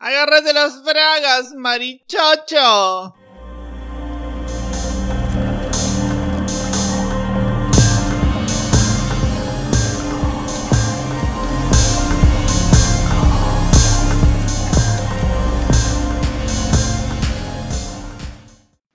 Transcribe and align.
Agárrate 0.00 0.52
las 0.52 0.84
bragas, 0.84 1.54
marichocho. 1.54 3.16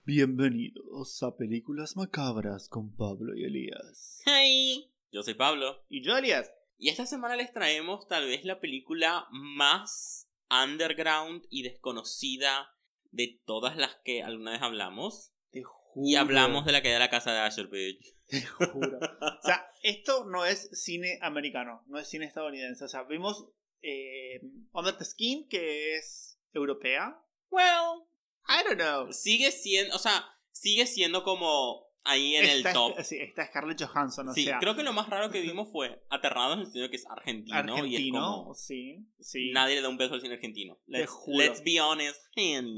Bienvenidos 0.06 1.22
a 1.22 1.36
Películas 1.36 1.98
Macabras 1.98 2.70
con 2.70 2.96
Pablo 2.96 3.36
y 3.36 3.44
Elías. 3.44 4.22
Hey, 4.26 4.90
yo 5.12 5.22
soy 5.22 5.34
Pablo. 5.34 5.84
Y 5.90 6.02
yo, 6.02 6.16
Elías. 6.16 6.50
Y 6.78 6.88
esta 6.88 7.06
semana 7.06 7.36
les 7.36 7.52
traemos 7.52 8.08
tal 8.08 8.26
vez 8.26 8.46
la 8.46 8.62
película 8.62 9.28
más 9.32 10.30
underground 10.64 11.46
y 11.50 11.64
desconocida 11.64 12.74
de 13.12 13.40
todas 13.46 13.78
las 13.78 13.96
que 14.04 14.24
alguna 14.24 14.52
vez 14.52 14.62
hablamos. 14.62 15.32
Te 15.52 15.64
juro. 15.64 16.08
Y 16.08 16.16
hablamos 16.16 16.66
de 16.66 16.72
la 16.72 16.82
que 16.82 16.92
da 16.92 17.00
la 17.00 17.10
casa 17.10 17.34
de 17.34 17.40
Asher 17.40 17.70
Page. 17.70 18.00
Te 18.28 18.42
juro. 18.42 18.98
o 18.98 19.42
sea, 19.44 19.70
esto 19.84 20.26
no 20.26 20.46
es 20.46 20.70
cine 20.74 21.20
americano, 21.22 21.84
no 21.88 22.00
es 22.00 22.08
cine 22.08 22.26
estadounidense. 22.26 22.84
O 22.84 22.88
sea, 22.88 23.04
vimos 23.04 23.46
eh, 23.82 24.42
Under 24.72 24.98
the 24.98 25.06
Skin, 25.06 25.48
que 25.48 25.96
es 25.96 26.40
europea. 26.54 27.20
Well, 27.52 28.08
I 28.48 28.64
don't 28.64 28.80
know. 28.80 29.12
sigue 29.14 29.52
siendo, 29.52 29.96
o 29.96 30.00
sea, 30.00 30.26
sigue 30.52 30.88
siendo 30.88 31.24
como 31.24 31.93
ahí 32.06 32.36
en 32.36 32.46
Está- 32.46 32.70
el 32.70 32.74
top. 32.76 33.02
Sí, 33.04 33.18
está 33.20 33.46
Scarlett 33.48 33.82
Johansson, 33.84 34.30
o 34.30 34.34
Sí, 34.34 34.46
sea, 34.46 34.60
creo 34.60 34.76
que 34.76 34.84
lo 34.84 34.94
más 34.94 35.10
raro 35.10 35.30
que 35.32 35.42
vimos 35.42 35.70
fue 35.72 36.04
Aterrados 36.10 36.54
en 36.56 36.60
el 36.62 36.66
sentido 36.66 36.90
que 36.90 36.96
es 36.98 37.06
argentino, 37.10 37.58
y 37.58 37.62
es 37.62 37.70
argentino. 38.00 38.20
como 38.44 38.54
Sí, 38.56 39.06
sí. 39.20 39.52
nadie 39.52 39.76
le 39.76 39.82
da 39.82 39.90
un 39.90 39.98
beso 39.98 40.14
al 40.16 40.22
cine 40.22 40.36
argentino. 40.36 40.78
Let's, 40.88 41.10
juro. 41.10 41.38
let's 41.38 41.64
be 41.64 41.80
honest. 41.82 42.20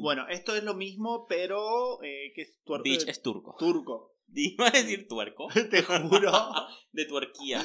Bueno, 0.01 0.27
esto 0.29 0.55
es 0.55 0.63
lo 0.63 0.73
mismo, 0.73 1.25
pero 1.27 2.01
eh, 2.03 2.31
que 2.35 2.41
es 2.43 2.59
tuer- 2.65 2.84
Bitch 2.84 3.03
eh, 3.07 3.12
es 3.12 3.21
turco. 3.21 3.55
turco. 3.57 4.12
Iba 4.37 4.68
a 4.68 4.71
decir 4.71 5.07
tuerco. 5.07 5.48
Te 5.71 5.81
juro. 5.84 6.31
De 6.91 7.05
tuerquía. 7.05 7.63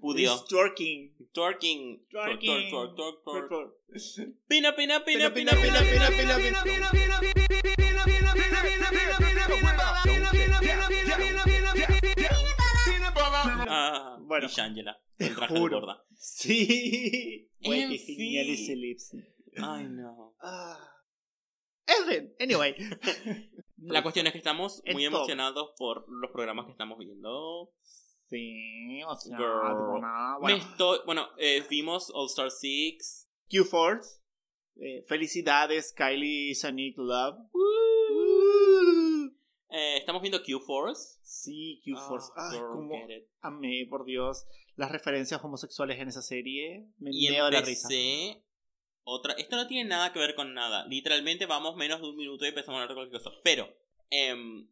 Judío. 0.00 0.44
Twerking. 0.48 1.14
Twerking. 1.32 2.06
Twerk, 2.08 2.40
Twerking. 2.40 2.70
twerk, 2.70 2.94
twerk, 2.94 3.24
twerk, 3.24 3.48
twerk. 3.48 3.48
Twerk. 3.48 4.34
Pina, 4.48 4.74
pina, 4.74 5.04
pina, 5.04 5.32
Pina, 5.32 5.34
pina, 5.34 5.52
pina, 5.52 5.80
pina, 5.80 6.08
pina, 6.08 6.36
pina, 6.38 6.62
pina, 6.62 6.90
pina. 6.92 7.20
pina, 7.20 7.73
Ah, 13.66 14.18
Bueno. 14.20 14.46
y 14.46 14.50
Shangela. 14.50 14.98
Te 15.16 15.26
El 15.26 15.34
traje 15.36 15.54
de 15.54 15.60
gorda. 15.60 16.04
Sí. 16.16 17.50
Güey, 17.64 17.88
qué 17.88 17.98
genial 17.98 18.50
ese 18.50 18.76
lip 18.76 18.98
sync. 18.98 19.24
Ay, 19.56 19.86
no. 19.88 20.34
Ah. 20.42 20.78
En 21.86 22.06
fin, 22.06 22.34
anyway. 22.40 22.74
La 23.78 24.02
cuestión 24.02 24.26
es 24.26 24.32
que 24.32 24.38
estamos 24.38 24.82
muy 24.92 25.04
emocionados 25.04 25.70
por 25.78 26.04
los 26.08 26.30
programas 26.30 26.66
que 26.66 26.72
estamos 26.72 26.98
viendo. 26.98 27.70
Sí, 28.28 29.02
o 29.06 29.14
sea, 29.16 29.36
Girl. 29.36 30.00
nada. 30.00 30.34
Me 30.34 30.40
Bueno, 30.40 30.56
estoy, 30.58 30.98
bueno, 31.06 31.28
eh, 31.38 31.62
vimos 31.70 32.10
All 32.14 32.26
Star 32.26 32.50
6. 32.50 33.28
Q-Force. 33.50 34.20
Eh, 34.76 35.04
felicidades, 35.06 35.92
Kylie 35.96 36.54
Sonic 36.54 36.96
Love. 36.98 37.36
Eh, 39.70 39.96
estamos 39.96 40.22
viendo 40.22 40.42
Q-Force. 40.42 41.18
Sí, 41.22 41.80
Q-Force. 41.84 42.32
Ah, 42.36 42.52
it. 43.08 43.24
amé, 43.40 43.86
por 43.88 44.04
Dios, 44.04 44.46
las 44.76 44.90
referencias 44.90 45.42
homosexuales 45.42 45.98
en 46.00 46.08
esa 46.08 46.22
serie. 46.22 46.86
Me 46.98 47.10
Y 47.12 47.28
la 47.28 47.60
risa. 47.60 47.88
otra. 49.04 49.34
Esto 49.34 49.56
no 49.56 49.66
tiene 49.66 49.88
nada 49.88 50.12
que 50.12 50.18
ver 50.18 50.34
con 50.34 50.54
nada. 50.54 50.86
Literalmente 50.86 51.46
vamos 51.46 51.76
menos 51.76 52.00
de 52.00 52.08
un 52.08 52.16
minuto 52.16 52.44
y 52.44 52.48
empezamos 52.48 52.78
a 52.78 52.82
hablar 52.82 52.88
de 52.88 52.94
cualquier 52.94 53.22
cosa. 53.22 53.36
Pero 53.42 53.68
em, 54.10 54.68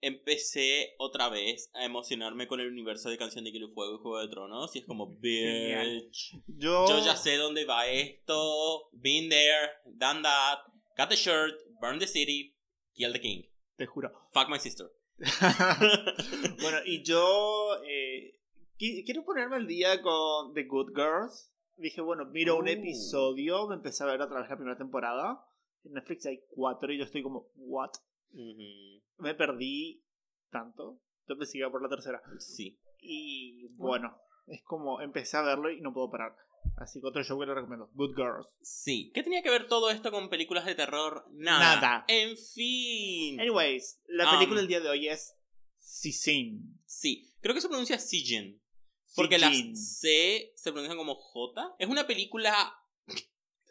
empecé 0.00 0.94
otra 0.98 1.28
vez 1.28 1.70
a 1.74 1.84
emocionarme 1.84 2.46
con 2.46 2.60
el 2.60 2.68
universo 2.68 3.08
de 3.08 3.18
Canción 3.18 3.44
de 3.44 3.52
Hielo 3.52 3.68
y 3.68 3.72
Fuego 3.74 3.96
y 3.96 4.02
Juego 4.02 4.20
de 4.20 4.28
Tronos. 4.28 4.74
Y 4.74 4.80
es 4.80 4.86
como, 4.86 5.16
bitch. 5.16 6.34
Yo, 6.46 6.88
Yo 6.88 7.04
ya 7.04 7.16
sé 7.16 7.36
dónde 7.36 7.64
va 7.64 7.86
esto. 7.88 8.88
Been 8.92 9.28
there, 9.28 9.70
done 9.84 10.22
that. 10.22 10.58
Got 10.96 11.10
the 11.10 11.16
shirt, 11.16 11.54
burn 11.80 11.98
the 11.98 12.06
city, 12.06 12.56
kill 12.94 13.12
the 13.12 13.20
king. 13.20 13.42
Te 13.76 13.86
juro. 13.86 14.10
Fuck 14.32 14.48
my 14.48 14.58
sister. 14.58 14.90
bueno, 16.60 16.78
y 16.84 17.02
yo 17.02 17.82
eh, 17.84 18.38
qui- 18.78 19.04
quiero 19.04 19.24
ponerme 19.24 19.56
al 19.56 19.66
día 19.66 20.00
con 20.02 20.52
The 20.54 20.64
Good 20.64 20.90
Girls. 20.94 21.52
Dije, 21.76 22.00
bueno, 22.00 22.24
miro 22.26 22.56
un 22.56 22.64
Uh. 22.66 22.68
episodio, 22.72 23.66
me 23.68 23.74
empecé 23.74 24.02
a 24.02 24.06
ver 24.06 24.20
otra 24.20 24.40
vez 24.40 24.48
la 24.48 24.56
primera 24.56 24.78
temporada. 24.78 25.44
En 25.84 25.92
Netflix 25.92 26.26
hay 26.26 26.40
cuatro 26.48 26.92
y 26.92 26.98
yo 26.98 27.04
estoy 27.04 27.22
como, 27.22 27.48
¿what? 27.56 27.90
Me 29.18 29.34
perdí 29.34 30.02
tanto. 30.50 31.00
Yo 31.28 31.36
pensé 31.36 31.52
que 31.52 31.58
iba 31.58 31.70
por 31.70 31.82
la 31.82 31.88
tercera. 31.88 32.22
Sí. 32.38 32.78
Y 33.00 33.66
bueno, 33.76 34.16
es 34.46 34.62
como 34.64 35.00
empecé 35.00 35.36
a 35.36 35.42
verlo 35.42 35.70
y 35.70 35.80
no 35.80 35.92
puedo 35.92 36.10
parar. 36.10 36.34
Así 36.76 37.00
que 37.00 37.06
otro 37.06 37.22
show 37.24 37.38
que 37.38 37.46
le 37.46 37.54
recomiendo, 37.54 37.90
Good 37.94 38.14
Girls. 38.16 38.56
Sí. 38.62 39.10
¿Qué 39.14 39.22
tenía 39.22 39.42
que 39.42 39.50
ver 39.50 39.66
todo 39.66 39.90
esto 39.90 40.10
con 40.10 40.28
películas 40.28 40.64
de 40.66 40.74
terror? 40.74 41.24
Nada. 41.32 41.76
Nada. 41.76 42.04
En 42.08 42.36
fin. 42.36 43.40
Anyways, 43.40 44.00
la 44.08 44.24
Um, 44.30 44.34
película 44.38 44.60
del 44.60 44.68
día 44.68 44.80
de 44.80 44.88
hoy 44.88 45.08
es 45.08 45.34
Sisin. 45.78 46.80
Sí. 46.84 47.32
Creo 47.40 47.54
que 47.54 47.60
se 47.60 47.68
pronuncia 47.68 47.98
Sijin. 47.98 48.62
Porque 49.14 49.38
la 49.38 49.48
Sijin. 49.50 49.76
C 49.76 50.52
se 50.56 50.72
pronuncia 50.72 50.96
como 50.96 51.14
J. 51.14 51.76
Es 51.78 51.88
una 51.88 52.06
película 52.06 52.74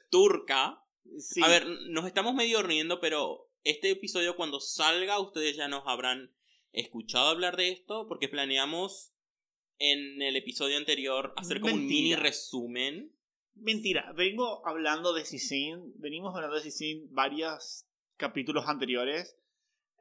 turca. 0.10 0.82
Sí. 1.20 1.42
A 1.44 1.48
ver, 1.48 1.68
nos 1.90 2.06
estamos 2.06 2.34
medio 2.34 2.64
riendo, 2.64 3.00
pero 3.00 3.52
este 3.64 3.92
episodio 3.92 4.36
cuando 4.36 4.60
salga 4.60 5.20
ustedes 5.20 5.56
ya 5.56 5.68
nos 5.68 5.84
habrán 5.86 6.34
escuchado 6.72 7.30
hablar 7.30 7.58
de 7.58 7.70
esto 7.70 8.08
porque 8.08 8.28
planeamos 8.28 9.14
en 9.80 10.22
el 10.22 10.36
episodio 10.36 10.78
anterior 10.78 11.34
hacer 11.38 11.60
como 11.60 11.76
un 11.76 11.86
mini 11.86 12.16
resumen. 12.16 13.12
Mentira, 13.56 14.12
vengo 14.14 14.66
hablando 14.68 15.14
de 15.14 15.26
Sisin, 15.26 15.94
venimos 15.96 16.36
hablando 16.36 16.58
de 16.58 16.64
Sisin 16.64 17.08
varios 17.14 17.86
capítulos 18.18 18.68
anteriores, 18.68 19.38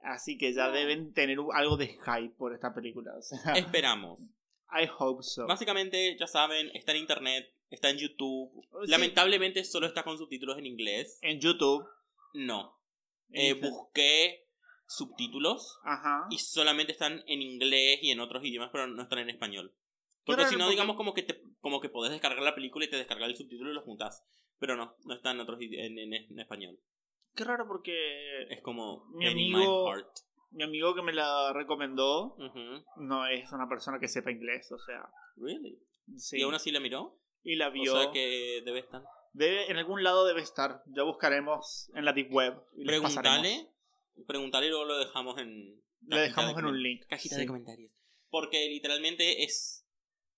así 0.02 0.36
que 0.36 0.52
ya 0.52 0.70
deben 0.70 1.12
tener 1.12 1.38
algo 1.52 1.76
de 1.76 1.88
hype 1.88 2.34
por 2.36 2.52
esta 2.52 2.74
película. 2.74 3.12
O 3.16 3.22
sea, 3.22 3.52
Esperamos. 3.54 4.20
I 4.72 4.88
hope 4.98 5.22
so. 5.22 5.46
Básicamente, 5.46 6.16
ya 6.18 6.26
saben, 6.26 6.70
está 6.74 6.92
en 6.92 6.98
internet, 6.98 7.54
está 7.70 7.90
en 7.90 7.98
YouTube. 7.98 8.50
Sí. 8.84 8.90
Lamentablemente 8.90 9.62
solo 9.64 9.86
está 9.86 10.02
con 10.02 10.18
subtítulos 10.18 10.58
en 10.58 10.66
inglés. 10.66 11.18
En 11.22 11.38
YouTube. 11.38 11.86
No. 12.34 12.76
Eh, 13.30 13.54
busqué 13.54 14.43
subtítulos 14.86 15.78
Ajá. 15.84 16.26
y 16.30 16.38
solamente 16.38 16.92
están 16.92 17.22
en 17.26 17.42
inglés 17.42 17.98
y 18.02 18.10
en 18.10 18.20
otros 18.20 18.44
idiomas, 18.44 18.70
pero 18.72 18.86
no 18.86 19.02
están 19.02 19.18
en 19.20 19.30
español. 19.30 19.74
Porque 20.24 20.46
si 20.46 20.56
no, 20.56 20.68
digamos 20.70 20.96
como 20.96 21.12
que 21.12 21.22
te, 21.22 21.40
como 21.60 21.80
que 21.80 21.88
podés 21.90 22.12
descargar 22.12 22.42
la 22.42 22.54
película 22.54 22.84
y 22.86 22.90
te 22.90 22.96
descargas 22.96 23.28
el 23.28 23.36
subtítulo 23.36 23.70
y 23.70 23.74
lo 23.74 23.82
juntas. 23.82 24.24
Pero 24.58 24.76
no, 24.76 24.94
no 25.04 25.14
está 25.14 25.32
en 25.32 25.40
otros 25.40 25.58
en, 25.60 25.98
en- 25.98 26.14
en 26.14 26.38
español. 26.38 26.78
Qué 27.34 27.44
raro 27.44 27.66
porque 27.66 27.92
Es 28.50 28.62
como 28.62 29.04
Mi 29.14 29.26
amigo- 29.26 29.90
heart. 29.92 30.08
mi 30.52 30.62
amigo 30.62 30.94
que 30.94 31.02
me 31.02 31.12
la 31.12 31.52
recomendó 31.52 32.34
Ujú. 32.36 32.84
no 32.96 33.26
es 33.26 33.50
una 33.52 33.68
persona 33.68 33.98
que 33.98 34.08
sepa 34.08 34.30
inglés, 34.30 34.70
o 34.72 34.78
sea, 34.78 35.08
Really. 35.36 35.78
sí. 36.16 36.38
Y 36.38 36.42
aún 36.42 36.54
así 36.54 36.70
la 36.70 36.80
miró. 36.80 37.18
Y 37.42 37.56
la 37.56 37.68
vio. 37.70 37.92
O 37.94 38.00
sea 38.00 38.10
que 38.12 38.62
debe 38.64 38.78
estar. 38.78 39.02
Debe- 39.34 39.68
en 39.70 39.76
algún 39.76 40.02
lado 40.04 40.24
debe 40.24 40.40
estar. 40.40 40.82
Ya 40.86 41.02
buscaremos 41.02 41.90
en 41.94 42.04
la 42.06 42.12
deep 42.14 42.32
web. 42.32 42.54
Y. 42.76 42.86
Preguntale. 42.86 43.68
Preguntale 44.26 44.66
y 44.66 44.70
luego 44.70 44.84
lo 44.84 44.98
dejamos 44.98 45.38
en. 45.38 45.82
Le 46.06 46.20
dejamos 46.20 46.52
cajita 46.52 46.60
en 46.60 46.64
de 46.66 46.70
un 46.72 46.82
link. 46.82 47.06
Cajita 47.08 47.34
Sí. 47.36 47.40
de 47.40 47.46
comentarios. 47.46 47.92
Porque 48.30 48.68
literalmente 48.68 49.44
es. 49.44 49.86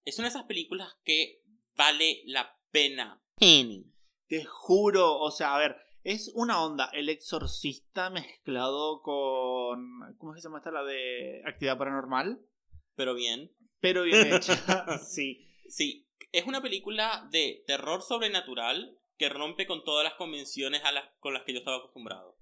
Es 0.05 0.19
una 0.19 0.27
de 0.29 0.31
esas 0.31 0.45
películas 0.45 0.95
que 1.05 1.43
vale 1.75 2.23
la 2.27 2.57
pena. 2.71 3.23
Penny. 3.39 3.93
Te 4.29 4.45
juro, 4.45 5.19
o 5.19 5.31
sea, 5.31 5.55
a 5.55 5.59
ver, 5.59 5.77
es 6.05 6.31
una 6.35 6.65
onda, 6.65 6.91
el 6.93 7.09
exorcista 7.09 8.11
mezclado 8.11 9.03
con... 9.03 10.17
¿Cómo 10.19 10.33
es 10.33 10.37
que 10.37 10.43
se 10.43 10.49
llama 10.49 10.59
esta? 10.59 10.71
La 10.71 10.85
de 10.85 11.43
actividad 11.47 11.79
paranormal. 11.79 12.41
Pero 12.95 13.15
bien. 13.15 13.53
Pero 13.81 14.05
bien 14.05 14.33
hecha, 14.35 14.99
sí. 14.99 15.47
Sí. 15.69 16.09
Es 16.33 16.47
una 16.47 16.61
película 16.63 17.29
de 17.31 17.63
terror 17.67 18.03
sobrenatural 18.03 18.99
que 19.19 19.29
rompe 19.29 19.67
con 19.67 19.83
todas 19.85 20.05
las 20.05 20.15
convenciones 20.15 20.85
a 20.85 20.93
las, 20.93 21.09
con 21.19 21.35
las 21.35 21.43
que 21.45 21.53
yo 21.53 21.59
estaba 21.59 21.79
acostumbrado. 21.79 22.36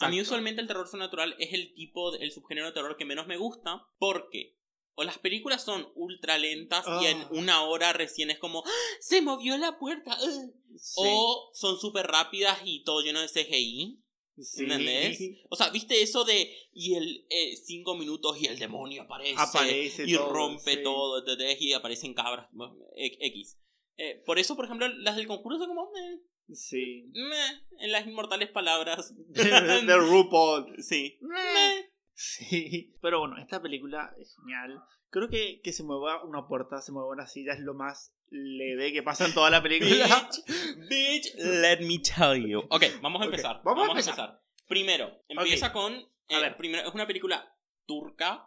A 0.00 0.08
mí 0.08 0.20
usualmente 0.20 0.60
el 0.60 0.66
terror 0.66 0.86
sobrenatural 0.88 1.34
es 1.38 1.52
el 1.52 1.74
tipo, 1.74 2.10
de- 2.12 2.18
el 2.24 2.32
subgénero 2.32 2.66
de 2.68 2.72
terror 2.72 2.96
que 2.96 3.04
menos 3.04 3.26
me 3.26 3.36
gusta 3.36 3.86
porque 3.98 4.56
o 4.96 5.04
las 5.04 5.18
películas 5.18 5.62
son 5.64 5.88
ultra 5.94 6.36
lentas 6.36 6.84
y 7.02 7.06
en 7.06 7.18
Ah. 7.22 7.28
una 7.32 7.62
hora 7.62 7.92
recién 7.92 8.30
es 8.30 8.38
como 8.38 8.62
¡Ah! 8.66 8.70
se 9.00 9.22
movió 9.22 9.56
la 9.56 9.78
puerta 9.78 10.12
¡ah! 10.12 10.46
Sí, 10.76 10.94
o 10.96 11.50
son 11.54 11.78
súper 11.80 12.06
rápidas 12.06 12.58
y 12.64 12.82
todo 12.84 13.00
lleno 13.02 13.20
de 13.20 13.28
CGI 13.28 14.02
sí. 14.42 14.62
¿entendés? 14.62 15.18
o 15.48 15.56
sea 15.56 15.70
viste 15.70 16.02
eso 16.02 16.24
de 16.24 16.54
y 16.72 16.94
el 16.94 17.26
eh, 17.30 17.56
cinco 17.56 17.94
minutos 17.96 18.36
y 18.40 18.46
el 18.46 18.58
demonio 18.58 19.02
aparece, 19.02 19.36
Aparece 19.38 20.04
y 20.06 20.14
todo, 20.14 20.32
rompe 20.32 20.76
sí. 20.76 20.82
todo 20.82 21.18
¿entendés? 21.20 21.60
y 21.62 21.72
aparecen 21.72 22.12
cabras 22.14 22.48
e- 22.96 23.18
X 23.26 23.58
Eh, 23.96 24.22
por 24.26 24.38
eso 24.38 24.54
por 24.56 24.64
ejemplo 24.66 24.88
las 24.88 25.16
del 25.16 25.26
conjuro 25.26 25.56
son 25.58 25.68
como 25.68 25.90
eh, 25.96 26.20
Sí. 26.54 27.10
Meh, 27.14 27.62
en 27.80 27.92
las 27.92 28.06
inmortales 28.06 28.48
palabras. 28.50 29.14
de 29.28 29.96
RuPaul. 29.96 30.82
Sí. 30.82 31.18
Meh. 31.20 31.90
Sí. 32.14 32.94
Pero 33.00 33.20
bueno, 33.20 33.36
esta 33.38 33.60
película 33.62 34.12
es 34.18 34.34
genial. 34.36 34.80
Creo 35.10 35.28
que 35.28 35.60
que 35.62 35.72
se 35.72 35.82
mueva 35.82 36.22
una 36.24 36.46
puerta, 36.46 36.80
se 36.82 36.92
mueva 36.92 37.08
una 37.10 37.26
silla 37.26 37.52
es 37.54 37.60
lo 37.60 37.74
más 37.74 38.14
leve 38.30 38.92
que 38.92 39.02
pasa 39.02 39.26
en 39.26 39.34
toda 39.34 39.50
la 39.50 39.60
película. 39.62 40.06
Bitch, 40.06 40.88
bitch, 40.88 41.34
let 41.36 41.80
me 41.80 41.98
tell 41.98 42.46
you. 42.46 42.60
Ok, 42.70 42.84
vamos 43.02 43.22
a 43.22 43.24
empezar. 43.24 43.60
vamos 43.64 43.84
a 43.84 43.88
Vamos, 43.88 43.88
a 43.88 44.00
empezar. 44.00 44.28
empezar. 44.28 44.42
Primero, 44.68 45.24
empieza 45.28 45.72
con. 45.72 45.94
eh, 45.94 46.34
A 46.36 46.38
ver. 46.40 46.56
Primero, 46.56 46.86
es 46.88 46.94
una 46.94 47.06
película 47.06 47.56
turca. 47.86 48.46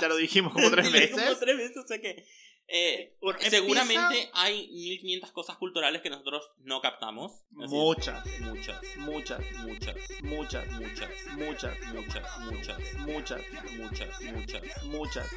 Ya 0.00 0.06
lo 0.08 0.16
dijimos 0.16 0.52
como 0.52 0.70
tres 0.70 0.92
veces. 0.92 1.20
Como 1.20 1.36
tres 1.38 1.56
veces, 1.56 1.76
o 1.78 1.86
sea 1.86 2.00
que. 2.00 2.24
Eh, 2.68 3.16
Bueno, 3.20 3.38
seguramente 3.40 4.30
hay 4.32 4.68
1500 4.68 5.32
cosas 5.32 5.56
culturales 5.56 6.02
que 6.02 6.10
nosotros 6.10 6.52
no 6.58 6.80
captamos. 6.80 7.44
Muchas, 7.50 8.24
Muchas, 8.40 8.80
muchas, 9.00 9.40
muchas, 9.60 10.00
muchas, 10.22 10.70
muchas, 10.72 11.10
muchas, 11.36 11.78
muchas, 11.92 12.38
muchas, 12.40 12.78
muchas, 13.06 13.40
muchas, 13.76 14.20
muchas. 14.32 14.84
muchas. 14.84 15.32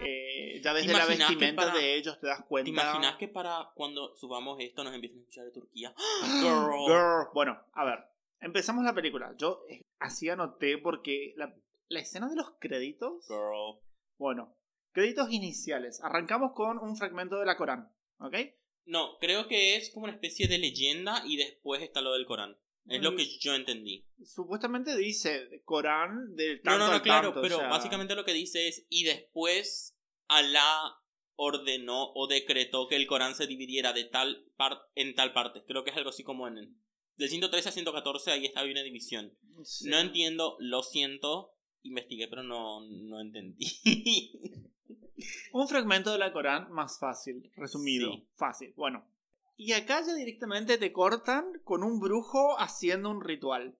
Eh, 0.00 0.60
ya 0.62 0.74
desde 0.74 0.92
¿Te 0.92 0.98
la 0.98 1.06
vestimenta 1.06 1.62
para- 1.66 1.74
de 1.78 1.94
ellos 1.96 2.18
te 2.20 2.26
das 2.26 2.44
cuenta. 2.46 2.64
¿Te 2.64 2.70
imaginas 2.70 3.16
que 3.16 3.28
para 3.28 3.70
cuando 3.74 4.14
subamos 4.16 4.58
esto 4.60 4.84
nos 4.84 4.94
empiecen 4.94 5.18
a 5.18 5.22
escuchar 5.22 5.44
de 5.46 5.52
Turquía? 5.52 5.94
Girl. 6.40 6.86
Girl. 6.86 7.28
Bueno, 7.34 7.58
a 7.72 7.84
ver. 7.84 7.98
Empezamos 8.40 8.84
la 8.84 8.94
película. 8.94 9.34
Yo 9.36 9.64
eh, 9.68 9.82
así 9.98 10.28
anoté 10.28 10.78
porque 10.78 11.34
la, 11.36 11.54
la 11.88 12.00
escena 12.00 12.28
de 12.28 12.36
los 12.36 12.52
créditos. 12.58 13.26
Girl. 13.28 13.80
Bueno, 14.18 14.56
créditos 14.92 15.30
iniciales. 15.32 16.00
Arrancamos 16.02 16.52
con 16.54 16.78
un 16.78 16.96
fragmento 16.96 17.38
de 17.38 17.46
la 17.46 17.56
Corán. 17.56 17.90
¿Ok? 18.18 18.36
No, 18.86 19.18
creo 19.18 19.46
que 19.48 19.76
es 19.76 19.90
como 19.90 20.04
una 20.04 20.14
especie 20.14 20.48
de 20.48 20.58
leyenda 20.58 21.22
y 21.26 21.36
después 21.36 21.82
está 21.82 22.00
lo 22.00 22.12
del 22.12 22.26
Corán. 22.26 22.56
Es 22.86 23.00
lo 23.02 23.12
Mm. 23.12 23.16
que 23.16 23.38
yo 23.38 23.54
entendí. 23.54 24.06
Supuestamente 24.24 24.96
dice 24.96 25.62
Corán 25.64 26.34
del 26.34 26.56
No, 26.58 26.62
tanto 26.62 26.78
no, 26.78 26.86
no, 26.88 26.92
al 26.94 27.02
claro, 27.02 27.28
tanto, 27.28 27.40
o 27.40 27.42
pero 27.42 27.58
sea, 27.58 27.68
básicamente 27.68 28.14
lo 28.14 28.24
que 28.24 28.32
dice 28.32 28.68
es 28.68 28.86
y 28.88 29.04
después 29.04 29.96
Alá 30.28 30.96
ordenó 31.36 32.12
o 32.14 32.26
decretó 32.26 32.88
que 32.88 32.96
el 32.96 33.06
Corán 33.06 33.34
se 33.34 33.46
dividiera 33.46 33.92
de 33.92 34.04
tal 34.04 34.44
par 34.56 34.78
en 34.94 35.14
tal 35.14 35.32
parte. 35.32 35.62
Creo 35.66 35.84
que 35.84 35.90
es 35.90 35.96
algo 35.96 36.10
así 36.10 36.22
como 36.24 36.48
en 36.48 36.76
del 37.16 37.28
113 37.28 37.68
a 37.68 37.72
114 37.72 38.30
ahí 38.30 38.46
está 38.46 38.64
una 38.64 38.82
división. 38.82 39.36
sí. 39.62 39.88
No 39.88 39.98
entiendo, 39.98 40.56
lo 40.58 40.82
siento, 40.82 41.54
investigué 41.82 42.28
pero 42.28 42.42
no 42.42 42.80
no 42.80 43.20
entendí. 43.20 43.66
Un 45.52 45.68
fragmento 45.68 46.12
de 46.12 46.18
la 46.18 46.32
Corán 46.32 46.70
más 46.72 46.98
fácil, 46.98 47.50
resumido. 47.56 48.12
Sí. 48.12 48.26
Fácil. 48.36 48.72
Bueno. 48.76 49.04
Y 49.56 49.72
acá 49.72 50.00
ya 50.06 50.14
directamente 50.14 50.78
te 50.78 50.92
cortan 50.92 51.60
con 51.64 51.82
un 51.82 52.00
brujo 52.00 52.58
haciendo 52.58 53.10
un 53.10 53.22
ritual. 53.22 53.74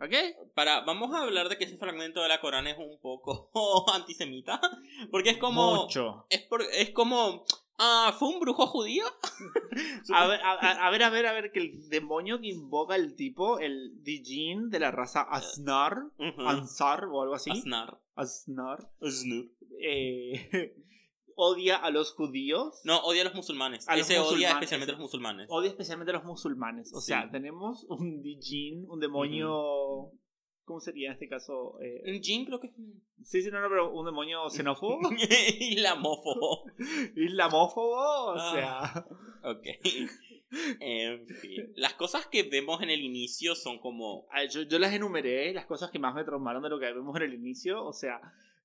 ¿Ok? 0.00 0.14
Para, 0.54 0.82
vamos 0.82 1.12
a 1.14 1.22
hablar 1.22 1.48
de 1.48 1.58
que 1.58 1.64
ese 1.64 1.76
fragmento 1.76 2.22
de 2.22 2.28
la 2.28 2.40
Corán 2.40 2.66
es 2.68 2.78
un 2.78 2.98
poco 3.00 3.50
antisemita. 3.92 4.60
Porque 5.10 5.30
es 5.30 5.38
como. 5.38 5.82
Mucho. 5.84 6.24
Es, 6.30 6.42
por- 6.42 6.62
es 6.72 6.90
como. 6.90 7.44
Ah, 7.78 8.14
¿fue 8.18 8.28
un 8.28 8.40
brujo 8.40 8.66
judío? 8.66 9.04
A 10.12 10.26
ver, 10.26 10.40
a, 10.42 10.90
ver, 10.90 11.02
a 11.04 11.10
ver, 11.10 11.26
a 11.26 11.32
ver, 11.32 11.52
que 11.52 11.60
el 11.60 11.88
demonio 11.88 12.40
que 12.40 12.48
invoca 12.48 12.96
el 12.96 13.14
tipo, 13.14 13.58
el 13.60 14.02
Dijin 14.02 14.68
de 14.70 14.80
la 14.80 14.90
raza 14.90 15.22
Asnar, 15.22 15.96
Ujú. 16.18 16.40
Ansar 16.42 17.04
o 17.04 17.22
algo 17.22 17.34
así. 17.34 17.50
Aznar. 17.50 18.00
Asnar. 18.16 18.90
Aznar. 19.00 19.44
eh, 19.80 20.74
odia 21.36 21.76
a 21.76 21.90
los 21.90 22.12
judíos. 22.14 22.80
No, 22.84 22.98
odia 23.04 23.22
a 23.22 23.24
los 23.26 23.34
musulmanes. 23.34 23.88
A 23.88 23.96
los 23.96 24.06
Ese 24.06 24.14
odia 24.18 24.24
musulmanes. 24.24 24.52
especialmente 24.54 24.90
a 24.90 24.94
los 24.94 25.02
musulmanes. 25.02 25.46
Odia 25.50 25.68
especialmente 25.70 26.10
a 26.10 26.14
los 26.14 26.24
musulmanes. 26.24 26.92
O 26.94 27.00
Sí. 27.00 27.06
sea, 27.08 27.30
tenemos 27.30 27.84
un 27.88 28.22
Dijin, 28.22 28.86
un 28.90 28.98
demonio. 28.98 30.10
¿Cómo 30.64 30.80
sería 30.80 31.08
en 31.08 31.12
este 31.14 31.28
caso? 31.28 31.78
Eh, 31.80 32.02
Un 32.12 32.20
Jin 32.22 32.44
creo 32.44 32.58
que 32.60 32.66
es. 32.66 32.74
Sí, 33.28 33.42
sí, 33.42 33.50
no, 33.50 33.60
no, 33.60 33.68
pero 33.68 33.90
un 33.92 34.04
demonio 34.06 34.48
xenófobo, 34.50 34.98
Islamófobo. 35.60 36.64
islamófobo, 37.16 37.94
o 37.96 38.34
Ah. 38.36 38.52
sea. 38.54 39.06
Ok. 39.50 39.66
En 40.80 41.26
fin. 41.26 41.72
Las 41.76 41.94
cosas 41.94 42.26
que 42.26 42.42
vemos 42.44 42.80
en 42.82 42.90
el 42.90 43.00
inicio 43.02 43.54
son 43.54 43.78
como. 43.78 44.26
A 44.30 44.40
ver, 44.40 44.50
Yo, 44.50 44.62
yo 44.62 44.78
las 44.78 44.92
enumeré, 44.94 45.52
las 45.52 45.66
cosas 45.66 45.90
que 45.90 45.98
más 45.98 46.14
me 46.14 46.24
traumaron 46.24 46.62
de 46.62 46.70
lo 46.70 46.78
que 46.78 46.86
vemos 46.86 47.14
en 47.16 47.22
el 47.22 47.34
inicio. 47.34 47.84
O 47.84 47.92
sea, 47.92 48.20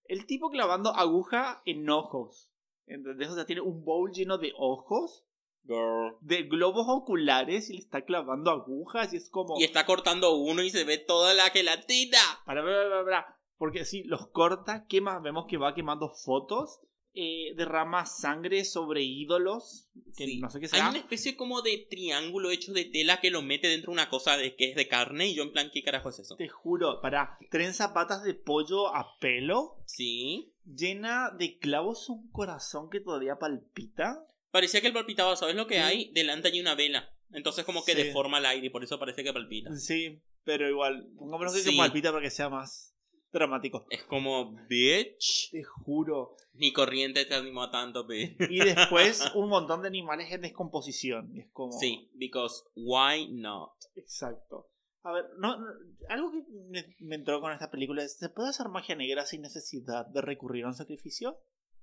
el 0.06 0.26
tipo 0.26 0.50
clavando 0.50 0.92
aguja 0.96 1.62
en 1.66 1.90
ojos. 1.90 2.50
¿Entendés? 2.86 3.30
O 3.30 3.36
sea, 3.36 3.46
tiene 3.46 3.62
un 3.62 3.84
bowl 3.84 4.12
lleno 4.12 4.38
de 4.38 4.54
ojos, 4.58 5.26
Girl. 5.66 6.16
de 6.22 6.44
globos 6.44 6.86
oculares 6.90 7.70
y 7.70 7.74
le 7.74 7.80
está 7.80 8.04
clavando 8.04 8.52
agujas 8.52 9.14
y 9.14 9.18
es 9.18 9.30
como... 9.30 9.58
Y 9.58 9.64
está 9.64 9.86
cortando 9.86 10.36
uno 10.36 10.62
y 10.64 10.70
se 10.70 10.84
ve 10.84 10.98
toda 10.98 11.34
la 11.34 11.50
gelatina. 11.50 12.18
Para, 12.46 12.62
para, 12.62 12.90
para, 12.90 13.04
para. 13.06 13.40
Porque 13.58 13.86
si 13.86 14.04
los 14.04 14.28
corta, 14.28 14.86
quema, 14.88 15.20
vemos 15.20 15.46
que 15.48 15.58
va 15.58 15.74
quemando 15.76 16.10
fotos, 16.10 16.80
eh, 17.16 17.54
derrama 17.56 18.08
sangre 18.08 18.66
sobre 18.66 19.04
ídolos, 19.04 19.88
que 20.18 20.26
Sí. 20.26 20.40
no 20.40 20.50
sé 20.50 20.60
qué 20.60 20.66
Hay 20.66 20.80
sea. 20.80 20.90
una 20.90 20.98
especie 20.98 21.36
como 21.38 21.62
de 21.62 21.86
triángulo 21.90 22.50
hecho 22.50 22.74
de 22.74 22.86
tela 22.86 23.22
que 23.22 23.30
lo 23.30 23.44
mete 23.44 23.68
dentro 23.68 23.92
de 23.92 23.94
una 23.94 24.10
cosa 24.10 24.36
de 24.36 24.56
que 24.56 24.72
es 24.72 24.76
de 24.76 24.88
carne 24.88 25.28
y 25.28 25.36
yo 25.36 25.44
en 25.44 25.52
plan, 25.52 25.70
¿qué 25.72 25.84
carajo 25.84 26.10
es 26.10 26.18
eso? 26.18 26.36
Te 26.36 26.50
juro, 26.50 27.00
para, 27.02 27.38
trenza 27.52 27.94
patas 27.94 28.24
de 28.24 28.34
pollo 28.34 28.88
a 28.96 29.18
pelo, 29.20 29.78
Sí. 29.86 30.54
llena 30.66 31.30
de 31.38 31.60
clavos 31.60 32.10
un 32.10 32.32
corazón 32.32 32.90
que 32.90 33.00
todavía 33.00 33.38
palpita. 33.38 34.26
Parecía 34.50 34.82
que 34.82 34.88
él 34.88 34.94
palpitaba, 34.94 35.36
¿sabes 35.36 35.56
lo 35.56 35.68
que 35.68 35.76
Sí. 35.76 35.82
hay? 35.82 36.12
Delante 36.14 36.48
hay 36.48 36.60
una 36.62 36.74
vela. 36.74 37.10
Entonces 37.32 37.64
como 37.64 37.86
que 37.86 37.94
Sí. 37.94 38.04
deforma 38.04 38.40
el 38.40 38.46
aire 38.48 38.68
y 38.68 38.70
por 38.72 38.84
eso 38.84 38.98
parece 39.00 39.24
que 39.24 39.34
palpita. 39.34 39.76
Sí, 39.76 40.20
pero 40.44 40.68
igual, 40.68 41.10
pongámonos 41.16 41.54
que, 41.54 41.60
Sí. 41.62 41.72
que 41.72 41.78
palpita 41.78 42.12
para 42.12 42.24
que 42.24 42.32
sea 42.32 42.50
más 42.50 42.93
dramático. 43.34 43.86
Es 43.90 44.04
como, 44.04 44.56
bitch. 44.70 45.50
Te 45.52 45.64
juro. 45.64 46.36
Ni 46.54 46.72
corriente 46.72 47.26
te 47.26 47.34
animó 47.36 47.70
tanto, 47.72 48.06
bitch. 48.06 48.38
Y 48.50 48.60
después 48.60 49.32
un 49.36 49.50
montón 49.50 49.82
de 49.82 49.88
animales 49.90 50.32
en 50.32 50.42
descomposición. 50.42 51.36
Es 51.38 51.50
como... 51.52 51.74
Sí, 51.74 52.10
because 52.14 52.64
why 52.76 53.28
not? 53.32 53.72
Exacto. 53.96 54.70
A 55.02 55.12
ver, 55.12 55.26
no, 55.38 55.58
no- 55.58 55.66
algo 56.08 56.32
que 56.32 56.44
me, 56.70 56.96
me 57.00 57.16
entró 57.16 57.42
con 57.42 57.52
esta 57.52 57.70
película 57.70 58.04
es, 58.04 58.18
¿se 58.18 58.30
puede 58.30 58.50
hacer 58.50 58.70
magia 58.70 58.96
negra 58.96 59.26
sin 59.26 59.42
necesidad 59.42 60.06
de 60.08 60.22
recurrir 60.22 60.64
a 60.64 60.68
un 60.70 60.76
sacrificio? 60.76 61.40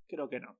Creo 0.07 0.27
que 0.29 0.39
no. 0.39 0.57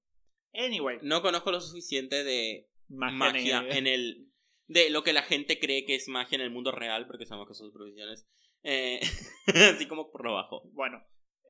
Anyway, 0.54 1.00
No 1.02 1.22
conozco 1.22 1.52
lo 1.52 1.62
suficiente 1.62 2.24
de 2.24 2.70
magia, 2.90 3.18
magia 3.18 3.68
en 3.70 3.88
el... 3.88 4.28
De 4.68 4.90
lo 4.90 5.04
que 5.04 5.12
la 5.12 5.24
gente 5.24 5.60
cree 5.60 5.86
que 5.86 5.96
es 5.96 6.08
magia 6.08 6.36
en 6.36 6.42
el 6.42 6.52
mundo 6.52 6.72
real, 6.72 7.06
porque 7.08 7.26
sabemos 7.26 7.48
que 7.48 7.56
son 7.56 7.74
profesiones. 7.74 8.28
Eh, 8.64 9.00
así 9.76 9.88
como 9.88 10.12
por 10.12 10.26
lo 10.26 10.34
bajo. 10.34 10.62
Bueno, 10.74 11.04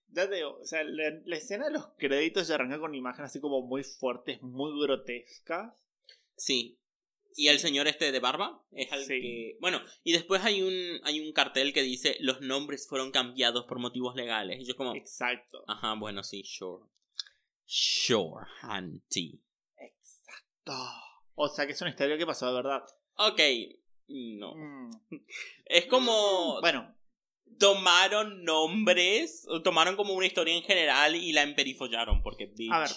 ya 0.09 0.29
te 0.29 0.35
digo, 0.35 0.57
o 0.61 0.65
sea, 0.65 0.83
la, 0.83 1.11
la 1.25 1.35
escena 1.37 1.65
de 1.65 1.71
los 1.71 1.87
créditos 1.97 2.47
ya 2.47 2.55
arranca 2.55 2.79
con 2.79 2.95
imágenes 2.95 3.31
así 3.31 3.39
como 3.39 3.61
muy 3.61 3.83
fuertes, 3.83 4.41
muy 4.41 4.71
grotescas. 4.81 5.73
Sí. 6.35 6.77
Y 7.35 7.47
el 7.47 7.59
señor 7.59 7.87
este 7.87 8.11
de 8.11 8.19
barba 8.19 8.61
es 8.71 8.91
al 8.91 9.03
Sí. 9.05 9.21
que... 9.21 9.57
Bueno, 9.61 9.79
y 10.03 10.11
después 10.11 10.43
hay 10.43 10.61
un, 10.61 10.99
hay 11.05 11.21
un 11.21 11.31
cartel 11.31 11.71
que 11.71 11.81
dice 11.81 12.17
los 12.19 12.41
nombres 12.41 12.87
fueron 12.89 13.11
cambiados 13.11 13.65
por 13.65 13.79
motivos 13.79 14.15
legales. 14.15 14.59
Y 14.59 14.65
yo 14.65 14.75
como... 14.75 14.95
Exacto. 14.95 15.63
Ajá, 15.67 15.95
bueno, 15.95 16.23
sí, 16.23 16.43
sure. 16.43 16.83
Sure, 17.65 18.45
auntie. 18.63 19.39
Exacto. 19.77 20.73
O 21.35 21.47
sea 21.47 21.65
que 21.65 21.71
es 21.71 21.81
una 21.81 21.91
historia 21.91 22.17
que 22.17 22.25
pasó 22.25 22.47
de 22.47 22.53
verdad. 22.53 22.83
Ok, 23.15 23.39
no. 24.09 24.53
Mm. 24.55 24.91
Es 25.65 25.85
como... 25.85 26.59
Bueno, 26.59 26.93
Tomaron 27.59 28.43
nombres, 28.43 29.45
o 29.49 29.61
tomaron 29.61 29.95
como 29.95 30.13
una 30.13 30.25
historia 30.25 30.55
en 30.55 30.63
general 30.63 31.15
y 31.15 31.31
la 31.31 31.43
emperifollaron, 31.43 32.21
porque 32.23 32.47
bitch. 32.47 32.71
a 32.71 32.79
ver, 32.79 32.89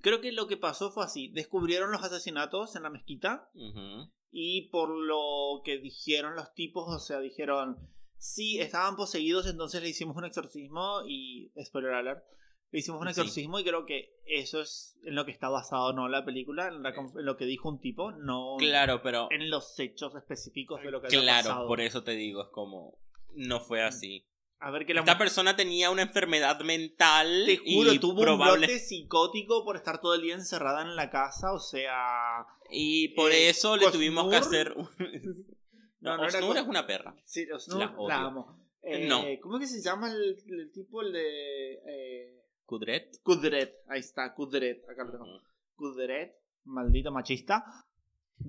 creo 0.00 0.20
que 0.20 0.32
lo 0.32 0.46
que 0.46 0.56
pasó 0.56 0.90
fue 0.90 1.04
así. 1.04 1.28
Descubrieron 1.28 1.90
los 1.90 2.02
asesinatos 2.02 2.76
en 2.76 2.82
la 2.84 2.90
mezquita. 2.90 3.50
Ujú. 3.54 4.10
Y 4.30 4.68
por 4.70 4.90
lo 4.90 5.62
que 5.64 5.78
dijeron 5.78 6.36
los 6.36 6.52
tipos, 6.54 6.84
o 6.94 6.98
sea, 6.98 7.18
dijeron, 7.20 7.76
sí, 8.18 8.60
estaban 8.60 8.94
poseídos, 8.96 9.46
entonces 9.46 9.82
le 9.82 9.88
hicimos 9.88 10.16
un 10.16 10.24
exorcismo 10.26 11.00
y, 11.06 11.50
spoiler 11.64 11.92
alert, 11.94 12.24
le 12.70 12.80
hicimos 12.80 13.00
un 13.00 13.06
Sí. 13.06 13.12
exorcismo 13.12 13.58
y 13.58 13.64
creo 13.64 13.86
que 13.86 14.20
eso 14.26 14.60
es 14.60 14.98
en 15.04 15.14
lo 15.14 15.24
que 15.24 15.30
está 15.32 15.48
basado, 15.48 15.94
no 15.94 16.08
la 16.08 16.26
película, 16.26 16.68
en, 16.68 16.82
la 16.82 16.90
en 16.90 17.24
lo 17.24 17.36
que 17.38 17.46
dijo 17.46 17.70
un 17.70 17.80
tipo, 17.80 18.12
no 18.12 18.56
Claro, 18.58 19.00
pero... 19.02 19.28
en 19.30 19.48
los 19.48 19.78
hechos 19.80 20.14
específicos 20.14 20.82
de 20.82 20.90
lo 20.90 21.00
que 21.00 21.08
Claro, 21.08 21.48
pasado. 21.48 21.66
por 21.66 21.80
eso 21.80 22.02
te 22.04 22.10
digo, 22.12 22.42
es 22.42 22.48
como... 22.50 22.98
No 23.38 23.60
fue 23.60 23.82
así. 23.82 24.24
A 24.60 24.72
ver 24.72 24.84
que 24.86 24.92
la 24.94 25.00
Esta 25.00 25.16
persona 25.16 25.54
tenía 25.54 25.90
una 25.90 26.02
enfermedad 26.02 26.60
mental 26.62 27.44
te 27.46 27.58
juro, 27.58 27.92
y 27.92 27.98
tuvo 28.00 28.22
probable... 28.22 28.54
un 28.54 28.60
brote 28.66 28.78
psicótico 28.80 29.64
por 29.64 29.76
estar 29.76 30.00
todo 30.00 30.14
el 30.14 30.22
día 30.22 30.34
encerrada 30.34 30.82
en 30.82 30.96
la 30.96 31.10
casa, 31.10 31.52
o 31.52 31.60
sea... 31.60 32.44
Y 32.70 33.08
por 33.14 33.30
Eh, 33.30 33.48
eso 33.48 33.76
le 33.76 33.90
tuvimos 33.92 34.28
que 34.28 34.36
hacer... 34.36 34.74
No, 36.00 36.16
No, 36.16 36.24
era 36.28 36.38
Osnur 36.38 36.54
co- 36.54 36.60
es 36.62 36.66
una 36.68 36.86
perra. 36.86 37.14
Sí, 37.24 37.48
Osnur, 37.50 37.80
La 37.80 37.94
la, 38.08 38.20
amo. 38.26 38.68
Eh, 38.82 39.06
No. 39.08 39.24
¿Cómo 39.42 39.58
es 39.58 39.62
que 39.62 39.78
se 39.78 39.82
llama 39.82 40.08
el, 40.10 40.36
el 40.46 40.70
tipo, 40.72 41.02
el 41.02 41.12
de... 41.12 41.72
eh, 41.74 42.42
Kudret. 42.64 43.20
Kudret, 43.22 43.74
ahí 43.88 44.00
está, 44.00 44.32
Kudret, 44.34 44.82
acá 44.88 45.04
lo 45.04 45.10
tengo. 45.12 45.24
Ujú. 45.24 45.44
Kudret, 45.74 46.34
maldito 46.64 47.10
machista. 47.12 47.64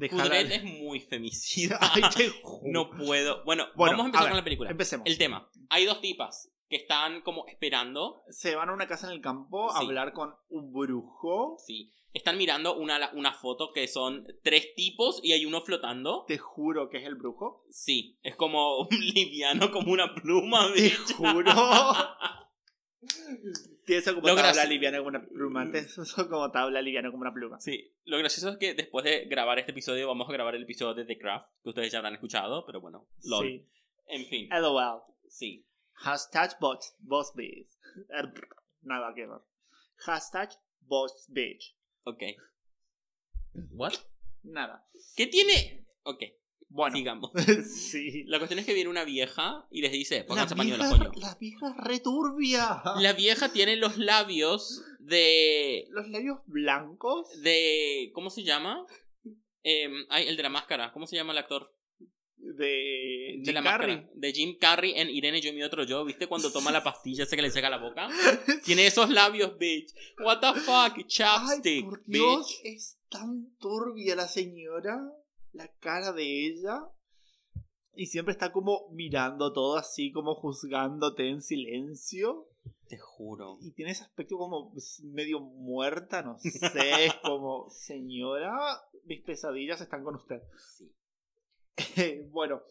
Kudret 0.09 0.51
es 0.51 0.63
muy 0.63 0.99
femicida. 0.99 1.77
Ay, 1.93 2.03
te 2.15 2.29
juro. 2.43 2.71
no 2.71 2.89
puedo. 2.91 3.43
Bueno, 3.45 3.65
Bueno, 3.75 3.97
vamos 3.97 4.03
a 4.03 4.05
empezar 4.07 4.23
ver, 4.25 4.31
con 4.31 4.37
la 4.37 4.43
película. 4.43 4.69
Empecemos. 4.71 5.05
El 5.07 5.17
tema. 5.17 5.49
Hay 5.69 5.85
dos 5.85 5.99
tipas 6.01 6.51
que 6.69 6.75
están 6.75 7.21
como 7.21 7.47
esperando. 7.47 8.21
Se 8.29 8.55
van 8.55 8.69
a 8.69 8.73
una 8.73 8.87
casa 8.87 9.07
en 9.07 9.13
el 9.13 9.21
campo 9.21 9.71
a 9.71 9.79
Sí. 9.79 9.85
hablar 9.85 10.13
con 10.13 10.35
un 10.49 10.71
brujo. 10.71 11.57
Sí. 11.65 11.91
Están 12.13 12.37
mirando 12.37 12.75
una, 12.75 13.11
una 13.13 13.33
foto 13.33 13.71
que 13.71 13.87
son 13.87 14.25
tres 14.43 14.73
tipos 14.75 15.19
y 15.23 15.31
hay 15.33 15.45
uno 15.45 15.61
flotando. 15.61 16.25
Te 16.27 16.37
juro 16.39 16.89
que 16.89 16.97
es 16.97 17.05
el 17.05 17.15
brujo. 17.15 17.65
Sí. 17.69 18.17
Es 18.23 18.35
como 18.35 18.87
liviano, 18.91 19.71
como 19.71 19.91
una 19.91 20.13
pluma. 20.15 20.71
Te 20.73 20.81
bicha. 20.81 21.13
juro. 21.15 21.51
Tienes 23.89 24.05
como 24.05 24.27
Lo 24.27 24.35
tabla 24.35 24.51
graci- 24.53 24.67
liviana 24.69 24.97
como 24.99 25.09
una 25.09 25.25
pluma. 25.27 25.63
Tienes 25.63 25.97
eso 25.97 26.29
como 26.29 26.51
tabla 26.51 26.79
liviana 26.79 27.09
como 27.09 27.21
una 27.21 27.33
pluma. 27.33 27.59
Sí, 27.59 27.91
lo 28.05 28.19
gracioso 28.19 28.49
es 28.49 28.57
que 28.57 28.75
después 28.75 29.03
de 29.03 29.25
grabar 29.25 29.57
este 29.57 29.71
episodio 29.71 30.07
vamos 30.07 30.29
a 30.29 30.31
grabar 30.31 30.53
el 30.53 30.61
episodio 30.61 30.93
de 30.93 31.05
The 31.05 31.17
Craft, 31.17 31.47
que 31.63 31.69
ustedes 31.69 31.91
ya 31.91 31.97
habrán 31.97 32.13
escuchado, 32.13 32.65
pero 32.67 32.81
bueno, 32.81 33.07
lol. 33.23 33.47
Sí. 33.47 33.67
En 34.05 34.25
fin, 34.27 34.47
LOL. 34.51 35.01
sí. 35.27 35.65
Hashtag 35.93 36.55
boss, 36.59 36.95
boss 36.99 37.33
bitch. 37.35 37.67
Er, 38.09 38.31
Nada 38.83 39.11
que 39.15 39.25
ver. 39.25 39.39
Hashtag 39.97 40.51
boss 40.81 41.25
bitch. 41.29 41.75
Ok. 42.03 42.21
¿What? 43.71 43.93
Nada. 44.43 44.87
¿Qué 45.15 45.25
tiene? 45.25 45.87
Ok, 46.03 46.21
Bueno. 46.69 46.95
sigamos. 46.95 47.31
sí. 47.75 48.23
La 48.27 48.37
cuestión 48.37 48.59
es 48.59 48.65
que 48.65 48.73
viene 48.73 48.89
una 48.89 49.03
vieja 49.03 49.67
y 49.71 49.81
les 49.81 49.91
dice, 49.91 50.23
pónganse 50.23 50.55
pañuelos, 50.55 50.87
coño. 50.89 51.11
la 51.15 51.35
vieja 51.35 51.73
returbia. 51.79 52.81
La 52.97 53.13
vieja 53.13 53.51
tiene 53.51 53.75
los 53.75 53.97
labios 53.97 54.83
de... 54.99 55.87
Los 55.89 56.07
labios 56.09 56.39
blancos. 56.45 57.27
de... 57.41 58.11
¿Cómo 58.13 58.29
se 58.29 58.43
llama? 58.43 58.85
Ay, 60.09 60.27
el 60.27 60.37
de 60.37 60.43
la 60.43 60.49
máscara. 60.49 60.91
¿Cómo 60.93 61.05
se 61.07 61.15
llama 61.15 61.33
el 61.33 61.39
actor? 61.39 61.73
De, 62.37 63.35
De 63.39 63.41
Jim 63.43 63.53
la 63.53 63.63
Carrey. 63.63 63.95
máscara. 63.97 64.13
De 64.15 64.31
Jim 64.33 64.57
Carrey 64.59 64.93
en 64.95 65.09
Irene, 65.09 65.41
yo 65.41 65.51
mi 65.53 65.61
otro 65.63 65.83
yo. 65.83 66.05
¿Viste 66.05 66.27
cuando 66.27 66.51
toma 66.53 66.71
la 66.71 66.83
pastilla 66.83 67.23
ese 67.25 67.35
que 67.35 67.41
le 67.41 67.51
seca 67.51 67.69
la 67.69 67.77
boca? 67.77 68.07
Tiene 68.63 68.87
esos 68.87 69.09
labios, 69.09 69.57
bitch. 69.57 69.91
What 70.23 70.39
the 70.39 70.59
fuck? 70.61 70.93
Ay, 70.97 71.03
Chapstick, 71.07 71.85
por 71.85 72.03
Dios, 72.05 72.59
bitch. 72.63 72.73
es 72.75 72.97
tan 73.09 73.55
turbia 73.59 74.15
la 74.15 74.27
señora. 74.27 74.97
La 75.53 75.67
cara 75.79 76.11
de 76.13 76.47
ella. 76.47 76.79
Y 77.93 78.05
siempre 78.05 78.31
está 78.31 78.51
como 78.51 78.87
mirando 78.91 79.51
todo 79.51 79.75
así, 79.77 80.11
como 80.11 80.35
juzgándote 80.35 81.29
en 81.29 81.41
silencio. 81.41 82.47
Te 82.87 82.97
juro. 82.97 83.57
Y 83.61 83.71
tiene 83.73 83.91
ese 83.91 84.03
aspecto 84.03 84.37
como 84.37 84.73
medio 85.03 85.39
muerta, 85.41 86.21
no 86.21 86.37
sé. 86.39 86.49
como, 87.23 87.69
señora, 87.69 88.55
mis 89.05 89.21
pesadillas 89.21 89.81
están 89.81 90.03
con 90.03 90.15
usted. 90.15 90.41
Sí. 90.77 90.91
bueno, 92.31 92.61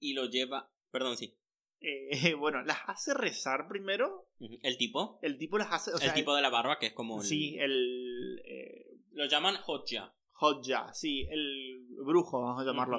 Y 0.00 0.12
lo 0.14 0.26
lleva. 0.26 0.70
Perdón, 0.90 1.16
sí. 1.16 1.36
eh, 1.80 2.34
bueno, 2.38 2.62
las 2.62 2.78
hace 2.86 3.14
rezar 3.14 3.66
primero. 3.68 4.28
El 4.38 4.76
tipo. 4.76 5.18
El 5.22 5.38
tipo 5.38 5.56
las 5.58 5.72
hace. 5.72 5.92
O 5.92 5.98
sea, 5.98 6.08
el 6.08 6.14
tipo 6.14 6.34
de 6.34 6.42
la 6.42 6.50
barba, 6.50 6.78
que 6.78 6.86
es 6.86 6.92
como. 6.92 7.20
el- 7.20 7.26
Sí, 7.26 7.56
el. 7.58 8.42
eh, 8.44 8.98
Lo 9.12 9.26
llaman 9.26 9.56
Hotja. 9.64 10.14
Hodja, 10.40 10.92
sí, 10.92 11.26
el 11.30 11.86
brujo, 12.04 12.40
vamos 12.42 12.60
a 12.62 12.64
llamarlo. 12.64 12.98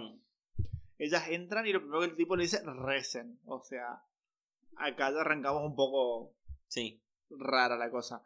Ellas 0.98 1.27
entran 1.30 1.68
y 1.68 1.74
lo 1.74 1.80
primero 1.82 2.00
que 2.01 2.08
el 2.08 2.15
tipo 2.15 2.36
le 2.36 2.44
dice, 2.44 2.62
recen. 2.63 3.39
O 3.46 3.62
sea, 3.62 4.01
acá 4.77 5.12
ya 5.12 5.22
arrancamos 5.22 5.63
un 5.63 5.75
poco 5.75 6.36
Sí. 6.68 7.04
rara 7.30 7.77
la 7.77 7.92
cosa. 7.92 8.24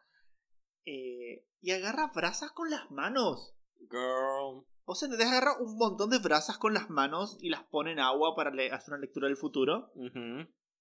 Eh, 0.85 1.45
y 1.61 1.71
agarra 1.71 2.11
brasas 2.13 2.51
con 2.51 2.69
las 2.69 2.89
manos. 2.91 3.55
Girl. 3.89 4.65
O 4.85 4.95
sea, 4.95 5.09
te 5.09 5.23
agarra 5.23 5.57
un 5.59 5.77
montón 5.77 6.09
de 6.09 6.19
brasas 6.19 6.57
con 6.57 6.73
las 6.73 6.89
manos 6.89 7.37
y 7.41 7.49
las 7.49 7.63
pone 7.63 7.91
en 7.91 7.99
agua 7.99 8.35
para 8.35 8.51
hacer 8.75 8.93
una 8.93 9.01
lectura 9.01 9.27
del 9.27 9.37
futuro. 9.37 9.91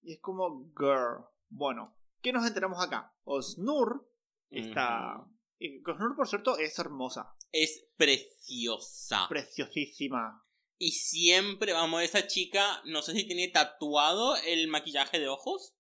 Y 0.02 0.12
es 0.12 0.20
como, 0.20 0.70
girl. 0.76 1.24
Bueno, 1.48 1.96
¿qué 2.20 2.32
nos 2.32 2.46
enteramos 2.46 2.82
acá? 2.84 3.14
Osnur 3.24 4.08
está... 4.50 5.26
Y 5.58 5.82
Osnur, 5.88 6.14
por 6.14 6.28
cierto, 6.28 6.56
es 6.58 6.78
hermosa. 6.78 7.34
Es 7.52 7.86
preciosa. 7.96 9.26
Preciosísima. 9.28 10.44
y 10.80 10.92
siempre, 10.92 11.72
vamos, 11.72 12.02
esa 12.02 12.26
chica, 12.26 12.82
no 12.84 13.02
sé 13.02 13.12
si 13.12 13.24
tiene 13.24 13.48
tatuado 13.48 14.36
el 14.46 14.68
maquillaje 14.68 15.18
de 15.18 15.28
ojos. 15.28 15.74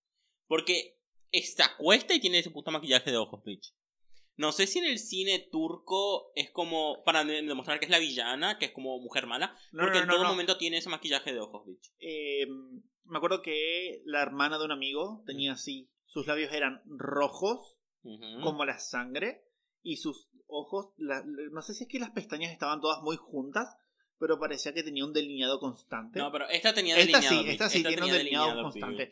Porque 0.46 0.98
se 1.32 1.62
acuesta 1.62 2.14
y 2.14 2.20
tiene 2.20 2.38
ese 2.38 2.50
puto 2.50 2.70
maquillaje 2.70 3.10
de 3.10 3.16
ojos, 3.18 3.42
bitch. 3.44 3.74
No 4.36 4.50
sé 4.52 4.66
si 4.66 4.78
en 4.78 4.86
el 4.86 4.98
cine 4.98 5.38
turco 5.50 6.32
es 6.34 6.50
como 6.50 7.02
para 7.04 7.22
de- 7.24 7.42
demostrar 7.42 7.78
que 7.78 7.84
es 7.84 7.90
la 7.90 7.98
villana, 7.98 8.56
que 8.58 8.66
es 8.66 8.72
como 8.72 8.98
mujer 9.00 9.26
mala. 9.26 9.54
No, 9.72 9.82
porque 9.84 9.98
no, 9.98 10.04
en 10.04 10.08
todo 10.10 10.24
momento 10.24 10.56
tiene 10.56 10.78
ese 10.78 10.88
maquillaje 10.88 11.32
de 11.32 11.40
ojos, 11.40 11.66
bitch. 11.66 11.92
Eh, 11.98 12.46
me 13.04 13.18
acuerdo 13.18 13.42
que 13.42 14.00
la 14.06 14.22
hermana 14.22 14.58
de 14.58 14.64
un 14.64 14.72
amigo 14.72 15.22
tenía 15.26 15.52
así. 15.52 15.90
Sus 16.06 16.26
labios 16.26 16.52
eran 16.52 16.80
rojos, 16.86 17.76
como 18.42 18.64
la 18.64 18.78
sangre. 18.78 19.44
Y 19.82 19.96
sus 19.98 20.27
ojos, 20.48 20.90
la- 20.96 21.22
no 21.24 21.62
sé 21.62 21.74
si 21.74 21.84
es 21.84 21.88
que 21.88 21.98
las 21.98 22.10
pestañas 22.10 22.50
estaban 22.52 22.80
todas 22.80 23.02
muy 23.02 23.16
juntas, 23.16 23.76
pero 24.18 24.38
parecía 24.38 24.74
que 24.74 24.82
tenía 24.82 25.04
un 25.04 25.12
delineado 25.12 25.60
constante. 25.60 26.18
No, 26.18 26.32
pero 26.32 26.48
esta 26.48 26.74
tenía 26.74 26.96
esta 26.96 27.20
delineado. 27.20 27.36
sí, 27.36 27.42
bitch. 27.44 27.52
esta 27.52 27.68
sí 27.68 27.84
tiene 27.84 28.04
un 28.04 28.10
delineado 28.12 28.62
constante. 28.62 29.10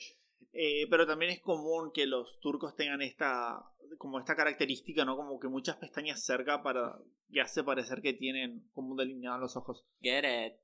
Eh, 0.53 0.87
pero 0.89 1.07
también 1.07 1.33
es 1.33 1.41
común 1.41 1.93
que 1.93 2.07
los 2.07 2.41
turcos 2.41 2.75
tengan 2.75 3.03
esta 3.03 3.63
como 3.99 4.19
esta 4.19 4.35
característica, 4.35 5.05
¿no? 5.05 5.17
Como 5.17 5.39
que 5.39 5.49
muchas 5.49 5.77
pestañas 5.77 6.25
cerca 6.25 6.63
para 6.63 6.99
que 7.31 7.41
hace 7.41 7.63
parecer 7.63 8.03
que 8.03 8.15
tienen 8.15 8.69
como 8.73 8.91
un 8.91 8.97
delineado 8.97 9.37
en 9.37 9.43
los 9.43 9.57
ojos. 9.57 9.85
Get 10.01 10.25
it. 10.25 10.55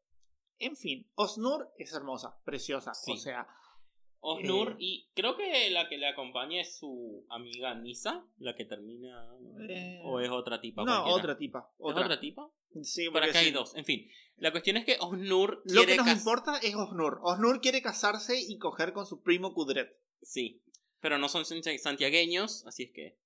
En 0.58 0.76
fin, 0.76 1.10
Osnur 1.14 1.70
es 1.78 1.92
hermosa, 1.92 2.38
preciosa. 2.44 2.94
Sí. 2.94 3.12
O 3.12 3.16
sea, 3.16 3.46
Osnur, 4.24 4.72
Eh. 4.72 4.76
y 4.78 5.08
creo 5.14 5.36
que 5.36 5.68
la 5.70 5.88
que 5.88 5.98
le 5.98 6.06
acompaña 6.06 6.60
es 6.60 6.78
su 6.78 7.26
amiga 7.28 7.74
Nisa, 7.74 8.24
la 8.38 8.54
que 8.54 8.64
termina. 8.64 9.28
Eh, 9.68 10.00
¿O 10.04 10.20
es 10.20 10.30
otra 10.30 10.60
tipa? 10.60 10.82
no, 10.84 10.92
cualquiera? 10.92 11.16
otra 11.18 11.36
tipa. 11.38 11.58
¿Es 11.72 11.74
Otra. 11.80 12.04
otra 12.04 12.20
tipa? 12.20 12.50
Sí, 12.82 13.10
Para 13.10 13.26
acá 13.26 13.40
hay 13.40 13.46
sí. 13.46 13.50
dos. 13.50 13.74
En 13.74 13.84
fin, 13.84 14.08
la 14.36 14.50
cuestión 14.52 14.76
es 14.76 14.84
que 14.84 14.96
Osnur 15.00 15.60
Lo 15.66 15.84
que 15.84 15.96
nos 15.96 16.06
importa 16.08 16.56
es 16.62 16.74
Osnur. 16.74 17.18
Osnur 17.22 17.60
quiere 17.60 17.82
casarse 17.82 18.40
y 18.40 18.58
coger 18.58 18.92
con 18.92 19.06
su 19.06 19.22
primo 19.22 19.52
Kudret. 19.54 19.98
Sí, 20.22 20.62
pero 21.00 21.18
no 21.18 21.28
son 21.28 21.44
san- 21.44 21.62
santiagueños, 21.78 22.64
así 22.66 22.84
es 22.84 22.92
que. 22.92 23.18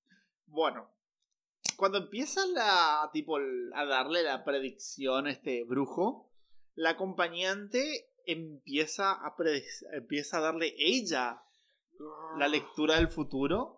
Bueno, 0.47 0.89
cuando 1.77 1.99
empieza 1.99 2.45
la 2.47 3.09
tipo 3.13 3.37
a 3.75 3.85
darle 3.85 4.23
la 4.23 4.43
predicción 4.43 5.27
a 5.27 5.31
este 5.31 5.63
brujo, 5.63 6.31
la 6.73 6.91
acompañante 6.91 8.09
empieza 8.27 9.11
a 9.13 9.35
empieza 9.93 10.37
a 10.37 10.41
darle 10.41 10.75
ella 10.77 11.41
la 12.37 12.47
lectura 12.47 12.95
del 12.97 13.07
futuro. 13.09 13.73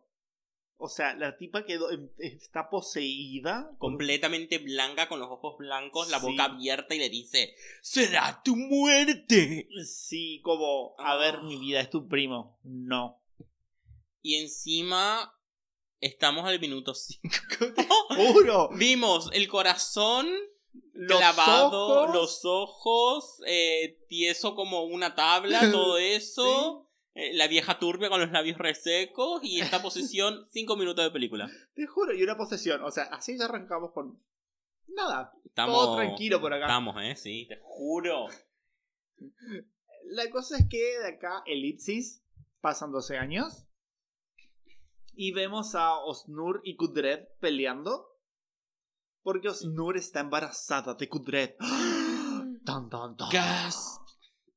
O 0.82 0.88
sea, 0.88 1.14
la 1.14 1.36
tipa 1.38 1.66
quedó 1.66 1.92
em- 1.92 2.10
está 2.20 2.70
poseída. 2.70 3.70
Completamente 3.80 4.60
blanca, 4.60 5.10
con 5.10 5.20
los 5.20 5.30
ojos 5.30 5.58
blancos, 5.58 6.10
la 6.10 6.20
Sí. 6.20 6.26
boca 6.26 6.46
abierta 6.46 6.96
y 6.96 7.00
le 7.00 7.10
dice: 7.10 7.54
¡Será 7.82 8.42
tu 8.44 8.56
muerte! 8.56 9.68
Sí, 9.86 10.40
como, 10.42 10.96
a 10.98 11.18
ver, 11.18 11.36
Ah. 11.36 11.44
mi 11.44 11.58
vida, 11.58 11.82
es 11.82 11.90
tu 11.90 12.08
primo. 12.08 12.60
No. 12.64 13.22
Y 14.22 14.36
encima. 14.36 15.34
Estamos 16.02 16.46
al 16.46 16.62
minuto 16.62 16.94
5. 16.94 17.36
¡Puro! 18.16 18.70
Vimos 18.74 19.30
el 19.34 19.50
corazón 19.50 20.30
Los 21.02 21.18
clavado, 21.18 22.04
ojos. 22.04 22.14
los 22.14 22.42
ojos, 22.44 23.42
eh, 23.48 24.04
tieso 24.10 24.54
como 24.54 24.84
una 24.84 25.16
tabla, 25.16 25.62
todo 25.72 25.98
eso. 25.98 26.90
eh, 27.14 27.34
la 27.36 27.48
vieja 27.48 27.80
turbia 27.80 28.10
con 28.10 28.20
los 28.20 28.32
labios 28.32 28.58
resecos 28.58 29.42
y 29.44 29.62
esta 29.62 29.82
posición, 29.82 30.46
cinco 30.52 30.76
minutos 30.76 31.06
de 31.06 31.12
película. 31.12 31.50
Te 31.74 31.88
juro, 31.88 32.14
y 32.14 32.22
una 32.22 32.36
posesión. 32.36 32.84
O 32.84 32.92
sea, 32.92 33.06
así 33.06 33.38
ya 33.38 33.46
arrancamos 33.46 33.94
con. 33.94 34.22
Nada. 34.90 35.32
Estamos, 35.46 35.74
Todo 35.86 35.96
tranquilo 35.96 36.42
por 36.42 36.54
acá. 36.54 36.66
Estamos, 36.66 37.02
eh, 37.02 37.16
sí, 37.16 37.46
te 37.48 37.60
juro. 37.62 38.28
La 40.04 40.30
cosa 40.32 40.58
es 40.58 40.66
que 40.70 41.00
de 41.00 41.08
acá, 41.08 41.44
elipsis, 41.46 42.26
pasan 42.60 42.92
12 42.92 43.18
años. 43.18 43.66
Y 45.14 45.32
vemos 45.32 45.76
a 45.76 45.98
Osnur 46.00 46.60
y 46.66 46.76
Kudret 46.76 47.38
peleando. 47.40 48.19
Porque 49.24 49.50
Osnur 49.50 49.98
está 49.98 50.22
embarazada 50.22 50.94
de 50.96 51.10
Kudret. 51.10 51.58
Tan, 52.66 52.90
tan, 52.90 53.16
tan. 53.18 53.30
Gasp. 53.32 54.02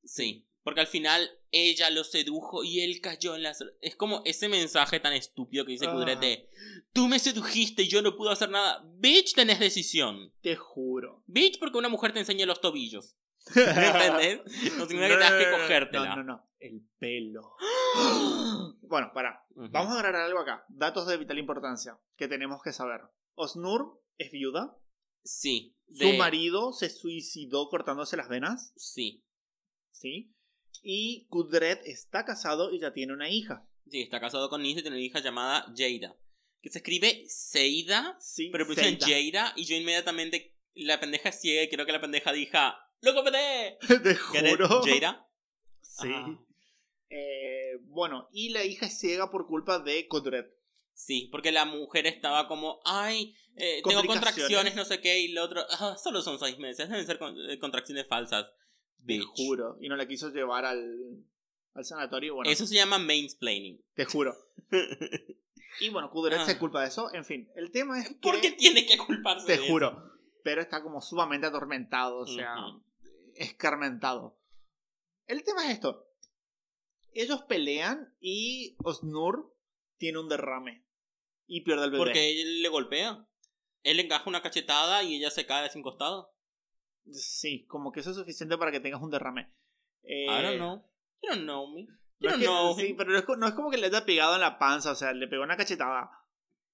Sí, 0.04 0.46
porque 0.62 0.80
al 0.80 0.86
final 0.86 1.28
ella 1.50 1.90
lo 1.90 2.04
sedujo 2.04 2.64
y 2.64 2.80
él 2.80 3.00
cayó 3.00 3.34
en 3.34 3.42
las... 3.42 3.64
Es 3.80 3.96
como 3.96 4.22
ese 4.24 4.48
mensaje 4.48 5.00
tan 5.00 5.12
estúpido 5.12 5.64
que 5.64 5.72
dice 5.72 5.86
Ah. 5.86 5.92
Kudret 5.92 6.20
de, 6.20 6.48
Tú 6.92 7.08
me 7.08 7.18
sedujiste 7.18 7.82
y 7.82 7.88
yo 7.88 8.02
no 8.02 8.16
pude 8.16 8.32
hacer 8.32 8.50
nada. 8.50 8.82
Bitch, 8.98 9.34
tenés 9.34 9.58
decisión. 9.60 10.32
Te 10.42 10.56
juro. 10.56 11.22
Bitch, 11.26 11.58
porque 11.58 11.78
una 11.78 11.88
mujer 11.88 12.12
te 12.12 12.20
enseña 12.20 12.46
los 12.46 12.60
tobillos. 12.60 13.16
¿Me 13.54 13.62
entendés? 13.64 14.40
No 14.76 14.86
significa 14.86 15.08
que 15.08 15.14
tengas 15.14 15.32
que 15.32 15.50
cogértela. 15.50 16.16
No, 16.16 16.16
no, 16.16 16.24
no. 16.24 16.48
El 16.60 16.86
pelo. 16.98 17.56
bueno, 18.82 19.10
para. 19.12 19.44
Ujú. 19.56 19.68
Vamos 19.70 19.94
a 19.94 19.98
agregar 20.00 20.22
algo 20.22 20.38
acá. 20.40 20.64
Datos 20.68 21.06
de 21.06 21.16
vital 21.16 21.38
importancia 21.38 21.98
que 22.16 22.28
tenemos 22.28 22.62
que 22.62 22.72
saber. 22.72 23.00
Osnur 23.34 24.00
es 24.18 24.30
viuda. 24.30 24.78
Sí. 25.24 25.76
Su 25.88 26.12
marido 26.14 26.72
se 26.72 26.88
suicidó 26.88 27.68
cortándose 27.68 28.16
las 28.16 28.28
venas. 28.28 28.72
Sí. 28.76 29.24
¿Sí? 29.90 30.34
Y 30.82 31.26
Kudret 31.28 31.82
está 31.86 32.24
casado 32.24 32.72
y 32.72 32.80
ya 32.80 32.92
tiene 32.92 33.12
una 33.12 33.30
hija. 33.30 33.68
Sí, 33.88 34.00
está 34.00 34.20
casado 34.20 34.48
con 34.48 34.62
Nisa 34.62 34.80
y 34.80 34.82
tiene 34.82 34.96
una 34.96 35.04
hija 35.04 35.20
llamada 35.20 35.66
Jada. 35.76 36.16
Que 36.60 36.70
se 36.70 36.78
escribe 36.78 37.24
Seida, 37.28 38.16
Sí, 38.20 38.48
pero 38.50 38.66
pronuncian. 38.66 38.98
Jada. 38.98 39.52
Y 39.56 39.64
yo 39.64 39.76
inmediatamente, 39.76 40.56
la 40.74 40.98
pendeja 40.98 41.28
es 41.28 41.40
ciega 41.40 41.62
y 41.62 41.68
creo 41.68 41.84
que 41.84 41.92
la 41.92 42.00
pendeja 42.00 42.32
dijo, 42.32 42.58
¡Loco, 43.00 43.24
pete! 43.24 43.78
Te 44.02 44.14
juro. 44.16 44.82
Jada. 44.82 45.28
Sí. 45.80 46.08
Eh, 47.10 47.78
bueno, 47.82 48.28
y 48.32 48.50
la 48.50 48.64
hija 48.64 48.86
es 48.86 48.98
ciega 48.98 49.30
por 49.30 49.46
culpa 49.46 49.78
de 49.78 50.08
Kudret. 50.08 50.56
Sí, 50.94 51.28
porque 51.32 51.52
la 51.52 51.64
mujer 51.64 52.06
estaba 52.06 52.46
como, 52.48 52.80
ay, 52.84 53.34
eh, 53.56 53.82
tengo 53.86 54.04
contracciones, 54.04 54.74
no 54.76 54.84
sé 54.84 55.00
qué, 55.00 55.20
y 55.20 55.28
lo 55.32 55.42
otro, 55.44 55.62
"Ah, 55.70 55.96
solo 56.02 56.22
son 56.22 56.38
seis 56.38 56.58
meses, 56.58 56.88
deben 56.88 57.06
ser 57.06 57.18
con- 57.18 57.36
eh, 57.50 57.58
contracciones 57.58 58.06
falsas. 58.06 58.46
Te 58.46 59.04
Bitch. 59.18 59.24
juro. 59.26 59.78
Y 59.80 59.88
no 59.88 59.96
la 59.96 60.06
quiso 60.06 60.30
llevar 60.30 60.64
al, 60.64 61.24
al 61.74 61.84
sanatorio. 61.84 62.34
Bueno, 62.36 62.50
Eso 62.50 62.66
se 62.66 62.74
llama 62.76 62.98
mansplaining. 62.98 63.82
te 63.94 64.04
juro. 64.04 64.34
Y 65.80 65.88
bueno, 65.88 66.10
Kudret 66.10 66.38
Ah. 66.38 66.44
se 66.44 66.58
culpa 66.58 66.82
de 66.82 66.88
eso. 66.88 67.12
En 67.14 67.24
fin, 67.24 67.50
el 67.56 67.70
tema 67.72 67.98
es 67.98 68.08
que. 68.08 68.14
¿Por 68.16 68.38
qué 68.42 68.52
tiene 68.52 68.84
que 68.84 68.98
culparse 68.98 69.46
Te 69.46 69.58
de 69.58 69.68
juro. 69.68 70.12
Pero 70.44 70.60
está 70.60 70.82
como 70.82 71.00
sumamente 71.00 71.46
atormentado, 71.46 72.18
o 72.18 72.26
sea, 72.26 72.54
Ujú. 72.68 72.82
escarmentado. 73.36 74.38
El 75.26 75.42
tema 75.44 75.64
es 75.64 75.70
esto. 75.74 76.06
Ellos 77.12 77.42
pelean 77.48 78.14
y 78.20 78.76
Osnur 78.84 79.51
tiene 80.02 80.18
un 80.18 80.28
derrame. 80.28 80.84
Y 81.46 81.60
pierde 81.60 81.84
el 81.84 81.90
eso? 81.90 81.92
bebé. 82.02 82.04
Porque 82.04 82.40
él 82.42 82.60
le 82.60 82.68
golpea. 82.68 83.24
Él 83.84 83.96
le 83.98 84.02
encaja 84.02 84.28
una 84.28 84.42
cachetada 84.42 85.04
y 85.04 85.14
ella 85.14 85.30
se 85.30 85.46
cae 85.46 85.70
sin 85.70 85.80
costado. 85.82 86.34
Sí, 87.12 87.64
como 87.66 87.92
que 87.92 88.00
eso 88.00 88.10
es 88.10 88.16
suficiente 88.16 88.58
para 88.58 88.72
que 88.72 88.80
tengas 88.80 89.00
un 89.00 89.10
derrame. 89.10 89.52
Eh, 90.02 90.24
I 90.24 90.42
don't 90.42 90.56
know. 90.56 90.84
You 91.22 91.28
don't 91.30 91.42
know 91.42 91.72
me. 91.72 91.82
You 91.82 91.88
no 92.18 92.30
es 92.30 92.32
don't 92.32 92.40
que- 92.40 92.46
know 92.46 92.74
sí, 92.76 92.94
pero 92.98 93.10
no 93.12 93.18
es, 93.18 93.24
no 93.38 93.46
es 93.46 93.54
como 93.54 93.70
que 93.70 93.76
le 93.78 93.86
haya 93.86 94.04
pegado 94.04 94.34
en 94.34 94.40
la 94.40 94.58
panza, 94.58 94.90
o 94.90 94.94
sea, 94.96 95.12
le 95.12 95.28
pegó 95.28 95.44
una 95.44 95.56
cachetada. 95.56 96.10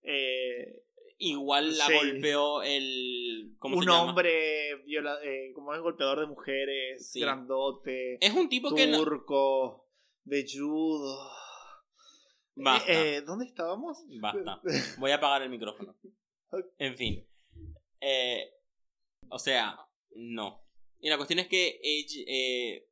Eh, 0.02 0.84
Igual 1.20 1.76
la 1.76 1.86
Sí. 1.88 1.94
golpeó 1.94 2.62
el... 2.62 3.56
¿Cómo 3.58 3.78
un 3.78 3.82
se 3.82 3.90
llama? 3.90 4.04
hombre 4.10 4.76
viola, 4.86 5.18
eh, 5.24 5.50
como 5.52 5.74
es 5.74 5.80
golpeador 5.80 6.20
de 6.20 6.26
mujeres, 6.26 7.10
Sí. 7.10 7.18
grandote, 7.20 8.24
Es 8.24 8.32
un 8.34 8.48
tipo 8.48 8.72
que... 8.72 8.86
no- 8.86 8.98
turco, 8.98 9.88
de 10.22 10.46
judo. 10.48 11.28
Basta. 12.62 12.92
Eh, 12.92 13.16
eh, 13.16 13.20
¿Dónde 13.22 13.44
estábamos? 13.46 14.04
Basta. 14.20 14.60
Voy 14.98 15.10
a 15.10 15.16
apagar 15.16 15.42
el 15.42 15.50
micrófono. 15.50 15.96
En 16.78 16.96
fin. 16.96 17.26
Eh, 18.00 18.50
o 19.30 19.38
sea, 19.38 19.78
no. 20.12 20.64
Y 21.00 21.08
la 21.10 21.16
cuestión 21.16 21.38
es 21.38 21.48
que 21.48 21.78
ella, 21.82 22.22
eh, 22.26 22.88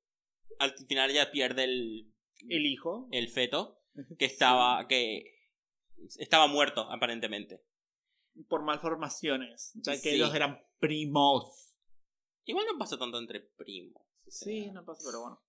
al 0.59 0.75
final 0.87 1.11
ella 1.11 1.31
pierde 1.31 1.65
el, 1.65 2.13
El 2.49 2.67
hijo. 2.67 3.09
el 3.13 3.29
feto 3.29 3.81
que 4.19 4.25
estaba 4.27 4.87
que 4.89 5.35
estaba 6.19 6.47
muerto 6.47 6.83
aparentemente. 6.91 7.63
Por 8.49 8.63
malformaciones, 8.63 9.73
ya 9.77 9.93
que 9.93 9.99
Sí. 9.99 10.09
ellos 10.11 10.35
eran 10.35 10.61
primos. 10.79 11.75
Igual 12.45 12.67
no 12.71 12.79
pasa 12.79 12.99
tanto 12.99 13.19
entre 13.19 13.41
primos. 13.41 14.03
o 14.27 14.31
sea. 14.31 14.45
Sí, 14.53 14.71
no 14.71 14.85
pasa, 14.85 15.03
pero 15.07 15.21
bueno. 15.23 15.43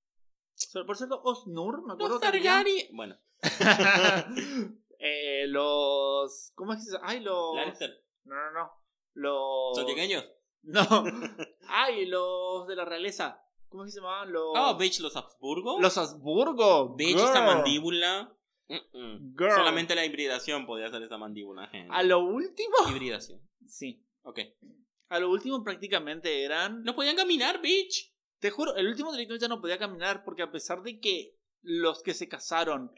So, 0.57 0.85
Por 0.85 0.97
cierto, 0.97 1.21
Osnur, 1.23 1.85
me 1.85 1.93
acuerdo 1.93 2.15
Los 2.15 2.21
que 2.21 2.27
había- 2.27 2.63
Targaryen- 2.63 2.89
Bueno, 2.93 3.15
Eh, 4.99 5.45
los. 5.47 6.51
¿Cómo 6.55 6.73
es 6.73 6.79
que 6.83 6.91
se 6.91 6.97
Ay, 7.03 7.19
los. 7.19 7.55
Lannister. 7.55 8.03
No, 8.23 8.35
no, 8.35 8.51
no. 8.51 8.71
Los. 9.13 9.77
¿Son 9.77 9.85
pequeños? 9.85 10.25
No. 10.63 10.81
Ay, 11.69 12.07
los 12.07 12.67
de 12.67 12.75
la 12.75 12.83
realeza. 12.83 13.39
¿Cómo 13.69 13.83
es 13.83 13.89
que 13.89 13.91
se 13.93 13.99
llamaban? 13.99 14.31
Los. 14.33 14.53
Oh, 14.55 14.75
bitch, 14.75 14.99
los 15.01 15.15
Habsburgo. 15.15 15.79
Los 15.79 15.97
Habsburgo. 15.97 16.95
Bitch, 16.95 17.15
esa 17.17 17.43
mandíbula. 17.45 18.33
Mm-mm. 18.69 19.35
Girl. 19.37 19.51
Solamente 19.51 19.93
la 19.95 20.03
hibridación 20.03 20.65
podía 20.65 20.87
hacer 20.87 21.03
esa 21.03 21.17
mandíbula. 21.17 21.67
gente. 21.67 21.89
A 21.93 22.01
lo 22.03 22.19
último. 22.19 22.75
Hibridación. 22.89 23.39
Sí. 23.67 24.03
Ok. 24.23 24.39
A 25.09 25.19
lo 25.19 25.29
último 25.29 25.63
prácticamente 25.63 26.43
eran. 26.43 26.81
No 26.83 26.95
podían 26.95 27.15
caminar, 27.15 27.61
bitch. 27.61 28.13
Te 28.39 28.51
juro, 28.51 28.75
el 28.75 28.87
último 28.87 29.11
director 29.11 29.39
ya 29.39 29.47
no 29.47 29.61
podía 29.61 29.79
caminar 29.79 30.23
porque 30.23 30.43
a 30.43 30.51
pesar 30.51 30.83
de 30.83 30.99
que 30.99 31.35
los 31.61 32.03
que 32.03 32.13
se 32.13 32.27
casaron 32.27 32.91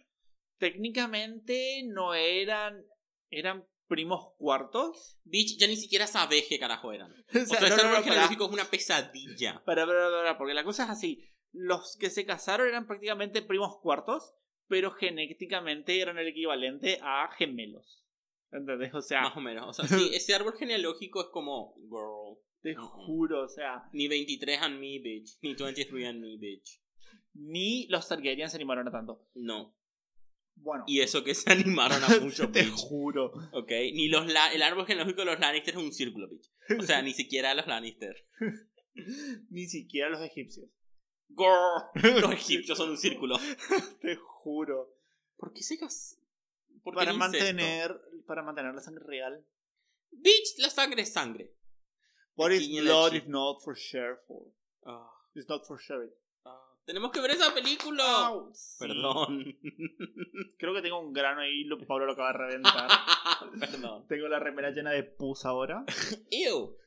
técnicamente 0.57 1.83
no 1.85 2.13
eran. 2.13 2.85
eran 3.29 3.65
primos 3.87 4.33
cuartos. 4.37 5.17
Bitch, 5.23 5.59
ya 5.59 5.67
ni 5.67 5.75
siquiera 5.75 6.07
sabes 6.07 6.45
qué 6.47 6.59
carajo 6.59 6.93
eran. 6.93 7.11
O 7.33 7.39
O 7.39 7.45
sea, 7.45 7.59
no, 7.61 7.97
es 7.97 8.51
una 8.51 8.65
pesadilla. 8.65 9.63
Para, 9.65 9.85
para, 9.85 10.09
para, 10.09 10.37
porque 10.37 10.53
la 10.53 10.63
cosa 10.63 10.83
es 10.83 10.89
así. 10.91 11.25
Los 11.51 11.97
que 11.97 12.09
se 12.09 12.25
casaron 12.25 12.67
eran 12.67 12.85
prácticamente 12.85 13.41
primos 13.41 13.79
cuartos, 13.81 14.35
pero 14.67 14.91
genéticamente 14.91 15.99
eran 15.99 16.19
el 16.19 16.27
equivalente 16.27 16.99
a 17.01 17.29
gemelos. 17.35 18.05
¿Entendés? 18.51 18.93
O 18.93 19.01
sea, 19.01 19.21
Más 19.21 19.37
o 19.37 19.41
menos. 19.41 19.67
O 19.67 19.73
sea, 19.73 19.87
sí, 19.87 20.09
ese 20.13 20.35
árbol 20.35 20.53
genealógico 20.57 21.21
es 21.21 21.27
como. 21.31 21.75
Girl. 21.89 22.37
Te 22.61 22.75
juro, 22.75 23.43
o 23.43 23.47
sea, 23.49 23.83
Ni 23.93 24.07
23 24.07 24.59
and 24.61 24.79
me, 24.79 24.99
bitch. 24.99 25.37
Ni 25.41 25.53
23 25.55 26.07
and 26.07 26.19
me, 26.21 26.37
bitch. 26.37 26.81
ni 27.33 27.87
los 27.87 28.07
Targaryen 28.07 28.49
se 28.49 28.57
animaron 28.57 28.87
a 28.87 28.91
tanto. 28.91 29.27
No. 29.35 29.75
Bueno, 30.55 30.83
Y 30.87 30.99
eso 30.99 31.23
que 31.23 31.33
se 31.35 31.49
animaron 31.51 32.03
a 32.03 32.07
mucho, 32.21 32.49
te 32.51 32.63
bitch. 32.63 32.73
juro. 32.75 33.31
Ok. 33.53 33.71
Ni 33.93 34.09
los 34.09 34.27
la- 34.27 34.51
el 34.53 34.61
árbol 34.61 34.85
genealógico 34.85 35.21
de 35.21 35.25
los 35.27 35.39
Lannister 35.39 35.73
es 35.75 35.79
un 35.81 35.93
círculo, 35.93 36.27
bitch. 36.27 36.49
O 36.79 36.83
sea, 36.83 37.01
ni 37.01 37.13
siquiera 37.13 37.53
los 37.55 37.65
Lannister. 37.67 38.15
Ni 39.49 39.67
siquiera 39.67 40.09
los 40.09 40.19
egipcios. 40.21 40.67
Girl. 41.29 41.83
Los 42.21 42.33
egipcios 42.33 42.77
son 42.77 42.89
un 42.89 42.97
círculo. 42.97 43.37
Te 44.01 44.15
juro. 44.17 44.93
¿Por 45.37 45.53
qué 45.53 45.61
se. 45.63 45.77
¿Por 45.77 46.93
qué 46.93 46.95
Para 46.95 47.13
mantener, 47.13 47.95
para 48.25 48.41
mantener 48.43 48.73
la 48.73 48.81
sangre 48.81 49.03
real. 49.05 49.45
Bitch, 50.11 50.57
la 50.57 50.69
sangre 50.69 51.03
es 51.03 51.13
sangre. 51.13 51.53
What 52.39 52.51
is 52.51 52.69
la 52.69 52.81
blood 52.81 53.13
if 53.15 53.27
not 53.27 53.61
for 53.63 53.75
share 53.75 54.17
for? 54.27 54.43
Ah, 54.85 55.11
It's 55.35 55.47
not 55.49 55.65
for 55.67 55.77
sharing. 55.79 56.09
ah. 56.45 56.55
Tenemos 56.85 57.11
que 57.11 57.21
ver 57.21 57.31
esa 57.31 57.53
película. 57.53 58.27
Au, 58.27 58.49
sí. 58.53 58.77
Perdón. 58.79 59.57
Creo 60.57 60.73
que 60.73 60.81
tengo 60.81 60.99
un 60.99 61.13
grano 61.13 61.41
ahí, 61.41 61.65
lo, 61.65 61.77
Pablo 61.85 62.05
lo 62.05 62.13
acaba 62.13 62.31
de 62.31 62.37
reventar. 62.37 62.89
Perdón. 63.59 64.07
tengo 64.07 64.27
la 64.27 64.39
remera 64.39 64.71
llena 64.71 64.91
de 64.91 65.03
pus 65.03 65.45
ahora. 65.45 65.83
Ew. 66.31 66.77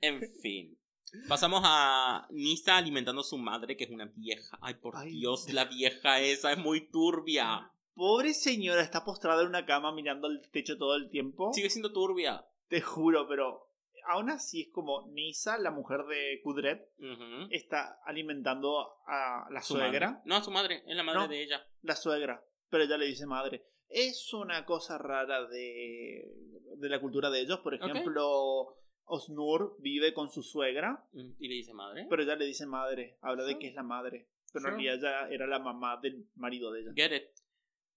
En 0.00 0.20
fin. 0.40 0.78
Pasamos 1.28 1.60
a 1.64 2.26
Nisa 2.30 2.76
alimentando 2.76 3.20
a 3.20 3.24
su 3.24 3.38
madre, 3.38 3.76
que 3.76 3.84
es 3.84 3.90
una 3.90 4.06
vieja. 4.16 4.58
Ay, 4.60 4.74
por 4.74 4.96
Ay. 4.96 5.10
Dios, 5.12 5.52
la 5.52 5.64
vieja 5.66 6.20
esa 6.20 6.52
es 6.52 6.58
muy 6.58 6.88
turbia. 6.90 7.70
Pobre 7.94 8.34
señora, 8.34 8.82
está 8.82 9.04
postrada 9.04 9.42
en 9.42 9.48
una 9.48 9.66
cama 9.66 9.92
mirando 9.92 10.26
al 10.26 10.40
techo 10.50 10.76
todo 10.76 10.96
el 10.96 11.10
tiempo. 11.10 11.52
Sigue 11.52 11.70
siendo 11.70 11.92
turbia. 11.92 12.44
Te 12.68 12.80
juro, 12.80 13.28
pero 13.28 13.63
aún 14.06 14.30
así 14.30 14.62
es 14.62 14.68
como 14.72 15.06
Nisa, 15.08 15.58
la 15.58 15.70
mujer 15.70 16.04
de 16.04 16.40
Kudret, 16.42 16.88
está 17.50 18.00
alimentando 18.04 18.96
a 19.06 19.46
la 19.50 19.60
Su 19.62 19.74
suegra. 19.74 20.10
madre. 20.10 20.22
No, 20.26 20.36
a 20.36 20.42
su 20.42 20.50
madre. 20.50 20.82
Es 20.86 20.96
la 20.96 21.02
madre 21.02 21.20
No. 21.20 21.28
de 21.28 21.42
ella. 21.42 21.66
La 21.82 21.96
suegra, 21.96 22.42
pero 22.70 22.84
ella 22.84 22.96
le 22.96 23.06
dice 23.06 23.26
madre. 23.26 23.64
Es 23.88 24.32
una 24.34 24.64
cosa 24.64 24.98
rara 24.98 25.46
de, 25.46 26.32
de 26.78 26.88
la 26.88 27.00
cultura 27.00 27.30
de 27.30 27.40
ellos. 27.40 27.60
Por 27.60 27.74
ejemplo, 27.74 28.76
Osnur 29.04 29.76
vive 29.78 30.12
con 30.14 30.30
su 30.30 30.42
suegra, 30.42 31.04
Mm, 31.12 31.32
Y 31.38 31.48
le 31.48 31.54
dice 31.54 31.74
madre. 31.74 32.06
pero 32.08 32.22
ella 32.22 32.34
le 32.36 32.46
dice 32.46 32.66
madre. 32.66 33.18
Habla 33.20 33.44
de 33.44 33.58
que 33.58 33.68
es 33.68 33.74
la 33.74 33.82
madre. 33.82 34.28
Pero 34.52 34.68
en 34.68 34.74
realidad 34.78 34.94
ella 34.96 35.28
era 35.34 35.46
la 35.46 35.58
mamá 35.58 35.98
del 36.00 36.26
marido 36.36 36.70
de 36.72 36.80
ella. 36.82 36.92
Get 36.94 37.12
it. 37.16 37.24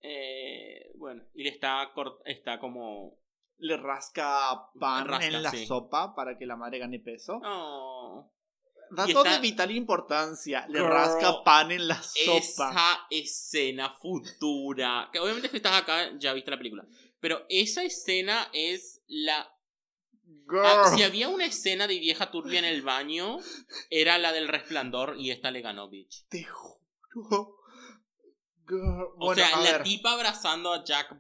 Eh, 0.01 0.91
bueno, 0.95 1.23
y 1.33 1.43
le 1.43 1.49
está, 1.49 1.91
está 2.25 2.59
como... 2.59 3.17
Le 3.59 3.75
rasca 3.77 4.69
pan 4.79 5.07
Rasca, 5.07 5.25
en 5.25 5.41
la 5.43 5.51
sí. 5.51 5.65
sopa 5.65 6.13
para 6.15 6.37
que 6.37 6.45
la 6.45 6.55
madre 6.55 6.79
gane 6.79 6.99
peso. 6.99 7.39
Oh, 7.43 8.31
Dato 8.91 9.23
de 9.23 9.39
vital 9.39 9.71
importancia. 9.71 10.65
Le 10.69 10.79
Girl, 10.79 10.91
rasca 10.91 11.43
pan 11.43 11.71
en 11.71 11.87
la 11.87 12.01
sopa. 12.01 12.69
esa 12.71 12.99
escena 13.09 13.89
futura. 13.99 15.09
Que 15.11 15.19
obviamente 15.19 15.49
si 15.49 15.57
estás 15.57 15.81
acá 15.81 16.11
ya 16.17 16.33
viste 16.33 16.51
la 16.51 16.57
película. 16.57 16.85
Pero 17.19 17.45
esa 17.49 17.83
escena 17.83 18.47
es 18.53 19.01
la... 19.07 19.51
Girl. 20.49 20.61
Ah, 20.65 20.93
si 20.95 21.03
había 21.03 21.27
una 21.29 21.45
escena 21.45 21.87
de 21.87 21.99
vieja 21.99 22.31
turbia 22.31 22.59
en 22.59 22.65
el 22.65 22.81
baño, 22.81 23.39
era 23.89 24.17
la 24.17 24.31
del 24.31 24.47
resplandor 24.47 25.15
y 25.17 25.31
esta 25.31 25.51
le 25.51 25.61
ganó, 25.61 25.89
bitch. 25.89 26.25
Te 26.29 26.43
juro. 26.45 27.55
Girl. 28.67 29.07
O 29.17 29.25
Bueno, 29.27 29.35
sea, 29.35 29.57
a 29.57 29.61
la 29.63 29.71
ver. 29.73 29.83
tipa 29.83 30.11
abrazando 30.13 30.73
a 30.73 30.83
Jack 30.83 31.13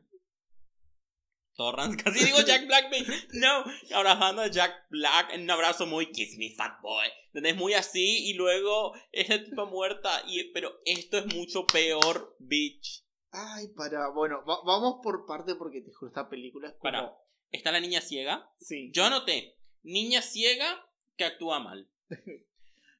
Torrance, 1.57 1.97
casi 2.03 2.23
digo 2.23 2.39
Jack 2.41 2.67
Black, 2.67 2.85
no, 3.33 3.65
abrazando 3.93 4.43
a 4.43 4.47
Jack 4.47 4.85
Black 4.89 5.33
en 5.33 5.41
un 5.41 5.51
abrazo 5.51 5.85
muy 5.85 6.11
kiss 6.11 6.37
me 6.37 6.53
fat 6.55 6.79
boy, 6.81 7.07
¿entendés? 7.27 7.55
Muy 7.57 7.73
así 7.73 8.29
y 8.29 8.33
luego 8.35 8.93
esa 9.11 9.43
tipa 9.43 9.65
muerta, 9.65 10.21
y, 10.27 10.45
pero 10.53 10.79
esto 10.85 11.17
es 11.17 11.25
mucho 11.35 11.65
peor, 11.67 12.35
bitch. 12.39 13.03
Ay, 13.31 13.67
para. 13.75 14.09
Bueno, 14.11 14.43
va- 14.45 14.61
vamos 14.65 14.99
por 15.03 15.25
parte 15.25 15.55
porque 15.55 15.81
te 15.81 15.91
juro, 15.91 16.09
esta 16.09 16.29
película 16.29 16.67
es 16.69 16.73
como. 16.75 16.83
Para. 16.83 17.13
Está 17.51 17.71
la 17.71 17.79
niña 17.81 17.99
ciega. 18.01 18.49
Sí. 18.59 18.89
Yo 18.93 19.03
anoté, 19.05 19.57
Niña 19.83 20.21
ciega 20.21 20.85
que 21.17 21.25
actúa 21.25 21.59
mal. 21.59 21.89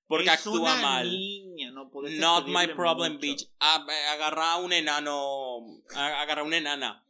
Porque 0.08 0.26
Es 0.28 0.32
actúa 0.40 0.62
una 0.62 0.76
mal. 0.82 1.10
niña, 1.12 1.72
no 1.72 1.92
Not 1.94 2.48
my 2.48 2.68
problem, 2.74 3.14
mucho. 3.16 3.22
bitch. 3.22 3.50
Agarra 3.60 4.54
a 4.54 4.58
un 4.58 4.72
enano. 4.72 5.82
Agarra 5.94 6.42
a 6.42 6.46
una 6.46 6.58
enana. 6.58 7.04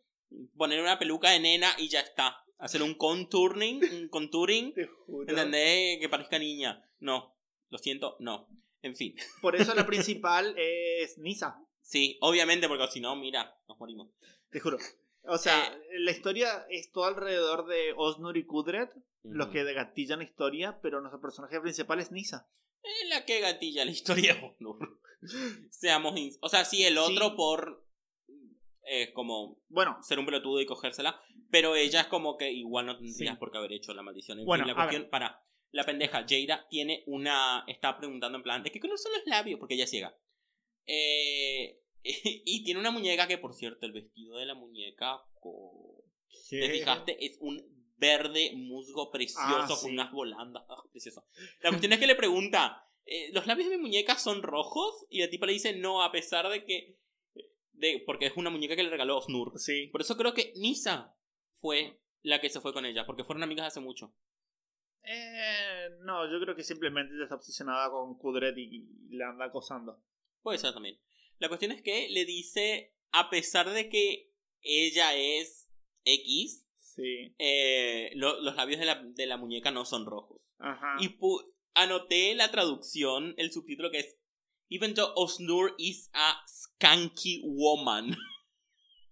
Poner 0.55 0.81
una 0.81 0.99
peluca 0.99 1.29
de 1.31 1.39
nena 1.39 1.71
y 1.77 1.87
ya 1.89 1.99
está. 2.01 2.43
Hacer 2.59 2.81
un 2.83 2.95
contouring. 2.95 3.81
Un 3.83 4.07
contouring. 4.09 4.73
Te 4.73 4.87
juro. 4.87 5.29
¿Entendés? 5.29 5.99
Que 5.99 6.09
parezca 6.09 6.39
niña. 6.39 6.83
No. 6.99 7.35
Lo 7.69 7.77
siento, 7.77 8.15
no. 8.19 8.47
En 8.81 8.95
fin. 8.95 9.15
Por 9.41 9.55
eso 9.55 9.73
la 9.75 9.85
principal 9.85 10.55
es 10.57 11.17
Nisa. 11.17 11.61
Sí, 11.81 12.17
obviamente, 12.21 12.67
porque 12.67 12.87
si 12.91 12.99
no, 12.99 13.15
mira, 13.15 13.57
nos 13.69 13.77
morimos. 13.79 14.09
Te 14.49 14.59
juro. 14.59 14.77
O 15.23 15.37
sea, 15.37 15.65
Eh. 15.67 15.99
la 15.99 16.11
historia 16.11 16.65
es 16.69 16.91
todo 16.91 17.05
alrededor 17.05 17.65
de 17.67 17.93
Osnur 17.95 18.35
y 18.37 18.45
Kudret, 18.45 18.91
los 19.23 19.47
que 19.49 19.63
gatillan 19.73 20.19
la 20.19 20.25
historia, 20.25 20.79
pero 20.81 20.99
nuestro 21.01 21.21
personaje 21.21 21.59
principal 21.61 21.99
es 22.01 22.11
Nisa. 22.11 22.49
Es 22.83 23.09
la 23.09 23.25
que 23.25 23.39
gatilla 23.39 23.85
la 23.85 23.91
historia 23.91 24.33
de 24.35 24.55
Honor. 24.59 24.99
Seamos. 25.69 26.13
O 26.41 26.49
sea, 26.49 26.65
sí, 26.65 26.83
el 26.85 26.97
otro 26.97 27.29
Sí. 27.29 27.33
por. 27.37 27.86
Eh, 28.89 29.11
como 29.13 29.59
Bueno, 29.69 29.97
ser 30.01 30.19
un 30.19 30.25
pelotudo 30.25 30.61
y 30.61 30.65
cogérsela. 30.65 31.19
Pero 31.49 31.75
ella 31.75 32.01
es 32.01 32.07
como 32.07 32.37
que 32.37 32.51
igual 32.51 32.85
no 32.87 32.97
tendrías 32.97 33.33
Sí. 33.35 33.39
por 33.39 33.51
qué 33.51 33.57
haber 33.57 33.73
hecho 33.73 33.93
la 33.93 34.01
maldición. 34.03 34.39
En 34.39 34.45
Bueno, 34.45 34.63
fin, 34.65 34.73
la 34.73 34.75
cuestión. 34.83 35.09
Para. 35.09 35.43
La 35.71 35.83
pendeja, 35.83 36.25
Jada 36.27 36.65
tiene 36.69 37.03
una. 37.07 37.63
Está 37.67 37.97
preguntando 37.97 38.37
en 38.37 38.43
plan: 38.43 38.63
¿de 38.63 38.71
qué 38.71 38.79
color 38.79 38.97
son 38.97 39.11
los 39.13 39.25
labios? 39.25 39.59
Porque 39.59 39.75
ella 39.75 39.83
es 39.83 39.89
ciega. 39.89 40.17
Eh, 40.85 41.79
y 42.03 42.63
tiene 42.63 42.79
una 42.79 42.91
muñeca 42.91 43.27
que, 43.27 43.37
por 43.37 43.53
cierto, 43.53 43.85
el 43.85 43.91
vestido 43.91 44.37
de 44.37 44.45
la 44.45 44.55
muñeca. 44.55 45.21
co- 45.39 46.03
¿Te 46.49 46.69
fijaste? 46.69 47.25
Es 47.25 47.37
un 47.41 47.61
verde 47.97 48.51
musgo 48.55 49.09
precioso 49.11 49.73
Ah, 49.73 49.77
con 49.81 49.91
unas 49.91 50.11
volandas. 50.11 50.63
Ah, 50.69 50.81
precioso. 50.91 51.25
La 51.61 51.69
cuestión 51.69 51.93
es 51.93 51.99
que 51.99 52.07
le 52.07 52.15
pregunta: 52.15 52.85
eh, 53.05 53.29
¿los 53.33 53.45
labios 53.47 53.69
de 53.69 53.75
mi 53.77 53.81
muñeca 53.83 54.17
son 54.17 54.41
rojos? 54.43 55.05
Y 55.09 55.19
la 55.19 55.29
tipa 55.29 55.45
le 55.45 55.53
dice: 55.53 55.73
no, 55.75 56.01
a 56.03 56.11
pesar 56.11 56.47
de 56.49 56.63
que. 56.65 56.97
De, 57.77 58.01
porque 58.05 58.25
es 58.25 58.33
una 58.35 58.49
muñeca 58.49 58.75
que 58.75 58.83
le 58.83 58.89
regaló 58.89 59.21
Snur. 59.21 59.53
Sí. 59.59 59.87
Por 59.91 60.01
eso 60.01 60.17
creo 60.17 60.33
que 60.33 60.51
Nisa 60.55 61.15
fue 61.61 61.99
la 62.23 62.41
que 62.41 62.49
se 62.49 62.59
fue 62.59 62.73
con 62.73 62.85
ella, 62.85 63.05
porque 63.05 63.23
fueron 63.23 63.43
amigas 63.43 63.67
hace 63.67 63.79
mucho. 63.79 64.13
Eh, 65.03 65.89
no, 66.01 66.29
yo 66.31 66.39
creo 66.41 66.55
que 66.55 66.63
simplemente 66.63 67.13
está 67.21 67.35
obsesionada 67.35 67.89
con 67.89 68.17
Kudret 68.17 68.57
y, 68.57 68.87
y 69.09 69.15
la 69.15 69.29
anda 69.29 69.45
acosando. 69.45 70.03
Puede 70.41 70.57
ser 70.57 70.73
también. 70.73 70.99
La 71.39 71.47
cuestión 71.47 71.71
es 71.71 71.81
que 71.81 72.09
le 72.09 72.25
dice, 72.25 72.95
a 73.11 73.29
pesar 73.29 73.69
de 73.69 73.89
que 73.89 74.33
ella 74.61 75.15
es 75.15 75.69
X, 76.03 76.65
Sí. 76.77 77.35
eh, 77.37 78.09
lo- 78.15 78.41
los 78.41 78.55
labios 78.55 78.79
de 78.79 78.85
la, 78.87 79.03
de 79.03 79.27
la 79.27 79.37
muñeca 79.37 79.69
no 79.71 79.85
son 79.85 80.05
rojos. 80.07 80.41
Ajá. 80.57 80.95
Y 80.99 81.15
anoté 81.75 82.33
la 82.33 82.49
traducción, 82.49 83.35
el 83.37 83.51
subtítulo 83.51 83.91
que 83.91 83.99
es 83.99 84.17
Even 84.69 84.93
though 84.93 85.13
Osnur 85.15 85.73
is 85.77 86.09
a 86.13 86.33
skanky 86.47 87.41
woman. 87.43 88.15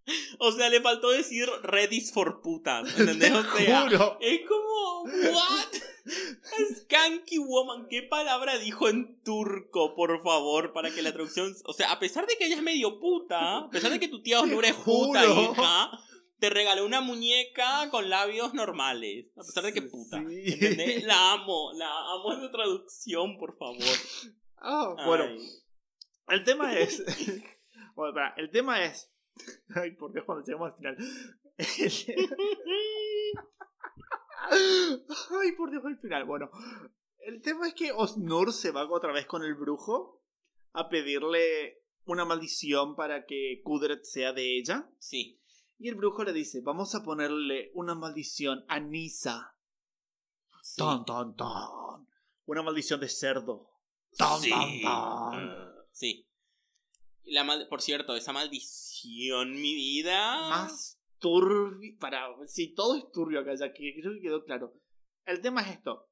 o 0.40 0.52
sea, 0.52 0.70
le 0.70 0.82
faltó 0.82 1.10
decir 1.10 1.48
Redis 1.64 2.12
for 2.12 2.42
putas. 2.42 2.88
¿Entendés? 3.00 3.32
Te 3.32 3.38
O 3.38 3.58
sea, 3.58 3.82
juro. 3.84 4.18
es 4.22 4.42
como, 4.48 5.04
¿what? 5.04 5.74
A 6.06 6.76
skanky 6.76 7.38
woman. 7.40 7.88
¿Qué 7.90 8.04
palabra 8.04 8.58
dijo 8.60 8.90
en 8.90 9.22
turco, 9.24 9.96
por 9.96 10.22
favor? 10.24 10.74
Para 10.74 10.92
que 10.92 11.02
la 11.02 11.14
traducción. 11.14 11.56
O 11.66 11.74
sea, 11.74 11.92
a 11.92 12.00
pesar 12.00 12.28
de 12.28 12.36
que 12.38 12.46
ella 12.46 12.58
es 12.58 12.62
medio 12.64 13.00
puta, 13.00 13.58
a 13.60 13.70
pesar 13.70 13.92
de 13.92 14.00
que 14.00 14.08
tu 14.08 14.22
tía 14.22 14.42
Osnur 14.42 14.66
es 14.66 14.76
puta, 14.76 15.26
hija, 15.26 15.92
te 16.40 16.50
regaló 16.50 16.86
una 16.86 17.02
muñeca 17.02 17.90
con 17.90 18.10
labios 18.10 18.54
normales. 18.54 19.28
A 19.38 19.42
pesar 19.42 19.64
de 19.64 19.74
que 19.74 19.82
puta. 19.84 20.18
¿Entendés? 20.18 21.04
La 21.06 21.32
amo, 21.32 21.72
la 21.74 21.88
amo 22.14 22.34
esa 22.34 22.52
traducción, 22.52 23.38
por 23.38 23.58
favor. 23.58 23.82
Ah, 24.58 24.96
bueno, 25.06 25.26
Ay. 25.26 25.40
el 26.30 26.44
tema 26.44 26.74
es. 26.78 27.04
bueno, 27.96 28.10
espera, 28.10 28.34
el 28.38 28.50
tema 28.52 28.84
es. 28.84 29.12
Ay, 29.76 29.92
por 29.92 30.12
Dios, 30.14 30.26
cuando 30.26 30.44
lleguemos 30.46 30.72
al 30.72 30.78
final. 30.78 30.98
Ay, 35.32 35.52
por 35.58 35.72
Dios, 35.72 35.84
al 35.86 35.98
final. 36.00 36.26
Bueno, 36.26 36.50
el 37.20 37.42
tema 37.42 37.68
es 37.68 37.74
que 37.74 37.92
Osnur 37.92 38.54
se 38.54 38.72
va 38.72 38.90
otra 38.90 39.12
vez 39.12 39.26
con 39.26 39.44
el 39.44 39.56
brujo 39.56 40.22
a 40.74 40.90
pedirle 40.90 41.82
una 42.06 42.26
maldición 42.26 42.96
para 42.96 43.26
que 43.26 43.62
Kudret 43.64 44.04
sea 44.04 44.34
de 44.34 44.58
ella. 44.58 44.90
Sí. 45.00 45.42
Y 45.78 45.90
el 45.90 45.96
brujo 45.96 46.24
le 46.24 46.34
dice: 46.34 46.62
Vamos 46.62 46.96
a 46.96 47.04
ponerle 47.04 47.72
una 47.74 47.96
maldición 47.96 48.64
a 48.68 48.80
Nisa. 48.80 49.58
sí. 50.62 50.76
Ton, 50.78 51.04
ton, 51.06 51.36
ton. 51.36 52.08
Una 52.46 52.62
maldición 52.62 53.00
de 53.00 53.10
cerdo. 53.10 53.72
Sí. 54.42 54.52
Ah, 54.86 55.74
sí. 55.92 56.28
La 57.24 57.44
mal- 57.44 57.68
por 57.68 57.82
cierto, 57.82 58.16
esa 58.16 58.34
maldición, 58.34 59.54
mi 59.60 59.74
vida. 59.76 60.50
Más 60.50 61.00
turbio. 61.20 61.98
Para. 62.00 62.28
Sí, 62.48 62.74
todo 62.74 62.96
es 62.98 63.12
turbio 63.12 63.40
acá, 63.42 63.56
ya 63.56 63.74
que 63.74 63.94
creo 64.00 64.14
que 64.14 64.22
quedó 64.22 64.44
claro. 64.44 64.74
El 65.26 65.42
tema 65.42 65.62
es 65.62 65.70
esto. 65.78 66.08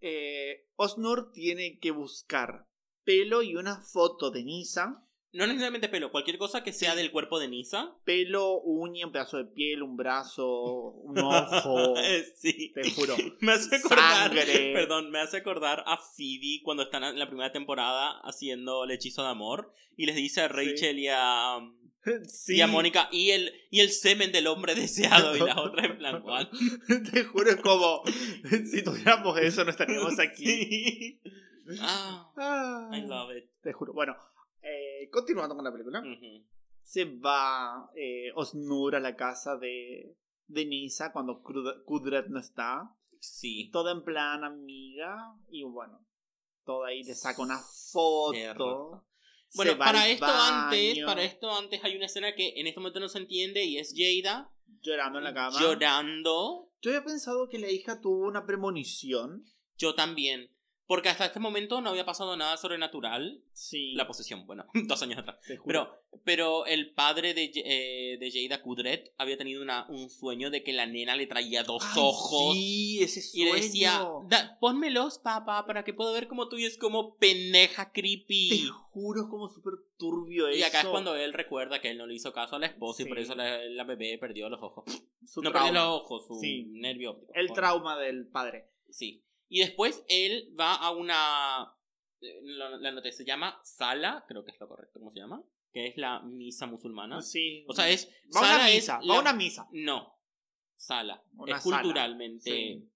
Eh, 0.00 0.68
Osnur 0.76 1.32
tiene 1.32 1.78
que 1.78 1.90
buscar 1.90 2.68
pelo 3.04 3.42
y 3.42 3.56
una 3.56 3.80
foto 3.80 4.30
de 4.30 4.44
Nisa. 4.44 5.05
No 5.36 5.46
necesariamente 5.46 5.88
pelo, 5.88 6.10
cualquier 6.10 6.38
cosa 6.38 6.62
que 6.64 6.72
sea 6.72 6.94
del 6.94 7.10
cuerpo 7.10 7.38
de 7.38 7.48
Nisa. 7.48 7.94
Pelo, 8.04 8.60
uña, 8.62 9.06
un 9.06 9.12
pedazo 9.12 9.36
de 9.36 9.44
piel, 9.44 9.82
un 9.82 9.96
brazo, 9.96 10.48
un 10.48 11.18
ojo. 11.22 11.94
Sí. 12.36 12.72
te 12.74 12.90
juro. 12.90 13.14
Me 13.40 13.52
hace 13.52 13.76
acordar. 13.76 14.28
Sangre. 14.30 14.72
Perdón, 14.72 15.10
me 15.10 15.20
hace 15.20 15.36
acordar 15.36 15.84
a 15.86 15.98
Phoebe 15.98 16.60
cuando 16.62 16.82
están 16.84 17.04
en 17.04 17.18
la 17.18 17.28
primera 17.28 17.52
temporada 17.52 18.18
haciendo 18.24 18.84
el 18.84 18.90
hechizo 18.90 19.22
de 19.22 19.28
amor. 19.28 19.72
Y 19.96 20.06
les 20.06 20.16
dice 20.16 20.40
a 20.40 20.48
Rachel 20.48 20.98
y 20.98 21.08
a. 21.08 21.58
Sí. 22.28 22.54
Y 22.54 22.60
a 22.60 22.68
Mónica, 22.68 23.08
y 23.10 23.30
el, 23.32 23.52
y 23.68 23.80
el 23.80 23.90
semen 23.90 24.30
del 24.30 24.46
hombre 24.46 24.76
deseado. 24.76 25.36
Y 25.36 25.40
la 25.40 25.56
otra 25.60 25.86
en 25.86 25.98
plan, 25.98 26.22
¿cuál? 26.22 26.48
Te 27.12 27.24
juro, 27.24 27.50
es 27.50 27.56
como. 27.56 28.02
Si 28.70 28.84
tuviéramos 28.84 29.36
eso, 29.40 29.64
no 29.64 29.70
estaríamos 29.70 30.16
aquí. 30.20 30.46
Sí. 30.46 31.20
Ah, 31.80 32.30
Ah, 32.36 32.90
I 32.96 33.00
love 33.00 33.36
it. 33.36 33.50
Te 33.60 33.72
juro. 33.72 33.92
Bueno, 33.92 34.14
eh, 34.66 35.08
continuando 35.10 35.54
con 35.54 35.64
la 35.64 35.72
película. 35.72 36.02
Se 36.82 37.04
va 37.04 37.90
eh, 37.94 38.30
Osnur 38.34 38.96
a 38.96 39.00
la 39.00 39.16
casa 39.16 39.56
de, 39.56 40.16
de 40.46 40.66
Nisa 40.66 41.12
cuando 41.12 41.42
Kudret 41.42 42.26
no 42.28 42.38
está. 42.38 42.90
Sí. 43.18 43.70
Toda 43.72 43.92
en 43.92 44.04
plan 44.04 44.44
amiga. 44.44 45.34
Y 45.50 45.62
bueno, 45.64 46.04
toda 46.64 46.88
ahí 46.88 47.02
le 47.02 47.14
saca 47.14 47.42
una 47.42 47.58
foto. 47.58 48.32
Cierto. 48.34 49.06
Bueno, 49.54 49.78
para 49.78 50.08
esto 50.08 50.26
antes, 50.26 50.98
para 51.04 51.22
esto 51.22 51.50
antes 51.50 51.82
hay 51.82 51.96
una 51.96 52.06
escena 52.06 52.34
que 52.34 52.54
en 52.56 52.66
este 52.66 52.80
momento 52.80 53.00
no 53.00 53.08
se 53.08 53.18
entiende 53.18 53.64
y 53.64 53.78
es 53.78 53.94
Jada 53.96 54.52
Llorando 54.82 55.18
en 55.18 55.24
la 55.24 55.34
cama. 55.34 55.58
llorando. 55.58 56.70
Yo 56.82 56.90
había 56.90 57.04
pensado 57.04 57.48
que 57.48 57.58
la 57.58 57.70
hija 57.70 58.00
tuvo 58.00 58.26
una 58.26 58.44
premonición. 58.44 59.44
Yo 59.78 59.94
también. 59.94 60.50
Porque 60.86 61.08
hasta 61.08 61.26
este 61.26 61.40
momento 61.40 61.80
no 61.80 61.90
había 61.90 62.04
pasado 62.04 62.36
nada 62.36 62.56
sobrenatural. 62.56 63.42
Sí. 63.52 63.92
La 63.94 64.06
posesión, 64.06 64.46
bueno, 64.46 64.66
dos 64.86 65.02
años 65.02 65.18
atrás. 65.18 65.38
te. 65.46 65.58
Pero, 65.66 65.90
pero 66.24 66.64
el 66.66 66.92
padre 66.94 67.34
de, 67.34 67.50
eh, 67.56 68.18
de 68.18 68.30
Jada 68.30 68.62
Kudret 68.62 69.12
había 69.18 69.36
tenido 69.36 69.62
una, 69.62 69.86
un 69.88 70.08
sueño 70.10 70.48
de 70.50 70.62
que 70.62 70.72
la 70.72 70.86
nena 70.86 71.16
le 71.16 71.26
traía 71.26 71.64
dos 71.64 71.82
Ay, 71.84 71.92
ojos. 72.02 72.54
Sí, 72.54 72.98
ese 73.02 73.18
Y 73.18 73.22
sueño. 73.22 73.54
le 73.54 73.60
decía, 73.60 74.08
"Da- 74.28 74.58
pónmelos, 74.60 75.18
papá, 75.18 75.66
para 75.66 75.82
que 75.84 75.92
pueda 75.92 76.12
ver 76.12 76.28
como 76.28 76.48
tú. 76.48 76.56
Y 76.56 76.64
es 76.66 76.78
como 76.78 77.16
pendeja 77.16 77.86
Te 77.92 78.00
creepy. 78.00 78.68
juro, 78.90 79.22
es 79.22 79.28
como 79.28 79.48
súper 79.48 79.74
turbio 79.98 80.46
eso. 80.46 80.58
Y 80.58 80.62
acá 80.62 80.82
es 80.82 80.86
cuando 80.86 81.16
él 81.16 81.32
recuerda 81.32 81.80
que 81.80 81.90
él 81.90 81.98
no 81.98 82.06
le 82.06 82.14
hizo 82.14 82.32
caso 82.32 82.54
a 82.56 82.58
la 82.60 82.66
esposa 82.66 83.02
y 83.02 83.06
por 83.06 83.16
Sí. 83.16 83.24
eso 83.24 83.34
la, 83.34 83.58
la 83.64 83.82
bebé 83.84 84.16
perdió 84.18 84.48
los 84.48 84.62
ojos. 84.62 84.84
Su 85.26 85.42
no 85.42 85.50
trauma. 85.50 85.66
perdió 85.70 85.82
los 85.84 86.02
ojos, 86.02 86.26
su 86.28 86.34
Sí. 86.40 86.64
nervio 86.68 87.10
óptico. 87.10 87.32
El 87.34 87.52
trauma 87.52 87.98
del 87.98 88.28
padre. 88.28 88.68
Sí. 88.88 89.24
Y 89.48 89.60
después 89.60 90.04
él 90.08 90.52
va 90.58 90.74
a 90.74 90.90
una. 90.90 91.72
eh, 92.20 92.40
La, 92.42 92.70
la 92.70 92.92
noté, 92.92 93.12
se 93.12 93.24
llama 93.24 93.60
Sala, 93.62 94.24
creo 94.28 94.44
que 94.44 94.50
es 94.52 94.60
lo 94.60 94.68
correcto, 94.68 94.98
¿cómo 94.98 95.12
se 95.12 95.20
llama? 95.20 95.42
Que 95.72 95.88
es 95.88 95.96
la 95.96 96.20
misa 96.22 96.66
musulmana. 96.66 97.20
Sí. 97.22 97.64
O 97.68 97.72
sea, 97.74 97.88
es. 97.88 98.08
Va 98.34 98.40
a 98.40 98.56
una 98.56 98.64
misa, 98.66 99.00
va 99.08 99.16
a 99.16 99.20
una 99.20 99.32
misa. 99.32 99.68
No. 99.72 100.18
Sala. 100.76 101.22
Una 101.36 101.56
es 101.56 101.62
sala. 101.62 101.82
culturalmente. 101.82 102.50
Sí. 102.50 102.90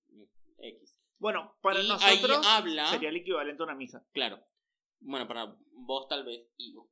X. 0.58 0.96
Bueno, 1.18 1.54
para 1.60 1.82
Y 1.82 1.88
nosotros 1.88 2.46
habla- 2.46 2.90
sería 2.90 3.10
el 3.10 3.16
equivalente 3.16 3.62
a 3.62 3.66
una 3.66 3.74
misa. 3.74 4.04
Claro. 4.12 4.42
Bueno, 5.00 5.28
para 5.28 5.54
vos 5.72 6.08
tal 6.08 6.24
vez. 6.24 6.48
Ivo. 6.56 6.90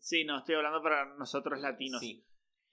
Sí, 0.00 0.24
no, 0.24 0.38
estoy 0.38 0.54
hablando 0.56 0.82
para 0.82 1.14
nosotros 1.16 1.60
latinos. 1.60 2.00
Sí. 2.00 2.25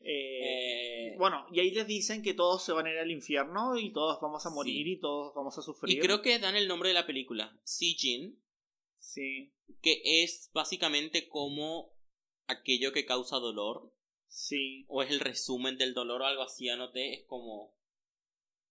Eh, 0.04 1.10
Eh, 1.14 1.16
Bueno, 1.18 1.46
y 1.52 1.60
ahí 1.60 1.72
les 1.72 1.88
dicen 1.88 2.22
que 2.24 2.34
todos 2.34 2.64
se 2.64 2.74
van 2.74 2.86
a 2.88 2.92
ir 2.92 2.98
al 2.98 3.12
infierno 3.12 3.78
y 3.78 3.92
todos 3.94 4.20
vamos 4.22 4.46
a 4.46 4.50
morir 4.50 4.86
Sí. 4.86 4.92
y 4.94 5.00
todos 5.00 5.34
vamos 5.36 5.58
a 5.58 5.62
sufrir. 5.62 5.98
y 5.98 6.00
creo 6.02 6.22
que 6.22 6.40
dan 6.40 6.56
el 6.56 6.68
nombre 6.68 6.90
de 6.90 6.96
la 6.96 7.06
película. 7.08 7.58
Sijin. 7.64 8.42
Sí, 9.00 9.54
Que 9.82 10.02
es 10.24 10.50
básicamente 10.54 11.28
como 11.28 11.94
aquello 12.48 12.92
que 12.94 13.06
causa 13.06 13.38
dolor. 13.38 13.94
sí. 14.28 14.86
O 14.88 15.02
es 15.04 15.12
el 15.12 15.20
resumen 15.20 15.78
del 15.78 15.94
dolor 15.94 16.22
o 16.22 16.26
algo 16.26 16.42
así, 16.44 16.68
anoté. 16.70 17.14
Es 17.14 17.24
como. 17.26 17.76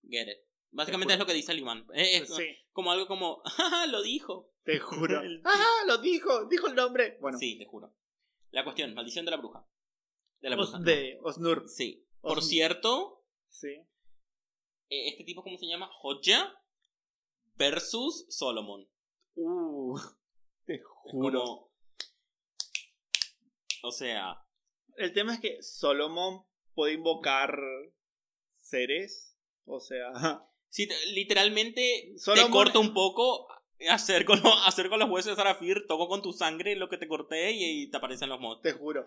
Get 0.09 0.29
it. 0.29 0.39
Básicamente 0.71 1.13
es 1.15 1.19
lo 1.21 1.27
que 1.27 1.35
dice 1.35 1.53
el 1.53 1.59
imán. 1.61 1.87
Es, 1.95 2.35
Sí, 2.35 2.45
como 2.73 2.91
algo 2.93 3.07
como, 3.07 3.43
¡Ah, 3.59 3.87
lo 3.89 4.03
dijo. 4.03 4.53
te 4.65 4.79
juro. 4.81 5.21
¡Ah! 5.45 5.85
Lo 5.87 5.99
dijo, 5.99 6.47
dijo 6.47 6.67
el 6.67 6.75
nombre. 6.75 7.19
Bueno, 7.21 7.39
Sí, 7.39 7.57
te 7.59 7.67
juro. 7.67 7.95
La 8.51 8.65
cuestión, 8.65 8.93
maldición 8.95 9.25
de 9.25 9.31
la 9.31 9.37
bruja. 9.37 9.67
De 10.43 10.51
la 10.51 10.57
Os- 10.61 10.83
de 10.85 11.19
Osnur. 11.23 11.69
Sí. 11.69 12.07
Por 12.21 12.43
cierto, 12.43 13.25
Sí. 13.49 13.69
eh, 14.91 15.09
este 15.09 15.25
tipo, 15.25 15.43
¿cómo 15.43 15.57
se 15.57 15.67
llama? 15.67 15.91
Hodja 16.03 16.53
versus 17.57 18.27
Solomon. 18.29 18.87
Uh, 19.37 19.99
te 20.67 20.81
juro. 20.83 21.41
como- 21.41 21.73
O 23.85 23.91
sea, 23.91 24.37
El 24.97 25.13
tema 25.15 25.35
es 25.35 25.41
que 25.41 25.63
Solomon 25.63 26.45
puede 26.75 26.93
invocar 26.95 27.57
seres. 28.61 29.37
O 29.65 29.81
sea, 29.81 30.13
te- 30.71 31.07
literalmente 31.13 32.15
te 32.35 32.51
corto 32.51 32.79
un 32.81 32.93
poco, 32.95 33.49
hacer 33.89 34.25
con, 34.25 34.41
lo- 34.43 34.53
hacer 34.65 34.89
con 34.89 34.99
los 35.01 35.09
huesos 35.11 35.33
de 35.33 35.37
Sarafir, 35.37 35.87
toco 35.89 36.09
con 36.09 36.21
tu 36.23 36.33
sangre 36.33 36.77
lo 36.77 36.89
que 36.89 36.99
te 36.99 37.09
corté 37.09 37.53
y, 37.53 37.83
y 37.85 37.91
te 37.91 37.97
aparecen 37.97 38.29
los 38.29 38.39
mods. 38.41 38.61
te 38.63 38.73
juro. 38.73 39.07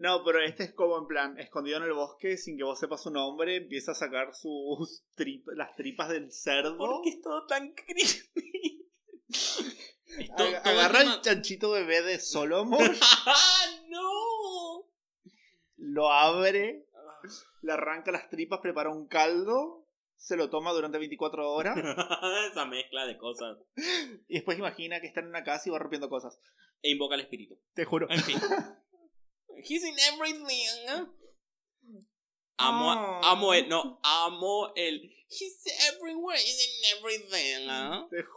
No, 0.00 0.24
pero 0.24 0.40
este 0.42 0.64
es 0.64 0.72
como 0.74 0.98
en 0.98 1.06
plan, 1.06 1.38
escondido 1.38 1.76
en 1.78 1.84
el 1.84 1.92
bosque, 1.92 2.36
sin 2.36 2.56
que 2.56 2.64
vos 2.64 2.78
sepas 2.78 3.02
su 3.02 3.10
nombre, 3.10 3.56
empieza 3.56 3.92
a 3.92 3.94
sacar 3.94 4.34
sus 4.34 5.04
trip- 5.16 5.46
las 5.54 5.74
tripas 5.76 6.08
del 6.08 6.32
cerdo. 6.32 6.76
¿Por 6.76 7.02
qué 7.02 7.10
es 7.10 7.20
todo 7.20 7.46
tan 7.46 7.72
creepy? 7.74 8.88
Ag- 10.36 10.60
agarra 10.64 10.98
tema- 11.00 11.14
el 11.14 11.20
chanchito 11.20 11.70
bebé 11.70 12.02
de 12.02 12.18
Solomon, 12.18 12.80
¡Ah, 13.26 13.66
no! 13.88 14.86
lo 15.76 16.10
abre, 16.12 16.86
le 17.62 17.72
arranca 17.72 18.12
las 18.12 18.28
tripas, 18.28 18.60
prepara 18.60 18.90
un 18.90 19.06
caldo, 19.08 19.86
se 20.16 20.36
lo 20.36 20.50
toma 20.50 20.72
durante 20.72 20.98
24 20.98 21.50
horas 21.50 21.76
Esa 22.50 22.66
mezcla 22.66 23.06
de 23.06 23.16
cosas. 23.18 23.58
y 24.28 24.34
después 24.34 24.58
imagina 24.58 25.00
que 25.00 25.06
está 25.08 25.20
en 25.20 25.28
una 25.28 25.42
casa 25.44 25.68
y 25.68 25.72
va 25.72 25.78
rompiendo 25.78 26.08
cosas. 26.08 26.38
E 26.82 26.90
invoca 26.90 27.14
al 27.14 27.20
espíritu. 27.22 27.58
Te 27.74 27.84
juro. 27.84 28.06
En 28.10 28.20
fin. 28.20 28.38
He's 29.68 29.84
in 29.84 29.94
everything. 30.12 31.06
Amo, 32.58 32.90
Ah. 32.92 33.32
amo 33.32 33.54
el, 33.54 33.68
no, 33.68 33.98
amo 34.02 34.72
el. 34.76 35.10
He's 35.28 35.64
everywhere, 35.94 36.38
he's 36.38 36.60
in 36.66 36.98
everything. 36.98 38.08
Te 38.10 38.22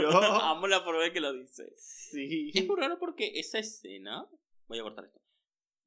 juro. 0.00 0.10
amo 0.10 0.66
la 0.68 0.80
forma 0.82 1.04
en 1.06 1.12
que 1.12 1.20
lo 1.20 1.32
dice. 1.32 1.72
Sí. 1.76 2.50
Es 2.54 2.66
muy 2.66 2.76
raro 2.76 2.98
porque 2.98 3.32
esa 3.34 3.58
escena. 3.58 4.26
Voy 4.68 4.78
a 4.78 4.82
cortar 4.82 5.04
esto. 5.04 5.20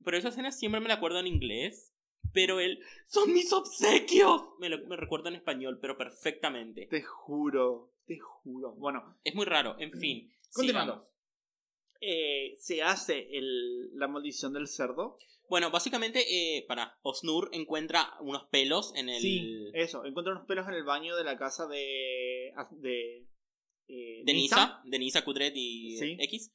Pero 0.03 0.17
esa 0.17 0.29
escena 0.29 0.51
siempre 0.51 0.79
me 0.81 0.89
la 0.89 0.95
acuerdo 0.95 1.19
en 1.19 1.27
inglés. 1.27 1.93
Pero 2.33 2.59
él. 2.59 2.83
¡Son 3.07 3.31
mis 3.33 3.51
obsequios! 3.53 4.43
Me, 4.59 4.69
lo, 4.69 4.85
me 4.87 4.97
recuerdo 4.97 5.29
en 5.29 5.35
español, 5.35 5.79
pero 5.81 5.97
perfectamente. 5.97 6.85
Te 6.87 7.01
juro. 7.01 7.93
Te 8.05 8.19
juro. 8.19 8.73
Bueno, 8.73 9.17
Es 9.23 9.33
muy 9.33 9.45
raro. 9.45 9.75
En 9.79 9.91
fin. 9.93 10.31
Continuando. 10.53 10.93
sigamos. 10.93 11.16
Eh, 12.01 12.55
se 12.57 12.81
hace 12.83 13.27
el, 13.31 13.95
la 13.97 14.07
maldición 14.07 14.53
del 14.53 14.67
cerdo. 14.67 15.17
Bueno, 15.49 15.71
básicamente, 15.71 16.25
eh, 16.57 16.65
para 16.67 16.97
Osnur 17.03 17.49
encuentra 17.53 18.13
unos 18.19 18.43
pelos 18.51 18.93
en 18.95 19.07
el. 19.09 19.21
Sí, 19.21 19.69
eso. 19.73 20.03
Encuentra 20.05 20.33
unos 20.33 20.45
pelos 20.45 20.67
en 20.67 20.73
el 20.73 20.83
baño 20.83 21.15
de 21.15 21.23
la 21.23 21.37
casa 21.37 21.67
de. 21.67 22.51
de. 22.71 23.27
eh, 23.87 24.21
de 24.25 24.33
Nisa, 24.33 24.81
de 24.85 24.99
Nisa 24.99 25.23
Kudret 25.23 25.53
y 25.55 25.97
Sí. 25.97 26.17
X. 26.19 26.51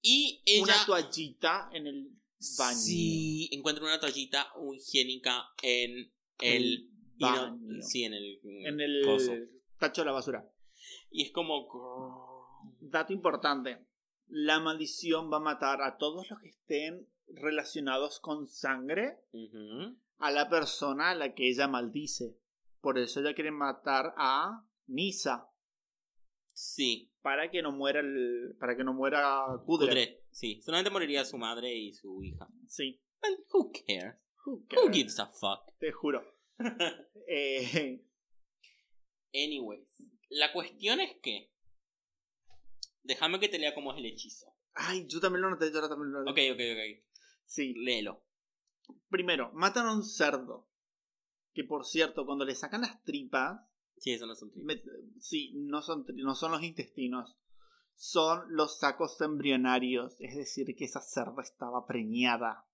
Y 0.00 0.42
ella. 0.44 0.62
Una 0.64 0.86
toallita 0.86 1.70
en 1.72 1.86
el 1.86 2.08
baño. 2.58 2.76
Sí, 2.76 3.48
encuentra 3.52 3.84
una 3.84 4.00
toallita 4.00 4.48
higiénica 4.76 5.44
en 5.62 5.90
el. 5.92 6.10
El 6.40 6.90
no- 7.18 7.28
baño. 7.28 7.82
sí, 7.82 8.02
en 8.02 8.14
el. 8.14 8.40
En 8.66 8.80
el 8.80 9.02
coso. 9.04 9.32
tacho 9.78 10.00
de 10.00 10.06
la 10.06 10.12
basura. 10.12 10.50
Y 11.12 11.22
es 11.22 11.30
como. 11.30 11.68
Dato 12.80 13.12
importante. 13.12 13.78
La 14.26 14.60
maldición 14.60 15.30
va 15.32 15.36
a 15.38 15.40
matar 15.40 15.82
a 15.82 15.96
todos 15.98 16.28
los 16.30 16.40
que 16.40 16.48
estén 16.48 17.08
relacionados 17.28 18.20
con 18.20 18.46
sangre 18.46 19.18
a 20.18 20.30
la 20.30 20.48
persona 20.48 21.10
a 21.10 21.14
la 21.14 21.34
que 21.34 21.48
ella 21.48 21.68
maldice. 21.68 22.36
Por 22.80 22.98
eso 22.98 23.20
ella 23.20 23.34
quiere 23.34 23.50
matar 23.50 24.14
a 24.16 24.66
Nisa. 24.86 25.48
Sí, 26.54 27.10
Para 27.22 27.50
que 27.50 27.62
no 27.62 27.72
muera 27.72 28.00
el. 28.00 28.56
Para 28.58 28.76
que 28.76 28.84
no 28.84 28.92
muera 28.92 29.44
Kudret. 29.64 29.88
Kudret. 29.90 30.24
Sí, 30.30 30.60
solamente 30.62 30.90
moriría 30.90 31.24
su 31.24 31.38
madre 31.38 31.74
y 31.74 31.92
su 31.92 32.22
hija. 32.22 32.48
Sí. 32.66 33.00
And 33.22 33.38
who 33.52 33.70
cares? 33.72 34.16
Who 34.44 34.52
Who 34.54 34.66
cares? 34.66 34.90
gives 34.92 35.18
a 35.20 35.26
fuck? 35.26 35.76
Te 35.78 35.92
juro. 35.92 36.22
Eh, 37.28 38.04
Anyways, 39.32 40.10
la 40.28 40.52
cuestión 40.52 41.00
es 41.00 41.16
que. 41.22 41.51
Déjame 43.02 43.40
que 43.40 43.48
te 43.48 43.58
lea 43.58 43.74
cómo 43.74 43.92
es 43.92 43.98
el 43.98 44.06
hechizo. 44.06 44.54
ay, 44.74 45.06
yo 45.08 45.20
también 45.20 45.42
lo 45.42 45.50
noté, 45.50 45.72
yo 45.72 45.80
también 45.88 46.12
lo 46.12 46.22
noté. 46.24 46.30
Ok, 46.52 46.54
ok, 46.54 46.60
ok. 46.72 47.04
Sí. 47.44 47.74
Léelo. 47.74 48.22
Primero, 49.08 49.50
matan 49.54 49.86
a 49.86 49.94
un 49.94 50.04
cerdo. 50.04 50.68
Que 51.52 51.64
por 51.64 51.84
cierto, 51.84 52.24
cuando 52.24 52.44
le 52.44 52.54
sacan 52.54 52.82
las 52.82 53.02
tripas. 53.04 53.60
Sí, 53.98 54.12
eso 54.12 54.26
no 54.26 54.32
es 54.32 54.42
un 54.42 54.50
tripas. 54.50 54.66
me- 54.84 55.20
sí, 55.20 55.52
no 55.56 55.82
son, 55.82 56.06
no 56.14 56.34
son 56.34 56.52
los 56.52 56.62
intestinos. 56.62 57.36
Son 57.94 58.44
los 58.48 58.78
sacos 58.78 59.20
embrionarios. 59.20 60.16
Es 60.18 60.34
decir, 60.36 60.74
que 60.76 60.84
esa 60.86 61.00
cerda 61.00 61.42
estaba 61.42 61.86
preñada. 61.86 62.66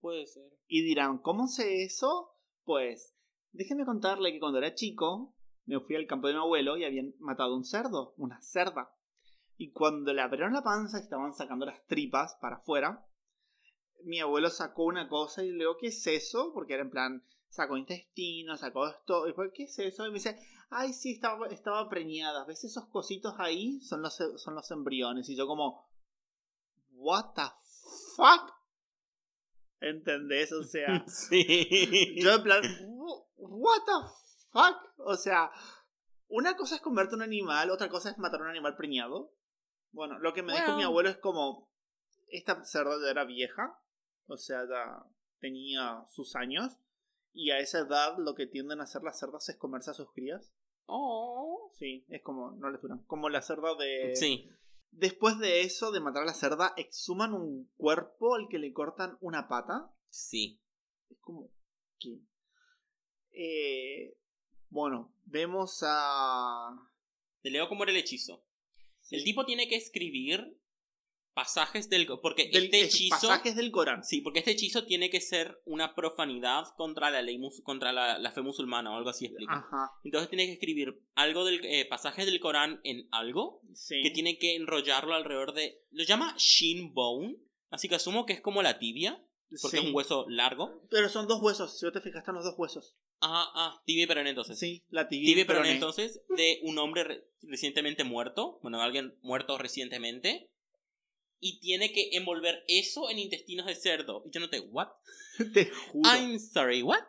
Puede 0.00 0.26
ser. 0.26 0.52
Y 0.68 0.82
dirán, 0.82 1.18
¿cómo 1.18 1.46
sé 1.48 1.82
eso? 1.84 2.36
Pues, 2.64 3.16
déjenme 3.52 3.86
contarle 3.86 4.32
que 4.32 4.38
cuando 4.40 4.58
era 4.58 4.74
chico, 4.74 5.34
me 5.64 5.80
fui 5.80 5.96
al 5.96 6.06
campo 6.06 6.26
de 6.26 6.34
mi 6.34 6.40
abuelo 6.40 6.76
y 6.76 6.84
habían 6.84 7.14
matado 7.18 7.56
un 7.56 7.64
cerdo, 7.64 8.14
una 8.18 8.40
cerda. 8.42 8.92
Y 9.56 9.72
cuando 9.72 10.12
le 10.12 10.20
abrieron 10.22 10.52
la 10.52 10.62
panza 10.62 10.98
y 10.98 11.02
estaban 11.02 11.32
sacando 11.32 11.64
las 11.66 11.84
tripas 11.86 12.36
para 12.40 12.56
afuera, 12.56 13.06
mi 14.04 14.20
abuelo 14.20 14.50
sacó 14.50 14.84
una 14.84 15.08
cosa 15.08 15.42
y 15.42 15.50
le 15.50 15.58
digo, 15.60 15.76
¿qué 15.78 15.88
es 15.88 16.06
eso? 16.06 16.52
Porque 16.52 16.74
era 16.74 16.82
en 16.82 16.90
plan, 16.90 17.24
sacó 17.48 17.76
intestino, 17.76 18.56
sacó 18.56 18.86
esto. 18.88 19.26
Y 19.28 19.32
fue, 19.32 19.50
¿qué 19.52 19.64
es 19.64 19.78
eso? 19.78 20.04
Y 20.04 20.08
me 20.10 20.14
dice, 20.14 20.38
ay, 20.70 20.92
sí, 20.92 21.12
estaba, 21.12 21.46
estaba 21.48 21.88
preñada. 21.88 22.44
¿Ves 22.44 22.64
esos 22.64 22.86
cositos 22.88 23.34
ahí? 23.38 23.80
Son 23.80 24.02
los, 24.02 24.14
son 24.36 24.54
los 24.54 24.70
embriones. 24.70 25.28
Y 25.30 25.36
yo 25.36 25.46
como, 25.46 25.88
¿what 26.92 27.32
the 27.34 27.42
fuck? 28.16 28.52
¿Entendés? 29.80 30.52
O 30.52 30.62
sea, 30.64 31.04
Sí. 31.08 32.16
yo 32.20 32.32
en 32.34 32.42
plan, 32.42 32.62
"Wh- 32.62 33.24
¿what 33.36 33.80
the 33.84 34.08
fuck? 34.52 34.76
O 34.98 35.16
sea, 35.16 35.50
una 36.28 36.56
cosa 36.56 36.76
es 36.76 36.80
comerte 36.80 37.14
un 37.14 37.22
animal, 37.22 37.70
otra 37.70 37.88
cosa 37.88 38.10
es 38.10 38.18
matar 38.18 38.40
a 38.40 38.44
un 38.44 38.50
animal 38.50 38.76
preñado. 38.76 39.32
Bueno, 39.96 40.18
lo 40.18 40.34
que 40.34 40.42
me 40.42 40.52
dijo 40.52 40.76
mi 40.76 40.82
abuelo 40.82 41.08
es 41.08 41.16
como, 41.16 41.70
esta 42.28 42.62
cerda 42.66 43.00
ya 43.02 43.10
era 43.10 43.24
vieja, 43.24 43.80
o 44.26 44.36
sea, 44.36 44.68
ya 44.68 45.02
tenía 45.38 46.04
sus 46.06 46.36
años, 46.36 46.76
y 47.32 47.50
a 47.50 47.60
esa 47.60 47.78
edad 47.78 48.18
lo 48.18 48.34
que 48.34 48.46
tienden 48.46 48.80
a 48.80 48.82
hacer 48.82 49.02
las 49.02 49.18
cerdas 49.18 49.48
es 49.48 49.56
comerse 49.56 49.90
a 49.90 49.94
sus 49.94 50.12
crías. 50.12 50.52
Oh. 50.84 51.72
Sí, 51.78 52.04
es 52.10 52.22
como, 52.22 52.50
no 52.50 52.68
les 52.68 52.82
duran, 52.82 53.04
como 53.04 53.30
la 53.30 53.40
cerda 53.40 53.74
de... 53.74 54.14
Sí. 54.16 54.50
Después 54.90 55.38
de 55.38 55.62
eso, 55.62 55.90
de 55.92 56.00
matar 56.00 56.24
a 56.24 56.26
la 56.26 56.34
cerda, 56.34 56.74
exhuman 56.76 57.32
un 57.32 57.72
cuerpo 57.78 58.34
al 58.34 58.48
que 58.48 58.58
le 58.58 58.74
cortan 58.74 59.16
una 59.22 59.48
pata. 59.48 59.90
Sí. 60.10 60.60
Es 61.08 61.18
como. 61.20 61.50
¿Qué? 61.98 62.20
Eh, 63.32 64.16
bueno, 64.70 65.12
vemos 65.24 65.82
a. 65.86 66.70
Te 67.42 67.50
leo 67.50 67.68
cómo 67.68 67.82
era 67.82 67.92
el 67.92 67.98
hechizo. 67.98 68.42
El 69.10 69.24
tipo 69.24 69.44
tiene 69.44 69.68
que 69.68 69.76
escribir 69.76 70.58
pasajes 71.34 71.90
del... 71.90 72.06
Porque 72.22 72.48
del- 72.48 72.64
este 72.64 72.82
hechizo... 72.82 73.10
Pasajes 73.28 73.56
del 73.56 73.70
Corán. 73.70 74.02
Sí, 74.02 74.20
porque 74.22 74.38
este 74.38 74.52
hechizo 74.52 74.86
tiene 74.86 75.10
que 75.10 75.20
ser 75.20 75.60
una 75.66 75.94
profanidad 75.94 76.64
contra 76.76 77.10
la 77.10 77.20
ley 77.20 77.36
mus- 77.38 77.60
contra 77.62 77.92
la, 77.92 78.18
la 78.18 78.32
fe 78.32 78.40
musulmana 78.40 78.90
o 78.92 78.96
algo 78.96 79.10
así 79.10 79.26
explica. 79.26 79.52
Ajá. 79.52 79.90
Entonces 80.02 80.30
tiene 80.30 80.46
que 80.46 80.52
escribir 80.54 80.98
algo 81.14 81.44
del 81.44 81.62
eh, 81.64 81.84
pasajes 81.84 82.24
del 82.26 82.40
Corán 82.40 82.80
en 82.84 83.06
algo 83.12 83.60
Sí. 83.74 84.00
que 84.02 84.10
tiene 84.10 84.38
que 84.38 84.56
enrollarlo 84.56 85.14
alrededor 85.14 85.52
de 85.52 85.82
lo 85.90 86.04
llama 86.04 86.34
shin 86.38 86.94
bone, 86.94 87.36
así 87.70 87.88
que 87.88 87.96
asumo 87.96 88.24
que 88.24 88.32
es 88.32 88.40
como 88.40 88.62
la 88.62 88.78
tibia, 88.78 89.22
porque 89.62 89.76
Sí. 89.76 89.82
es 89.82 89.84
un 89.88 89.94
hueso 89.94 90.26
largo. 90.28 90.82
Pero 90.90 91.08
son 91.08 91.26
dos 91.28 91.40
huesos. 91.42 91.78
Si 91.78 91.86
vos 91.86 91.92
te 91.92 92.00
fijas, 92.00 92.20
están 92.20 92.34
los 92.34 92.44
dos 92.44 92.54
huesos. 92.58 92.96
Ah, 93.20 93.50
ah, 93.54 93.82
tibia 93.86 94.04
y 94.04 94.06
peroné 94.06 94.30
entonces. 94.30 94.58
Sí, 94.58 94.84
la 94.90 95.08
tibia. 95.08 95.26
Tibia 95.28 95.42
y 95.42 95.46
peroné 95.46 95.72
entonces 95.72 96.20
de 96.36 96.60
un 96.62 96.78
hombre 96.78 97.04
re- 97.04 97.24
recientemente 97.42 98.04
muerto, 98.04 98.58
bueno, 98.62 98.80
alguien 98.82 99.16
muerto 99.22 99.56
recientemente. 99.58 100.50
Y 101.38 101.60
tiene 101.60 101.92
que 101.92 102.10
envolver 102.12 102.64
eso 102.66 103.10
en 103.10 103.18
intestinos 103.18 103.66
de 103.66 103.74
cerdo. 103.74 104.22
Y 104.26 104.30
yo 104.30 104.40
noté, 104.40 104.60
¿what? 104.60 104.88
Te 105.54 105.66
juro. 105.70 106.10
I'm 106.10 106.38
sorry, 106.38 106.82
¿what? 106.82 107.02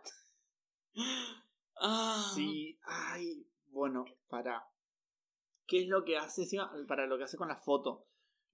Ah, 1.80 2.32
Sí, 2.34 2.80
ay, 2.84 3.46
bueno, 3.68 4.06
para. 4.30 4.64
¿Qué 5.68 5.82
es 5.82 5.88
lo 5.88 6.04
que 6.06 6.18
hace 6.18 6.44
encima? 6.44 6.72
Para 6.88 7.06
lo 7.06 7.18
que 7.18 7.26
hace 7.26 7.38
con 7.38 7.50
la 7.50 7.58
foto. 7.58 8.07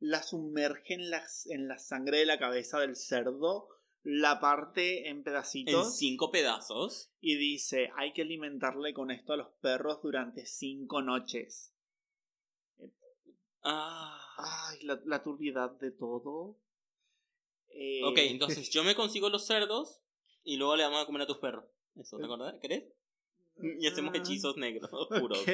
La 0.06 0.22
sumerge 0.22 0.96
en 0.96 1.10
la, 1.10 1.24
en 1.46 1.70
la 1.70 1.80
sangre 1.80 2.18
de 2.18 2.26
la 2.26 2.38
cabeza 2.38 2.78
del 2.78 2.98
cerdo, 2.98 3.70
la 4.04 4.42
parte 4.42 5.08
en 5.08 5.18
En 5.20 5.24
pedacitos 5.24 5.96
cinco 5.98 6.30
pedazos. 6.30 7.14
y 7.22 7.38
dice, 7.38 7.90
hay 7.96 8.12
que 8.12 8.24
alimentarle 8.24 8.94
con 8.94 9.12
esto 9.12 9.32
a 9.32 9.38
los 9.38 9.48
perros 9.62 10.02
durante 10.02 10.46
cinco 10.46 11.02
noches. 11.02 11.74
Ah. 13.64 14.20
Ay, 14.38 14.84
la, 14.84 15.02
la 15.06 15.24
turbiedad 15.24 15.72
de 15.80 15.92
todo. 15.92 16.60
Eh, 17.70 18.02
Ok, 18.04 18.18
entonces 18.18 18.70
yo 18.72 18.84
me 18.84 18.96
consigo 18.96 19.30
los 19.30 19.46
cerdos 19.46 20.02
y 20.44 20.58
luego 20.58 20.76
le 20.76 20.84
vamos 20.84 21.02
a 21.02 21.06
comer 21.06 21.22
a 21.22 21.28
tus 21.28 21.38
perros. 21.38 21.64
Eso, 21.96 22.18
¿te 22.18 22.26
acordás? 22.26 22.56
¿Querés? 22.62 22.92
Y 23.80 23.88
hacemos 23.88 24.14
hechizos 24.16 24.58
negros, 24.58 24.90
oscuros. 24.94 25.40
Ok, 25.40 25.50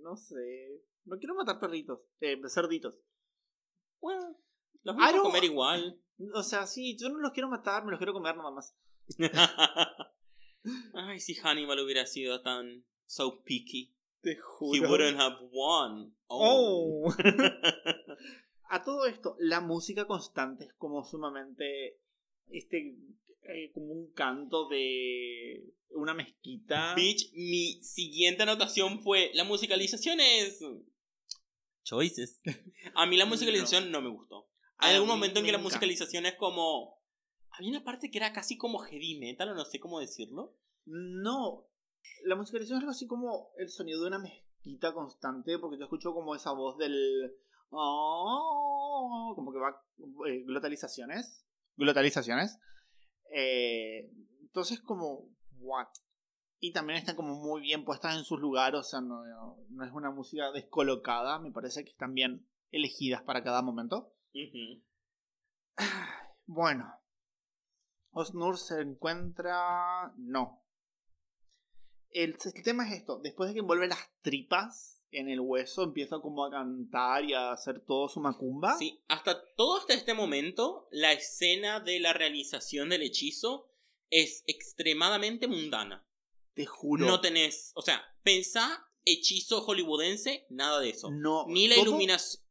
no 0.00 0.16
sé. 0.16 0.80
No 1.04 1.18
quiero 1.18 1.34
matar 1.34 1.60
perritos. 1.60 2.00
Eh, 2.20 2.40
cerditos. 2.48 2.98
Bueno, 4.04 4.36
los 4.82 4.96
vamos 4.96 5.14
a 5.14 5.22
comer 5.22 5.44
igual. 5.44 5.98
O 6.34 6.42
sea, 6.42 6.66
sí, 6.66 6.94
yo 7.00 7.08
no 7.08 7.18
los 7.20 7.32
quiero 7.32 7.48
matar, 7.48 7.86
me 7.86 7.90
los 7.90 7.96
quiero 7.98 8.12
comer 8.12 8.36
nada 8.36 8.50
más. 8.50 8.76
Ay, 10.92 11.20
si 11.20 11.34
Hannibal 11.36 11.78
hubiera 11.80 12.04
sido 12.06 12.42
tan 12.42 12.84
so 13.06 13.42
picky, 13.44 13.94
Te 14.20 14.32
he 14.32 14.36
juro. 14.36 14.90
wouldn't 14.90 15.18
have 15.18 15.36
won. 15.52 16.14
Oh. 16.26 17.06
Oh. 17.08 17.14
A 18.68 18.82
todo 18.82 19.06
esto, 19.06 19.36
la 19.38 19.62
música 19.62 20.06
constante 20.06 20.64
es 20.64 20.74
como 20.74 21.02
sumamente. 21.02 21.98
Este. 22.50 22.96
eh, 23.42 23.70
como 23.72 23.86
un 23.86 24.12
canto 24.12 24.68
de. 24.68 25.64
Una 25.92 26.12
mezquita. 26.12 26.94
Bitch, 26.94 27.32
mi 27.32 27.82
siguiente 27.82 28.42
anotación 28.42 29.00
fue 29.00 29.30
la 29.32 29.44
musicalización 29.44 30.20
es 30.20 30.60
choices. 31.84 32.42
A 32.94 33.06
mí 33.06 33.16
la 33.16 33.26
musicalización 33.26 33.92
no, 33.92 34.02
me 34.02 34.10
gustó. 34.10 34.48
Hay 34.78 34.94
algún 34.94 35.08
momento 35.08 35.38
en 35.38 35.46
que 35.46 35.52
la 35.52 35.58
musicalización 35.58 36.26
es 36.26 36.34
como 36.34 36.98
había 37.56 37.70
una 37.70 37.84
parte 37.84 38.10
que 38.10 38.18
era 38.18 38.32
casi 38.32 38.56
como 38.56 38.80
heavy 38.80 39.18
metal 39.18 39.50
o 39.50 39.54
no 39.54 39.64
sé 39.64 39.78
cómo 39.78 40.00
decirlo. 40.00 40.56
No. 40.86 41.66
La 42.24 42.36
musicalización 42.36 42.78
es 42.78 42.82
algo 42.82 42.90
así 42.90 43.06
como 43.06 43.52
el 43.58 43.68
sonido 43.68 44.00
de 44.00 44.08
una 44.08 44.18
mezquita 44.18 44.92
constante, 44.92 45.58
porque 45.58 45.78
yo 45.78 45.84
escucho 45.84 46.12
como 46.12 46.34
esa 46.34 46.52
voz 46.52 46.76
del. 46.78 47.32
oh, 47.70 49.32
como 49.36 49.52
que 49.52 49.58
va. 49.58 49.80
eh, 50.28 50.42
glotalizaciones. 50.44 51.46
Glotalizaciones. 51.76 52.58
Eh, 53.32 54.10
entonces, 54.42 54.80
como. 54.80 55.28
What? 55.58 55.88
Y 56.64 56.72
también 56.72 56.98
están 56.98 57.14
como 57.14 57.34
muy 57.34 57.60
bien 57.60 57.84
puestas 57.84 58.16
en 58.16 58.24
sus 58.24 58.40
lugares, 58.40 58.80
o 58.80 58.82
sea, 58.82 59.02
no, 59.02 59.22
no- 59.68 59.84
es 59.84 59.92
una 59.92 60.10
música 60.10 60.50
descolocada, 60.50 61.38
me 61.38 61.52
parece 61.52 61.84
que 61.84 61.90
están 61.90 62.14
bien 62.14 62.48
elegidas 62.70 63.20
para 63.22 63.44
cada 63.44 63.60
momento. 63.60 64.14
Bueno. 66.46 66.90
Osnur 68.12 68.56
se 68.56 68.80
encuentra. 68.80 70.10
No. 70.16 70.64
El, 72.08 72.34
el 72.54 72.62
tema 72.62 72.88
es 72.88 72.94
esto. 72.96 73.18
Después 73.18 73.50
de 73.50 73.54
que 73.54 73.60
envuelve 73.60 73.86
las 73.88 74.10
tripas 74.22 75.04
en 75.10 75.28
el 75.28 75.40
hueso, 75.40 75.82
empieza 75.82 76.18
como 76.20 76.46
a 76.46 76.50
cantar 76.50 77.24
y 77.24 77.34
a 77.34 77.52
hacer 77.52 77.84
todo 77.84 78.08
su 78.08 78.20
macumba. 78.20 78.74
Sí, 78.78 79.04
hasta 79.08 79.38
todo 79.54 79.76
hasta 79.80 79.92
este 79.92 80.14
momento 80.14 80.88
la 80.90 81.12
escena 81.12 81.80
de 81.80 82.00
la 82.00 82.14
realización 82.14 82.88
del 82.88 83.02
hechizo 83.02 83.70
es 84.08 84.44
extremadamente 84.46 85.46
mundana. 85.46 86.03
Te 86.54 86.66
juro. 86.66 87.06
No 87.06 87.20
tenés, 87.20 87.72
o 87.74 87.82
sea, 87.82 88.02
pensá 88.22 88.86
hechizo 89.04 89.60
hollywoodense, 89.60 90.46
nada 90.50 90.80
de 90.80 90.90
eso. 90.90 91.10
No, 91.10 91.46
Ni 91.48 91.68
la 91.68 91.76
iluminación, 91.76 92.42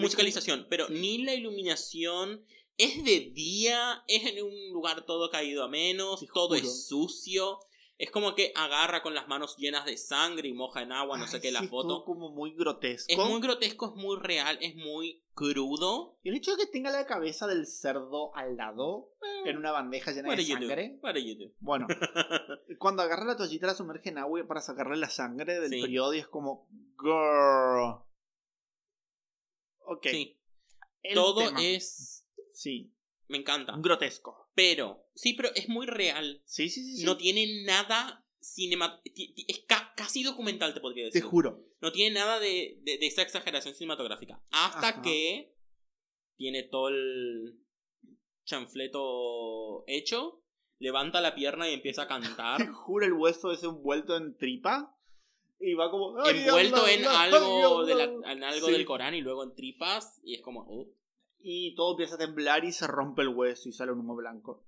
musicalización, 0.00 0.66
pero 0.68 0.88
ni 0.88 1.18
la 1.18 1.34
iluminación 1.34 2.44
es 2.76 3.04
de 3.04 3.30
día, 3.32 4.02
es 4.08 4.24
en 4.26 4.42
un 4.44 4.72
lugar 4.72 5.06
todo 5.06 5.30
caído 5.30 5.62
a 5.62 5.68
menos, 5.68 6.20
Te 6.20 6.26
todo 6.26 6.48
juro. 6.48 6.60
es 6.60 6.86
sucio. 6.86 7.60
Es 7.96 8.10
como 8.10 8.34
que 8.34 8.52
agarra 8.56 9.02
con 9.02 9.14
las 9.14 9.28
manos 9.28 9.56
llenas 9.56 9.84
de 9.86 9.96
sangre 9.96 10.48
y 10.48 10.52
moja 10.52 10.82
en 10.82 10.90
agua, 10.90 11.16
no 11.16 11.28
sé 11.28 11.40
qué, 11.40 11.52
la 11.52 11.62
foto. 11.62 11.88
todo 11.88 12.04
como 12.04 12.30
muy 12.30 12.52
grotesco. 12.56 13.06
Es 13.12 13.18
muy 13.18 13.40
grotesco, 13.40 13.86
es 13.86 13.94
muy 13.94 14.16
real, 14.18 14.58
es 14.60 14.74
muy 14.74 15.24
crudo. 15.34 16.18
Y 16.24 16.30
el 16.30 16.34
hecho 16.36 16.56
de 16.56 16.64
que 16.64 16.70
tenga 16.72 16.90
la 16.90 17.06
cabeza 17.06 17.46
del 17.46 17.66
cerdo 17.68 18.34
al 18.34 18.56
lado, 18.56 19.12
en 19.44 19.58
una 19.58 19.70
bandeja 19.70 20.10
llena 20.10 20.34
de 20.34 20.44
sangre. 20.44 20.98
What 21.02 21.14
do 21.14 21.20
you 21.20 21.34
do? 21.38 21.54
Bueno, 21.60 21.86
cuando 22.80 23.02
agarra 23.02 23.24
la 23.26 23.36
toallita 23.36 23.68
la 23.68 23.74
sumerge 23.74 24.08
en 24.08 24.18
agua 24.18 24.44
para 24.48 24.60
sacarle 24.60 24.96
la 24.96 25.08
sangre 25.10 25.60
del 25.60 25.70
Sí. 25.70 25.80
periodo 25.80 26.14
y 26.14 26.18
es 26.18 26.26
como 26.26 26.68
girl. 27.00 28.02
Ok. 29.86 30.06
Sí, 30.10 30.40
todo 31.14 31.46
tema. 31.46 31.62
es... 31.62 32.26
Sí, 32.52 32.92
Me 33.28 33.38
encanta. 33.38 33.74
grotesco. 33.78 34.43
Pero, 34.54 35.06
sí, 35.14 35.34
pero 35.34 35.50
es 35.54 35.68
muy 35.68 35.86
real. 35.86 36.42
Sí, 36.44 36.68
sí, 36.68 36.82
sí. 36.84 36.96
sí. 36.98 37.04
No 37.04 37.16
tiene 37.16 37.64
nada 37.64 38.24
cinema... 38.40 39.00
Es 39.48 39.64
ca- 39.66 39.92
casi 39.96 40.22
documental, 40.22 40.74
te 40.74 40.80
podría 40.80 41.04
Te 41.04 41.18
decir. 41.18 41.22
juro. 41.22 41.64
No 41.80 41.92
tiene 41.92 42.14
nada 42.14 42.38
de, 42.40 42.78
de, 42.82 42.98
de 42.98 43.06
esa 43.06 43.22
exageración 43.22 43.74
cinematográfica. 43.74 44.42
Hasta 44.50 44.88
Ajá. 44.88 45.02
que 45.02 45.54
tiene 46.36 46.62
todo 46.64 46.88
el 46.88 47.58
chanfleto 48.44 49.84
hecho, 49.86 50.42
levanta 50.78 51.20
la 51.20 51.34
pierna 51.34 51.68
y 51.68 51.74
empieza 51.74 52.02
a 52.02 52.08
Te 52.08 52.14
cantar. 52.14 52.68
juro, 52.72 53.06
el 53.06 53.12
hueso 53.14 53.52
es 53.52 53.62
envuelto 53.62 54.16
en 54.16 54.36
tripa. 54.36 54.96
Y 55.60 55.74
va 55.74 55.90
como. 55.90 56.20
"Ay, 56.22 56.38
envuelto 56.40 56.86
en 56.88 57.04
algo, 57.06 57.84
de 57.86 57.94
la- 57.94 58.04
Allah". 58.04 58.32
en 58.32 58.44
algo 58.44 58.66
Sí. 58.66 58.72
del 58.72 58.84
Corán 58.84 59.14
y 59.14 59.20
luego 59.20 59.44
en 59.44 59.54
tripas. 59.54 60.20
Y 60.22 60.34
es 60.34 60.42
como. 60.42 60.62
uh. 60.68 60.94
Y 61.46 61.74
todo 61.74 61.92
empieza 61.92 62.14
a 62.14 62.18
temblar 62.18 62.64
y 62.64 62.72
se 62.72 62.86
rompe 62.86 63.20
el 63.20 63.28
hueso 63.28 63.68
y 63.68 63.72
sale 63.72 63.92
un 63.92 64.00
humo 64.00 64.16
blanco. 64.16 64.66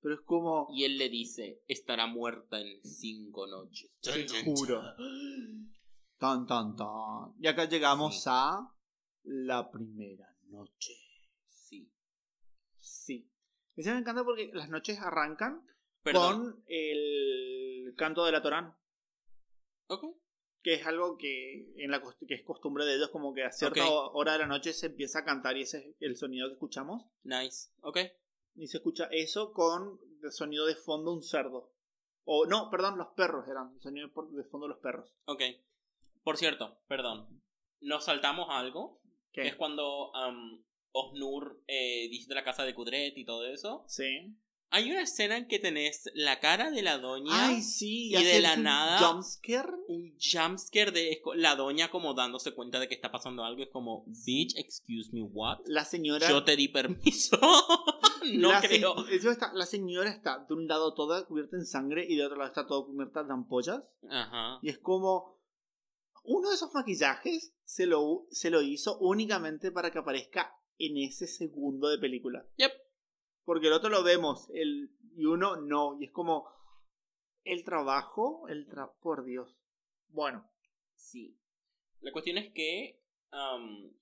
Pero 0.00 0.14
es 0.14 0.20
como. 0.20 0.68
Y 0.70 0.84
él 0.84 0.96
le 0.96 1.08
dice: 1.08 1.64
Estará 1.66 2.06
muerta 2.06 2.60
en 2.60 2.80
cinco 2.84 3.48
noches. 3.48 3.98
Te 4.00 4.26
juro. 4.44 4.80
Tan, 6.18 6.46
tan, 6.46 6.76
tan. 6.76 7.34
Y 7.40 7.48
acá 7.48 7.64
llegamos 7.64 8.22
Sí. 8.22 8.28
a. 8.32 8.72
La 9.24 9.68
primera 9.72 10.32
noche. 10.44 10.92
Sí. 11.48 11.92
Sí. 12.78 13.28
Ese 13.74 13.92
me 13.92 13.98
encanta 13.98 14.22
porque 14.22 14.50
las 14.54 14.70
noches 14.70 15.00
arrancan 15.00 15.66
Perdón. 16.04 16.52
con 16.52 16.64
el 16.68 17.92
canto 17.96 18.24
de 18.24 18.30
la 18.30 18.40
Torán. 18.40 18.72
Ok. 19.88 20.04
Que 20.66 20.74
es 20.74 20.84
algo 20.84 21.16
que, 21.16 21.72
en 21.76 21.92
la, 21.92 22.02
que 22.26 22.34
es 22.34 22.42
costumbre 22.42 22.84
de 22.84 22.96
ellos, 22.96 23.10
como 23.10 23.32
que 23.32 23.44
a 23.44 23.52
cierta 23.52 23.84
hora 23.88 24.32
de 24.32 24.38
la 24.40 24.46
noche 24.48 24.72
se 24.72 24.86
empieza 24.86 25.20
a 25.20 25.24
cantar 25.24 25.56
y 25.56 25.60
ese 25.62 25.78
es 25.78 25.96
el 26.00 26.16
sonido 26.16 26.48
que 26.48 26.54
escuchamos. 26.54 27.04
Nice. 27.22 27.68
Ok. 27.82 27.98
Y 28.56 28.66
se 28.66 28.78
escucha 28.78 29.06
eso 29.12 29.52
con 29.52 30.00
el 30.24 30.32
sonido 30.32 30.66
de 30.66 30.74
fondo 30.74 31.12
un 31.12 31.22
cerdo. 31.22 31.72
O 32.24 32.46
no, 32.46 32.68
perdón, 32.68 32.98
los 32.98 33.06
perros 33.14 33.46
eran. 33.46 33.74
El 33.76 33.80
sonido 33.80 34.08
de 34.08 34.12
por- 34.12 34.28
de 34.32 34.42
fondo 34.42 34.66
los 34.66 34.78
perros. 34.78 35.14
Ok. 35.26 35.40
Por 36.24 36.36
cierto, 36.36 36.80
perdón. 36.88 37.40
Nos 37.80 38.06
saltamos 38.06 38.48
algo. 38.50 39.00
¿Qué? 39.32 39.42
Que 39.42 39.48
es 39.50 39.54
cuando 39.54 40.10
um, 40.10 40.64
Osnur 40.90 41.62
eh, 41.68 42.08
visita 42.08 42.34
la 42.34 42.42
casa 42.42 42.64
de 42.64 42.74
Kudret 42.74 43.16
y 43.16 43.24
todo 43.24 43.46
eso. 43.46 43.84
Sí. 43.86 44.34
Hay 44.70 44.90
una 44.90 45.02
escena 45.02 45.36
en 45.36 45.46
que 45.46 45.58
tenés 45.58 46.10
la 46.14 46.40
cara 46.40 46.70
de 46.70 46.82
la 46.82 46.98
doña. 46.98 47.30
Ay, 47.48 47.62
sí. 47.62 48.08
y 48.14 48.22
de 48.24 48.40
la 48.40 48.54
un 48.54 48.62
nada- 48.64 48.98
Jumpscare. 48.98 49.72
Un 49.88 50.16
jumpscare 50.20 50.90
de 50.90 51.22
la 51.36 51.54
doña 51.54 51.90
como 51.90 52.14
dándose 52.14 52.52
cuenta 52.52 52.80
de 52.80 52.88
que 52.88 52.94
está 52.94 53.10
pasando 53.12 53.44
algo. 53.44 53.62
Es 53.62 53.70
como, 53.70 54.04
bitch, 54.26 54.56
excuse 54.56 55.10
me, 55.12 55.22
what? 55.22 55.58
La 55.66 55.84
señora. 55.84 56.28
Yo 56.28 56.42
te 56.44 56.56
di 56.56 56.68
permiso. 56.68 57.38
no 58.34 58.50
la 58.50 58.60
se- 58.60 58.68
creo. 58.68 59.06
eso 59.08 59.30
está- 59.30 59.52
la 59.54 59.66
señora 59.66 60.10
está 60.10 60.44
de 60.48 60.54
un 60.54 60.66
lado 60.66 60.94
toda 60.94 61.24
cubierta 61.26 61.56
en 61.56 61.64
sangre 61.64 62.04
y 62.08 62.16
de 62.16 62.24
otro 62.24 62.36
lado 62.36 62.48
está 62.48 62.66
toda 62.66 62.84
cubierta 62.86 63.22
de 63.22 63.32
ampollas. 63.32 63.82
Ajá. 64.10 64.58
Y 64.62 64.68
es 64.70 64.78
como. 64.78 65.36
Uno 66.28 66.48
de 66.48 66.56
esos 66.56 66.74
maquillajes 66.74 67.54
se 67.64 67.86
lo, 67.86 68.26
se 68.32 68.50
lo 68.50 68.60
hizo 68.60 68.98
únicamente 68.98 69.70
para 69.70 69.92
que 69.92 69.98
aparezca 70.00 70.52
en 70.76 70.96
ese 70.98 71.28
segundo 71.28 71.88
de 71.88 71.98
película. 71.98 72.44
Yep. 72.56 72.72
Porque 73.46 73.68
el 73.68 73.72
otro 73.72 73.88
lo 73.88 74.02
vemos 74.02 74.50
el, 74.52 74.90
y 75.16 75.24
uno 75.24 75.56
no. 75.56 75.96
Y 75.98 76.04
es 76.04 76.12
como. 76.12 76.46
El 77.44 77.64
trabajo, 77.64 78.46
el 78.48 78.66
tra 78.66 78.92
por 79.00 79.24
Dios. 79.24 79.56
Bueno, 80.08 80.50
Sí. 80.96 81.38
La 82.00 82.12
cuestión 82.12 82.38
es 82.38 82.52
que. 82.52 83.00
am, 83.30 83.92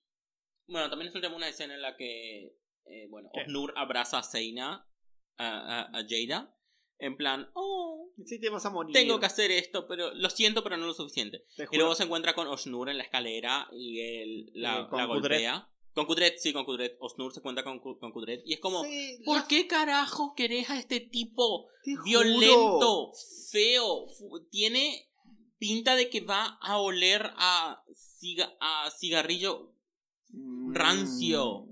bueno, 0.66 0.88
también 0.88 1.12
es 1.14 1.30
una 1.30 1.48
escena 1.48 1.74
en 1.74 1.82
la 1.82 1.96
que. 1.96 2.56
eh, 2.86 3.06
bueno. 3.08 3.30
Osnur 3.32 3.72
abraza 3.76 4.18
a 4.18 4.22
Seina, 4.22 4.88
a, 5.36 5.46
a, 5.46 5.82
a 5.98 6.06
Jada. 6.08 6.50
En 6.98 7.16
plan, 7.16 7.50
oh, 7.54 8.12
si 8.24 8.40
te 8.40 8.48
vas 8.48 8.64
a 8.64 8.70
morir. 8.70 8.94
tengo 8.94 9.18
que 9.18 9.26
hacer 9.26 9.50
esto, 9.50 9.86
pero 9.88 10.14
lo 10.14 10.30
siento, 10.30 10.62
pero 10.62 10.76
no 10.76 10.86
lo 10.86 10.94
suficiente. 10.94 11.44
Te 11.56 11.66
Y 11.70 11.76
luego 11.76 11.94
se 11.94 12.04
encuentra 12.04 12.34
con 12.34 12.46
Osnur 12.46 12.88
en 12.88 12.98
la 12.98 13.02
escalera 13.04 13.68
y 13.72 14.00
él 14.00 14.50
la, 14.54 14.78
Eh, 14.80 14.88
la 14.92 15.04
golpea. 15.04 15.73
Con 15.94 16.06
Kudret, 16.06 16.38
sí, 16.38 16.52
con 16.52 16.64
Kudret. 16.64 16.96
Osnur 17.00 17.32
se 17.32 17.40
encuentra 17.40 17.62
con, 17.62 17.78
con 17.80 18.10
Kudret. 18.12 18.42
Y 18.44 18.54
es 18.54 18.60
como, 18.60 18.82
Sí, 18.84 19.20
¿por 19.24 19.36
la- 19.38 19.46
qué 19.48 19.66
carajo 19.68 20.34
querés 20.34 20.68
a 20.70 20.78
este 20.78 21.00
tipo 21.00 21.68
te 21.84 21.92
juro. 21.94 22.04
violento, 22.04 23.12
feo? 23.50 24.06
Tiene 24.50 25.08
pinta 25.58 25.94
de 25.94 26.10
que 26.10 26.20
va 26.20 26.58
a 26.60 26.78
oler 26.78 27.30
a, 27.36 27.82
ciga- 27.94 28.56
a 28.60 28.90
cigarrillo 28.90 29.72
Mm. 30.30 30.74
rancio. 30.74 31.68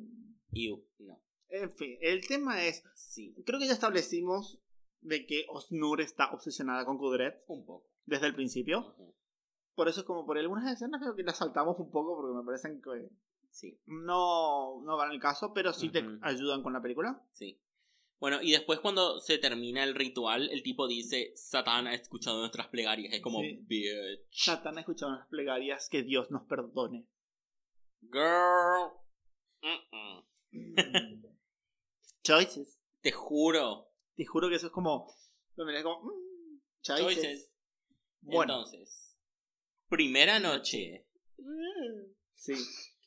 Ew, 0.52 0.86
no. 1.00 1.20
En 1.48 1.70
fin, 1.72 1.98
el 2.00 2.26
tema 2.26 2.62
es, 2.64 2.84
Sí, 2.94 3.34
creo 3.44 3.58
que 3.58 3.66
ya 3.66 3.72
establecimos 3.72 4.60
de 5.00 5.26
que 5.26 5.46
Osnur 5.48 6.00
está 6.00 6.30
obsesionada 6.32 6.84
con 6.86 6.96
Kudret 6.98 7.42
un 7.48 7.64
poco. 7.66 7.88
desde 8.06 8.26
el 8.26 8.34
principio. 8.34 8.94
Por 9.74 9.88
eso 9.88 10.00
es 10.00 10.06
como 10.06 10.24
por 10.26 10.36
algunas 10.38 10.70
escenas 10.72 11.00
creo 11.00 11.14
que 11.16 11.22
las 11.22 11.38
saltamos 11.38 11.78
un 11.78 11.90
poco 11.90 12.16
porque 12.16 12.36
me 12.36 12.44
parecen 12.44 12.80
que 12.82 13.08
Sí, 13.52 13.78
no, 13.86 14.80
no 14.82 14.96
van 14.96 15.10
al 15.10 15.20
caso, 15.20 15.52
pero 15.54 15.72
sí 15.72 15.90
te 15.90 16.02
ayudan 16.22 16.62
con 16.62 16.72
la 16.72 16.80
película. 16.82 17.24
sí. 17.32 17.60
Bueno, 18.18 18.40
y 18.40 18.52
después 18.52 18.78
cuando 18.78 19.18
se 19.18 19.36
termina 19.38 19.82
el 19.82 19.96
ritual, 19.96 20.48
el 20.50 20.62
tipo 20.62 20.86
dice, 20.86 21.32
Satán 21.34 21.88
ha 21.88 21.94
escuchado 21.94 22.38
nuestras 22.38 22.68
plegarias. 22.68 23.12
Es 23.12 23.20
como, 23.20 23.40
Sí. 23.40 23.58
bitch. 23.62 24.28
Satán 24.30 24.76
ha 24.78 24.80
escuchado 24.82 25.10
unas 25.12 25.26
plegarias 25.26 25.88
que 25.90 26.04
Dios 26.04 26.30
nos 26.30 26.42
perdone. 26.46 27.08
Girl. 28.00 28.92
Mm-mm. 29.60 30.24
Choices. 32.22 32.80
Te 33.00 33.10
juro. 33.10 33.88
Te 34.14 34.24
juro 34.24 34.48
que 34.48 34.54
eso 34.54 34.66
es 34.68 34.72
como. 34.72 35.12
mm, 35.56 36.60
choices. 36.82 37.04
Choices. 37.16 37.52
Bueno, 38.20 38.54
Entonces, 38.58 39.18
primera 39.88 40.38
noche. 40.38 41.08
sí. 42.36 42.54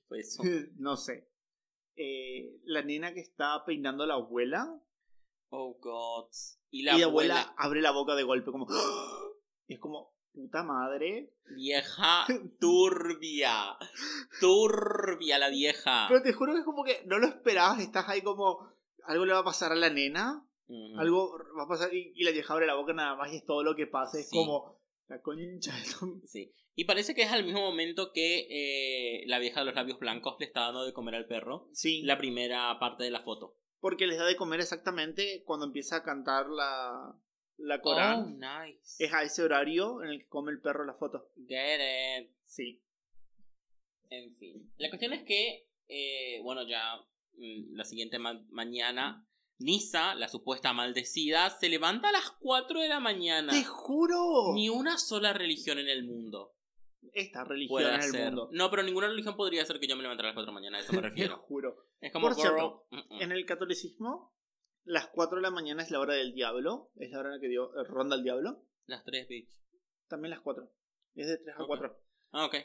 Fue 0.08 0.20
eso. 0.20 0.44
no 0.78 0.98
sé. 0.98 1.28
Eh, 1.96 2.60
la 2.66 2.82
nena 2.82 3.14
que 3.14 3.22
está 3.22 3.64
peinando 3.66 4.04
a 4.04 4.08
la 4.08 4.16
abuela. 4.16 4.80
Oh, 5.50 5.78
God. 5.80 6.30
Y 6.72 6.82
y 6.82 6.84
la, 6.84 6.98
la 6.98 7.06
abuela, 7.06 7.40
abuela, 7.42 7.56
abre 7.58 7.82
la 7.82 7.92
boca 7.92 8.16
de 8.16 8.24
golpe, 8.24 8.52
como. 8.52 8.68
Y 9.68 9.74
es 9.76 9.80
como. 9.80 10.14
Puta 10.34 10.64
madre. 10.64 11.34
vieja 11.56 12.26
turbia. 12.60 13.78
Turbia 14.42 15.40
la 15.40 15.50
vieja. 15.50 16.06
Pero 16.10 16.22
te 16.22 16.34
juro 16.34 16.54
que 16.54 16.60
es 16.60 16.66
como 16.66 16.84
que 16.84 17.04
no 17.06 17.18
lo 17.20 17.28
esperabas. 17.28 17.80
Estás 17.80 18.08
ahí 18.10 18.22
como. 18.22 18.70
Algo 19.06 19.26
le 19.26 19.34
va 19.34 19.40
a 19.40 19.44
pasar 19.46 19.72
a 19.72 19.76
la 19.76 19.90
nena. 19.90 20.46
Algo 20.98 21.38
va 21.58 21.64
a 21.64 21.68
pasar. 21.68 21.94
Y, 21.94 22.12
y 22.16 22.24
la 22.24 22.32
vieja 22.32 22.54
abre 22.54 22.66
la 22.68 22.76
boca 22.76 22.92
nada 22.94 23.16
más 23.16 23.32
y 23.32 23.38
es 23.38 23.46
todo 23.46 23.64
lo 23.64 23.76
que 23.76 23.88
pasa. 23.88 24.20
Es 24.20 24.30
Sí. 24.30 24.36
como. 24.36 24.78
La 25.08 25.22
concha 25.22 25.72
de 25.76 26.28
Sí. 26.28 26.52
Y 26.76 26.86
parece 26.86 27.14
que 27.16 27.22
es 27.22 27.32
al 27.32 27.44
mismo 27.46 27.62
momento 27.62 28.12
que 28.12 28.48
eh, 28.50 29.24
la 29.28 29.40
vieja 29.40 29.62
de 29.62 29.68
los 29.68 29.76
labios 29.76 30.00
blancos 30.00 30.36
le 30.40 30.46
está 30.46 30.62
dando 30.62 30.86
de 30.86 30.94
comer 30.94 31.16
al 31.16 31.28
perro. 31.28 31.70
Sí. 31.74 32.02
La 32.04 32.18
primera 32.18 32.78
parte 32.80 33.04
de 33.06 33.12
la 33.12 33.22
foto. 33.24 33.58
Porque 33.80 34.08
les 34.08 34.18
da 34.18 34.26
de 34.26 34.36
comer 34.36 34.60
exactamente 34.62 35.44
cuando 35.46 35.68
empieza 35.68 35.98
a 35.98 36.04
cantar 36.04 36.48
la. 36.50 37.16
La 37.58 37.76
Oh, 37.78 37.82
Corán. 37.82 38.38
nice. 38.40 39.02
Es 39.04 39.14
a 39.14 39.24
ese 39.24 39.42
horario 39.44 40.04
en 40.04 40.10
el 40.10 40.20
que 40.20 40.28
come 40.28 40.52
el 40.52 40.60
perro 40.60 40.84
la 40.86 40.96
foto. 40.96 41.32
Get 41.48 41.80
it. 42.24 42.32
Sí. 42.44 42.82
En 44.10 44.36
fin. 44.38 44.72
La 44.78 44.90
cuestión 44.90 45.14
es 45.14 45.24
que, 45.24 45.70
eh, 45.88 46.42
bueno, 46.44 46.68
ya 46.68 46.96
mm, 47.38 47.76
la 47.76 47.86
siguiente 47.86 48.20
ma- 48.20 48.44
mañana, 48.50 49.26
Nisa, 49.58 50.16
la 50.16 50.28
supuesta 50.28 50.74
maldecida, 50.74 51.50
se 51.50 51.70
levanta 51.70 52.10
a 52.10 52.12
las 52.12 52.32
4 52.40 52.82
de 52.82 52.90
la 52.90 53.00
mañana. 53.00 53.52
¡Te 53.54 53.64
juro! 53.64 54.54
Ni 54.54 54.70
una 54.70 54.98
sola 54.98 55.34
religión 55.34 55.80
en 55.80 55.88
el 55.88 56.04
mundo 56.06 56.56
Esta 57.14 57.44
religión 57.46 57.84
en 57.94 58.02
el 58.16 58.26
mundo. 58.26 58.50
No, 58.52 58.70
pero 58.70 58.84
ninguna 58.84 59.08
religión 59.08 59.36
podría 59.38 59.62
hacer 59.64 59.80
que 59.80 59.88
yo 59.88 59.96
me 59.96 60.02
levantara 60.02 60.30
a 60.30 60.32
las 60.32 60.36
4 60.36 60.46
de 60.46 60.54
la 60.54 60.60
mañana, 60.60 60.78
a 60.78 60.82
eso 60.82 60.92
me 60.94 61.02
Te 61.02 61.10
refiero. 61.10 61.38
juro. 61.38 61.88
Es 62.02 62.12
como, 62.12 62.28
Por 62.28 62.36
cierto, 62.36 62.86
mm, 62.92 62.98
mm. 63.16 63.22
En 63.22 63.32
el 63.32 63.46
catolicismo, 63.46 64.36
las 64.84 65.08
4 65.08 65.38
de 65.38 65.42
la 65.42 65.52
mañana 65.52 65.84
es 65.84 65.90
la 65.92 66.00
hora 66.00 66.14
del 66.16 66.34
diablo. 66.34 66.92
Es 66.98 67.12
la 67.12 67.20
hora 67.20 67.30
en 67.30 67.36
la 67.36 67.42
que 67.42 67.48
dio, 67.48 67.70
eh, 67.80 67.84
ronda 67.88 68.16
el 68.18 68.24
diablo. 68.24 68.66
las 68.88 69.04
3, 69.06 69.28
bitch. 69.28 69.50
También 70.08 70.32
las 70.32 70.42
4. 70.42 70.70
Es 71.16 71.28
de 71.28 71.38
3 71.38 71.56
a 71.58 71.62
Ok. 71.64 71.68
4. 71.68 72.00
Ah, 72.32 72.46
ok. 72.46 72.56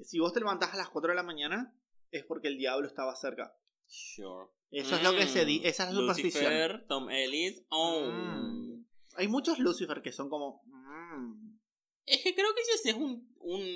Si 0.00 0.18
vos 0.18 0.32
te 0.32 0.40
levantás 0.40 0.74
a 0.74 0.76
las 0.76 0.90
4 0.90 1.10
de 1.10 1.14
la 1.16 1.22
mañana, 1.22 1.78
es 2.10 2.24
porque 2.24 2.48
el 2.48 2.58
diablo 2.58 2.88
estaba 2.88 3.14
cerca. 3.14 3.56
Sure. 3.86 4.48
Eso 4.74 4.96
es 4.96 5.02
lo 5.02 5.12
que 5.16 5.26
se 5.26 5.44
dice. 5.44 5.68
Esa 5.68 5.84
es 5.88 5.94
la 5.94 6.00
superstición. 6.00 6.44
Lucifer, 6.44 6.86
Tom 6.88 7.10
Ellis. 7.10 7.64
Oh. 7.70 8.00
Mm. 8.10 8.84
Hay 9.16 9.28
muchos 9.28 9.58
Lucifer 9.58 10.02
que 10.02 10.12
son 10.12 10.28
como. 10.28 10.62
mm. 10.66 11.54
Es 12.06 12.22
que 12.22 12.34
creo 12.34 12.54
que 12.54 12.62
si 12.82 12.88
es 12.90 12.94
un, 12.96 13.34
un 13.38 13.66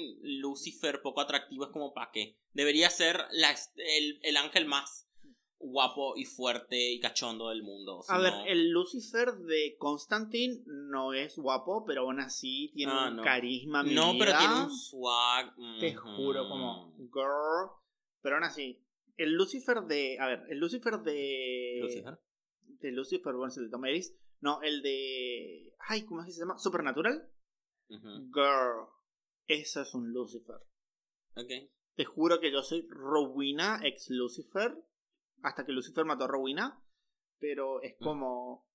Lucifer 0.40 1.00
poco 1.00 1.20
atractivo, 1.22 1.64
es 1.64 1.70
como 1.70 1.94
para 1.94 2.10
qué. 2.12 2.38
Debería 2.52 2.90
ser 2.90 3.24
la, 3.30 3.54
el, 3.76 4.18
el 4.22 4.36
ángel 4.36 4.66
más 4.66 5.06
guapo 5.60 6.14
y 6.16 6.24
fuerte 6.24 6.92
y 6.92 7.00
cachondo 7.00 7.48
del 7.48 7.62
mundo. 7.62 8.02
si 8.02 8.12
A 8.12 8.18
ver, 8.18 8.32
el 8.46 8.70
Lucifer 8.70 9.32
de 9.38 9.76
Constantine 9.78 10.62
no 10.66 11.14
es 11.14 11.36
guapo, 11.36 11.84
pero 11.86 12.02
aún 12.02 12.20
así 12.20 12.70
tiene 12.74 12.92
Ah, 12.94 13.08
un 13.08 13.16
no. 13.16 13.22
carisma. 13.22 13.82
No, 13.82 14.14
pero 14.18 14.36
tiene 14.38 14.54
un 14.64 14.70
swag. 14.76 15.54
Te 15.80 15.94
juro, 15.94 16.48
como 16.48 16.92
girl. 17.12 17.70
Pero 18.20 18.36
aún 18.36 18.44
así, 18.44 18.84
el 19.18 19.34
Lucifer 19.34 19.82
de. 19.82 20.18
A 20.18 20.26
ver, 20.26 20.44
el 20.48 20.58
Lucifer 20.58 20.98
de. 21.00 21.78
Lucifer. 21.82 22.18
De 22.80 22.92
Lucifer, 22.92 23.32
bueno, 23.34 23.48
es 23.48 23.56
el 23.58 23.64
de 23.64 23.70
Tom 23.70 23.84
Ellis. 23.84 24.16
No, 24.40 24.62
el 24.62 24.80
de. 24.82 25.74
Ay, 25.80 26.04
¿cómo 26.04 26.20
es 26.20 26.26
que 26.26 26.32
se 26.32 26.40
llama? 26.40 26.58
Supernatural. 26.58 27.30
Girl. 27.88 28.86
Eso 29.46 29.80
es 29.82 29.94
un 29.94 30.12
Lucifer. 30.12 30.56
Ok. 31.36 31.70
Te 31.94 32.04
juro 32.04 32.38
que 32.40 32.52
yo 32.52 32.62
soy 32.62 32.86
Rowena 32.88 33.80
ex 33.82 34.10
Lucifer. 34.10 34.76
Hasta 35.42 35.64
que 35.64 35.72
Lucifer 35.72 36.04
mató 36.04 36.24
a 36.24 36.28
Rowena. 36.28 36.82
Pero 37.38 37.82
es 37.82 37.94
Mm. 38.00 38.04
como. 38.04 38.68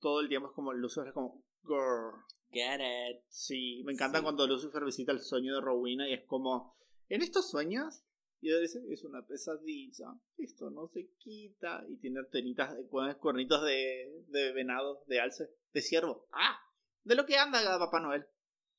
Todo 0.00 0.20
el 0.20 0.28
tiempo 0.28 0.48
es 0.48 0.54
como 0.54 0.72
Lucifer 0.72 1.08
es 1.08 1.14
como. 1.14 1.44
Girl. 1.64 2.22
Get 2.50 2.80
it. 2.80 3.22
Sí, 3.28 3.82
me 3.84 3.92
encanta 3.92 4.18
Sí. 4.18 4.24
cuando 4.24 4.46
Lucifer 4.46 4.84
visita 4.84 5.12
el 5.12 5.20
sueño 5.20 5.54
de 5.54 5.60
Rowena 5.60 6.08
y 6.08 6.14
es 6.14 6.24
como. 6.26 6.76
En 7.08 7.22
estos 7.22 7.50
sueños. 7.50 8.04
Y 8.40 8.50
ella 8.50 8.60
dice, 8.60 8.80
es 8.90 9.04
una 9.04 9.26
pesadilla. 9.26 10.14
Esto 10.36 10.70
no 10.70 10.86
se 10.88 11.10
quita. 11.18 11.84
Y 11.88 11.96
tiene 11.96 12.20
antenitas, 12.20 12.74
con 12.90 13.12
cuernitos 13.14 13.64
de, 13.64 14.24
de 14.28 14.52
venado, 14.52 15.02
de 15.06 15.20
alce, 15.20 15.50
de 15.72 15.82
ciervo. 15.82 16.28
¡Ah! 16.32 16.58
De 17.02 17.14
lo 17.14 17.26
que 17.26 17.36
anda 17.36 17.78
Papá 17.78 18.00
Noel. 18.00 18.26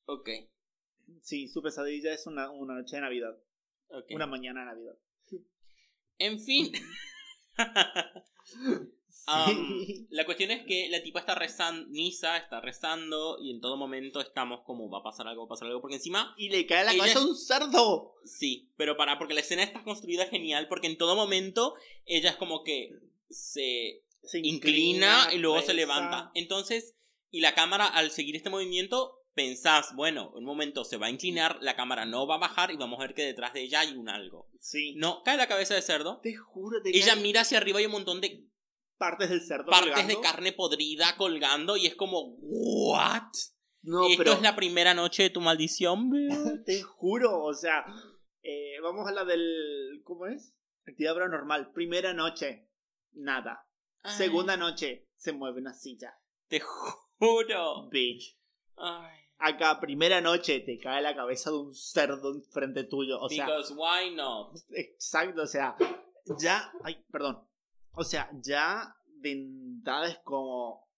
Ok. 0.06 0.28
Sí, 1.20 1.48
su 1.48 1.62
pesadilla 1.62 2.12
es 2.12 2.26
una, 2.26 2.50
una 2.50 2.74
noche 2.74 2.96
de 2.96 3.02
Navidad. 3.02 3.36
ok. 3.88 4.06
Una 4.14 4.26
mañana 4.26 4.60
de 4.60 4.66
Navidad. 4.66 4.98
En 6.18 6.38
fin. 6.38 6.72
Um, 9.26 10.06
la 10.10 10.24
cuestión 10.24 10.50
es 10.50 10.64
que 10.66 10.88
la 10.90 11.02
tipa 11.02 11.20
está 11.20 11.34
rezando, 11.34 11.88
Nisa 11.90 12.36
está 12.36 12.60
rezando 12.60 13.38
y 13.40 13.50
en 13.50 13.60
todo 13.60 13.76
momento 13.76 14.20
estamos 14.20 14.60
como 14.64 14.88
va 14.90 14.98
a 14.98 15.02
pasar 15.02 15.26
algo, 15.28 15.42
va 15.42 15.46
a 15.46 15.48
pasar 15.50 15.68
algo, 15.68 15.80
porque 15.80 15.96
encima, 15.96 16.34
y 16.36 16.48
le 16.48 16.66
cae 16.66 16.80
a 16.80 16.84
la 16.84 16.92
Ella 16.92 17.00
cabeza 17.02 17.18
es- 17.20 17.24
un 17.24 17.36
cerdo. 17.36 18.14
sí, 18.24 18.70
pero 18.76 18.96
para, 18.96 19.18
porque 19.18 19.34
la 19.34 19.40
escena 19.40 19.62
está 19.62 19.82
construida 19.84 20.26
genial, 20.26 20.66
porque 20.68 20.86
en 20.88 20.98
todo 20.98 21.14
momento 21.16 21.74
ella 22.06 22.30
es 22.30 22.36
como 22.36 22.62
que 22.64 22.90
se 23.28 24.02
Se 24.22 24.38
inclina 24.40 25.28
y 25.32 25.38
luego 25.38 25.60
se 25.62 25.74
levanta. 25.74 26.30
Entonces, 26.34 26.94
y 27.30 27.40
la 27.40 27.54
cámara 27.54 27.86
al 27.86 28.10
seguir 28.10 28.36
este 28.36 28.50
movimiento, 28.50 29.16
pensás, 29.34 29.94
bueno, 29.94 30.30
en 30.32 30.38
un 30.40 30.44
momento 30.44 30.84
se 30.84 30.96
va 30.96 31.06
a 31.06 31.10
inclinar, 31.10 31.58
la 31.62 31.76
cámara 31.76 32.04
no 32.04 32.26
va 32.26 32.34
a 32.34 32.38
bajar 32.38 32.70
y 32.72 32.76
vamos 32.76 32.98
a 32.98 33.02
ver 33.02 33.14
que 33.14 33.22
detrás 33.22 33.54
de 33.54 33.62
ella 33.62 33.80
hay 33.80 33.92
un 33.96 34.08
algo. 34.08 34.48
Sí. 34.58 34.94
No, 34.96 35.22
cae 35.22 35.36
la 35.36 35.46
cabeza 35.46 35.74
de 35.74 35.82
cerdo. 35.82 36.18
Te 36.22 36.34
juro, 36.34 36.82
te 36.82 36.90
Ella 36.90 37.14
cae 37.14 37.22
mira 37.22 37.42
hacia 37.42 37.58
arriba 37.58 37.78
y 37.80 37.82
hay 37.84 37.86
un 37.86 37.92
montón 37.92 38.20
de 38.20 38.44
partes 39.00 39.30
del 39.30 39.40
cerdo. 39.40 39.70
partes 39.70 39.92
colgando. 39.92 40.14
de 40.14 40.20
carne 40.20 40.52
podrida 40.52 41.16
colgando 41.16 41.76
y 41.78 41.86
es 41.86 41.96
como, 41.96 42.36
¿what? 42.38 43.32
No, 43.82 44.06
Esto 44.06 44.18
pero 44.18 44.32
es 44.34 44.42
la 44.42 44.54
primera 44.54 44.92
noche 44.92 45.22
de 45.22 45.30
tu 45.30 45.40
maldición, 45.40 46.10
te 46.66 46.82
juro, 46.82 47.42
o 47.42 47.54
sea, 47.54 47.86
eh, 48.42 48.78
vamos 48.82 49.08
a 49.08 49.12
la 49.12 49.24
del. 49.24 50.02
¿Cómo 50.04 50.26
es? 50.26 50.54
Actividad 50.86 51.14
paranormal. 51.14 51.72
Primera 51.72 52.12
noche, 52.12 52.68
nada. 53.12 53.66
Ay, 54.02 54.16
Segunda 54.16 54.56
noche, 54.58 55.08
se 55.16 55.32
mueve 55.32 55.60
una 55.60 55.72
silla. 55.72 56.14
Te 56.48 56.60
juro. 56.60 57.88
Bitch. 57.90 58.38
Ay, 58.76 59.16
Acá, 59.38 59.80
primera 59.80 60.20
noche, 60.20 60.60
te 60.60 60.78
cae 60.78 61.00
la 61.00 61.14
cabeza 61.14 61.50
de 61.50 61.56
un 61.56 61.74
cerdo 61.74 62.34
enfrente 62.34 62.84
tuyo. 62.84 63.18
O 63.18 63.28
sea, 63.30 63.46
because 63.46 63.72
why 63.72 64.14
not? 64.14 64.54
exacto, 64.72 65.42
o 65.42 65.46
sea, 65.46 65.74
ya. 66.38 66.70
Ay, 66.84 67.02
perdón. 67.10 67.48
O 67.92 68.04
sea, 68.04 68.30
ya 68.42 68.94
de 69.20 69.32
entrada 69.32 70.08
es 70.08 70.18
como. 70.24 70.88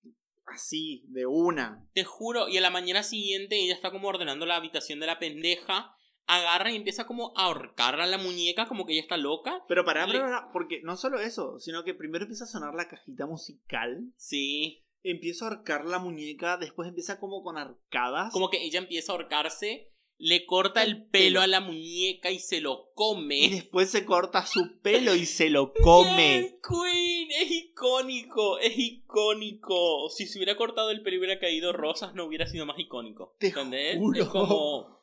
Así, 0.46 1.04
de 1.08 1.24
una. 1.26 1.86
Te 1.94 2.04
juro. 2.04 2.48
Y 2.48 2.58
a 2.58 2.60
la 2.60 2.70
mañana 2.70 3.02
siguiente 3.02 3.56
ella 3.62 3.74
está 3.74 3.90
como 3.90 4.08
ordenando 4.08 4.44
la 4.44 4.56
habitación 4.56 5.00
de 5.00 5.06
la 5.06 5.18
pendeja. 5.18 5.94
Agarra 6.26 6.70
y 6.70 6.76
empieza 6.76 7.06
como 7.06 7.32
a 7.36 7.44
ahorcar 7.46 8.00
a 8.00 8.06
la 8.06 8.18
muñeca 8.18 8.66
como 8.66 8.84
que 8.86 8.92
ella 8.92 9.02
está 9.02 9.16
loca. 9.16 9.62
Pero 9.68 9.84
para, 9.84 10.06
Le- 10.06 10.20
porque 10.52 10.80
no 10.82 10.96
solo 10.96 11.20
eso, 11.20 11.58
sino 11.58 11.84
que 11.84 11.94
primero 11.94 12.24
empieza 12.24 12.44
a 12.44 12.48
sonar 12.48 12.74
la 12.74 12.88
cajita 12.88 13.26
musical. 13.26 14.12
Sí. 14.16 14.84
Empiezo 15.04 15.44
a 15.46 15.48
arcar 15.48 15.84
la 15.84 15.98
muñeca, 15.98 16.56
después 16.58 16.88
empieza 16.88 17.18
como 17.18 17.42
con 17.42 17.58
arcadas. 17.58 18.32
Como 18.32 18.50
que 18.50 18.62
ella 18.64 18.78
empieza 18.78 19.12
a 19.12 19.16
ahorcarse. 19.16 19.91
Le 20.24 20.46
corta 20.46 20.84
el 20.84 20.90
El 20.90 21.06
pelo 21.08 21.40
a 21.40 21.48
la 21.48 21.58
muñeca 21.60 22.30
y 22.30 22.38
se 22.38 22.60
lo 22.60 22.90
Y 22.92 22.94
come. 22.94 23.48
después 23.50 23.90
se 23.90 24.04
corta 24.04 24.46
su 24.46 24.78
pelo 24.80 25.16
y 25.16 25.26
se 25.26 25.50
lo 25.50 25.72
come. 25.82 26.42
Yes, 26.42 26.54
Queen, 26.62 27.28
es 27.32 27.50
icónico, 27.50 28.58
es 28.60 28.72
icónico. 28.78 30.08
Si 30.10 30.26
se 30.26 30.38
hubiera 30.38 30.56
cortado 30.56 30.90
el 30.90 31.02
pelo 31.02 31.16
y 31.16 31.18
hubiera 31.18 31.40
caído 31.40 31.72
rosas, 31.72 32.14
no 32.14 32.24
hubiera 32.24 32.46
sido 32.46 32.66
más 32.66 32.78
icónico. 32.78 33.34
Te 33.40 33.48
¿Entendés? 33.48 33.98
juro. 33.98 34.22
Es 34.22 34.28
como. 34.28 35.02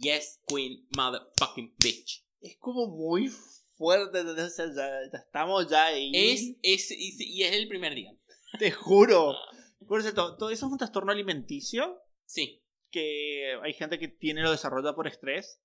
Yes, 0.00 0.40
Queen, 0.48 0.88
motherfucking 0.96 1.76
bitch. 1.78 2.26
Es 2.40 2.56
como 2.58 2.88
muy 2.88 3.28
fuerte, 3.76 4.24
sea, 4.50 4.66
ya, 4.74 4.88
ya 5.12 5.18
estamos 5.18 5.70
ya 5.70 5.86
ahí. 5.86 6.10
Es, 6.12 6.56
es, 6.62 6.90
y, 6.90 7.14
y 7.38 7.42
es 7.44 7.52
el 7.52 7.68
primer 7.68 7.94
día. 7.94 8.10
Te 8.58 8.72
juro. 8.72 9.36
Por 9.86 10.02
cierto, 10.02 10.36
todo 10.36 10.50
eso 10.50 10.66
es 10.66 10.72
un 10.72 10.78
trastorno 10.78 11.12
alimenticio 11.12 12.00
Sí. 12.26 12.63
Que 12.94 13.58
hay 13.60 13.72
gente 13.72 13.98
que 13.98 14.06
tiene 14.06 14.40
lo 14.42 14.52
desarrolla 14.52 14.94
por 14.94 15.08
estrés. 15.08 15.60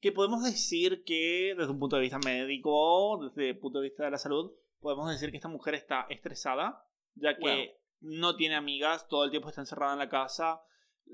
Que 0.00 0.10
podemos 0.10 0.42
decir 0.42 1.04
que 1.04 1.54
desde 1.56 1.70
un 1.70 1.78
punto 1.78 1.96
de 1.96 2.02
vista 2.02 2.18
médico, 2.18 3.18
desde 3.22 3.50
el 3.50 3.58
punto 3.58 3.80
de 3.80 3.88
vista 3.88 4.04
de 4.04 4.10
la 4.10 4.18
salud, 4.18 4.52
podemos 4.80 5.10
decir 5.10 5.30
que 5.30 5.36
esta 5.36 5.48
mujer 5.48 5.74
está 5.74 6.06
estresada, 6.08 6.82
ya 7.14 7.34
que 7.36 7.40
Bueno. 7.40 7.72
no 8.00 8.36
tiene 8.36 8.54
amigas, 8.54 9.06
todo 9.06 9.24
el 9.24 9.30
tiempo 9.30 9.50
está 9.50 9.60
encerrada 9.60 9.92
en 9.92 9.98
la 9.98 10.08
casa. 10.08 10.62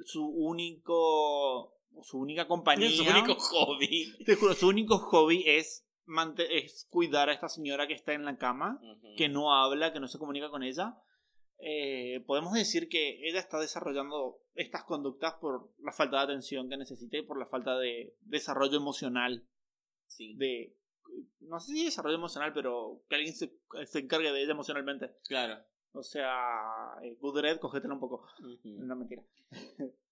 Su 0.05 0.25
único. 0.27 1.75
Su 2.03 2.21
única 2.21 2.47
compañía. 2.47 2.89
Su 2.91 3.03
único 3.03 3.35
hobby. 3.35 4.25
Te 4.25 4.37
juro, 4.37 4.55
su 4.55 4.69
único 4.69 4.99
hobby 4.99 5.43
es, 5.47 5.87
es 6.51 6.87
cuidar 6.89 7.29
a 7.29 7.35
esta 7.35 7.49
señora 7.49 7.89
que 7.89 7.95
está 7.95 8.13
en 8.13 8.25
la 8.25 8.37
cama 8.37 8.81
que 9.17 9.29
no 9.29 9.53
habla, 9.53 9.93
que 9.93 10.01
no 10.01 10.07
se 10.09 10.19
comunica 10.19 10.51
con 10.51 10.63
ella, 10.63 10.97
eh, 11.65 12.21
podemos 12.27 12.53
decir 12.55 12.89
que 12.89 13.27
ella 13.29 13.39
está 13.39 13.59
desarrollando 13.61 14.41
estas 14.55 14.85
conductas 14.85 15.35
por 15.35 15.73
la 15.79 15.93
falta 15.93 16.19
de 16.19 16.25
atención 16.25 16.69
que 16.69 16.77
necesita 16.77 17.17
y 17.17 17.23
por 17.23 17.39
la 17.39 17.47
falta 17.47 17.79
de 17.79 18.17
desarrollo 18.21 18.77
emocional. 18.77 19.47
Sí, 20.09 20.35
De, 20.35 20.77
no 21.41 21.61
sé 21.61 21.73
si 21.73 21.85
desarrollo 21.85 22.17
emocional, 22.17 22.53
pero 22.53 23.03
que 23.09 23.15
alguien 23.17 23.35
se, 23.35 23.53
se 23.87 24.01
encargue 24.01 24.33
de 24.33 24.43
ella 24.43 24.53
emocionalmente. 24.53 25.11
claro. 25.29 25.63
O 25.95 26.03
sea, 26.03 26.95
eh, 27.03 27.19
Goodred, 27.21 27.59
cogétela 27.59 27.93
un 27.93 28.01
poco. 28.01 28.27
Ujú. 28.41 28.83
No 28.83 28.97
mentira. 28.97 29.23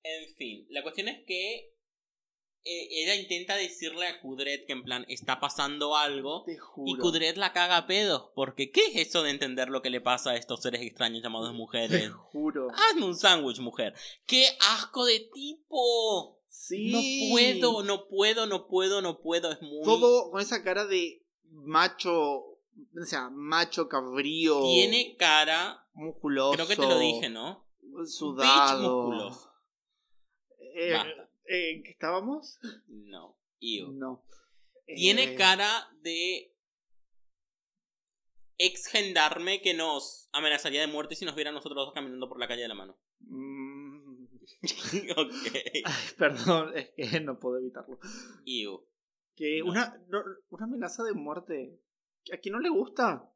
En 0.03 0.35
fin, 0.37 0.67
la 0.69 0.83
cuestión 0.83 1.09
es 1.09 1.25
que 1.27 1.73
ella 2.65 3.15
intenta 3.15 3.57
decirle 3.57 4.07
a 4.07 4.21
Kudret 4.21 4.67
que 4.67 4.73
en 4.73 4.83
plan 4.83 5.05
está 5.09 5.41
pasando 5.41 5.97
algo 5.97 6.45
Te 6.45 6.53
y 6.53 6.57
juro. 6.59 7.03
Kudret 7.03 7.37
la 7.37 7.53
caga 7.53 7.79
a 7.79 7.87
pedos 7.87 8.31
porque 8.35 8.71
¿qué 8.71 8.83
es 8.93 9.09
eso 9.09 9.23
de 9.23 9.31
entender 9.31 9.69
lo 9.69 9.83
que 9.83 9.91
le 9.91 10.01
pasa 10.01 10.31
a 10.31 10.37
estos 10.37 10.61
seres 10.63 10.83
extraños 10.83 11.23
llamados 11.23 11.51
Te 11.51 11.57
mujeres? 11.57 12.11
juro. 12.13 12.69
Hazme 12.75 13.07
un 13.07 13.17
sándwich, 13.17 13.61
mujer. 13.61 13.95
¡Qué 14.27 14.47
asco 14.75 15.05
de 15.05 15.21
tipo! 15.33 16.39
Sí. 16.49 16.91
No 16.93 17.31
puedo, 17.33 17.83
no 17.83 18.09
puedo, 18.09 18.47
no 18.47 18.67
puedo, 18.67 19.01
no 19.01 19.21
puedo. 19.21 19.51
Es 19.53 19.63
muy. 19.63 19.83
Todo 19.85 20.31
con 20.31 20.41
esa 20.41 20.63
cara 20.63 20.85
de 20.85 21.25
macho, 21.45 22.13
o 22.13 22.59
sea, 23.07 23.31
macho 23.31 23.89
cabrío. 23.89 24.61
Tiene 24.65 25.17
cara. 25.17 25.87
musculoso. 25.95 26.53
Creo 26.55 26.67
que 26.67 26.77
te 26.77 26.87
lo 26.87 26.99
dije, 26.99 27.29
¿no? 27.31 27.67
Sudado. 28.07 28.79
Bitch 28.79 28.89
musculoso. 28.91 29.51
Eh, 30.75 30.93
Basta. 30.93 31.30
Eh, 31.51 31.71
¿En 31.77 31.83
qué 31.83 31.91
estábamos? 31.91 32.59
No. 32.89 33.39
Ew. 33.61 33.93
No. 33.93 34.25
Tiene 34.87 35.25
Eh, 35.33 35.37
cara 35.37 35.89
de 36.03 36.55
ex 38.59 38.87
gendarme 38.87 39.61
que 39.63 39.75
nos 39.75 40.29
amenazaría 40.33 40.81
de 40.81 40.87
muerte 40.87 41.15
si 41.17 41.25
nos 41.25 41.35
viera 41.35 41.53
nosotros 41.53 41.77
dos 41.87 41.95
caminando 41.95 42.29
por 42.29 42.39
la 42.39 42.49
calle 42.49 42.63
de 42.63 42.69
la 42.69 42.75
mano. 42.75 42.99
mm, 43.21 44.25
ok. 45.17 45.55
ay, 45.85 46.05
perdón, 46.19 46.73
es 46.77 46.91
que 47.11 47.21
no 47.21 47.39
puedo 47.39 47.59
evitarlo. 47.59 47.99
Ew. 48.45 48.87
Que 49.37 49.61
No. 49.61 49.71
una, 49.71 50.03
no, 50.09 50.23
una 50.51 50.65
amenaza 50.65 51.03
de 51.05 51.13
muerte. 51.15 51.81
¿A 52.33 52.37
quién 52.39 52.53
no 52.55 52.61
le 52.61 52.69
gusta? 52.69 53.33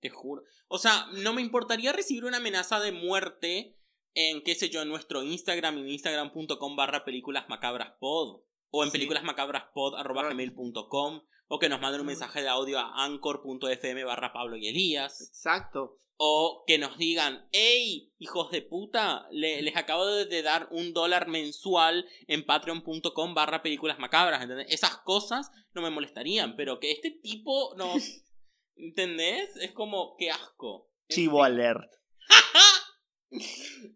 Te 0.00 0.08
juro. 0.08 0.42
O 0.68 0.78
sea, 0.78 1.06
no 1.22 1.34
me 1.34 1.42
importaría 1.42 1.92
recibir 1.92 2.24
una 2.24 2.38
amenaza 2.38 2.80
de 2.80 2.92
muerte 2.92 3.76
en, 4.14 4.42
qué 4.42 4.54
sé 4.54 4.68
yo, 4.70 4.82
en 4.82 4.88
nuestro 4.88 5.22
Instagram, 5.22 5.78
en 5.78 5.88
instagram.com 5.88 6.76
barra 6.76 7.04
películas 7.04 7.48
macabras 7.48 7.92
pod. 8.00 8.42
O 8.74 8.82
en 8.84 8.90
Sí. 8.90 8.92
películasmacabraspod 8.98 9.96
arroba 9.96 10.28
gmail.com. 10.30 11.22
O 11.48 11.58
que 11.58 11.68
nos 11.68 11.80
manden 11.80 12.00
un 12.00 12.06
mensaje 12.06 12.40
de 12.40 12.48
audio 12.48 12.78
a 12.78 13.04
anchor.fm 13.04 14.04
barra 14.04 14.32
Pablo 14.32 14.56
y 14.56 14.68
Elías. 14.68 15.20
Exacto. 15.28 15.98
O 16.16 16.64
que 16.66 16.78
nos 16.78 16.96
digan, 16.96 17.46
hey, 17.52 18.12
hijos 18.18 18.50
de 18.50 18.62
puta, 18.62 19.26
le- 19.32 19.60
les 19.60 19.76
acabo 19.76 20.06
de, 20.06 20.42
dar 20.42 20.68
un 20.70 20.92
dólar 20.94 21.26
mensual 21.28 22.06
en 22.28 22.46
patreon.com 22.46 23.34
barra 23.34 23.62
películas 23.62 23.98
macabras, 23.98 24.40
¿entendés? 24.40 24.68
Esas 24.70 24.96
cosas 24.98 25.50
no 25.74 25.82
me 25.82 25.90
molestarían, 25.90 26.54
pero 26.56 26.78
que 26.80 26.92
este 26.92 27.10
tipo 27.10 27.74
nos... 27.76 28.22
¿Entendés? 28.76 29.54
Es 29.56 29.72
como, 29.72 30.16
qué 30.18 30.30
asco. 30.30 30.88
Chivo 31.10 31.42
alert. 31.44 31.90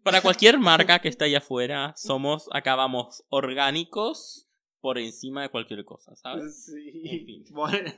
Para 0.03 0.21
cualquier 0.21 0.59
marca 0.59 0.99
que 0.99 1.07
esté 1.09 1.25
allá 1.25 1.37
afuera, 1.39 1.93
somos, 1.97 2.49
acá 2.51 2.75
vamos, 2.75 3.23
orgánicos 3.29 4.49
por 4.79 4.97
encima 4.97 5.41
de 5.41 5.49
cualquier 5.49 5.83
cosa, 5.85 6.15
¿sabes? 6.15 6.43
En 6.43 6.51
Sí. 6.51 6.91
fin. 7.25 7.45
Bueno, 7.53 7.91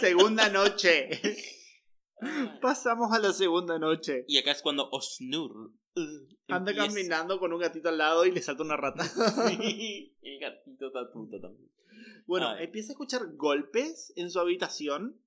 segunda 0.00 0.48
noche. 0.48 1.20
Pasamos 2.60 3.12
a 3.12 3.18
la 3.18 3.32
segunda 3.32 3.78
noche. 3.78 4.24
Y 4.28 4.36
acá 4.38 4.50
es 4.50 4.60
cuando 4.62 4.88
Osnur 4.90 5.72
uh, 5.96 6.00
Anda 6.48 6.72
empieza- 6.72 6.88
caminando 6.88 7.38
con 7.40 7.52
un 7.52 7.60
gatito 7.60 7.88
al 7.88 7.98
lado 7.98 8.26
y 8.26 8.32
le 8.32 8.42
salta 8.42 8.62
una 8.62 8.76
rata. 8.76 9.04
Sí, 9.48 10.14
el 10.22 10.38
gatito 10.40 10.88
está 10.88 11.10
puto 11.12 11.40
también. 11.40 11.70
Bueno, 12.26 12.56
empieza 12.58 12.90
a 12.90 12.92
escuchar 12.92 13.22
golpes 13.36 14.12
en 14.16 14.30
su 14.30 14.38
habitación 14.38 15.20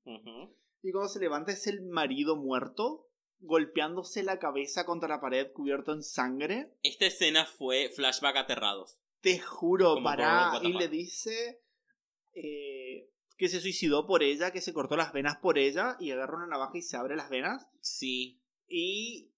y 0.84 0.92
cuando 0.92 1.10
se 1.10 1.20
levanta 1.20 1.52
es 1.52 1.66
el 1.68 1.82
marido 1.82 2.36
muerto 2.36 3.08
golpeándose 3.40 4.24
la 4.24 4.40
cabeza 4.40 4.86
contra 4.86 5.08
la 5.10 5.20
pared 5.22 5.52
cubierto 5.54 5.92
en 5.94 6.04
sangre. 6.04 6.74
Esta 6.84 7.06
escena 7.06 7.46
fue 7.46 7.90
flashback 7.96 8.38
aterrados. 8.38 9.00
Te 9.22 9.40
juro, 9.40 9.94
Como 9.96 10.04
para 10.06 10.52
y 10.64 10.74
le 10.74 10.88
dice 10.88 11.62
eh, 12.36 13.10
que 13.38 13.48
se 13.50 13.60
suicidó 13.62 14.06
por 14.08 14.24
ella, 14.24 14.52
que 14.52 14.62
se 14.62 14.74
cortó 14.74 14.96
las 14.98 15.14
venas 15.14 15.38
por 15.38 15.58
ella 15.58 15.98
y 16.00 16.12
agarra 16.12 16.38
una 16.38 16.48
navaja 16.48 16.78
y 16.78 16.82
se 16.82 16.98
abre 16.98 17.16
las 17.16 17.30
venas 17.30 17.68
Sí. 17.82 18.42
y, 18.68 19.32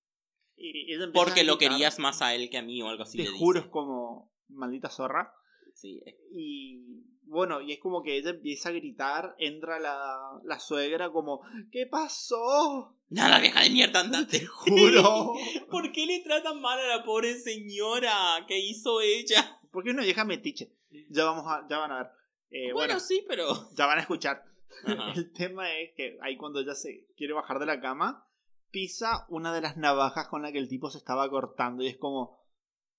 y 0.56 0.93
ella 0.93 1.06
Porque 1.14 1.43
lo 1.43 1.58
querías 1.58 2.00
más 2.00 2.22
a 2.22 2.34
él 2.36 2.50
que 2.50 2.58
a 2.58 2.62
mí 2.64 2.82
o 2.82 2.88
algo 2.88 3.04
así. 3.04 3.18
Te 3.18 3.24
le 3.24 3.30
juro, 3.38 3.60
es 3.60 3.68
como 3.68 4.32
maldita 4.50 4.89
zorra. 4.89 5.34
Sí. 5.74 6.02
es- 6.06 6.16
Y 6.32 7.04
bueno, 7.24 7.60
y 7.62 7.72
es 7.74 7.80
como 7.80 8.02
que 8.04 8.18
ella 8.18 8.30
empieza 8.32 8.70
a 8.70 8.74
gritar, 8.74 9.36
entra 9.39 9.80
la, 9.80 10.39
la 10.43 10.60
suegra 10.60 11.12
como, 11.12 11.41
¿qué 11.72 11.86
pasó? 11.88 12.95
Nada, 13.10 13.39
vieja 13.39 13.62
de 13.62 13.70
mierda, 13.70 13.99
andate. 14.01 14.39
Te 14.39 14.45
juro. 14.45 15.34
¿Por 15.70 15.91
qué 15.91 16.06
le 16.06 16.22
tratan 16.22 16.60
mal 16.60 16.80
a 16.80 16.97
la 16.97 17.03
pobre 17.03 17.39
señora? 17.39 18.45
¿Qué 18.47 18.58
hizo 18.60 18.99
ella? 19.01 19.60
Porque 19.72 19.89
es 19.89 19.95
una 19.95 20.03
vieja 20.03 20.26
metiche. 20.26 20.72
Ya 21.10 21.26
vamos 21.26 21.45
a, 21.47 21.68
ya 21.70 21.78
van 21.78 21.91
a 21.91 21.97
ver. 21.97 22.08
Eh, 22.49 22.74
bueno, 22.74 22.93
bueno, 22.93 22.99
sí, 22.99 23.24
pero. 23.28 23.70
ya 23.76 23.86
van 23.86 23.99
a 23.99 24.01
escuchar. 24.01 24.43
Ajá. 24.86 25.12
El 25.16 25.32
tema 25.34 25.72
es 25.78 25.93
que 25.95 26.18
ahí 26.22 26.38
cuando 26.38 26.60
ella 26.60 26.74
se 26.74 27.06
quiere 27.16 27.34
bajar 27.34 27.60
de 27.60 27.66
la 27.66 27.80
cama, 27.80 28.28
pisa 28.72 29.26
una 29.30 29.53
de 29.53 29.62
las 29.62 29.78
navajas 29.78 30.28
con 30.28 30.41
la 30.41 30.51
que 30.51 30.58
el 30.58 30.68
tipo 30.68 30.89
se 30.89 30.97
estaba 30.97 31.30
cortando 31.30 31.84
y 31.84 31.88
es 31.88 31.97
como, 31.97 32.43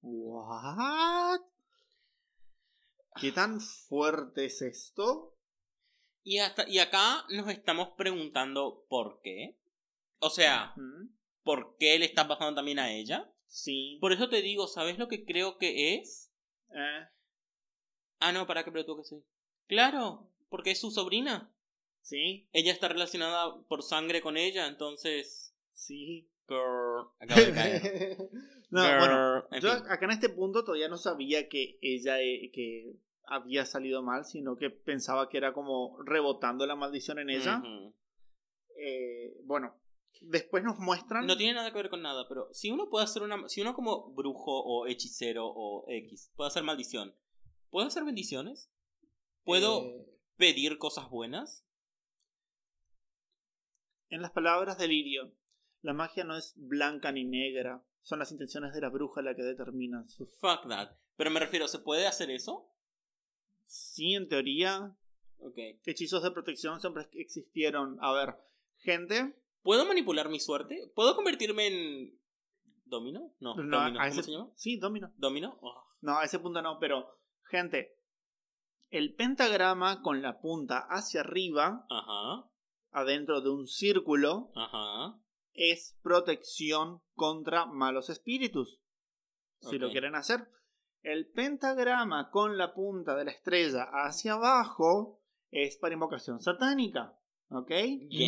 ¿what? 0.01 1.41
¿Qué 3.21 3.33
tan 3.33 3.61
fuerte 3.61 4.47
es 4.47 4.63
esto? 4.63 5.37
Y, 6.23 6.39
hasta, 6.39 6.69
y 6.69 6.79
acá 6.79 7.25
nos 7.31 7.49
estamos 7.49 7.91
preguntando 7.97 8.87
por 8.89 9.21
qué. 9.23 9.59
O 10.27 10.31
sea. 10.31 10.75
¿por 11.43 11.77
qué 11.79 11.97
le 11.99 12.07
está 12.07 12.27
pasando 12.27 12.57
también 12.57 12.81
a 12.81 12.91
ella? 12.93 13.33
Sí. 13.47 13.99
Por 14.01 14.13
eso 14.13 14.29
te 14.29 14.43
digo, 14.43 14.67
¿sabes 14.67 14.99
lo 14.99 15.07
que 15.07 15.25
creo 15.25 15.59
que 15.59 15.95
es? 15.95 16.33
Eh, 16.75 17.07
Ah, 18.19 18.33
no, 18.33 18.47
para 18.47 18.65
qué 18.65 18.73
pelotudo 18.73 18.97
que 18.97 19.05
soy. 19.05 19.23
Claro, 19.69 20.33
porque 20.49 20.71
es 20.73 20.81
su 20.81 20.91
sobrina. 20.91 21.55
sí. 22.01 22.49
Ella 22.53 22.73
está 22.73 22.89
relacionada 22.89 23.63
por 23.69 23.83
sangre 23.83 24.21
con 24.23 24.37
ella, 24.37 24.67
entonces. 24.67 25.55
Sí. 25.73 26.29
Girl. 26.49 27.09
Acabo 27.21 27.41
de 27.43 27.53
caer. 27.53 28.17
no, 28.71 28.83
Girl. 28.83 28.99
bueno. 28.99 29.45
En 29.53 29.61
Yo 29.61 29.73
fin. 29.77 29.85
acá 29.91 30.05
en 30.07 30.11
este 30.13 30.29
punto 30.31 30.65
todavía 30.65 30.89
no 30.89 30.97
sabía 30.97 31.49
que 31.49 31.79
ella 31.83 32.21
eh, 32.21 32.51
que 32.53 32.97
había 33.29 33.65
salido 33.67 34.03
mal, 34.03 34.25
sino 34.25 34.57
que 34.57 34.71
pensaba 34.71 35.29
que 35.29 35.37
era 35.39 35.53
como 35.53 35.97
rebotando 36.03 36.67
la 36.67 36.75
maldición 36.77 37.19
en 37.21 37.31
ella. 37.31 37.63
Eh, 38.79 39.35
bueno, 39.45 39.77
después 40.21 40.65
nos 40.65 40.79
muestran. 40.79 41.27
No 41.27 41.37
tiene 41.37 41.55
nada 41.55 41.71
que 41.71 41.79
ver 41.79 41.91
con 41.91 42.03
nada, 42.03 42.27
pero 42.29 42.49
si 42.53 42.71
uno 42.71 42.89
puede 42.89 43.05
hacer 43.05 43.23
una. 43.23 43.49
Si 43.49 43.61
uno 43.61 43.75
como 43.75 44.13
brujo 44.13 44.63
o 44.63 44.87
hechicero 44.87 45.47
o 45.47 45.85
X 45.89 46.33
puede 46.37 46.49
hacer 46.49 46.63
maldición, 46.63 47.15
¿puedo 47.71 47.87
hacer 47.87 48.05
bendiciones? 48.05 48.71
¿Puedo 49.45 49.85
eh, 49.85 50.07
pedir 50.37 50.79
cosas 50.79 51.09
buenas? 51.11 51.63
en 54.09 54.23
las 54.23 54.31
palabras 54.31 54.79
de 54.79 54.89
Lirio, 54.89 55.33
la 55.83 55.93
magia 55.93 56.25
no 56.25 56.37
es 56.37 56.55
blanca 56.57 57.13
ni 57.13 57.25
negra, 57.25 57.85
son 58.03 58.19
las 58.19 58.31
intenciones 58.31 58.73
de 58.73 58.81
la 58.81 58.89
bruja 58.89 59.23
la 59.23 59.35
que 59.35 59.43
determinan 59.43 60.09
su. 60.09 60.27
Fuck 60.27 60.69
that. 60.69 60.97
Pero 61.17 61.31
me 61.31 61.41
refiero, 61.41 61.67
¿se 61.67 61.81
puede 61.81 62.07
hacer 62.07 62.31
eso? 62.31 62.71
Sí, 63.67 64.15
en 64.15 64.29
teoría, 64.29 64.97
Ok. 65.39 65.59
hechizos 65.85 66.23
de 66.23 66.31
protección 66.31 66.81
siempre 66.81 67.09
existieron. 67.13 67.99
A 68.01 68.13
ver, 68.13 68.37
gente. 68.77 69.35
¿Puedo 69.67 69.85
manipular 69.85 70.29
mi 70.29 70.39
suerte? 70.39 70.93
¿Puedo 70.95 71.17
convertirme 71.17 71.67
en. 71.67 72.21
¿Domino? 72.85 73.35
No, 73.41 73.57
no, 73.57 73.63
domino. 73.81 73.99
¿Cómo 73.99 74.05
ese- 74.05 74.23
se 74.23 74.31
llama? 74.31 74.53
Sí, 74.55 74.79
domino. 74.79 75.13
¿Domino? 75.17 75.59
Oh. 75.61 75.83
No, 76.03 76.19
a 76.19 76.25
ese 76.25 76.39
punto 76.39 76.63
no, 76.63 76.79
pero, 76.79 77.19
gente, 77.51 77.99
El 78.91 79.17
pentagrama 79.17 80.03
con 80.03 80.23
la 80.23 80.39
punta 80.41 80.87
hacia 80.89 81.23
arriba, 81.23 81.85
Ajá. 81.91 82.49
adentro 82.93 83.41
de 83.41 83.51
un 83.51 83.67
círculo, 83.67 84.53
Ajá. 84.55 85.19
es 85.53 85.99
protección 86.01 87.03
contra 87.17 87.67
malos 87.67 88.09
espíritus. 88.09 88.81
Si 89.59 89.79
lo 89.81 89.91
quieren 89.91 90.15
hacer. 90.15 90.49
El 91.03 91.29
pentagrama 91.33 92.31
con 92.31 92.57
la 92.57 92.73
punta 92.73 93.17
de 93.17 93.25
la 93.25 93.33
estrella 93.33 93.89
hacia 93.91 94.35
abajo 94.35 95.21
es 95.51 95.77
para 95.79 95.95
invocación 95.95 96.39
satánica. 96.41 97.19
¿Ok? 97.51 97.71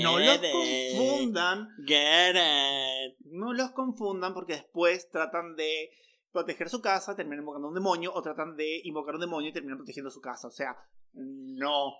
no 0.02 0.18
los 0.18 0.38
confundan. 0.38 1.68
Get 1.86 2.36
it. 2.36 3.16
No 3.26 3.52
los 3.52 3.72
confundan 3.72 4.32
porque 4.32 4.54
después 4.54 5.10
tratan 5.10 5.56
de 5.56 5.90
proteger 6.32 6.68
su 6.68 6.80
casa, 6.80 7.16
terminan 7.16 7.40
invocando 7.40 7.68
un 7.68 7.74
demonio, 7.74 8.12
o 8.14 8.22
tratan 8.22 8.56
de 8.56 8.80
invocar 8.84 9.14
un 9.16 9.20
demonio 9.20 9.50
y 9.50 9.52
terminan 9.52 9.78
protegiendo 9.78 10.10
su 10.10 10.20
casa. 10.20 10.48
O 10.48 10.52
sea, 10.52 10.76
no. 11.14 11.94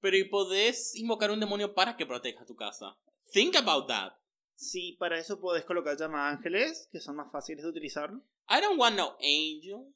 Pero 0.00 0.16
¿y 0.16 0.24
podés 0.24 0.96
invocar 0.96 1.30
un 1.30 1.40
demonio 1.40 1.74
para 1.74 1.96
que 1.96 2.06
proteja 2.06 2.44
tu 2.44 2.56
casa? 2.56 2.96
Think 3.32 3.56
about 3.56 3.86
that. 3.86 4.12
Sí, 4.54 4.96
para 4.98 5.18
eso 5.18 5.40
podés 5.40 5.64
colocar 5.64 5.96
llama 5.96 6.28
ángeles, 6.28 6.88
que 6.90 7.00
son 7.00 7.16
más 7.16 7.30
fáciles 7.30 7.62
de 7.62 7.70
utilizar. 7.70 8.10
I 8.48 8.60
don't 8.60 8.78
want 8.80 8.96
no 8.96 9.16
angel. 9.20 9.92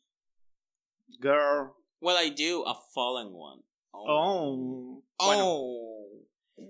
Girl. 1.18 1.74
Well, 2.00 2.16
I 2.16 2.30
do, 2.30 2.66
a 2.66 2.74
fallen 2.94 3.32
one. 3.34 3.62
Oh. 3.92 5.02
Bueno, 5.18 5.44
Oh. 5.46 5.89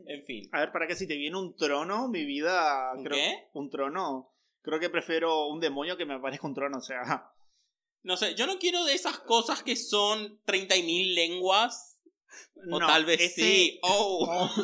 En 0.07 0.25
fin. 0.25 0.49
a 0.53 0.61
ver, 0.61 0.73
para 0.73 0.87
que 0.87 0.95
si 0.97 1.07
te 1.07 1.17
viene 1.17 1.37
un 1.39 1.57
trono, 1.57 2.09
mi 2.09 2.25
vida. 2.25 2.93
¿Un 2.95 3.05
Creo, 3.05 3.17
qué? 3.17 3.49
Un 3.55 3.71
trono. 3.71 4.33
Creo 4.63 4.79
que 4.81 4.91
prefiero 4.91 5.47
un 5.49 5.61
demonio 5.61 5.97
que 5.97 6.05
me 6.07 6.15
aparezca 6.15 6.47
un 6.47 6.55
trono, 6.55 6.79
o 6.79 6.83
sea. 6.83 7.33
No 8.03 8.17
sé, 8.17 8.35
yo 8.35 8.47
no 8.47 8.59
quiero 8.59 8.85
de 8.85 8.95
esas 8.95 9.19
cosas 9.19 9.63
que 9.63 9.77
son 9.77 10.41
30.000 10.47 11.15
lenguas. 11.15 12.01
O 12.73 12.79
no, 12.79 12.87
tal 12.87 13.05
vez 13.05 13.21
ese- 13.21 13.41
sí. 13.43 13.81
Oh. 13.83 14.49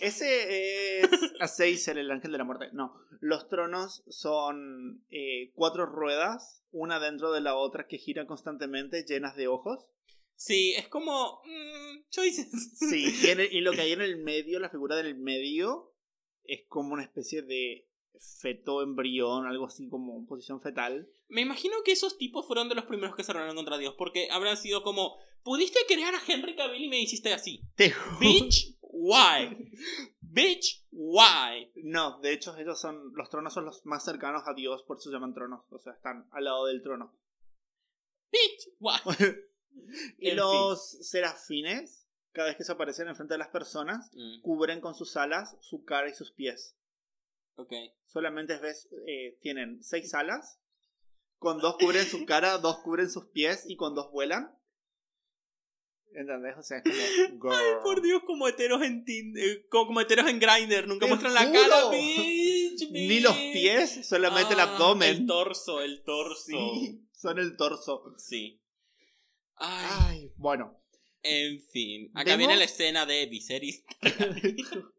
Ese 0.00 1.00
es 1.00 1.10
Azazel, 1.40 1.98
el 1.98 2.10
ángel 2.10 2.32
de 2.32 2.38
la 2.38 2.44
muerte. 2.44 2.68
No, 2.72 2.94
los 3.20 3.48
tronos 3.48 4.02
son 4.08 5.04
eh, 5.10 5.52
cuatro 5.54 5.86
ruedas, 5.86 6.62
una 6.70 7.00
dentro 7.00 7.32
de 7.32 7.40
la 7.40 7.56
otra 7.56 7.86
que 7.86 7.98
giran 7.98 8.26
constantemente, 8.26 9.04
llenas 9.04 9.36
de 9.36 9.48
ojos. 9.48 9.88
Sí, 10.36 10.74
es 10.76 10.88
como. 10.88 11.40
mm, 11.44 12.08
choices. 12.10 12.50
Sí, 12.78 13.06
y, 13.24 13.28
en 13.28 13.40
el- 13.40 13.52
y 13.52 13.60
lo 13.60 13.72
que 13.72 13.82
hay 13.82 13.92
en 13.92 14.02
el 14.02 14.16
medio, 14.18 14.58
la 14.58 14.70
figura 14.70 14.96
del 14.96 15.14
medio, 15.16 15.94
es 16.44 16.62
como 16.68 16.94
una 16.94 17.04
especie 17.04 17.42
de 17.42 17.88
feto, 18.40 18.82
embrión, 18.82 19.46
algo 19.46 19.66
así 19.66 19.88
como 19.88 20.24
posición 20.26 20.60
fetal. 20.60 21.08
Me 21.28 21.40
imagino 21.40 21.76
que 21.84 21.92
esos 21.92 22.16
tipos 22.18 22.46
fueron 22.46 22.68
de 22.68 22.74
los 22.74 22.84
primeros 22.84 23.16
que 23.16 23.24
se 23.24 23.32
rebelaron 23.32 23.56
contra 23.56 23.78
Dios. 23.78 23.94
Porque 23.96 24.28
habrán 24.30 24.56
sido 24.56 24.82
como. 24.82 25.16
Pudiste 25.42 25.78
crear 25.86 26.14
a 26.14 26.22
Henry 26.26 26.56
Cavill 26.56 26.84
y 26.84 26.88
me 26.88 27.00
hiciste 27.00 27.32
así. 27.32 27.60
Te 27.76 27.92
Bitch, 28.18 28.78
why? 28.80 29.70
Bitch, 30.20 30.86
why? 30.90 31.70
No, 31.82 32.18
de 32.20 32.32
hecho, 32.32 32.56
ellos 32.56 32.80
son. 32.80 33.12
Los 33.14 33.28
tronos 33.28 33.52
son 33.52 33.66
los 33.66 33.84
más 33.84 34.04
cercanos 34.04 34.42
a 34.46 34.54
Dios, 34.54 34.82
por 34.84 34.96
eso 34.96 35.10
se 35.10 35.14
llaman 35.14 35.34
tronos. 35.34 35.64
O 35.70 35.78
sea, 35.78 35.92
están 35.92 36.26
al 36.32 36.44
lado 36.44 36.64
del 36.66 36.82
trono. 36.82 37.14
Bitch, 38.32 38.68
why? 38.80 38.98
y 40.18 40.30
los 40.32 40.90
serafines, 41.08 42.06
cada 42.32 42.48
vez 42.48 42.56
que 42.56 42.64
se 42.64 42.72
aparecen 42.72 43.08
enfrente 43.08 43.34
de 43.34 43.38
las 43.38 43.48
personas, 43.48 44.10
Mm, 44.12 44.40
cubren 44.42 44.80
con 44.80 44.94
sus 44.94 45.16
alas 45.16 45.56
su 45.60 45.84
cara 45.84 46.08
y 46.08 46.14
sus 46.14 46.32
pies. 46.32 46.76
ok. 47.56 47.72
Solamente 48.06 48.56
ves, 48.58 48.88
eh, 49.06 49.38
tienen 49.40 49.82
seis 49.82 50.14
alas. 50.14 50.58
Con 51.38 51.58
dos 51.58 51.76
cubren 51.78 52.06
su 52.06 52.24
cara, 52.26 52.58
dos 52.58 52.78
cubren 52.78 53.10
sus 53.10 53.26
pies 53.26 53.64
y 53.68 53.76
con 53.76 53.94
dos 53.94 54.10
vuelan. 54.12 54.56
¿Entendés? 56.16 56.56
O 56.56 56.62
sea, 56.62 56.78
es 56.78 57.32
como. 57.40 57.52
Ay, 57.54 57.64
por 57.82 58.00
Dios, 58.00 58.22
como 58.24 58.46
heteros 58.46 58.82
en 58.82 59.04
Tinder, 59.04 59.66
como, 59.68 60.00
heteros 60.00 60.28
en 60.28 60.38
Grindr, 60.38 60.86
nunca 60.86 61.06
¡Te 61.06 61.10
muestran 61.10 61.34
la 61.34 61.50
cara, 61.50 61.90
bitch, 61.90 62.88
Ni 62.92 63.18
los 63.20 63.36
bitch. 63.36 63.52
pies, 63.52 64.06
solamente 64.06 64.54
el 64.54 64.60
Ah, 64.60 64.74
abdomen. 64.74 65.08
El 65.10 65.26
torso, 65.26 65.82
el 65.82 66.04
torso. 66.04 66.44
Sí, 66.46 67.04
son 67.12 67.40
el 67.40 67.56
torso. 67.56 68.14
Sí. 68.16 68.60
Ay, 69.56 69.86
Ay, 70.08 70.32
bueno. 70.36 70.80
en 71.22 71.60
fin. 71.60 72.10
Acá 72.14 72.24
¿Vemos? 72.32 72.38
viene 72.38 72.56
la 72.56 72.64
escena 72.64 73.06
de 73.06 73.26
Viserys. 73.26 73.84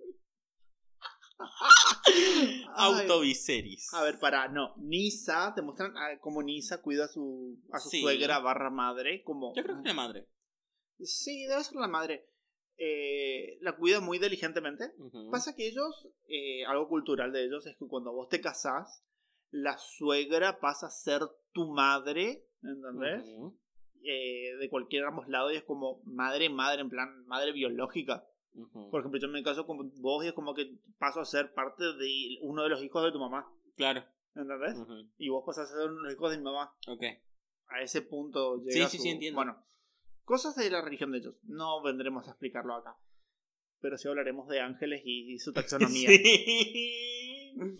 Ay. 1.37 2.65
Autoviserys. 2.77 3.93
A 3.93 4.03
ver, 4.03 4.19
para, 4.19 4.47
no. 4.47 4.73
Nisa, 4.77 5.53
te 5.55 5.61
muestran 5.61 5.93
ah, 5.97 6.17
cómo 6.21 6.41
Nisa 6.41 6.81
cuida 6.81 7.05
a 7.05 7.07
su, 7.07 7.59
a 7.71 7.79
su 7.79 7.89
Sí. 7.89 8.01
suegra 8.01 8.39
barra 8.39 8.69
madre. 8.69 9.23
Como, 9.23 9.53
Yo 9.55 9.63
creo 9.63 9.75
que 9.75 9.81
es 9.81 9.87
la 9.87 9.93
madre. 10.01 10.27
Sí, 10.99 11.45
debe 11.45 11.63
ser 11.63 11.75
la 11.75 11.87
madre. 11.87 12.29
Eh, 12.77 13.57
la 13.61 13.75
cuida 13.75 13.99
muy 14.01 14.17
diligentemente. 14.19 14.91
Pasa 15.31 15.55
que 15.55 15.67
ellos, 15.67 16.07
eh, 16.27 16.65
algo 16.65 16.87
cultural 16.87 17.31
de 17.31 17.45
ellos 17.45 17.65
es 17.65 17.75
que 17.77 17.85
cuando 17.87 18.13
vos 18.13 18.27
te 18.29 18.41
casás, 18.41 19.03
la 19.51 19.77
suegra 19.77 20.59
pasa 20.59 20.87
a 20.87 20.91
ser 20.91 21.21
tu 21.53 21.67
madre, 21.73 22.45
¿entendés? 22.61 23.25
Eh, 24.07 24.55
de 24.59 24.69
cualquier 24.69 25.03
ambos 25.05 25.27
lados 25.27 25.51
y 25.53 25.55
es 25.55 25.63
como 25.63 26.01
madre, 26.05 26.49
madre, 26.49 26.81
en 26.81 26.89
plan 26.89 27.25
madre 27.25 27.51
biológica. 27.51 28.27
Por 28.91 29.01
ejemplo, 29.01 29.19
yo 29.19 29.27
me 29.27 29.43
caso 29.43 29.65
con 29.65 29.91
vos 29.99 30.23
y 30.23 30.27
es 30.27 30.33
como 30.33 30.53
que 30.53 30.77
paso 30.97 31.19
a 31.19 31.25
ser 31.25 31.53
parte 31.53 31.83
de 31.83 32.37
uno 32.41 32.63
de 32.63 32.69
los 32.69 32.81
hijos 32.83 33.03
de 33.03 33.11
tu 33.11 33.19
mamá, 33.19 33.51
Claro. 33.75 34.03
¿entendés? 34.35 34.77
Ujú. 34.77 35.09
Y 35.17 35.27
vos 35.29 35.43
pasas 35.45 35.69
a 35.71 35.75
ser 35.75 35.87
uno 35.89 35.97
de 35.97 36.03
los 36.03 36.13
hijos 36.13 36.31
de 36.31 36.37
mi 36.37 36.43
mamá. 36.43 36.73
Ok. 36.87 37.03
A 37.67 37.81
ese 37.81 38.01
punto 38.03 38.57
llega 38.63 38.85
Sí, 38.87 38.91
sí, 38.91 38.97
su- 38.97 39.03
sí, 39.03 39.09
entiendo. 39.09 39.35
Bueno, 39.37 39.65
cosas 40.23 40.55
de 40.55 40.69
la 40.69 40.81
religión 40.81 41.11
de 41.11 41.17
ellos. 41.17 41.35
No 41.43 41.81
vendremos 41.83 42.27
a 42.27 42.31
explicarlo 42.31 42.75
acá. 42.75 42.95
Pero 43.81 43.97
sí 43.97 44.07
hablaremos 44.07 44.47
de 44.47 44.61
ángeles 44.61 45.01
y, 45.03 45.33
y 45.33 45.39
su 45.39 45.51
taxonomía. 45.51 46.09
Sí. 47.55 47.77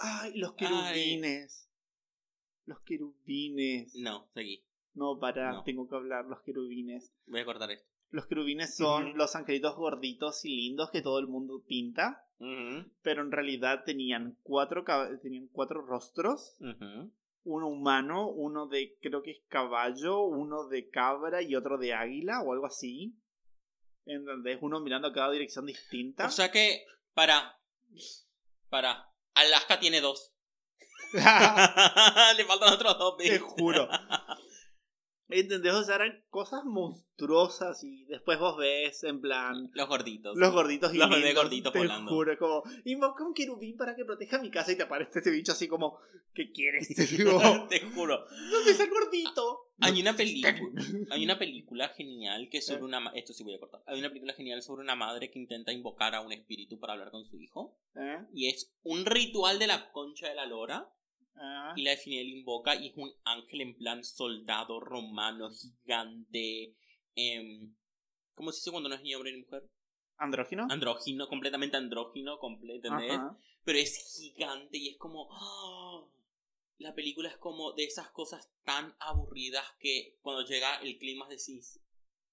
Ay, 0.00 0.38
los 0.38 0.54
querubines. 0.54 1.70
Los 2.64 2.80
querubines. 2.80 3.94
No, 3.96 4.28
seguí. 4.34 4.65
No, 4.96 5.18
para, 5.20 5.52
No. 5.52 5.62
tengo 5.62 5.88
que 5.88 5.94
hablar, 5.94 6.24
los 6.24 6.40
querubines. 6.42 7.12
Voy 7.26 7.40
a 7.40 7.44
cortar 7.44 7.70
esto. 7.70 7.88
Los 8.10 8.26
querubines 8.26 8.74
son 8.76 9.16
los 9.18 9.36
angelitos 9.36 9.76
gorditos 9.76 10.44
y 10.44 10.56
lindos 10.56 10.90
que 10.90 11.02
todo 11.02 11.18
el 11.18 11.26
mundo 11.26 11.62
pinta, 11.66 12.24
pero 13.02 13.22
en 13.22 13.30
realidad 13.32 13.82
tenían 13.84 14.38
cuatro, 14.42 14.84
tenían 15.22 15.48
cuatro 15.48 15.82
rostros, 15.82 16.56
uno 17.42 17.68
humano, 17.68 18.28
uno 18.28 18.68
de 18.68 18.96
creo 19.02 19.22
que 19.22 19.32
es 19.32 19.42
caballo, 19.48 20.20
uno 20.22 20.66
de 20.68 20.88
cabra 20.88 21.42
y 21.42 21.56
otro 21.56 21.78
de 21.78 21.94
águila 21.94 22.40
o 22.42 22.52
algo 22.52 22.66
así. 22.66 23.16
¿Entendés? 24.06 24.58
Uno 24.62 24.80
mirando 24.80 25.08
a 25.08 25.12
cada 25.12 25.32
dirección 25.32 25.66
distinta. 25.66 26.26
O 26.26 26.30
sea 26.30 26.50
que, 26.52 26.84
para. 27.12 27.58
Para. 28.68 29.10
Alaska 29.34 29.80
tiene 29.80 30.00
dos. 30.00 30.32
Le 31.12 32.44
faltan 32.44 32.72
otros 32.72 32.98
dos. 32.98 33.16
Te 33.16 33.38
juro. 33.40 33.88
¿Entendés? 35.28 35.72
O 35.72 35.82
sea, 35.82 35.96
eran 35.96 36.22
cosas 36.30 36.64
monstruosas 36.64 37.82
y 37.82 38.04
después 38.06 38.38
vos 38.38 38.56
ves 38.56 39.02
en 39.04 39.20
plan 39.20 39.70
Los 39.74 39.88
gorditos. 39.88 40.36
los 40.36 40.52
gorditos 40.52 40.94
y 40.94 40.98
Los 40.98 41.10
bebés 41.10 41.34
gorditos 41.34 41.72
te 41.72 41.78
volando. 41.80 42.10
juro, 42.12 42.38
como 42.38 42.62
invoca 42.84 43.24
un 43.24 43.34
querubín 43.34 43.76
para 43.76 43.96
que 43.96 44.04
proteja 44.04 44.38
mi 44.38 44.50
casa 44.50 44.72
y 44.72 44.76
te 44.76 44.84
aparece 44.84 45.18
este 45.18 45.30
bicho 45.30 45.52
así 45.52 45.66
como 45.68 45.98
¿qué 46.34 46.52
quieres? 46.52 46.88
Te 46.94 47.06
digo, 47.06 47.40
Te 47.68 47.80
juro. 47.80 48.24
¿dónde 48.50 48.70
está 48.70 48.84
el 48.84 48.90
gordito? 48.90 49.70
Hay 49.80 50.00
una 50.00 50.14
película. 50.14 50.56
Hay 51.10 51.24
una 51.24 51.38
película 51.38 51.88
genial 51.90 52.48
que 52.50 52.58
es 52.58 52.66
sobre 52.66 52.84
una 52.84 53.10
esto 53.14 53.32
sí 53.32 53.42
voy 53.44 53.54
a 53.54 53.58
cortar. 53.60 53.82
Hay 53.86 53.98
una 53.98 54.08
película 54.08 54.32
genial 54.34 54.62
sobre 54.62 54.82
una 54.82 54.94
madre 54.94 55.30
que 55.30 55.38
intenta 55.38 55.72
invocar 55.72 56.14
a 56.14 56.20
un 56.20 56.32
espíritu 56.32 56.78
para 56.78 56.92
hablar 56.94 57.10
con 57.10 57.24
su 57.26 57.40
hijo 57.40 57.76
¿Eh? 57.94 58.18
y 58.32 58.48
es 58.48 58.72
un 58.82 59.04
ritual 59.06 59.58
de 59.58 59.66
la 59.66 59.90
concha 59.92 60.28
de 60.28 60.34
la 60.34 60.46
lora 60.46 60.88
Ah. 61.38 61.72
y 61.76 61.82
la 61.82 61.90
de 61.92 61.96
Finiel 61.98 62.28
invoca 62.28 62.74
y 62.76 62.88
es 62.88 62.96
un 62.96 63.12
ángel 63.24 63.60
en 63.60 63.76
plan 63.76 64.02
soldado 64.04 64.80
romano 64.80 65.50
gigante 65.50 66.74
em, 67.14 67.74
¿cómo 68.34 68.52
se 68.52 68.60
dice 68.60 68.70
cuando 68.70 68.88
no 68.88 68.94
es 68.94 69.02
ni 69.02 69.14
hombre 69.14 69.32
ni 69.32 69.40
mujer? 69.42 69.68
¿Andrógino? 70.18 70.66
andrógino 70.70 71.28
completamente 71.28 71.76
andrógino 71.76 72.38
completo 72.38 72.88
¿entendés? 72.88 73.18
Ajá. 73.18 73.38
pero 73.64 73.78
es 73.78 74.16
gigante 74.18 74.78
y 74.78 74.88
es 74.88 74.96
como 74.98 75.28
¡ah! 75.30 76.06
la 76.78 76.94
película 76.94 77.28
es 77.28 77.36
como 77.36 77.72
de 77.72 77.84
esas 77.84 78.10
cosas 78.10 78.50
tan 78.64 78.94
aburridas 78.98 79.64
que 79.78 80.16
cuando 80.22 80.42
llega 80.46 80.76
el 80.80 80.96
clima 80.98 81.28
decís 81.28 81.80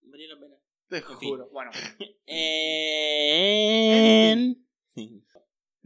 vale 0.02 0.28
la 0.28 0.40
pena 0.40 0.56
Te 0.88 1.02
fin. 1.02 1.30
juro. 1.30 1.50
Bueno, 1.52 1.72
En... 2.26 4.66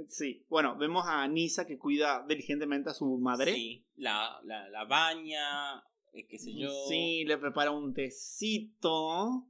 sí. 0.10 0.45
Bueno, 0.50 0.76
vemos 0.78 1.06
a 1.08 1.28
Nisa 1.28 1.66
que 1.66 1.78
cuida 1.78 2.26
diligentemente 2.28 2.89
a 2.89 2.93
su 2.93 3.18
madre. 3.18 3.54
Sí, 3.54 3.86
la, 3.95 4.39
la, 4.43 4.70
la 4.70 4.86
baña, 4.86 5.84
eh, 6.14 6.26
qué 6.28 6.38
sé 6.39 6.54
yo. 6.54 6.70
Sí, 6.88 7.24
le 7.26 7.38
prepara 7.38 7.72
un 7.72 7.93
tecito. 7.93 9.48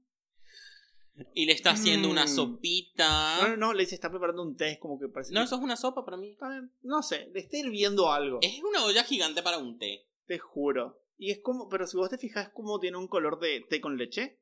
Y 1.33 1.47
le 1.47 1.53
está 1.53 1.71
haciendo 1.71 2.09
una 2.11 2.25
Mm. 2.25 2.27
sopita. 2.27 3.37
No, 3.41 3.47
no, 3.49 3.57
no, 3.57 3.73
le 3.73 3.83
dice, 3.83 3.95
está 3.95 4.09
preparando 4.11 4.43
un 4.43 4.55
té, 4.55 4.77
como 4.79 4.99
que 4.99 5.07
parece. 5.07 5.33
No, 5.33 5.39
que- 5.39 5.45
eso 5.45 5.55
es 5.55 5.61
una 5.61 5.75
sopa 5.75 6.05
para 6.05 6.15
mí. 6.17 6.37
No 6.83 7.01
sé, 7.01 7.29
le 7.33 7.39
está 7.39 7.57
hirviendo 7.57 8.11
algo. 8.11 8.37
Es 8.43 8.61
una 8.63 8.83
olla 8.85 9.03
gigante 9.03 9.41
para 9.41 9.57
un 9.57 9.79
té. 9.79 10.05
Te 10.27 10.37
juro. 10.37 11.01
Y 11.17 11.31
es 11.31 11.39
como, 11.39 11.67
pero 11.69 11.87
si 11.87 11.97
vos 11.97 12.11
te 12.11 12.19
fijas, 12.19 12.47
es 12.47 12.53
como 12.53 12.79
tiene 12.79 12.97
un 12.97 13.07
color 13.07 13.39
de 13.39 13.65
té 13.67 13.81
con 13.81 13.97
leche. 13.97 14.39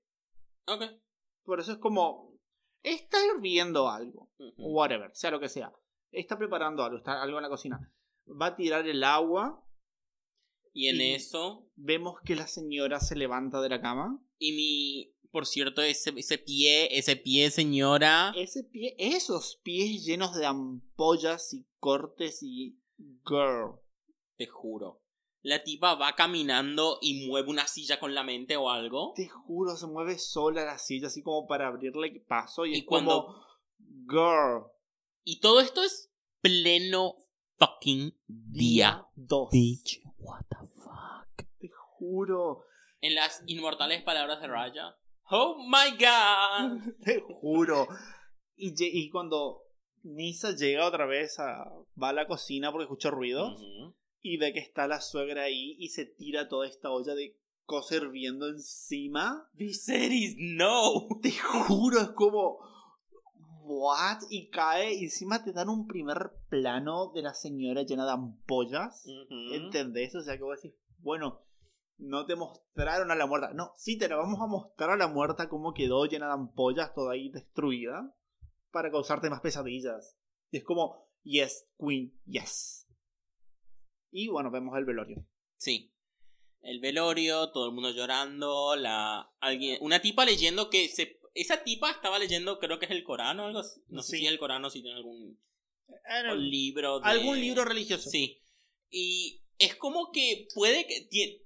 Ok. 0.68 0.84
Por 1.46 1.62
eso 1.62 1.72
es 1.72 1.78
como, 1.78 2.34
está 2.84 3.18
hirviendo 3.26 3.88
algo. 3.90 4.30
Whatever, 4.58 5.12
sea 5.14 5.32
lo 5.32 5.40
que 5.40 5.48
sea. 5.48 5.72
Está 6.12 6.38
preparando 6.38 6.84
algo, 6.84 6.98
está 6.98 7.22
algo 7.22 7.38
en 7.38 7.44
la 7.44 7.50
cocina. 7.50 7.92
Va 8.30 8.48
a 8.48 8.56
tirar 8.56 8.88
el 8.88 9.04
agua. 9.04 9.62
Y 10.74 10.88
en 10.90 10.98
Y- 11.02 11.14
eso. 11.16 11.70
Vemos 11.76 12.16
que 12.26 12.36
la 12.36 12.48
señora 12.48 13.00
se 13.00 13.16
levanta 13.16 13.62
de 13.62 13.70
la 13.70 13.82
cama. 13.82 14.20
Y 14.38 14.52
mi. 14.54 15.12
Por 15.32 15.46
cierto, 15.46 15.82
ese, 15.82 16.14
ese 16.16 16.38
pie, 16.38 16.98
ese 16.98 17.18
pie, 17.18 17.52
señora. 17.52 18.34
Ese 18.38 18.64
pie, 18.64 18.96
esos 18.98 19.60
pies 19.64 20.06
llenos 20.06 20.34
de 20.36 20.46
ampollas 20.46 21.54
y 21.54 21.68
cortes 21.80 22.42
y. 22.42 22.80
Girl. 23.26 23.80
Te 24.38 24.48
juro. 24.48 25.02
La 25.42 25.62
tipa 25.64 25.96
va 25.96 26.16
caminando 26.16 26.98
y 27.02 27.28
mueve 27.28 27.50
una 27.50 27.68
silla 27.68 28.00
con 28.00 28.16
la 28.16 28.24
mente 28.24 28.58
o 28.58 28.70
algo. 28.70 29.14
Te 29.16 29.28
juro, 29.28 29.76
se 29.76 29.86
mueve 29.88 30.18
sola 30.18 30.66
la 30.66 30.78
silla 30.80 31.08
así 31.08 31.22
como 31.22 31.46
para 31.48 31.68
abrirle 31.68 32.24
paso. 32.28 32.66
Y, 32.66 32.74
Y 32.76 32.78
es 32.80 32.86
cuando- 32.86 33.26
como. 33.26 33.46
Girl. 34.10 34.72
Y 35.28 35.40
todo 35.40 35.60
esto 35.60 35.84
es 35.84 36.12
pleno 36.40 37.16
fucking 37.58 38.16
día. 38.28 39.08
2. 39.16 39.50
Bitch, 39.52 40.02
what 40.20 40.46
the 40.50 40.68
fuck. 40.84 41.48
Te 41.58 41.68
juro. 41.70 42.66
En 43.02 43.16
las 43.16 43.42
inmortales 43.48 44.04
palabras 44.04 44.40
de 44.40 44.48
Raya. 44.48 44.96
Oh 45.32 45.58
my 45.58 45.98
god. 45.98 46.94
Te 47.04 47.20
juro. 47.22 47.88
Y, 48.56 48.76
y 48.78 49.10
cuando 49.10 49.64
Nisa 50.04 50.52
llega 50.56 50.86
otra 50.86 51.08
vez 51.08 51.40
a. 51.40 51.72
va 52.02 52.10
a 52.10 52.14
la 52.14 52.28
cocina 52.28 52.72
porque 52.72 52.84
escucha 52.84 53.10
ruidos. 53.10 53.60
Ujú. 53.60 53.96
Y 54.22 54.38
ve 54.38 54.54
que 54.54 54.60
está 54.60 54.88
la 54.88 55.02
suegra 55.02 55.44
ahí 55.44 55.76
y 55.80 55.90
se 55.90 56.06
tira 56.06 56.48
toda 56.48 56.68
esta 56.68 56.92
olla 56.92 57.16
de 57.16 57.36
cosa 57.66 57.96
hirviendo 57.96 58.48
encima. 58.48 59.50
Viserys, 59.54 60.36
no. 60.38 61.08
Te 61.20 61.32
juro, 61.32 62.00
es 62.00 62.10
como. 62.10 62.75
¿What? 63.68 64.20
Y 64.30 64.50
cae 64.50 64.94
y 64.94 65.06
encima 65.06 65.44
te 65.44 65.52
dan 65.52 65.70
un 65.70 65.88
primer 65.88 66.32
plano 66.50 67.12
de 67.14 67.24
la 67.24 67.34
señora 67.34 67.84
llena 67.84 68.06
de 68.06 68.12
ampollas. 68.12 69.06
Ujú. 69.06 69.54
¿Entendés? 69.54 70.14
O 70.16 70.22
sea 70.22 70.38
que 70.38 70.44
vos 70.44 70.62
decís, 70.62 70.78
bueno, 71.00 71.42
no 71.98 72.26
te 72.26 72.36
mostraron 72.36 73.12
a 73.12 73.16
la 73.16 73.26
muerta. 73.26 73.54
No, 73.54 73.74
sí 73.78 73.98
te 73.98 74.08
la 74.08 74.18
vamos 74.18 74.40
a 74.40 74.48
mostrar 74.48 74.92
a 74.92 74.98
la 74.98 75.08
muerta 75.08 75.50
cómo 75.50 75.74
quedó 75.74 76.06
llena 76.06 76.28
de 76.28 76.34
ampollas, 76.34 76.94
toda 76.94 77.14
ahí 77.14 77.30
destruida, 77.30 78.16
para 78.72 78.92
causarte 78.92 79.30
más 79.30 79.42
pesadillas. 79.42 80.18
Y 80.52 80.58
es 80.58 80.64
como, 80.64 81.10
yes, 81.24 81.68
Queen, 81.80 82.14
yes. 82.26 82.88
Y 84.12 84.28
bueno, 84.28 84.52
vemos 84.52 84.78
el 84.78 84.86
velorio. 84.86 85.26
Sí. 85.58 85.92
El 86.62 86.80
velorio, 86.80 87.52
todo 87.52 87.68
el 87.68 87.74
mundo 87.74 87.92
llorando, 87.92 88.76
la 88.76 89.32
alguien, 89.40 89.78
una 89.82 90.02
tipa 90.02 90.26
leyendo 90.26 90.70
que 90.70 90.88
se 90.88 91.20
esa 91.36 91.64
tipa 91.64 91.92
estaba 91.92 92.18
leyendo, 92.18 92.58
creo 92.60 92.80
que 92.80 92.86
es 92.86 92.92
el 92.92 93.04
Corán 93.04 93.40
o 93.40 93.46
algo 93.46 93.60
así. 93.60 93.82
No 93.90 94.02
sé 94.02 94.18
si 94.18 94.26
es 94.26 94.32
el 94.32 94.40
Corán 94.40 94.66
o 94.66 94.70
si 94.72 94.82
tiene 94.82 94.98
algún 94.98 95.40
el- 96.10 96.50
libro 96.50 97.00
de... 97.00 97.08
Algún 97.08 97.40
libro 97.40 97.64
religioso. 97.66 98.10
Sí. 98.10 98.42
Y 98.90 99.44
es 99.60 99.76
como 99.76 100.12
que 100.12 100.48
puede 100.56 100.88
que 100.88 101.44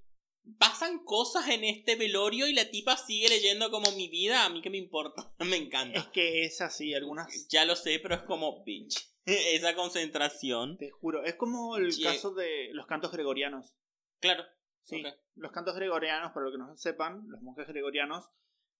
pasan 0.58 1.04
cosas 1.04 1.50
en 1.50 1.64
este 1.64 1.96
velorio 1.96 2.48
y 2.48 2.54
la 2.54 2.70
tipa 2.72 2.98
sigue 2.98 3.30
leyendo 3.30 3.70
como 3.70 3.92
mi 3.92 4.08
vida, 4.08 4.46
a 4.46 4.50
mí 4.50 4.62
que 4.62 4.70
me 4.70 4.78
importa, 4.78 5.32
me 5.40 5.58
Es 5.58 5.62
encanta. 5.64 6.10
que 6.12 6.44
es 6.46 6.62
así, 6.62 6.94
algunas... 6.94 7.48
Ya 7.50 7.66
lo 7.66 7.76
sé, 7.76 8.00
pero 8.00 8.16
es 8.16 8.22
como 8.24 8.64
bitch. 8.64 8.96
Esa 9.26 9.76
concentración. 9.76 10.78
Te 10.78 10.90
juro, 10.90 11.24
es 11.24 11.36
como 11.36 11.78
el 11.78 11.92
Ye- 11.92 12.04
caso 12.04 12.34
de 12.34 12.70
los 12.74 12.88
cantos 12.88 13.12
gregorianos. 13.12 13.76
Claro. 14.20 14.44
Sí, 14.82 15.04
los 15.36 15.52
cantos 15.52 15.76
gregorianos, 15.76 16.32
para 16.32 16.46
los 16.46 16.54
que 16.54 16.58
no 16.58 16.76
sepan, 16.76 17.24
los 17.28 17.42
monjes 17.42 17.68
gregorianos 17.68 18.26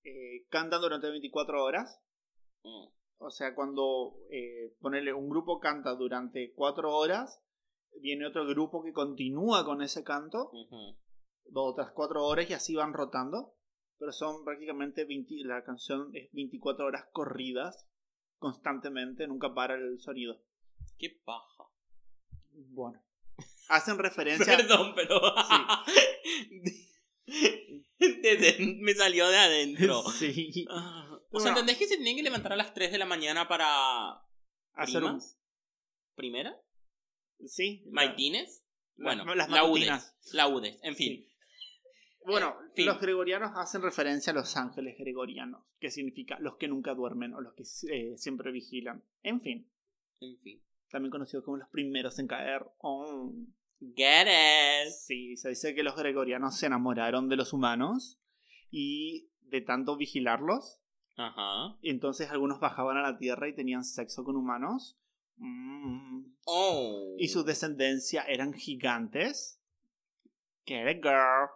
eh, 0.04 0.46
cantan 0.50 0.82
durante 0.82 1.10
24 1.10 1.64
horas. 1.64 2.02
Mm. 2.64 2.88
O 3.22 3.30
sea, 3.30 3.54
cuando 3.54 4.16
eh, 4.32 4.76
ponerle 4.80 5.14
un 5.14 5.30
grupo 5.30 5.60
canta 5.60 5.94
durante 5.96 6.54
4 6.54 6.96
horas, 6.96 7.42
viene 8.02 8.26
otro 8.26 8.46
grupo 8.48 8.82
que 8.82 8.94
continúa 8.94 9.66
con 9.66 9.82
ese 9.82 10.04
canto, 10.04 10.50
Ujú. 10.52 10.98
dos 11.46 11.74
otras 11.74 11.92
4 11.92 12.26
horas 12.26 12.50
y 12.50 12.54
así 12.54 12.76
van 12.76 12.94
rotando. 12.94 13.56
Pero 13.98 14.14
son 14.14 14.46
prácticamente 14.46 15.04
20, 15.04 15.36
la 15.44 15.64
canción 15.66 16.10
es 16.14 16.32
24 16.32 16.86
horas 16.86 17.10
corridas 17.12 17.86
constantemente, 18.38 19.28
nunca 19.28 19.54
para 19.54 19.76
el 19.76 20.00
sonido. 20.00 20.42
Qué 20.98 21.10
paja. 21.26 21.66
Bueno, 22.52 23.02
hacen 23.68 23.98
referencia. 23.98 24.46
Perdón, 24.58 24.94
pero. 24.96 25.20
Desde- 28.00 28.58
me 28.82 28.94
salió 28.94 29.28
de 29.30 29.38
adentro. 29.38 30.04
sí, 30.18 30.66
Ah, 30.70 31.08
O 31.12 31.28
Bueno. 31.32 31.40
sea, 31.44 31.50
¿entendés 31.52 31.78
que 31.78 31.88
se 31.88 31.96
tienen 31.98 32.16
que 32.16 32.24
levantar 32.24 32.54
a 32.54 32.56
las 32.58 32.74
3 32.74 32.92
de 32.92 32.98
la 32.98 33.06
mañana 33.06 33.48
para. 33.48 34.22
hacer 34.74 35.04
un-? 35.04 35.22
¿Primera? 36.16 36.56
Sí, 37.46 37.86
¿Maitines? 37.92 38.66
Bueno, 38.98 39.34
las 39.36 39.50
laudes. 39.50 39.90
Laudes, 40.34 40.78
en 40.84 40.96
fin. 40.96 41.26
Bueno, 42.26 42.56
fin. 42.76 42.86
los 42.86 43.00
gregorianos 43.00 43.52
hacen 43.56 43.82
referencia 43.82 44.32
a 44.32 44.36
los 44.36 44.56
ángeles 44.58 44.96
gregorianos, 45.00 45.64
que 45.80 45.90
significa 45.90 46.38
los 46.42 46.58
que 46.58 46.68
nunca 46.68 46.94
duermen 46.94 47.34
o 47.34 47.40
los 47.42 47.54
que 47.54 47.64
eh, 47.92 48.18
siempre 48.18 48.52
vigilan. 48.52 49.04
En 49.24 49.40
fin, 49.42 49.72
En 50.20 50.38
fin. 50.42 50.62
también 50.90 51.12
conocidos 51.12 51.46
como 51.46 51.58
los 51.58 51.70
primeros 51.70 52.20
en 52.20 52.28
caer. 52.28 52.66
Oh. 52.80 53.32
Get 53.80 54.28
it. 54.28 54.92
Sí, 54.92 55.38
se 55.38 55.50
dice 55.50 55.74
que 55.74 55.84
los 55.84 55.96
gregorianos 55.96 56.58
se 56.58 56.66
enamoraron 56.66 57.30
de 57.30 57.38
los 57.38 57.54
humanos 57.54 58.20
y 58.72 59.30
de 59.42 59.62
tanto 59.62 59.96
vigilarlos, 59.96 60.82
Ajá. 61.16 61.78
entonces 61.82 62.30
algunos 62.30 62.60
bajaban 62.60 62.98
a 62.98 63.02
la 63.02 63.18
tierra 63.18 63.48
y 63.48 63.56
tenían 63.56 63.84
sexo 63.84 64.24
con 64.24 64.36
humanos. 64.36 65.00
Mm. 65.38 66.34
Oh. 66.46 67.16
Y 67.18 67.30
su 67.30 67.44
descendencia 67.44 68.24
eran 68.24 68.54
gigantes. 68.54 69.62
Get 70.66 70.90
it, 70.90 71.04
girl. 71.04 71.50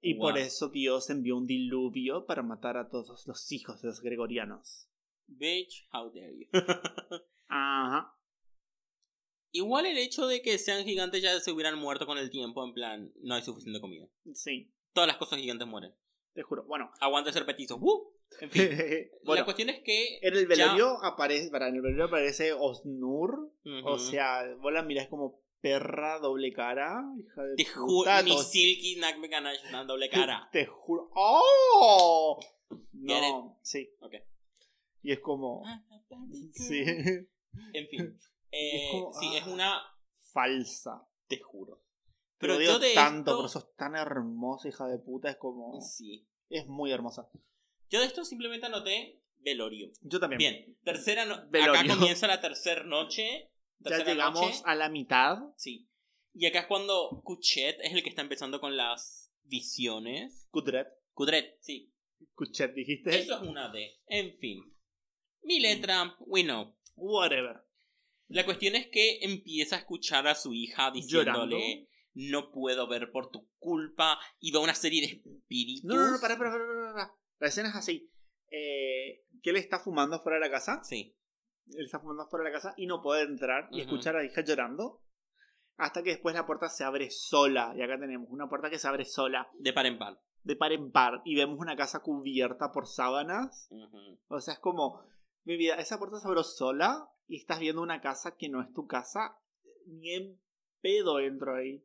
Y 0.00 0.14
por 0.14 0.36
eso 0.36 0.68
Dios 0.68 1.10
envió 1.10 1.36
un 1.36 1.46
diluvio 1.46 2.26
para 2.26 2.42
matar 2.42 2.76
a 2.76 2.88
todos 2.88 3.24
los 3.28 3.52
hijos 3.52 3.80
de 3.82 3.88
los 3.88 4.00
gregorianos. 4.00 4.88
Bitch, 5.28 5.88
how 5.92 6.10
dare 6.12 6.36
you. 6.36 6.48
Ajá. 7.48 8.18
Igual 9.52 9.86
el 9.86 9.98
hecho 9.98 10.26
de 10.26 10.40
que 10.42 10.58
sean 10.58 10.84
gigantes 10.84 11.22
ya 11.22 11.38
se 11.40 11.52
hubieran 11.52 11.78
muerto 11.78 12.06
con 12.06 12.18
el 12.18 12.30
tiempo, 12.30 12.64
en 12.64 12.72
plan, 12.72 13.12
no 13.22 13.34
hay 13.34 13.42
suficiente 13.42 13.80
comida. 13.80 14.06
Sí, 14.34 14.72
Todas 14.94 15.06
las 15.08 15.16
cosas 15.18 15.38
gigantes 15.38 15.66
mueren. 15.68 15.94
te 16.34 16.42
juro. 16.42 16.64
Bueno, 16.64 16.90
Aguanta 17.00 17.32
ser 17.32 17.44
petizo. 17.46 17.76
¡Woo! 17.78 18.14
En 18.40 18.50
fin. 18.50 18.70
La 19.24 19.44
cuestión 19.44 19.68
es 19.68 19.80
que. 19.80 20.18
en 20.22 20.34
el 20.34 20.42
ya- 20.42 20.48
velorio 20.48 21.04
aparece, 21.04 21.50
para 21.50 21.68
en 21.68 21.76
el 21.76 21.82
velorio 21.82 22.04
aparece 22.06 22.52
Osnur. 22.54 23.52
O 23.84 23.98
sea, 23.98 24.42
vos 24.60 24.72
la 24.72 24.82
mirás 24.82 25.08
como 25.08 25.40
perra 25.60 26.18
doble 26.18 26.52
cara, 26.52 27.02
hija 27.18 27.42
de 27.44 27.54
Te 27.56 27.64
juro, 27.66 28.10
mi 28.24 28.36
Silky 28.38 28.96
Nakme 28.96 29.28
Ganache 29.28 29.68
una 29.68 29.84
doble 29.84 30.08
cara. 30.10 30.48
Te 30.52 30.66
juro. 30.66 31.10
¡Oh! 31.14 32.40
No, 32.92 33.58
sí. 33.62 33.90
Ok. 34.00 34.14
Y 35.02 35.12
es 35.12 35.20
como. 35.20 35.62
Sí. 36.52 36.84
En 37.74 37.86
fin. 37.88 38.18
Eh, 38.52 38.88
como, 38.92 39.12
sí, 39.14 39.36
es 39.36 39.44
ah. 39.44 39.50
una. 39.50 39.82
Falsa. 40.32 41.06
Te 41.26 41.40
juro. 41.40 41.82
Pero 42.38 42.60
yo 42.60 42.78
de 42.78 42.94
tanto, 42.94 43.30
esto- 43.30 43.38
pero 43.38 43.48
sos 43.48 43.76
tan 43.76 43.94
hermosa, 43.96 44.68
hija 44.68 44.86
de 44.86 44.98
puta, 44.98 45.30
es 45.30 45.36
como. 45.36 45.80
Sí. 45.80 46.28
Es 46.48 46.66
muy 46.66 46.92
hermosa. 46.92 47.28
Yo 47.88 48.00
de 48.00 48.06
esto 48.06 48.24
simplemente 48.24 48.66
anoté 48.66 49.22
velorio. 49.38 49.90
Yo 50.02 50.20
también. 50.20 50.38
Bien, 50.38 50.78
tercera 50.84 51.24
no- 51.24 51.34
acá 51.34 51.48
comienza 51.88 52.26
la 52.26 52.40
tercera 52.40 52.84
noche. 52.84 53.50
Ya 53.78 54.04
llegamos 54.04 54.40
noche. 54.40 54.62
a 54.64 54.74
la 54.74 54.88
mitad. 54.88 55.38
Sí. 55.56 55.88
Y 56.34 56.46
acá 56.46 56.60
es 56.60 56.66
cuando 56.66 57.20
Kuchet 57.24 57.78
es 57.80 57.92
el 57.92 58.02
que 58.02 58.08
está 58.08 58.22
empezando 58.22 58.60
con 58.60 58.76
las 58.76 59.32
visiones. 59.42 60.48
Kudret. 60.50 60.88
Kudret, 61.12 61.58
sí. 61.60 61.92
Kuchet, 62.34 62.74
dijiste. 62.74 63.18
Eso 63.18 63.36
es 63.36 63.42
una 63.42 63.70
D. 63.70 64.00
En 64.06 64.36
fin. 64.38 64.74
Mi 65.42 65.60
letra, 65.60 66.16
we 66.20 66.42
know. 66.42 66.74
Whatever. 66.96 67.64
La 68.32 68.44
cuestión 68.44 68.74
es 68.74 68.88
que 68.88 69.18
empieza 69.22 69.76
a 69.76 69.78
escuchar 69.80 70.26
a 70.26 70.34
su 70.34 70.54
hija 70.54 70.90
diciéndole 70.90 71.88
no 72.14 72.50
puedo 72.50 72.86
ver 72.88 73.10
por 73.10 73.30
tu 73.30 73.48
culpa 73.58 74.18
y 74.38 74.52
va 74.52 74.60
una 74.60 74.74
serie 74.74 75.00
de 75.00 75.06
espíritus. 75.06 75.84
No, 75.84 75.94
no, 75.96 76.10
no, 76.12 76.20
para, 76.20 76.36
para, 76.36 76.50
para, 76.50 76.66
para, 76.66 76.92
para. 76.92 77.14
La 77.38 77.48
escena 77.48 77.70
es 77.70 77.74
así. 77.74 78.10
Eh, 78.50 79.24
que 79.42 79.50
él 79.50 79.56
está 79.56 79.78
fumando 79.78 80.20
fuera 80.20 80.36
de 80.36 80.46
la 80.46 80.50
casa. 80.50 80.82
Sí. 80.84 81.16
Él 81.66 81.84
está 81.84 82.00
fumando 82.00 82.26
fuera 82.28 82.44
de 82.44 82.50
la 82.50 82.56
casa 82.56 82.74
y 82.76 82.86
no 82.86 83.02
puede 83.02 83.22
entrar 83.22 83.68
y 83.70 83.80
escuchar 83.80 84.16
a 84.16 84.18
la 84.18 84.24
hija 84.24 84.42
llorando. 84.42 85.02
Hasta 85.76 86.02
que 86.02 86.10
después 86.10 86.34
la 86.34 86.46
puerta 86.46 86.68
se 86.68 86.84
abre 86.84 87.10
sola. 87.10 87.72
Y 87.76 87.82
acá 87.82 87.98
tenemos 87.98 88.28
una 88.30 88.48
puerta 88.48 88.68
que 88.68 88.78
se 88.78 88.86
abre 88.86 89.04
sola, 89.04 89.50
De 89.58 89.72
par 89.72 89.86
en 89.86 89.98
par. 89.98 90.20
de 90.42 90.54
par 90.54 90.72
en 90.72 90.92
par. 90.92 91.22
Y 91.24 91.34
vemos 91.34 91.58
una 91.58 91.76
casa 91.76 92.00
cubierta 92.00 92.72
por 92.72 92.86
sábanas. 92.86 93.68
O 94.28 94.40
sea, 94.40 94.54
es 94.54 94.60
como, 94.60 95.02
mi 95.44 95.56
vida, 95.56 95.76
esa 95.76 95.98
puerta 95.98 96.18
se 96.18 96.28
abrió 96.28 96.42
sola 96.42 97.08
y 97.26 97.36
estás 97.36 97.60
viendo 97.60 97.82
una 97.82 98.00
casa 98.00 98.36
que 98.36 98.48
no 98.48 98.60
es 98.60 98.72
tu 98.72 98.86
casa. 98.86 99.38
Ni 99.86 100.12
en 100.14 100.40
pedo 100.80 101.18
entro 101.18 101.56
ahí. 101.56 101.84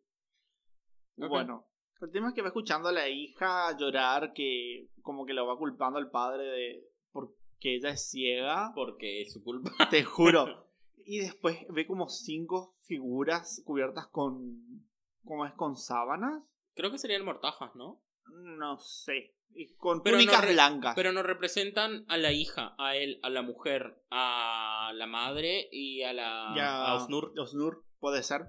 Bueno, 1.16 1.68
El 2.00 2.12
tema 2.12 2.30
es 2.30 2.36
que 2.36 2.42
va 2.42 2.50
escuchando 2.50 2.90
a 2.90 2.92
la 2.92 3.10
hija 3.10 3.76
llorar 3.76 4.34
que 4.34 4.90
como 5.02 5.26
que 5.26 5.34
lo 5.34 5.48
va 5.48 5.58
culpando 5.58 5.98
al 5.98 6.12
padre 6.12 6.44
de 6.44 6.90
porque 7.12 7.76
ella 7.76 7.90
es 7.90 8.10
ciega. 8.10 8.72
Porque 8.76 9.22
es 9.22 9.34
su 9.34 9.44
culpa. 9.44 9.72
Te 9.90 10.04
juro. 10.04 10.68
y 11.06 11.20
después 11.20 11.58
ve 11.70 11.88
como 11.88 12.10
cinco 12.10 12.76
figuras 12.82 13.64
cubiertas 13.66 14.08
con... 14.08 14.86
¿Cómo 15.24 15.46
es? 15.46 15.54
¿Con 15.54 15.76
sábanas? 15.76 16.44
Creo 16.76 16.92
que 16.92 16.98
serían 16.98 17.26
mortajas, 17.26 17.74
¿no? 17.76 18.02
No 18.26 18.78
sé. 18.78 19.37
Y 19.54 19.74
con 19.76 20.04
Pero 20.04 20.18
túnicas 20.18 20.44
no 20.44 20.52
blancas. 20.52 20.94
Pero 20.96 21.12
nos 21.12 21.26
representan 21.26 22.06
a 22.08 22.18
la 22.18 22.32
hija, 22.32 22.76
a 22.78 22.96
él, 22.96 23.20
a 23.24 23.30
la 23.30 23.42
mujer, 23.42 24.04
a 24.12 24.92
la 24.94 25.08
madre 25.08 25.68
y 25.72 26.04
a 26.04 26.14
la 26.14 26.90
a 26.90 26.96
Osnur. 26.96 27.34
Osnur, 27.38 27.86
puede 28.00 28.22
ser. 28.24 28.48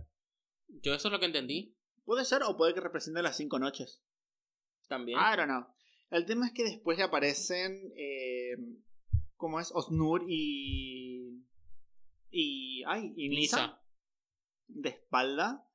Yo 0.69 0.95
eso 0.95 1.09
es 1.09 1.13
lo 1.13 1.19
que 1.19 1.27
entendí 1.27 1.75
Puede 2.09 2.25
ser 2.25 2.43
o 2.43 2.57
puede 2.57 2.73
que 2.73 2.81
represente 2.81 3.21
las 3.21 3.37
cinco 3.37 3.59
noches. 3.59 4.03
también. 4.89 5.19
I 5.19 5.37
don't 5.37 5.51
know. 5.51 5.67
El 6.11 6.25
tema 6.25 6.47
es 6.47 6.53
que 6.53 6.65
después 6.65 6.97
le 6.97 7.05
aparecen. 7.05 7.93
Eh, 7.97 8.57
¿Cómo 9.37 9.61
es? 9.61 9.71
Osnur 9.75 10.25
y. 10.27 11.45
Y. 12.31 12.83
Ay, 12.87 13.13
y 13.15 13.29
Nisa. 13.29 13.61
Nisa. 13.61 13.83
De 14.69 14.89
espalda. 14.89 15.68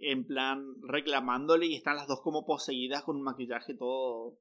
En 0.00 0.24
plan, 0.26 0.74
reclamándole. 0.82 1.66
Y 1.66 1.74
están 1.74 1.96
las 1.96 2.06
dos 2.08 2.20
como 2.22 2.46
poseídas 2.46 3.02
con 3.04 3.16
un 3.16 3.22
maquillaje 3.22 3.74
todo 3.74 4.38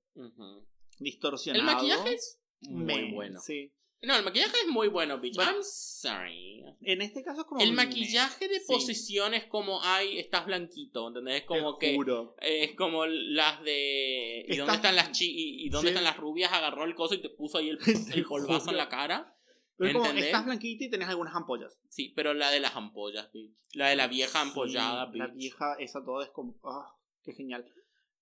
distorsionado. 0.99 1.67
El 1.67 1.75
maquillaje 1.75 2.13
es 2.13 2.39
muy 2.61 3.11
bueno. 3.11 3.39
Sí. 3.41 3.71
No, 4.03 4.15
el 4.15 4.23
maquillaje 4.23 4.55
es 4.63 4.67
muy 4.67 4.89
bueno, 4.89 5.19
bitch. 5.19 5.35
Bueno. 5.35 5.53
I'm 5.53 5.63
sorry. 5.63 6.63
En 6.81 7.01
este 7.01 7.23
caso 7.23 7.41
es 7.41 7.47
como. 7.47 7.61
El 7.61 7.73
maquillaje 7.73 8.47
de 8.47 8.59
Sí. 8.59 8.65
posición 8.67 9.33
es 9.33 9.45
como, 9.45 9.79
ay, 9.81 10.19
estás 10.19 10.45
blanquito, 10.45 11.07
¿entendés? 11.07 11.41
Es 11.41 11.47
como 11.47 11.77
Te 11.77 11.87
que... 11.87 11.95
juro. 11.95 12.35
Es 12.39 12.75
como 12.75 13.07
las 13.07 13.63
de... 13.63 14.45
¿Y 14.47 14.51
Estás- 14.51 14.57
dónde 14.57 14.75
están 14.75 14.95
las 14.95 15.11
chi 15.13 15.25
y, 15.31 15.65
y 15.65 15.69
dónde 15.69 15.89
Sí. 15.89 15.95
están 15.95 16.03
las 16.03 16.17
rubias? 16.17 16.53
Agarró 16.53 16.83
el 16.83 16.93
coso 16.93 17.15
y 17.15 17.21
te 17.23 17.29
puso 17.29 17.57
ahí 17.57 17.69
el, 17.69 17.79
el 18.13 18.25
en 18.69 18.77
la 18.77 18.87
cara. 18.87 19.35
Pero 19.77 19.99
como, 19.99 20.11
estás 20.11 20.45
blanquita 20.45 20.85
y 20.85 20.89
tenés 20.89 21.07
algunas 21.09 21.35
ampollas. 21.35 21.77
Sí, 21.89 22.11
pero 22.15 22.33
la 22.33 22.49
de 22.51 22.59
las 22.59 22.75
ampollas, 22.75 23.31
bitch. 23.31 23.55
La 23.73 23.89
de 23.89 23.95
la 23.95 24.07
vieja 24.07 24.41
Sí, 24.41 24.47
ampollada, 24.49 25.05
La 25.13 25.27
bitch. 25.27 25.35
vieja, 25.37 25.75
esa 25.79 26.03
todo 26.03 26.21
es 26.23 26.29
como. 26.29 26.59
¡Ah! 26.63 26.95
¡Qué 27.23 27.33
genial! 27.33 27.65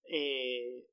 Eh, 0.10 0.88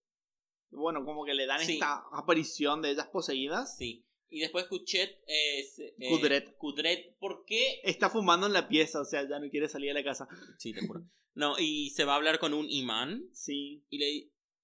bueno, 0.71 1.05
como 1.05 1.25
que 1.25 1.35
le 1.35 1.47
dan 1.47 1.61
Sí. 1.61 1.75
esta 1.75 2.05
aparición 2.13 2.81
de 2.83 2.91
ellas 2.93 3.09
poseídas. 3.09 3.77
Sí. 3.77 4.07
Y 4.31 4.41
después 4.41 4.65
Kuchet 4.67 5.21
es... 5.27 5.79
eh, 5.79 5.95
Kudret. 6.09 6.57
Kudret, 6.57 7.19
¿por 7.19 7.45
qué? 7.45 7.81
Está 7.85 8.09
fumando 8.09 8.47
en 8.47 8.55
la 8.55 8.67
pieza, 8.69 9.01
o 9.01 9.05
sea, 9.05 9.29
ya 9.29 9.39
no 9.39 9.51
quiere 9.51 9.69
salir 9.69 9.89
de 9.89 9.95
la 9.95 10.05
casa. 10.05 10.27
Sí, 10.59 10.73
te 10.73 10.87
juro. 10.87 11.03
No, 11.35 11.59
y 11.59 11.91
se 11.91 12.05
va 12.05 12.13
a 12.15 12.17
hablar 12.17 12.39
con 12.39 12.55
un 12.55 12.69
imán 12.71 13.25
Sí. 13.33 13.85
y 13.91 13.99
le, 13.99 14.11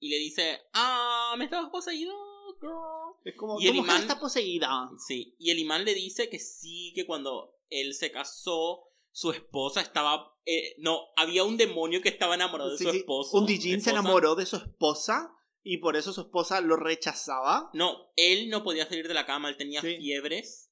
y 0.01 0.09
le 0.11 0.19
dice, 0.19 0.61
ah, 0.73 1.35
me 1.37 1.45
estabas 1.45 1.71
poseído, 1.71 2.15
girl. 2.61 3.15
Es 3.25 3.35
como. 3.37 3.61
Y 3.61 3.69
el 3.69 3.77
imán- 3.77 4.01
está 4.03 4.19
poseída. 4.21 4.89
Sí, 5.07 5.35
y 5.39 5.51
el 5.51 5.59
imán 5.59 5.85
le 5.85 5.95
dice 5.95 6.29
que 6.29 6.39
sí, 6.39 6.93
que 6.95 7.07
cuando 7.07 7.57
él 7.71 7.95
se 7.95 8.11
casó, 8.11 8.85
su 9.11 9.33
esposa 9.33 9.81
estaba... 9.81 10.35
eh, 10.47 10.75
no, 10.79 11.01
había 11.17 11.45
un 11.45 11.57
demonio 11.57 12.01
que 12.01 12.09
estaba 12.09 12.35
enamorado 12.35 12.71
de 12.71 12.79
su 12.79 12.91
sí. 12.91 12.99
esposo. 12.99 13.37
Un 13.37 13.47
Dijin 13.47 13.81
se 13.81 13.91
enamoró 13.91 14.35
de 14.35 14.47
su 14.47 14.57
esposa 14.57 15.35
y 15.63 15.79
por 15.79 15.97
eso 15.97 16.13
su 16.13 16.21
esposa 16.23 16.61
lo 16.61 16.77
rechazaba. 16.77 17.71
No, 17.75 18.13
él 18.17 18.49
no 18.49 18.63
podía 18.63 18.87
salir 18.89 19.09
de 19.09 19.15
la 19.15 19.27
cama, 19.27 19.49
él 19.49 19.57
tenía 19.57 19.81
Sí. 19.83 19.97
fiebres 19.97 20.71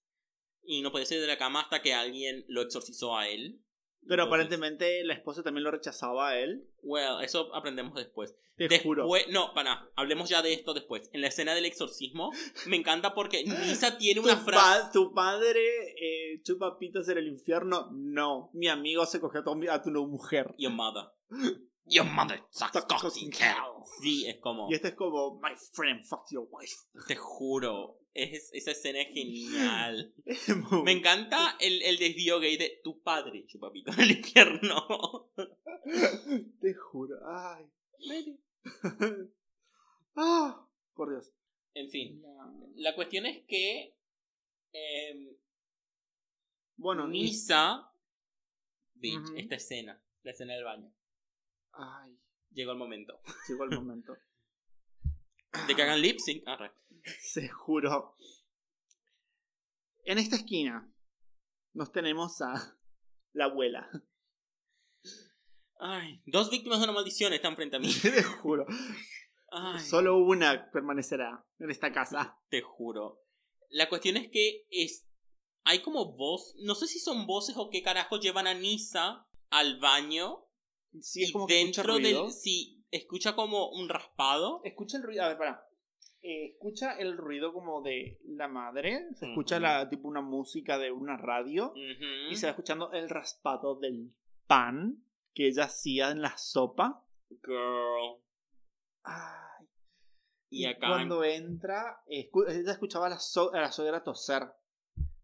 y 0.62 0.80
no 0.82 0.90
podía 0.92 1.06
salir 1.06 1.22
de 1.22 1.28
la 1.28 1.38
cama 1.38 1.60
hasta 1.62 1.82
que 1.82 1.92
alguien 1.94 2.44
lo 2.48 2.62
exorcizó 2.62 3.16
a 3.16 3.28
él. 3.28 3.62
Pero 4.08 4.22
Entonces, 4.24 4.26
aparentemente 4.28 5.04
la 5.04 5.14
esposa 5.14 5.42
también 5.42 5.64
lo 5.64 5.70
rechazaba 5.70 6.28
a 6.28 6.38
él. 6.38 6.64
Well, 6.82 7.22
eso 7.24 7.54
aprendemos 7.54 7.94
después. 7.94 8.34
Te 8.56 8.68
después, 8.68 8.82
juro. 8.82 9.08
no, 9.32 9.52
para, 9.52 9.90
hablemos 9.96 10.28
ya 10.30 10.42
de 10.42 10.52
esto 10.54 10.72
después. 10.74 11.10
En 11.12 11.20
la 11.20 11.26
escena 11.28 11.54
del 11.54 11.64
exorcismo, 11.66 12.30
me 12.66 12.76
encanta 12.76 13.14
porque 13.14 13.44
Nisa 13.44 13.98
tiene 13.98 14.20
una 14.20 14.36
frase. 14.36 14.80
pa- 14.82 14.92
tu 14.92 15.12
padre 15.12 15.60
eh, 16.00 16.40
chupa 16.42 16.78
pitos 16.78 17.08
en 17.08 17.18
el 17.18 17.28
infierno. 17.28 17.88
No, 17.92 18.50
mi 18.54 18.68
amigo 18.68 19.04
se 19.06 19.20
cogió 19.20 19.40
a 19.40 19.44
tu, 19.44 19.70
a 19.70 19.82
tu 19.82 19.90
mujer. 20.06 20.54
Your 20.58 20.72
mother. 20.72 21.04
Your 21.88 22.04
mother 22.04 22.42
sucks 22.50 22.84
cocks 22.86 23.16
in 23.22 23.30
hell. 23.32 23.84
Sí, 24.02 24.26
es 24.26 24.40
como. 24.40 24.68
Y 24.68 24.74
este 24.74 24.88
es 24.88 24.94
como, 24.94 25.38
my 25.40 25.52
friend, 25.72 26.04
fuck 26.04 26.24
your 26.30 26.48
wife. 26.50 26.74
Te 27.06 27.14
juro. 27.14 27.98
Es, 28.18 28.50
esa 28.54 28.70
escena 28.70 29.02
es 29.02 29.12
genial. 29.12 30.14
Me 30.84 30.92
encanta 30.92 31.56
el, 31.60 31.82
el 31.82 31.98
desvío 31.98 32.40
gay 32.40 32.56
de 32.56 32.80
tu 32.82 33.02
padre, 33.02 33.44
chupapito, 33.46 33.92
en 33.92 34.00
el 34.00 34.10
infierno. 34.12 35.30
Te 36.60 36.72
juro. 36.74 37.18
Ay. 37.28 37.66
ah, 40.16 40.66
por 40.94 41.10
Dios. 41.10 41.30
En 41.74 41.90
fin, 41.90 42.22
la 42.76 42.94
cuestión 42.94 43.26
es 43.26 43.44
que. 43.46 43.94
em, 44.72 45.36
Bueno, 46.76 47.06
ni... 47.06 47.24
Nisa. 47.24 47.92
Bitch, 48.94 49.28
esta 49.36 49.56
escena, 49.56 50.02
la 50.22 50.30
escena 50.30 50.54
del 50.54 50.64
baño. 50.64 50.90
Ay, 51.72 52.18
Llegó 52.52 52.72
el 52.72 52.78
momento. 52.78 53.20
llegó 53.46 53.64
el 53.64 53.76
momento. 53.76 54.16
De 55.68 55.74
que 55.76 55.82
hagan 55.82 56.00
lip 56.00 56.18
sync. 56.18 56.42
Arre. 56.48 56.70
Se 57.20 57.48
juro. 57.48 58.16
En 60.04 60.18
esta 60.18 60.36
esquina 60.36 60.92
nos 61.72 61.92
tenemos 61.92 62.40
a 62.40 62.78
la 63.32 63.46
abuela. 63.46 63.88
Ay, 65.78 66.22
dos 66.26 66.50
víctimas 66.50 66.78
de 66.78 66.84
una 66.84 66.92
maldición 66.94 67.32
están 67.32 67.56
frente 67.56 67.76
a 67.76 67.78
mí. 67.78 67.92
Te 68.02 68.22
juro. 68.22 68.66
Ay, 69.50 69.80
Solo 69.80 70.16
una 70.18 70.70
permanecerá 70.70 71.44
en 71.58 71.70
esta 71.70 71.92
casa. 71.92 72.38
te 72.48 72.62
juro. 72.62 73.22
La 73.70 73.88
cuestión 73.88 74.16
es 74.16 74.30
que 74.30 74.66
es. 74.70 75.06
Hay 75.64 75.82
como 75.82 76.16
voz. 76.16 76.54
No 76.62 76.74
sé 76.74 76.86
si 76.86 76.98
son 76.98 77.26
voces 77.26 77.56
o 77.58 77.68
qué 77.70 77.82
carajo 77.82 78.18
llevan 78.18 78.46
a 78.46 78.54
Nisa 78.54 79.26
al 79.50 79.78
baño. 79.78 80.46
Sí, 81.00 81.22
es 81.24 81.28
y 81.28 81.32
escucha 81.32 81.54
dentro 81.54 81.82
ruido. 81.94 82.22
del. 82.24 82.32
Sí, 82.32 82.84
escucha 82.90 83.34
como 83.34 83.70
un 83.70 83.88
raspado. 83.88 84.60
Escucha 84.64 84.96
el 84.96 85.02
ruido. 85.02 85.24
A 85.24 85.28
ver, 85.28 85.38
para. 85.38 85.68
Escucha 86.22 86.98
el 86.98 87.16
ruido 87.16 87.52
como 87.52 87.82
de 87.82 88.18
la 88.24 88.48
madre. 88.48 89.06
Se 89.14 89.28
escucha 89.28 89.60
la, 89.60 89.88
tipo 89.88 90.08
una 90.08 90.20
música 90.22 90.78
de 90.78 90.90
una 90.92 91.16
radio. 91.16 91.72
Y 92.30 92.36
se 92.36 92.46
va 92.46 92.50
escuchando 92.50 92.92
el 92.92 93.08
raspado 93.08 93.76
del 93.78 94.12
pan 94.46 95.02
que 95.34 95.48
ella 95.48 95.64
hacía 95.64 96.10
en 96.10 96.22
la 96.22 96.36
sopa. 96.36 97.04
Girl. 97.44 98.20
Ay. 99.02 99.66
Y 100.48 100.64
acá. 100.66 100.88
cuando 100.88 101.24
entra, 101.24 102.02
escu- 102.08 102.48
ella 102.48 102.72
escuchaba 102.72 103.06
a 103.06 103.10
la, 103.10 103.18
so- 103.18 103.52
a 103.52 103.60
la 103.60 103.72
suegra 103.72 104.02
toser. 104.04 104.44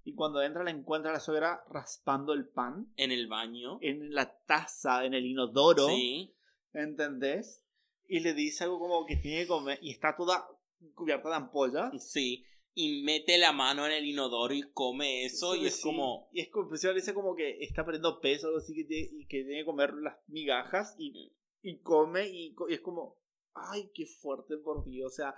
Y 0.05 0.15
cuando 0.15 0.43
entra, 0.43 0.65
la 0.65 0.71
encuentra 0.73 1.11
a 1.13 1.15
la 1.15 1.21
suegra 1.21 1.63
raspando 1.71 2.33
el 2.33 2.49
pan 2.49 2.93
En 2.97 3.13
el 3.13 3.29
baño. 3.29 3.79
en 3.81 4.13
la 4.13 4.37
taza, 4.47 5.05
en 5.05 5.15
el 5.15 5.25
inodoro. 5.27 5.87
Sí. 5.89 6.35
¿Entendés? 6.73 7.65
Y 8.09 8.21
le 8.21 8.35
dice 8.35 8.65
algo 8.65 8.81
como 8.81 9.07
que 9.07 9.17
tiene 9.17 9.43
que 9.43 9.49
comer. 9.49 9.79
Y 9.81 9.93
está 9.93 10.17
toda 10.17 10.45
cubierta 10.95 11.29
de 11.29 11.35
ampollas. 11.37 12.13
Sí. 12.13 12.45
Y 12.75 13.03
mete 13.03 13.37
la 13.37 13.53
mano 13.53 13.85
en 13.87 13.93
el 13.93 14.07
inodoro 14.07 14.55
y 14.55 14.63
come 14.73 15.25
eso. 15.25 15.55
y 15.55 15.67
es 15.67 15.77
Sí, 15.77 15.83
como. 15.83 16.29
Y 16.33 16.41
es 16.41 16.49
como, 16.51 16.69
parece 16.71 17.13
como 17.15 17.35
que 17.37 17.59
está 17.61 17.85
perdiendo 17.85 18.19
peso 18.21 18.47
o 18.47 18.49
algo 18.51 18.59
así 18.61 18.75
que 18.75 18.85
tiene, 18.85 19.09
y 19.13 19.27
que 19.27 19.45
tiene 19.45 19.61
que 19.61 19.67
comer 19.67 19.93
las 19.95 20.17
migajas 20.29 20.95
y, 20.99 21.35
y 21.61 21.81
come 21.81 22.29
y, 22.29 22.55
y 22.69 22.75
es 22.75 22.81
como. 22.81 23.19
Ay, 23.55 23.91
qué 23.95 24.07
fuerte, 24.07 24.57
por 24.57 24.85
Dios. 24.87 25.13
O 25.13 25.15
sea, 25.15 25.35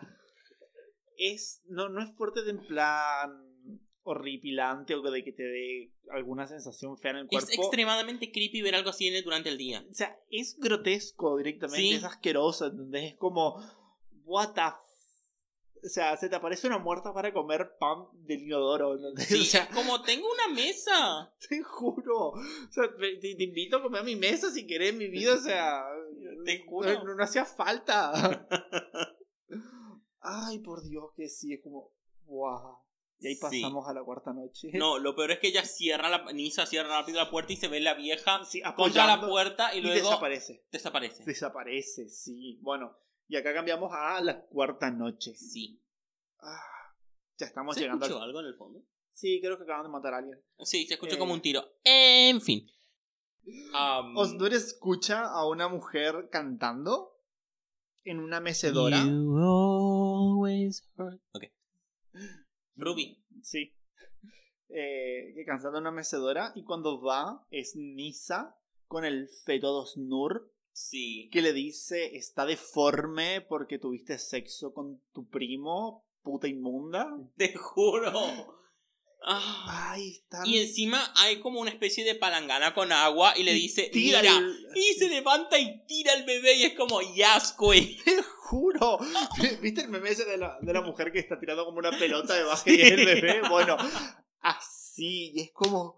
es. 1.17 1.63
No, 1.67 1.89
no 1.89 2.01
es 2.03 2.15
fuerte 2.17 2.43
de 2.45 2.51
en 2.53 2.65
plan 2.67 3.31
horripilante 4.07 4.95
o 4.95 5.03
de 5.03 5.25
que 5.25 5.33
te 5.33 5.43
dé 5.43 5.93
alguna 6.11 6.47
sensación 6.47 6.97
fea 6.99 7.13
en 7.13 7.17
el 7.19 7.27
cuerpo. 7.27 7.49
Es 7.51 7.59
extremadamente 7.59 8.31
creepy 8.31 8.61
ver 8.63 8.75
algo 8.75 8.91
así 8.91 9.11
durante 9.23 9.49
el 9.49 9.57
día. 9.59 9.85
O 9.91 9.95
sea, 9.95 10.17
es 10.31 10.57
grotesco 10.61 11.37
directamente, 11.39 11.81
Sí. 11.81 11.93
es 11.95 12.05
asqueroso, 12.05 12.67
¿entendés? 12.67 13.13
Es 13.13 13.19
como, 13.19 13.57
what 14.25 14.53
the 14.55 14.61
O 15.85 15.89
sea, 15.89 16.17
se 16.17 16.29
te 16.31 16.37
aparece 16.37 16.67
una 16.67 16.79
muerta 16.79 17.13
para 17.13 17.33
comer 17.33 17.77
pan 17.79 18.07
del 18.13 18.43
inodoro. 18.45 18.97
Sí, 19.19 19.41
O 19.41 19.45
sea, 19.45 19.69
como 19.69 20.03
tengo 20.03 20.27
una 20.33 20.55
mesa. 20.55 21.35
te 21.49 21.63
juro. 21.63 22.29
O 22.31 22.43
sea, 22.71 22.85
te, 22.97 23.43
invito 23.43 23.77
a 23.77 23.83
comer 23.83 24.01
a 24.01 24.05
mi 24.05 24.17
mesa 24.17 24.51
si 24.51 24.67
querés, 24.67 24.95
mi 24.95 25.09
vida, 25.09 25.35
o 25.35 25.39
sea, 25.39 25.85
Te 26.45 26.65
juro. 26.67 27.05
no, 27.05 27.15
no 27.15 27.23
hacía 27.25 27.45
falta. 27.45 28.47
Ay, 30.21 30.59
por 30.61 30.83
Dios, 30.83 31.11
que 31.17 31.29
sí, 31.29 31.53
es 31.53 31.61
como, 31.63 31.93
wow. 32.27 32.79
Y 33.21 33.29
ahí 33.29 33.35
Sí. 33.35 33.41
pasamos 33.41 33.89
a 33.89 33.93
la 33.95 34.03
cuarta 34.03 34.33
noche. 34.33 34.71
No, 34.75 34.99
lo 34.99 35.15
peor 35.15 35.31
es 35.33 35.39
que 35.39 35.49
ella 35.49 35.65
cierra 35.65 36.09
la. 36.09 36.33
Nisa 36.33 36.67
cierra 36.67 36.99
rápido 37.01 37.19
la 37.19 37.31
puerta 37.31 37.53
y 37.53 37.57
se 37.57 37.69
ve 37.69 37.81
la 37.81 37.95
vieja 37.95 38.45
Sí, 38.45 38.61
contra 38.77 39.07
la 39.07 39.13
apoyando 39.15 39.29
puerta 39.29 39.75
y, 39.75 39.79
y 39.79 39.83
luego 39.83 40.09
desaparece. 40.09 40.65
desaparece. 40.73 41.25
Desaparece, 41.25 42.09
sí. 42.09 42.59
Bueno, 42.63 42.97
y 43.29 43.37
acá 43.37 43.53
cambiamos 43.55 43.91
a 43.93 44.21
la 44.21 44.41
cuarta 44.47 44.91
noche. 44.91 45.35
Sí. 45.35 45.81
Ah, 46.41 46.61
ya 47.39 47.47
estamos 47.47 47.75
¿Se 47.75 47.83
llegando 47.83 48.05
escuchó 48.07 48.23
al... 48.23 48.29
algo 48.29 48.41
en 48.41 48.47
el 48.47 48.55
fondo? 48.57 48.83
Sí, 49.13 49.41
creo 49.41 49.57
que 49.57 49.63
acaban 49.65 49.85
de 49.85 49.91
matar 49.91 50.15
a 50.15 50.19
alguien. 50.19 50.41
Sí, 50.61 50.87
se 50.87 50.95
escuchó 50.95 51.15
Eh. 51.17 51.19
como 51.19 51.35
un 51.35 51.41
tiro. 51.41 51.65
En 51.85 52.41
fin. 52.41 52.67
Osnur 54.17 54.53
escucha 54.53 55.25
a 55.27 55.47
una 55.47 55.69
mujer 55.69 56.29
cantando 56.31 57.13
en 58.05 58.21
una 58.21 58.41
mecedora. 58.41 59.03
You 59.05 59.37
always 59.39 60.87
hurt. 60.97 61.21
Ok. 61.33 61.45
Ruby. 62.77 63.25
Sí. 63.43 63.73
Eh, 64.69 65.33
que 65.35 65.45
cantando 65.47 65.79
en 65.79 65.83
una 65.83 65.91
mecedora. 65.93 66.53
Y 66.57 66.65
cuando 66.65 67.01
va, 67.01 67.47
es 67.51 67.77
Nisa 67.77 68.57
con 68.87 69.05
el 69.05 69.29
feto 69.45 69.81
de 69.81 69.87
Snur. 69.91 70.51
Sí. 70.75 71.31
Que 71.33 71.41
le 71.41 71.53
dice: 71.53 72.17
Está 72.17 72.45
deforme 72.45 73.41
porque 73.41 73.79
tuviste 73.79 74.19
sexo 74.19 74.75
con 74.75 75.01
tu 75.13 75.27
primo, 75.29 76.05
puta 76.23 76.49
inmunda. 76.49 77.09
Te 77.37 77.55
juro. 77.55 78.59
Ah. 79.27 79.93
Ay, 79.93 80.11
está. 80.11 80.43
Y 80.45 80.59
encima 80.59 81.11
hay 81.17 81.41
como 81.41 81.59
una 81.61 81.71
especie 81.71 82.05
de 82.05 82.15
palangana 82.15 82.75
con 82.75 82.93
agua 82.93 83.33
y 83.39 83.43
le 83.43 83.53
Y 83.53 83.63
dice, 83.63 83.89
tira 83.91 84.21
mira, 84.21 84.37
el- 84.37 84.67
y 84.75 84.93
se 84.99 85.09
levanta 85.09 85.59
y 85.59 85.83
tira 85.87 86.13
el 86.13 86.25
bebé 86.25 86.57
y 86.57 86.65
es 86.65 86.75
como, 86.75 87.01
yes, 87.01 87.55
güey. 87.59 87.97
Te 88.05 88.23
juro. 88.23 88.99
¿Viste 89.63 89.81
el 89.83 89.89
meme 89.89 90.11
ese 90.11 90.27
de 90.27 90.37
la, 90.37 90.59
de 90.61 90.73
la 90.75 90.83
mujer 90.83 91.11
que 91.11 91.21
está 91.21 91.41
tirando 91.41 91.65
como 91.65 91.79
una 91.79 91.93
pelota 91.99 92.35
de 92.35 92.43
básquet 92.43 92.79
y 92.79 92.83
es 92.83 92.91
el 92.91 93.07
bebé? 93.07 93.49
Bueno, 93.49 93.79
así. 94.41 95.33
Y 95.35 95.41
es 95.41 95.53
como, 95.53 95.97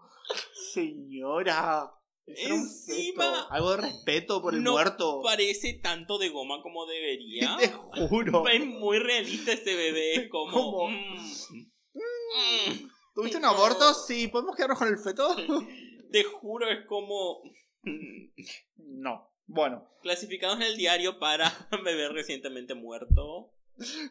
señora. 0.71 1.91
Encima. 2.27 3.47
Algo 3.49 3.71
de 3.71 3.77
respeto 3.77 4.41
por 4.41 4.53
el 4.53 4.61
no 4.63 4.73
muerto. 4.73 5.21
Parece 5.23 5.73
tanto 5.81 6.17
de 6.17 6.29
goma 6.29 6.61
como 6.61 6.85
debería. 6.85 7.55
Te 7.59 7.69
juro. 7.69 8.47
Es 8.47 8.65
muy 8.65 8.99
realista 8.99 9.53
ese 9.53 9.75
bebé, 9.75 10.15
es 10.15 10.29
como... 10.31 10.51
¿Cómo? 10.51 10.89
mm, 10.89 11.19
mm. 11.93 12.91
¿Tuviste 13.15 13.37
un 13.37 13.45
aborto? 13.45 13.93
Sí. 13.93 14.27
¿Podemos 14.27 14.55
quedarnos 14.55 14.77
con 14.77 14.87
el 14.89 14.97
feto? 14.97 15.35
Te 16.11 16.23
juro, 16.23 16.69
es 16.69 16.85
como... 16.85 17.41
No. 18.75 19.31
Bueno, 19.45 19.87
Clasificados 20.01 20.57
en 20.57 20.63
el 20.63 20.75
diario 20.77 21.19
para 21.19 21.51
bebé 21.83 22.09
recientemente 22.09 22.75
muerto. 22.75 23.53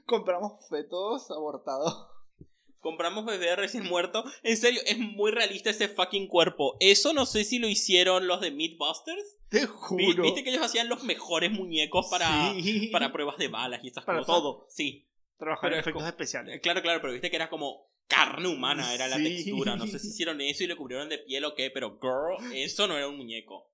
compramos 0.06 0.66
fetos 0.68 1.30
abortados. 1.30 2.08
Compramos 2.80 3.24
bebé 3.26 3.56
recién 3.56 3.84
muerto. 3.84 4.24
En 4.42 4.56
serio, 4.56 4.80
es 4.86 4.98
muy 4.98 5.30
realista 5.32 5.70
ese 5.70 5.88
fucking 5.88 6.28
cuerpo. 6.28 6.76
Eso 6.80 7.12
no 7.12 7.26
sé 7.26 7.44
si 7.44 7.58
lo 7.58 7.68
hicieron 7.68 8.26
los 8.26 8.40
de 8.40 8.50
Meatbusters. 8.52 9.38
Te 9.48 9.66
juro. 9.66 10.22
Viste 10.22 10.44
que 10.44 10.50
ellos 10.50 10.62
hacían 10.64 10.88
los 10.88 11.02
mejores 11.04 11.50
muñecos 11.50 12.06
para, 12.10 12.52
Sí. 12.54 12.88
para 12.92 13.12
pruebas 13.12 13.38
de 13.38 13.48
balas 13.48 13.80
y 13.82 13.88
estas 13.88 14.04
Para 14.04 14.18
cosas. 14.20 14.34
todo. 14.34 14.66
Sí. 14.70 15.06
Trabajar 15.38 15.72
en 15.72 15.80
efectos 15.80 16.04
especiales. 16.06 16.60
Claro, 16.60 16.80
claro, 16.82 17.00
pero 17.00 17.12
viste 17.12 17.28
que 17.30 17.36
era 17.36 17.50
como 17.50 17.90
carne 18.08 18.48
humana, 18.48 18.94
era 18.94 19.08
la 19.08 19.16
textura. 19.16 19.76
No 19.76 19.86
sé 19.86 19.98
si 19.98 20.08
hicieron 20.08 20.40
eso 20.40 20.62
y 20.64 20.66
le 20.68 20.76
cubrieron 20.76 21.08
de 21.08 21.18
piel 21.18 21.44
o 21.44 21.54
qué, 21.54 21.70
pero 21.70 21.98
girl, 22.00 22.52
eso 22.54 22.86
no 22.86 22.96
era 22.96 23.08
un 23.08 23.16
muñeco. 23.16 23.70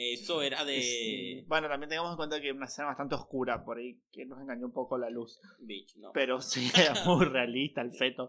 Eso 0.00 0.42
era 0.42 0.64
de. 0.64 1.44
Bueno, 1.48 1.68
también 1.68 1.88
tengamos 1.90 2.12
en 2.12 2.16
cuenta 2.16 2.40
que 2.40 2.50
es 2.50 2.54
una 2.54 2.66
escena 2.66 2.86
bastante 2.86 3.16
oscura 3.16 3.64
por 3.64 3.78
ahí, 3.78 4.00
que 4.12 4.24
nos 4.26 4.40
engañó 4.40 4.66
un 4.66 4.72
poco 4.72 4.96
la 4.96 5.10
luz. 5.10 5.40
Bitch, 5.58 5.96
no. 5.96 6.12
Pero 6.12 6.40
sí, 6.40 6.70
era 6.76 6.94
muy 7.04 7.24
realista 7.26 7.80
el 7.82 7.92
feto. 7.92 8.28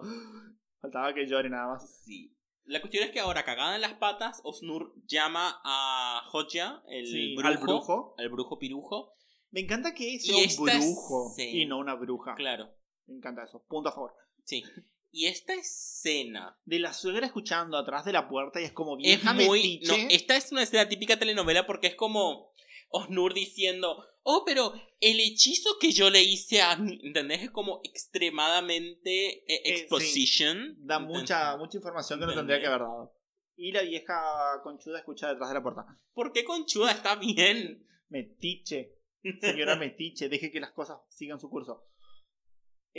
Faltaba 0.82 1.14
que 1.14 1.28
llore 1.28 1.50
nada 1.50 1.68
más. 1.74 2.02
Sí. 2.04 2.36
La 2.66 2.82
cuestión 2.82 3.04
es 3.04 3.12
que 3.12 3.20
ahora, 3.20 3.46
cagada 3.46 3.76
en 3.76 3.82
las 3.82 3.94
patas, 3.94 4.42
Osnur 4.44 4.94
llama 5.06 5.60
a 5.64 6.24
Hodja, 6.32 6.84
el 6.88 7.06
Sí, 7.06 7.36
brujo, 7.36 7.48
al 7.48 7.58
brujo. 7.58 8.16
al 8.18 8.30
brujo 8.30 8.60
pirujo. 8.60 9.14
Me 9.52 9.62
encanta 9.62 9.94
que 9.94 10.20
sea 10.20 10.36
un 10.38 10.66
brujo 10.66 11.34
y 11.38 11.66
no 11.66 11.78
una 11.80 11.96
bruja. 11.96 12.36
Claro, 12.36 12.70
Me 13.08 13.16
encanta 13.16 13.44
eso. 13.44 13.64
Punto 13.68 13.90
a 13.90 13.92
favor. 13.92 14.14
sí. 14.44 14.64
Y 15.12 15.26
esta 15.26 15.54
escena 15.54 16.60
De 16.66 16.80
la 16.80 16.94
suegra 16.94 17.26
escuchando 17.26 17.78
atrás 17.78 18.06
de 18.06 18.14
la 18.14 18.28
puerta 18.28 18.62
y 18.62 18.66
es 18.66 18.72
como 18.72 18.96
es 18.98 19.04
vieja 19.04 19.34
muy. 19.34 19.60
metiche. 19.60 20.04
No, 20.04 20.10
esta 20.10 20.38
es 20.38 20.52
una 20.52 20.64
escena 20.64 20.88
típica 20.88 21.18
telenovela 21.18 21.66
porque 21.66 21.88
es 21.88 21.96
como 21.96 22.54
Osnur 22.90 23.34
diciendo. 23.34 24.06
Oh, 24.24 24.44
pero 24.46 24.74
el 25.00 25.20
hechizo 25.20 25.78
que 25.80 25.92
yo 25.92 26.10
le 26.10 26.22
hice 26.22 26.62
a. 26.62 26.74
¿Entendés? 26.74 27.44
Es 27.44 27.52
como 27.52 27.82
extremadamente 27.84 29.44
eh, 29.52 29.62
sí. 29.64 29.72
exposition. 29.72 30.76
Da 30.80 31.00
mucha, 31.00 31.58
mucha 31.58 31.78
información 31.78 32.20
que 32.20 32.26
no 32.26 32.36
tendría 32.36 32.60
que 32.60 32.68
haber 32.68 32.82
dado. 32.82 33.16
Y 33.56 33.72
la 33.72 33.82
vieja 33.82 34.62
conchuda 34.64 35.00
escucha 35.00 35.28
detrás 35.28 35.50
de 35.50 35.56
la 35.56 35.64
puerta. 35.64 35.86
¿Por 36.14 36.32
qué 36.32 36.44
conchuda 36.44 36.92
está 36.92 37.16
bien? 37.16 37.86
Metiche. 38.10 38.96
Señora 39.42 39.76
Metiche, 39.78 40.30
deje 40.30 40.52
que 40.52 40.60
las 40.60 40.72
cosas 40.72 41.00
sigan 41.10 41.40
su 41.40 41.50
curso. 41.50 41.86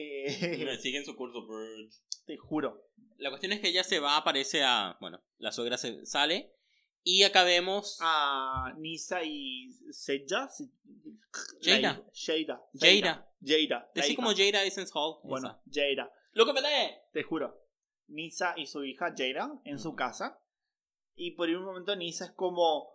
Eh, 0.01 0.79
Siguen 0.81 1.05
su 1.05 1.17
curso, 1.17 1.47
Bird. 1.47 1.91
te 2.27 2.37
juro. 2.37 2.87
La 3.19 3.29
cuestión 3.31 3.53
es 3.53 3.61
que 3.61 3.69
ella 3.69 3.85
se 3.85 3.99
va, 4.01 4.17
aparece 4.17 4.63
a. 4.63 4.97
Bueno, 5.01 5.23
la 5.39 5.53
suegra 5.53 5.77
se 5.77 6.07
sale. 6.07 6.55
Y 7.03 7.23
acá 7.23 7.45
vemos. 7.45 7.99
A 8.01 8.75
Nisa 8.79 9.23
y 9.25 9.71
Seja. 9.93 10.49
Jada. 11.63 12.05
Jada. 12.15 12.67
Jada. 12.75 13.29
la 13.41 13.91
Decí 13.95 14.15
como 14.17 14.31
Jada 14.31 14.65
Essence 14.65 14.93
Hall. 14.95 15.19
Bueno, 15.25 15.61
Jada. 15.73 16.13
¡Lo 16.33 16.47
que 16.47 16.53
peleé! 16.55 17.03
Te 17.13 17.23
juro. 17.23 17.67
Nisa 18.09 18.55
y 18.57 18.67
su 18.67 18.85
hija 18.85 19.15
Jada 19.17 19.51
en 19.65 19.79
su 19.79 19.95
casa. 19.95 20.41
Y 21.15 21.33
por 21.33 21.49
un 21.49 21.65
momento 21.65 21.95
Nisa 21.97 22.27
es 22.27 22.33
como. 22.33 22.89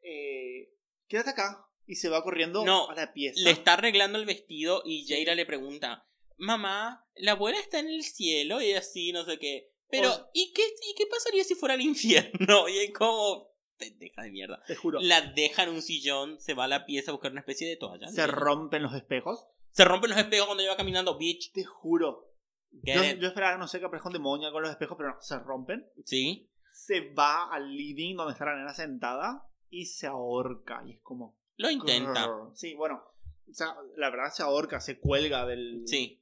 Eh, 0.00 0.74
quédate 1.06 1.30
acá. 1.30 1.66
Y 1.86 1.96
se 1.96 2.08
va 2.08 2.22
corriendo 2.22 2.64
No, 2.64 2.88
a 2.88 2.94
la 2.94 3.12
pieza. 3.12 3.40
Le 3.40 3.50
está 3.50 3.74
arreglando 3.74 4.18
el 4.18 4.24
vestido 4.26 4.82
y 4.84 5.06
Jada 5.06 5.34
le 5.34 5.46
pregunta: 5.46 6.06
Mamá, 6.38 7.06
la 7.16 7.32
abuela 7.32 7.58
está 7.58 7.78
en 7.80 7.88
el 7.88 8.02
cielo 8.02 8.60
y 8.60 8.72
así, 8.72 9.12
no 9.12 9.24
sé 9.24 9.38
qué. 9.38 9.70
Pero, 9.90 10.10
O- 10.12 10.30
¿y, 10.32 10.52
qué, 10.52 10.62
¿y 10.62 10.94
qué 10.96 11.06
pasaría 11.06 11.44
si 11.44 11.54
fuera 11.54 11.74
al 11.74 11.80
infierno? 11.80 12.68
Y 12.68 12.78
es 12.78 12.92
como. 12.92 13.50
Pendeja 13.78 14.22
de 14.22 14.30
mierda. 14.30 14.62
Te 14.66 14.76
juro. 14.76 15.00
La 15.00 15.20
deja 15.32 15.64
en 15.64 15.70
un 15.70 15.82
sillón, 15.82 16.38
se 16.40 16.54
va 16.54 16.64
a 16.64 16.68
la 16.68 16.86
pieza 16.86 17.10
a 17.10 17.14
buscar 17.14 17.32
una 17.32 17.40
especie 17.40 17.68
de 17.68 17.76
toalla. 17.76 18.06
Se 18.08 18.26
rompen 18.26 18.82
los 18.82 18.94
espejos. 18.94 19.46
Se 19.70 19.84
rompen 19.84 20.10
los 20.10 20.18
espejos 20.18 20.46
cuando 20.46 20.62
ella 20.62 20.72
va 20.72 20.76
caminando, 20.76 21.18
bitch. 21.18 21.52
Te 21.52 21.64
juro. 21.64 22.28
Yo, 22.70 23.02
yo 23.02 23.28
esperaba, 23.28 23.58
no 23.58 23.66
sé, 23.68 23.80
que 23.80 23.86
aparezca 23.86 24.08
un 24.08 24.12
demonio 24.14 24.50
con 24.52 24.62
los 24.62 24.70
espejos, 24.70 24.96
pero 24.96 25.10
no, 25.14 25.20
se 25.20 25.38
rompen. 25.40 25.86
Sí. 26.04 26.48
Se 26.72 27.12
va 27.12 27.52
al 27.52 27.74
living 27.74 28.14
donde 28.16 28.32
está 28.32 28.44
la 28.46 28.56
nena 28.56 28.72
sentada 28.72 29.46
y 29.68 29.86
se 29.86 30.06
ahorca. 30.06 30.82
Y 30.86 30.92
es 30.92 31.00
como. 31.02 31.36
Lo 31.56 31.70
intenta. 31.70 32.26
grrr. 32.26 32.52
Sí, 32.54 32.74
bueno. 32.74 33.02
O 33.50 33.54
sea, 33.54 33.74
la 33.96 34.08
verdad 34.10 34.30
se 34.32 34.42
ahorca, 34.42 34.80
se 34.80 34.98
cuelga 35.00 35.44
del, 35.44 35.82
Sí. 35.86 36.21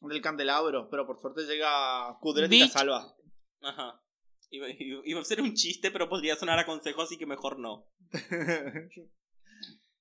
Del 0.00 0.20
candelabro, 0.20 0.88
pero 0.90 1.06
por 1.06 1.20
suerte 1.20 1.42
llega 1.46 2.16
Kudret 2.20 2.52
y 2.52 2.60
la 2.60 2.68
salva. 2.68 3.16
Ajá. 3.62 4.02
Iba, 4.50 4.68
iba- 4.70 5.20
a 5.20 5.24
ser 5.24 5.40
un 5.40 5.54
chiste, 5.54 5.90
pero 5.90 6.08
podría 6.08 6.36
sonar 6.36 6.58
a 6.58 6.66
consejo, 6.66 7.02
así 7.02 7.18
que 7.18 7.26
mejor 7.26 7.58
no. 7.58 7.88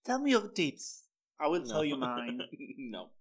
Tell 0.03 0.19
me 0.21 0.31
your 0.31 0.53
tips. 0.53 1.09
I 1.39 1.47
will 1.49 1.63
No. 1.63 1.79
tell 1.81 1.89
you 1.89 1.97
mine. 1.97 2.37
no. 2.89 3.13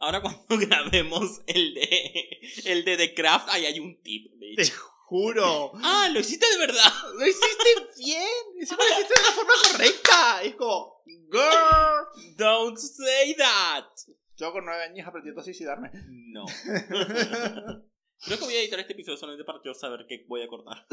Ahora 0.00 0.22
cuando 0.22 0.44
grabemos 0.66 1.40
el 1.46 1.74
de 1.74 2.40
el 2.64 2.84
de 2.84 2.96
The 2.96 3.14
Craft, 3.14 3.48
ahí 3.50 3.66
hay 3.66 3.80
un 3.80 4.00
tip, 4.02 4.30
Te 4.38 4.62
bitch. 4.62 4.72
juro. 5.06 5.72
Ah, 5.82 6.08
lo 6.12 6.20
hiciste 6.20 6.46
de 6.50 6.58
verdad. 6.58 6.92
Lo 7.14 7.26
hiciste 7.26 7.68
bien. 7.98 8.26
Encima 8.60 8.78
lo 8.82 8.94
hiciste 8.94 9.14
de 9.20 9.22
la 9.28 9.34
forma 9.34 9.52
correcta. 9.72 10.42
Es 10.42 10.54
como. 10.54 11.02
Girl. 11.30 12.36
Don't 12.36 12.78
say 12.78 13.34
that. 13.36 13.84
Yo 14.38 14.52
con 14.52 14.64
nueve 14.64 14.84
años 14.84 15.06
aprendí 15.06 15.30
a 15.36 15.42
suicidarme. 15.42 15.90
No. 16.08 16.44
Creo 18.24 18.38
que 18.38 18.44
voy 18.44 18.54
a 18.54 18.60
editar 18.60 18.78
este 18.78 18.92
episodio 18.92 19.18
solamente 19.18 19.44
para 19.44 19.60
yo 19.64 19.74
saber 19.74 20.06
qué 20.08 20.24
voy 20.28 20.42
a 20.42 20.48
cortar. 20.48 20.86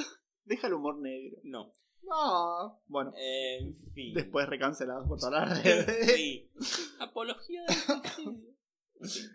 Deja 0.46 0.66
el 0.66 0.74
humor 0.74 0.98
negro. 0.98 1.38
No. 1.44 1.72
No. 2.02 2.82
Bueno. 2.88 3.14
En 3.16 3.78
fin. 3.94 4.16
Después 4.16 4.50
recancelados 4.50 5.08
por 5.08 5.20
todas 5.20 5.48
las 5.48 5.64
redes. 5.64 6.16
Sí. 6.16 6.52
Apología 7.00 7.64
del 7.66 8.56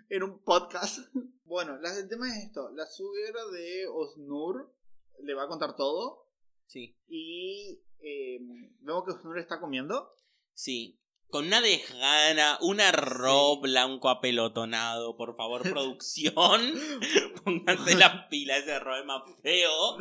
en 0.08 0.22
un 0.24 0.42
podcast. 0.42 0.98
Bueno, 1.44 1.76
el 1.76 2.08
tema 2.08 2.28
es 2.28 2.46
esto. 2.46 2.70
La 2.72 2.86
suegra 2.86 3.46
de 3.52 3.86
Osnur 3.86 4.74
le 5.22 5.34
va 5.34 5.44
a 5.44 5.48
contar 5.48 5.76
todo. 5.76 6.26
Sí. 6.66 6.96
Y 7.06 7.80
eh, 8.00 8.38
vemos 8.80 9.04
que 9.04 9.12
Osnur 9.12 9.38
está 9.38 9.60
comiendo. 9.60 10.14
Sí. 10.52 11.00
Con 11.30 11.46
una 11.46 11.60
desgana, 11.60 12.58
un 12.60 12.80
arroz 12.80 13.60
blanco 13.60 14.08
apelotonado, 14.08 15.16
por 15.16 15.36
favor, 15.36 15.62
producción. 15.70 16.60
Pónganse 17.44 17.94
la 17.96 18.28
pila, 18.28 18.56
ese 18.56 18.72
arroz 18.74 18.98
es 19.00 19.06
más 19.06 19.22
feo. 19.42 19.98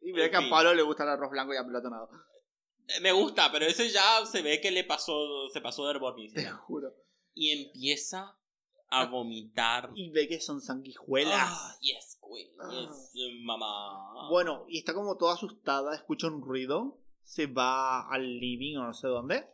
Y 0.00 0.12
ve 0.12 0.24
En 0.26 0.30
que 0.30 0.36
a. 0.36 0.50
Pablo 0.50 0.74
le 0.74 0.82
gusta 0.82 1.02
el 1.04 1.10
arroz 1.10 1.30
blanco 1.30 1.52
y 1.54 1.56
apelotonado. 1.56 2.08
Eh, 2.88 3.00
Me 3.00 3.12
gusta, 3.12 3.52
pero 3.52 3.66
eso 3.66 3.84
ya 3.84 4.24
se 4.26 4.42
ve 4.42 4.60
que 4.60 4.70
le 4.70 4.84
pasó, 4.84 5.48
se 5.52 5.60
pasó 5.60 5.86
de 5.86 5.92
Te 5.92 5.96
herbonísima. 5.98 6.56
juro. 6.66 6.94
Y 7.34 7.50
empieza 7.50 8.36
a 8.90 9.06
vomitar. 9.06 9.90
Y 9.94 10.10
ve 10.10 10.26
que 10.28 10.40
son 10.40 10.60
sanguijuelas. 10.60 11.34
Ah, 11.38 11.76
yes, 11.80 12.18
queen, 12.20 12.50
Ah. 12.60 12.70
yes, 12.70 13.12
mamá. 13.42 14.28
Bueno, 14.28 14.64
y 14.68 14.78
está 14.78 14.92
como 14.94 15.16
toda 15.16 15.34
asustada, 15.34 15.94
escucha 15.94 16.26
un 16.26 16.42
ruido, 16.42 16.98
se 17.24 17.46
va 17.46 18.08
al 18.10 18.38
living 18.38 18.76
o 18.78 18.84
no 18.84 18.94
sé 18.94 19.06
dónde. 19.08 19.46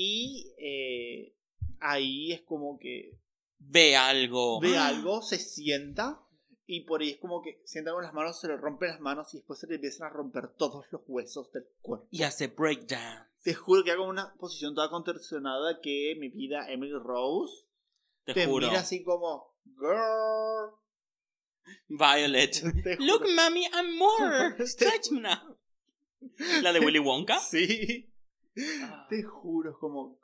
Y 0.00 0.54
eh, 0.58 1.34
ahí 1.80 2.32
es 2.32 2.42
como 2.42 2.78
que 2.78 3.18
Ve 3.58 3.96
algo. 3.96 4.60
ve 4.60 4.78
algo, 4.78 5.20
se 5.22 5.38
sienta 5.38 6.24
Y 6.66 6.82
por 6.82 7.00
ahí 7.00 7.10
es 7.10 7.16
como 7.18 7.42
que 7.42 7.60
sientan 7.64 7.94
con 7.94 8.04
las 8.04 8.14
manos, 8.14 8.38
se 8.40 8.46
le 8.46 8.56
rompen 8.56 8.90
las 8.90 9.00
manos 9.00 9.34
y 9.34 9.38
después 9.38 9.58
se 9.58 9.66
le 9.66 9.74
empiezan 9.74 10.06
a 10.06 10.10
romper 10.10 10.54
todos 10.56 10.86
los 10.92 11.02
huesos 11.08 11.50
del 11.50 11.64
cuerpo. 11.80 12.06
Y 12.12 12.22
hace 12.22 12.46
breakdown. 12.46 13.26
Te 13.42 13.54
juro 13.54 13.82
que 13.82 13.90
hago 13.90 14.06
una 14.06 14.34
posición 14.38 14.72
toda 14.76 14.88
contorsionada 14.88 15.80
que 15.80 16.14
mi 16.20 16.28
vida 16.28 16.70
Emily 16.70 16.92
Rose 16.92 17.64
Te, 18.24 18.34
te 18.34 18.46
juro. 18.46 18.68
mira 18.68 18.80
así 18.80 19.02
como 19.02 19.56
girl. 19.64 20.76
Violet. 21.88 22.52
Te 22.84 22.96
juro. 22.96 23.06
Look, 23.18 23.28
mami, 23.34 23.64
I'm 23.72 23.96
more. 23.96 24.54
Stretch 24.66 25.10
me 25.10 25.20
now. 25.20 25.56
La 26.62 26.72
de 26.72 26.78
Willy 26.80 26.98
Wonka. 27.00 27.38
Sí. 27.40 28.08
Ah. 28.82 29.06
Te 29.08 29.22
juro, 29.22 29.70
es 29.70 29.76
como. 29.76 30.18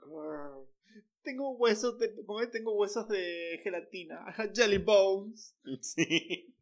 Tengo 1.23 1.57
huesos 1.57 1.99
de. 1.99 2.15
¿Cómo 2.25 2.41
es? 2.41 2.51
Tengo 2.51 2.75
huesos 2.75 3.09
de 3.09 3.61
gelatina. 3.63 4.25
Jelly 4.55 4.79
bones. 4.79 5.57
Sí. 5.81 6.55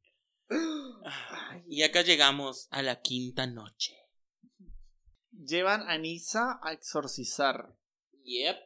Ay. 1.05 1.65
Y 1.67 1.83
acá 1.83 2.03
llegamos 2.03 2.69
a 2.71 2.83
la 2.83 3.01
quinta 3.01 3.47
noche. 3.47 3.97
Llevan 5.31 5.89
a 5.89 5.97
Nisa 5.97 6.61
a 6.63 6.73
exorcizar. 6.73 7.75
Yep. 8.25 8.57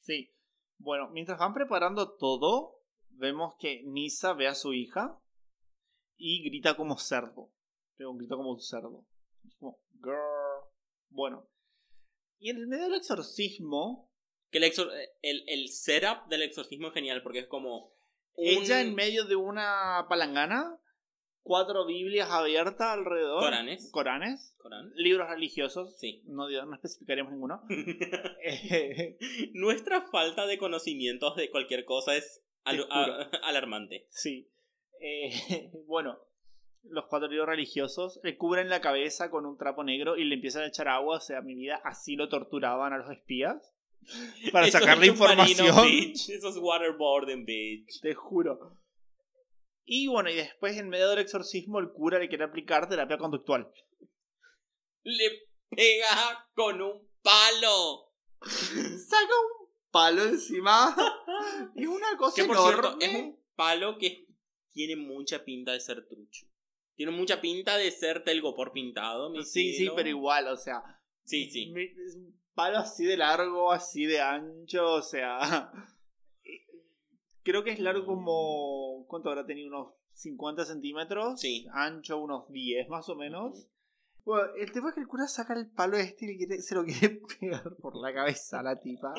Sí. 0.00 0.32
Bueno, 0.78 1.10
mientras 1.10 1.38
van 1.38 1.52
preparando 1.52 2.12
todo, 2.14 2.80
vemos 3.10 3.54
que 3.58 3.82
Nisa 3.84 4.34
ve 4.34 4.46
a 4.46 4.54
su 4.54 4.72
hija 4.72 5.20
y 6.16 6.44
grita 6.44 6.76
como 6.76 6.96
cerdo. 6.96 7.50
Pero 7.96 8.12
un 8.12 8.18
grito 8.18 8.36
como 8.36 8.52
un 8.52 8.60
cerdo. 8.60 9.04
Como, 9.58 9.80
girl. 10.00 10.70
Bueno. 11.10 11.48
Y 12.42 12.50
en 12.50 12.56
el 12.58 12.66
medio 12.66 12.84
del 12.84 12.94
exorcismo, 12.94 14.10
Que 14.50 14.58
el, 14.58 14.64
exor- 14.64 14.90
el, 15.22 15.44
el 15.46 15.68
setup 15.68 16.28
del 16.28 16.42
exorcismo 16.42 16.88
es 16.88 16.94
genial 16.94 17.22
porque 17.22 17.38
es 17.38 17.46
como. 17.46 17.94
un- 18.34 18.46
ella 18.46 18.80
en 18.80 18.94
medio 18.94 19.24
de 19.24 19.36
una 19.36 20.06
palangana, 20.08 20.76
cuatro 21.42 21.86
Biblias 21.86 22.28
abiertas 22.30 22.88
alrededor. 22.88 23.40
Coranes. 23.44 23.90
Coranes. 23.92 24.54
Corán. 24.58 24.92
Libros 24.96 25.28
religiosos. 25.28 25.96
Sí. 25.98 26.22
No, 26.26 26.48
no 26.50 26.74
especificaremos 26.74 27.32
ninguno. 27.32 27.62
Eh, 28.44 29.16
Nuestra 29.54 30.02
falta 30.10 30.46
de 30.46 30.58
conocimientos 30.58 31.36
de 31.36 31.48
cualquier 31.50 31.84
cosa 31.84 32.16
es 32.16 32.42
a- 32.64 33.30
alarmante. 33.44 34.06
Sí. 34.10 34.50
Eh, 35.00 35.30
bueno, 35.86 36.18
los 36.84 37.06
cuatro 37.06 37.28
libros 37.28 37.48
religiosos 37.48 38.20
le 38.22 38.36
cubren 38.36 38.68
la 38.68 38.80
cabeza 38.80 39.30
con 39.30 39.46
un 39.46 39.56
trapo 39.56 39.84
negro 39.84 40.16
y 40.16 40.24
le 40.24 40.34
empiezan 40.34 40.62
a 40.62 40.68
echar 40.68 40.88
agua. 40.88 41.16
O 41.18 41.20
sea, 41.20 41.40
mi 41.40 41.54
vida, 41.54 41.80
así 41.84 42.16
lo 42.16 42.28
torturaban 42.28 42.92
a 42.92 42.98
los 42.98 43.10
espías. 43.10 43.72
Para 44.52 44.66
sacarle 44.70 45.06
es 45.06 45.12
información. 45.12 45.86
bitch. 45.86 46.30
Eso 46.30 46.48
es 46.48 46.56
waterboarding, 46.58 47.44
bitch. 47.44 48.00
Te 48.00 48.14
juro. 48.14 48.78
Y 49.84 50.06
bueno, 50.08 50.30
y 50.30 50.34
después 50.34 50.76
en 50.76 50.88
medio 50.88 51.08
del 51.10 51.18
exorcismo 51.20 51.78
el 51.78 51.90
cura 51.90 52.18
le 52.18 52.28
quiere 52.28 52.44
aplicar 52.44 52.88
terapia 52.88 53.18
conductual. 53.18 53.70
Le 55.02 55.30
pega 55.70 56.48
con 56.54 56.80
un 56.80 57.08
palo. 57.22 58.12
Saca 58.40 59.34
un 59.60 59.68
palo 59.90 60.22
encima. 60.24 60.94
y 61.74 61.86
una 61.86 62.16
cosa 62.16 62.42
Que 62.42 62.48
por 62.48 62.56
enorme. 62.56 62.82
cierto, 62.82 62.96
es 63.00 63.14
un 63.14 63.38
palo 63.56 63.98
que 63.98 64.26
tiene 64.72 64.96
mucha 64.96 65.44
pinta 65.44 65.72
de 65.72 65.80
ser 65.80 66.06
trucho. 66.08 66.46
Tiene 66.94 67.12
mucha 67.12 67.40
pinta 67.40 67.76
de 67.76 67.90
ser 67.90 68.22
telgopor 68.24 68.72
pintado. 68.72 69.30
mi 69.30 69.44
Sí, 69.44 69.72
sí, 69.72 69.88
pero 69.94 70.08
igual, 70.08 70.48
o 70.48 70.56
sea. 70.56 70.82
Sí, 71.24 71.50
sí. 71.50 71.72
Es 72.06 72.16
un 72.16 72.38
palo 72.54 72.78
así 72.78 73.04
de 73.04 73.16
largo, 73.16 73.72
así 73.72 74.04
de 74.06 74.20
ancho, 74.20 74.94
o 74.94 75.02
sea. 75.02 75.72
Creo 77.42 77.64
que 77.64 77.70
es 77.70 77.80
largo 77.80 78.06
como. 78.06 79.06
¿Cuánto 79.08 79.30
habrá 79.30 79.46
tenido? 79.46 79.68
Unos 79.68 79.94
50 80.14 80.64
centímetros. 80.64 81.40
Sí. 81.40 81.66
Ancho 81.72 82.20
unos 82.20 82.50
10 82.50 82.88
más 82.88 83.08
o 83.08 83.14
menos. 83.14 83.66
Bueno, 84.24 84.54
el 84.56 84.70
tema 84.70 84.90
es 84.90 84.94
que 84.94 85.00
el 85.00 85.08
cura 85.08 85.26
saca 85.26 85.52
el 85.54 85.68
palo 85.68 85.96
este 85.96 86.24
y 86.26 86.28
le 86.28 86.36
quiere- 86.36 86.62
se 86.62 86.74
lo 86.76 86.84
quiere 86.84 87.20
pegar 87.40 87.74
por 87.76 87.96
la 87.96 88.14
cabeza 88.14 88.60
a 88.60 88.62
la 88.62 88.78
tipa. 88.80 89.12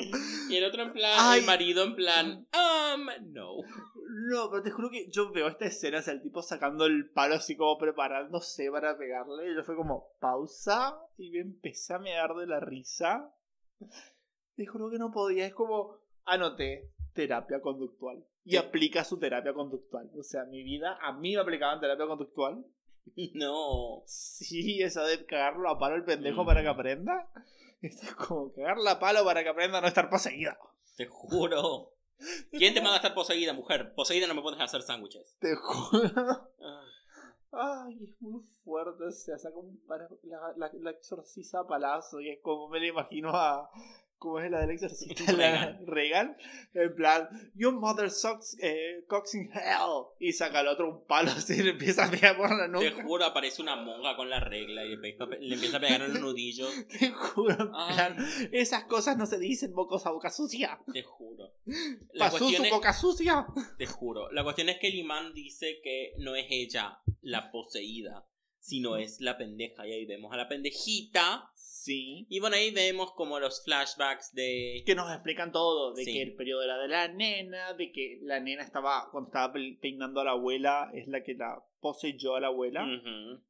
Y 0.48 0.56
el 0.56 0.64
otro 0.64 0.82
en 0.82 0.92
plan, 0.94 1.12
Ay. 1.18 1.40
el 1.40 1.46
marido 1.46 1.84
en 1.84 1.94
plan, 1.94 2.46
um, 2.54 3.06
no. 3.32 3.56
No, 4.30 4.50
pero 4.50 4.62
te 4.62 4.70
juro 4.70 4.88
que 4.90 5.10
yo 5.10 5.30
veo 5.32 5.48
esta 5.48 5.66
escena, 5.66 5.98
o 5.98 6.02
sea, 6.02 6.14
el 6.14 6.22
tipo 6.22 6.40
sacando 6.40 6.86
el 6.86 7.10
palo 7.10 7.34
así 7.34 7.54
como 7.56 7.76
preparándose 7.76 8.70
para 8.70 8.96
pegarle. 8.96 9.50
Y 9.52 9.54
yo 9.54 9.62
fue 9.62 9.76
como, 9.76 10.08
pausa. 10.20 10.96
Y 11.18 11.30
me 11.30 11.40
empecé 11.40 11.92
a 11.94 11.98
mear 11.98 12.34
de 12.34 12.46
la 12.46 12.60
risa. 12.60 13.30
Te 14.56 14.66
juro 14.66 14.90
que 14.90 14.98
no 14.98 15.10
podía. 15.12 15.46
Es 15.46 15.54
como, 15.54 15.98
anoté 16.24 16.90
terapia 17.12 17.60
conductual. 17.60 18.24
Y 18.44 18.52
Sí. 18.52 18.56
aplica 18.56 19.04
su 19.04 19.18
terapia 19.18 19.52
conductual. 19.52 20.10
O 20.18 20.22
sea, 20.22 20.44
mi 20.44 20.62
vida, 20.62 20.98
a 21.02 21.12
mí 21.12 21.34
me 21.34 21.40
aplicaban 21.42 21.80
terapia 21.80 22.06
conductual. 22.06 22.64
No. 23.34 24.02
Sí, 24.06 24.82
esa 24.82 25.02
de 25.04 25.24
cagarlo 25.26 25.68
a 25.70 25.78
palo 25.78 25.96
el 25.96 26.04
pendejo 26.04 26.42
Mm. 26.42 26.46
para 26.46 26.62
que 26.62 26.68
aprenda. 26.68 27.28
Esto 27.82 28.06
es 28.06 28.14
como 28.14 28.52
cagarla 28.52 28.92
a 28.92 28.98
palo 28.98 29.24
para 29.24 29.42
que 29.42 29.50
aprenda 29.50 29.78
a 29.78 29.80
no 29.82 29.86
estar 29.88 30.08
poseída. 30.10 30.58
Te 30.96 31.06
juro. 31.06 31.90
¿Quién 32.52 32.72
te 32.72 32.80
manda 32.80 32.94
a 32.94 32.96
estar 32.96 33.14
poseída, 33.14 33.52
mujer? 33.52 33.92
Poseída 33.94 34.26
no 34.26 34.34
me 34.34 34.42
puedes 34.42 34.60
hacer 34.60 34.82
sándwiches. 34.82 35.36
Te 35.40 35.54
juro. 35.56 36.50
Ah, 37.56 37.84
Ay, 37.86 38.02
es 38.02 38.20
muy 38.20 38.42
fuerte, 38.64 39.04
o 39.04 39.12
sea, 39.12 39.38
saca 39.38 39.56
un 39.56 39.80
la, 39.86 40.52
la, 40.56 40.70
la 40.72 40.90
exorciza 40.90 41.60
a 41.60 41.66
palazo 41.68 42.20
y 42.20 42.30
es 42.30 42.40
como 42.42 42.68
me 42.68 42.80
lo 42.80 42.86
imagino 42.86 43.30
a... 43.30 43.70
¿Cómo 44.18 44.40
es 44.40 44.50
la 44.50 44.60
del 44.60 44.70
exorcista? 44.70 45.32
La. 45.32 45.78
Regan. 45.86 46.36
En 46.72 46.94
plan, 46.94 47.28
your 47.54 47.74
mother 47.74 48.10
sucks 48.10 48.56
eh, 48.60 49.04
cocks 49.06 49.34
in 49.34 49.50
hell. 49.52 50.06
Y 50.18 50.32
saca 50.32 50.60
al 50.60 50.68
otro 50.68 50.88
un 50.88 51.06
palo 51.06 51.30
así 51.36 51.54
y 51.54 51.62
le 51.62 51.70
empieza 51.70 52.06
a 52.06 52.10
pegar 52.10 52.36
por 52.36 52.48
la 52.50 52.64
Te 52.78 52.90
nuca. 52.90 53.04
juro, 53.04 53.24
aparece 53.24 53.60
una 53.60 53.76
monja 53.76 54.16
con 54.16 54.30
la 54.30 54.40
regla 54.40 54.84
y 54.84 54.88
le, 54.88 54.94
empieza 54.94 55.24
a 55.76 55.80
pegar 55.80 56.02
en 56.02 56.12
el 56.16 56.20
nudillo. 56.20 56.66
Te 56.98 57.10
juro, 57.10 57.52
en 57.54 57.68
plan, 57.94 58.16
esas 58.52 58.84
cosas 58.84 59.16
no 59.18 59.26
se 59.26 59.38
dicen 59.38 59.74
bocos 59.74 60.06
a 60.06 60.10
boca 60.10 60.30
sucia. 60.30 60.80
Te 60.92 61.02
juro. 61.02 61.52
La 62.12 62.30
Pasó 62.30 62.48
su 62.48 62.62
es, 62.62 62.70
boca 62.70 62.92
sucia. 62.94 63.46
te 63.76 63.86
juro. 63.86 64.30
La 64.32 64.42
cuestión 64.42 64.68
es 64.70 64.78
que 64.78 64.88
el 64.88 64.94
imán 64.94 65.34
dice 65.34 65.80
que 65.82 66.14
no 66.18 66.34
es 66.34 66.46
ella 66.48 66.98
la 67.20 67.50
poseída, 67.50 68.26
sino 68.58 68.96
es 68.96 69.20
la 69.20 69.36
pendeja. 69.36 69.86
Y 69.86 69.92
ahí 69.92 70.06
vemos 70.06 70.32
a 70.32 70.36
la 70.36 70.48
pendejita. 70.48 71.50
Sí. 71.84 72.26
Y 72.30 72.40
bueno, 72.40 72.56
ahí 72.56 72.70
vemos 72.70 73.12
como 73.12 73.38
los 73.38 73.62
flashbacks 73.62 74.32
de... 74.32 74.82
que 74.86 74.94
nos 74.94 75.12
explican 75.12 75.52
todo, 75.52 75.92
de 75.92 76.04
Sí. 76.04 76.14
que 76.14 76.22
el 76.22 76.34
periodo 76.34 76.62
era 76.62 76.78
de 76.78 76.88
la 76.88 77.08
nena, 77.08 77.74
de 77.74 77.92
que 77.92 78.18
la 78.22 78.40
nena 78.40 78.62
estaba, 78.62 79.08
cuando 79.12 79.28
estaba 79.28 79.52
pe- 79.52 79.76
peinando 79.82 80.20
a 80.20 80.24
la 80.24 80.30
abuela, 80.30 80.90
es 80.94 81.06
la 81.08 81.22
que 81.22 81.34
la 81.34 81.62
poseyó 81.80 82.36
a 82.36 82.40
la 82.40 82.46
abuela, 82.46 82.86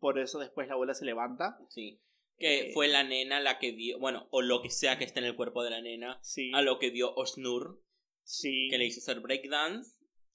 por 0.00 0.18
eso 0.18 0.40
después 0.40 0.66
la 0.66 0.74
abuela 0.74 0.94
se 0.94 1.04
levanta. 1.04 1.56
sí. 1.68 2.00
Que 2.36 2.70
Eh. 2.70 2.72
fue 2.74 2.88
la 2.88 3.04
nena 3.04 3.38
la 3.38 3.60
que 3.60 3.70
vio, 3.70 4.00
bueno, 4.00 4.26
o 4.32 4.42
lo 4.42 4.60
que 4.62 4.70
sea 4.70 4.98
que 4.98 5.04
esté 5.04 5.20
en 5.20 5.26
el 5.26 5.36
cuerpo 5.36 5.62
de 5.62 5.70
la 5.70 5.80
nena, 5.80 6.18
Sí, 6.20 6.50
a 6.52 6.62
lo 6.62 6.80
que 6.80 6.90
vio 6.90 7.14
Osnur, 7.14 7.80
sí, 8.24 8.66
que 8.68 8.78
le 8.78 8.86
hizo 8.86 8.98
hacer 8.98 9.20
breakdance. 9.20 9.92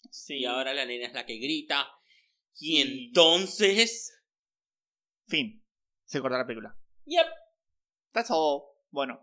sí. 0.09 0.37
Y 0.37 0.45
ahora 0.45 0.73
la 0.73 0.85
nena 0.85 1.07
es 1.07 1.13
la 1.13 1.25
que 1.25 1.35
grita. 1.37 1.85
Y 2.57 2.77
Y- 2.77 2.81
entonces... 3.07 4.15
Fin, 5.27 5.61
se 6.05 6.21
corta 6.21 6.37
la 6.37 6.47
película. 6.47 6.73
Yep. 7.03 7.27
That's 8.11 8.31
all. 8.31 8.63
Bueno, 8.91 9.19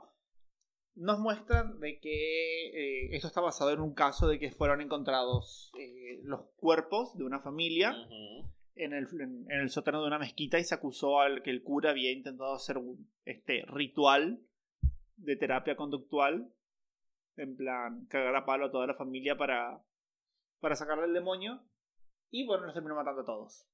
nos 0.96 1.18
muestran 1.18 1.78
de 1.78 2.00
que 2.00 2.68
eh, 2.68 3.16
esto 3.16 3.28
está 3.28 3.40
basado 3.40 3.70
en 3.70 3.80
un 3.80 3.94
caso 3.94 4.28
de 4.28 4.38
que 4.38 4.50
fueron 4.50 4.80
encontrados 4.80 5.70
eh, 5.78 6.20
los 6.22 6.40
cuerpos 6.56 7.16
de 7.18 7.24
una 7.24 7.40
familia 7.40 7.94
en 8.74 8.92
el, 8.94 9.06
en, 9.20 9.50
en 9.50 9.60
el 9.60 9.70
sótano 9.70 10.00
de 10.00 10.06
una 10.06 10.18
mezquita 10.18 10.58
y 10.58 10.64
se 10.64 10.74
acusó 10.74 11.20
al 11.20 11.42
que 11.42 11.50
el 11.50 11.62
cura 11.62 11.90
había 11.90 12.12
intentado 12.12 12.54
hacer 12.54 12.78
un 12.78 13.10
este 13.26 13.64
ritual 13.66 14.40
de 15.16 15.36
terapia 15.36 15.76
conductual 15.76 16.50
en 17.36 17.56
plan 17.56 18.06
cagar 18.06 18.34
a 18.34 18.46
palo 18.46 18.66
a 18.66 18.70
toda 18.70 18.86
la 18.86 18.94
familia 18.94 19.36
para 19.36 19.82
para 20.60 20.76
sacarle 20.76 21.04
el 21.04 21.12
demonio 21.12 21.62
y 22.30 22.46
bueno 22.46 22.64
los 22.64 22.74
terminó 22.74 22.94
matando 22.94 23.20
a 23.20 23.26
todos 23.26 23.66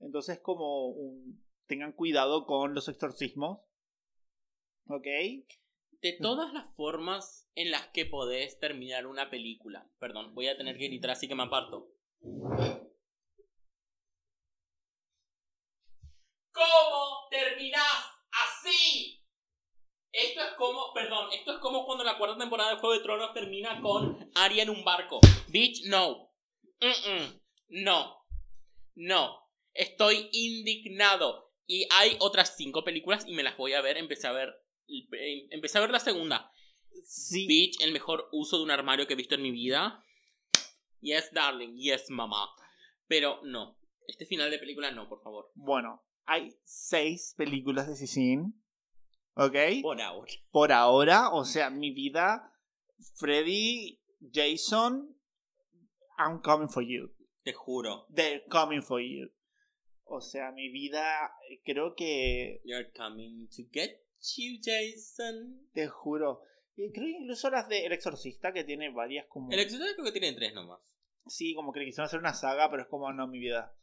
entonces 0.00 0.40
como 0.40 0.88
un 0.88 1.44
tengan 1.66 1.92
cuidado 1.92 2.46
con 2.46 2.74
los 2.74 2.88
exorcismos 2.88 3.60
ok 4.88 5.06
De 6.00 6.12
todas 6.20 6.52
las 6.52 6.74
formas 6.74 7.50
en 7.54 7.70
las 7.70 7.86
que 7.88 8.06
podés 8.06 8.58
terminar 8.58 9.06
una 9.06 9.30
película. 9.30 9.90
Perdón, 9.98 10.34
voy 10.34 10.48
a 10.48 10.56
tener 10.56 10.78
que 10.78 10.88
gritar 10.88 11.10
así 11.10 11.26
que 11.26 11.34
me 11.34 11.42
aparto. 11.42 11.90
¿Cómo 16.52 17.28
terminás 17.30 18.04
así? 18.30 19.24
Esto 20.12 20.40
es 20.40 20.52
como, 20.56 20.92
perdón, 20.94 21.32
esto 21.32 21.52
es 21.52 21.58
como 21.58 21.84
cuando 21.84 22.02
la 22.02 22.16
cuarta 22.16 22.38
temporada 22.38 22.70
de 22.70 22.80
Juego 22.80 22.94
de 22.94 23.02
Tronos 23.02 23.34
termina 23.34 23.80
con 23.80 24.30
Arya 24.34 24.62
en 24.62 24.70
un 24.70 24.84
barco. 24.84 25.20
Bitch, 25.48 25.84
no. 25.86 26.32
No. 27.68 28.24
No. 28.94 29.48
Estoy 29.74 30.28
indignado. 30.32 31.52
Y 31.66 31.86
hay 31.92 32.16
otras 32.20 32.56
cinco 32.56 32.82
películas 32.82 33.26
y 33.28 33.34
me 33.34 33.42
las 33.42 33.56
voy 33.56 33.74
a 33.74 33.82
ver. 33.82 33.98
Empecé 33.98 34.26
a 34.26 34.32
ver. 34.32 34.67
Empecé 35.50 35.78
a 35.78 35.82
ver 35.82 35.90
la 35.90 36.00
segunda. 36.00 36.50
sí 37.04 37.46
Bitch, 37.46 37.82
el 37.82 37.92
mejor 37.92 38.28
uso 38.32 38.58
de 38.58 38.64
un 38.64 38.70
armario 38.70 39.06
que 39.06 39.14
he 39.14 39.16
visto 39.16 39.34
en 39.34 39.42
mi 39.42 39.50
vida. 39.50 40.04
Yes, 41.00 41.32
darling. 41.32 41.76
Yes, 41.76 42.10
mamá. 42.10 42.48
Pero 43.06 43.40
no. 43.44 43.78
Este 44.06 44.26
final 44.26 44.50
de 44.50 44.58
película 44.58 44.90
no, 44.90 45.08
por 45.08 45.22
favor. 45.22 45.50
Bueno, 45.54 46.02
hay 46.24 46.54
seis 46.64 47.34
películas 47.36 47.86
de 47.86 47.96
Sissin. 47.96 48.54
¿Ok? 49.34 49.54
Por 49.82 50.00
ahora. 50.00 50.32
Por 50.50 50.72
ahora, 50.72 51.30
o 51.30 51.44
sea, 51.44 51.70
mi 51.70 51.92
vida, 51.92 52.52
Freddy, 53.14 54.00
Jason, 54.32 55.16
I'm 56.18 56.40
coming 56.40 56.68
for 56.68 56.82
you. 56.82 57.14
Te 57.44 57.52
juro. 57.52 58.06
They're 58.12 58.44
coming 58.50 58.82
for 58.82 59.00
you. 59.00 59.30
O 60.04 60.20
sea, 60.20 60.50
mi 60.52 60.70
vida, 60.70 61.30
creo 61.64 61.94
que, 61.94 62.60
You're 62.64 62.90
coming 62.96 63.48
to 63.56 63.62
get 63.72 64.07
you, 64.20 64.58
Jason. 64.62 65.68
te 65.72 65.88
juro, 65.88 66.42
creo 66.76 66.92
que 66.92 67.10
incluso 67.20 67.50
las 67.50 67.68
de 67.68 67.86
El 67.86 67.92
Exorcista, 67.92 68.52
que 68.52 68.64
tiene 68.64 68.90
varias 68.90 69.26
como... 69.28 69.50
El 69.50 69.60
exorcista 69.60 69.94
creo 69.94 70.04
que 70.04 70.18
tiene 70.20 70.32
tres 70.36 70.54
nomás. 70.54 70.80
Sí, 71.26 71.54
como 71.54 71.72
que 71.72 71.84
quisieron 71.84 72.06
hacer 72.06 72.20
una 72.20 72.34
saga, 72.34 72.70
pero 72.70 72.82
es 72.82 72.88
como, 72.88 73.12
no, 73.12 73.26
mi 73.28 73.38
vida. 73.38 73.76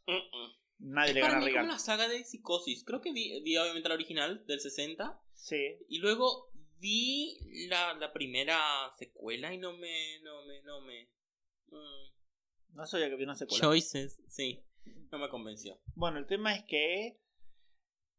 Nadie 0.78 1.10
Es 1.10 1.14
le 1.14 1.20
para 1.20 1.34
gana 1.34 1.42
a 1.42 1.46
mí 1.46 1.52
como 1.52 1.62
Regan. 1.62 1.68
la 1.68 1.78
saga 1.78 2.08
de 2.08 2.24
Psicosis. 2.24 2.84
Creo 2.84 3.00
que 3.00 3.12
vi, 3.12 3.40
vi 3.42 3.56
obviamente 3.56 3.88
la 3.88 3.94
original 3.94 4.44
del 4.46 4.60
60. 4.60 5.20
Sí. 5.34 5.78
Y 5.88 5.98
luego 5.98 6.50
vi 6.78 7.38
la, 7.68 7.94
la 7.94 8.12
primera 8.12 8.58
secuela 8.98 9.54
y 9.54 9.58
no 9.58 9.72
me. 9.76 10.20
No 10.22 10.44
me. 10.44 10.62
No 10.62 10.80
me. 10.80 11.08
mm. 11.68 12.74
No 12.74 12.84
sabía 12.86 13.06
que 13.08 13.14
había 13.14 13.26
una 13.26 13.36
secuela. 13.36 13.60
Choices, 13.62 14.20
sí. 14.28 14.62
No 15.10 15.18
me 15.18 15.28
convenció. 15.30 15.80
Bueno, 15.94 16.18
el 16.18 16.26
tema 16.26 16.54
es 16.54 16.64
que... 16.64 17.18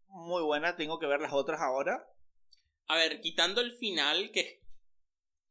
Muy 0.10 0.42
buena, 0.44 0.76
tengo 0.76 1.00
que 1.00 1.06
ver 1.08 1.20
las 1.22 1.34
otras 1.34 1.62
ahora. 1.62 2.08
A 2.88 2.96
ver, 2.98 3.22
quitando 3.22 3.62
el 3.62 3.72
final 3.74 4.32
que. 4.32 4.62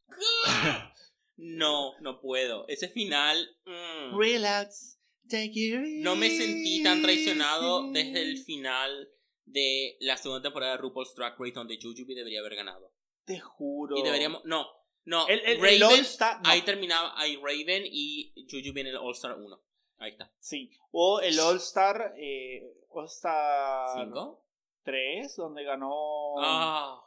No, 1.38 1.92
no 2.00 2.18
puedo. 2.20 2.66
Ese 2.66 2.88
final. 2.88 3.58
mm, 3.66 4.18
Relax. 4.18 4.98
Take 5.28 5.50
it 5.54 5.80
no 6.04 6.14
me 6.14 6.30
sentí 6.30 6.82
tan 6.84 7.02
traicionado 7.02 7.90
desde 7.90 8.22
el 8.22 8.38
final 8.38 9.08
de 9.44 9.96
la 10.00 10.16
segunda 10.16 10.40
temporada 10.40 10.72
de 10.72 10.78
RuPaul's 10.78 11.14
Drag 11.16 11.34
Race 11.38 11.52
donde 11.52 11.78
Jujubee 11.82 12.14
debería 12.14 12.40
haber 12.40 12.54
ganado. 12.54 12.92
Te 13.24 13.40
juro. 13.40 13.98
Y 13.98 14.02
deberíamos. 14.02 14.44
No, 14.44 14.66
no. 15.04 15.26
El, 15.26 15.40
el, 15.40 15.46
el 15.56 15.60
Raven, 15.60 15.82
All 15.82 16.00
Star- 16.00 16.40
no, 16.42 16.48
Ahí 16.48 16.62
terminaba. 16.62 17.12
Ahí 17.20 17.36
Raven 17.36 17.82
y 17.86 18.32
Jujubee 18.48 18.82
en 18.82 18.86
el 18.86 18.96
All 18.96 19.14
Star 19.14 19.36
1. 19.36 19.62
Ahí 19.98 20.12
está. 20.12 20.32
Sí. 20.38 20.70
O 20.92 21.20
el 21.20 21.38
All 21.40 21.56
Star. 21.56 22.14
Eh, 22.16 22.62
All 22.90 23.06
Star 23.06 23.88
¿Cinco? 24.04 24.45
3, 24.86 25.36
donde 25.36 25.62
ganó. 25.64 25.92
Ah. 26.40 27.02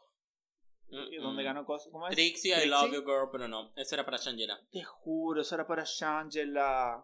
Mm, 0.90 1.22
donde 1.24 1.42
mm. 1.42 1.46
ganó 1.46 1.66
cosas. 1.66 1.90
¿Cómo 1.92 2.08
es? 2.08 2.14
Trixie, 2.16 2.52
I 2.64 2.68
love 2.68 2.92
you, 2.94 3.02
girl, 3.02 3.30
pero 3.32 3.48
no. 3.48 3.72
Eso 3.76 3.96
era 3.96 4.06
para 4.06 4.18
Shangela. 4.18 4.60
Te 4.72 4.84
juro, 4.84 5.42
eso 5.42 5.56
era 5.56 5.66
para 5.66 5.84
Shangela. 5.86 7.04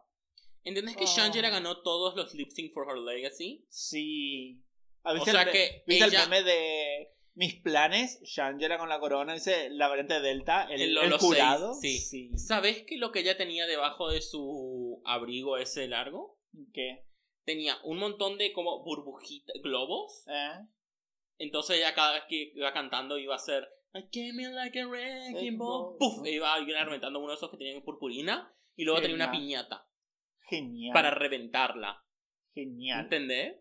¿Entendés 0.64 0.96
que 0.98 1.06
Oh. 1.06 1.08
Shangela 1.08 1.50
ganó 1.50 1.82
todos 1.82 2.16
los 2.16 2.34
lip 2.34 2.50
sync 2.52 2.74
for 2.74 2.88
her 2.90 2.98
legacy? 2.98 3.66
Sí. 3.70 4.62
¿Ah, 5.04 5.12
O 5.12 5.16
¿Viste, 5.16 5.32
sea 5.32 5.44
el, 5.44 5.52
que 5.52 5.84
¿viste 5.88 6.06
ella- 6.06 6.24
el 6.24 6.30
meme 6.30 6.44
de 6.44 7.12
mis 7.36 7.62
planes? 7.62 8.20
Shangela 8.24 8.80
con 8.80 8.90
la 8.90 9.00
corona, 9.00 9.34
dice 9.34 9.70
la 9.70 9.88
variante 9.88 10.20
Delta, 10.20 10.64
el, 10.64 10.82
El- 10.82 10.98
el 10.98 11.10
los 11.12 11.22
jurado. 11.22 11.74
seis, 11.76 12.10
sí. 12.10 12.36
¿Sabes 12.38 12.84
que 12.88 12.98
lo 12.98 13.12
que 13.12 13.20
ella 13.20 13.38
tenía 13.38 13.68
debajo 13.68 14.10
de 14.10 14.22
su 14.22 15.02
abrigo 15.06 15.58
ese 15.58 15.88
largo? 15.88 16.40
¿Qué? 16.74 17.06
Tenía 17.46 17.78
un 17.84 18.00
montón 18.00 18.38
de 18.38 18.52
como 18.52 18.84
burbujitas, 18.84 19.56
globos. 19.62 20.26
¿Eh? 20.28 20.60
Entonces 21.38 21.78
ella 21.78 21.94
cada 21.94 22.14
vez 22.14 22.24
que 22.28 22.52
iba 22.56 22.74
cantando 22.74 23.18
iba 23.18 23.34
a 23.34 23.38
hacer 23.38 23.68
I 23.94 24.10
came 24.12 24.42
in 24.44 24.54
like 24.56 24.78
a 24.80 24.88
wrecking 24.88 25.58
ball. 25.58 25.96
Puf, 25.98 26.26
e 26.26 26.32
iba 26.32 26.54
a 26.54 26.60
ir 26.60 26.68
reventando 26.68 27.20
uno 27.20 27.30
de 27.30 27.36
esos 27.36 27.50
que 27.50 27.58
tenían 27.58 27.82
purpurina. 27.82 28.52
Y 28.76 28.84
luego 28.84 29.00
tenía 29.00 29.16
una 29.16 29.32
piñata 29.32 29.88
Genial. 30.50 30.92
para 30.94 31.12
reventarla. 31.12 32.04
Genial. 32.54 33.02
¿Entendés? 33.06 33.56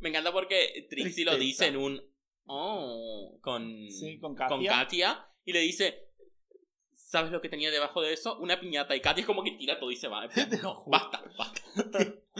Me 0.00 0.08
encanta 0.08 0.32
porque 0.32 0.86
Trixie 0.88 1.24
lo 1.26 1.36
dice 1.36 1.66
en 1.66 1.76
un 1.76 2.02
oh 2.46 3.38
con, 3.42 3.90
Sí, 3.90 4.18
con 4.18 4.34
con 4.34 4.48
Katia. 4.48 4.70
Katia 4.70 5.28
y 5.44 5.52
le 5.52 5.60
dice 5.60 6.06
¿Sabes 6.94 7.30
lo 7.30 7.40
que 7.42 7.48
tenía 7.50 7.70
debajo 7.70 8.00
de 8.00 8.12
eso? 8.14 8.38
Una 8.38 8.58
piñata 8.58 8.96
y 8.96 9.00
Katia 9.00 9.20
es 9.20 9.26
como 9.26 9.44
que 9.44 9.52
tira 9.52 9.78
todo 9.78 9.90
y 9.90 9.96
se 9.96 10.08
va. 10.08 10.26
Plan, 10.28 10.48
Te 10.50 10.56
no, 10.58 10.74
juro. 10.74 10.98
basta, 10.98 11.22
basta. 11.36 11.62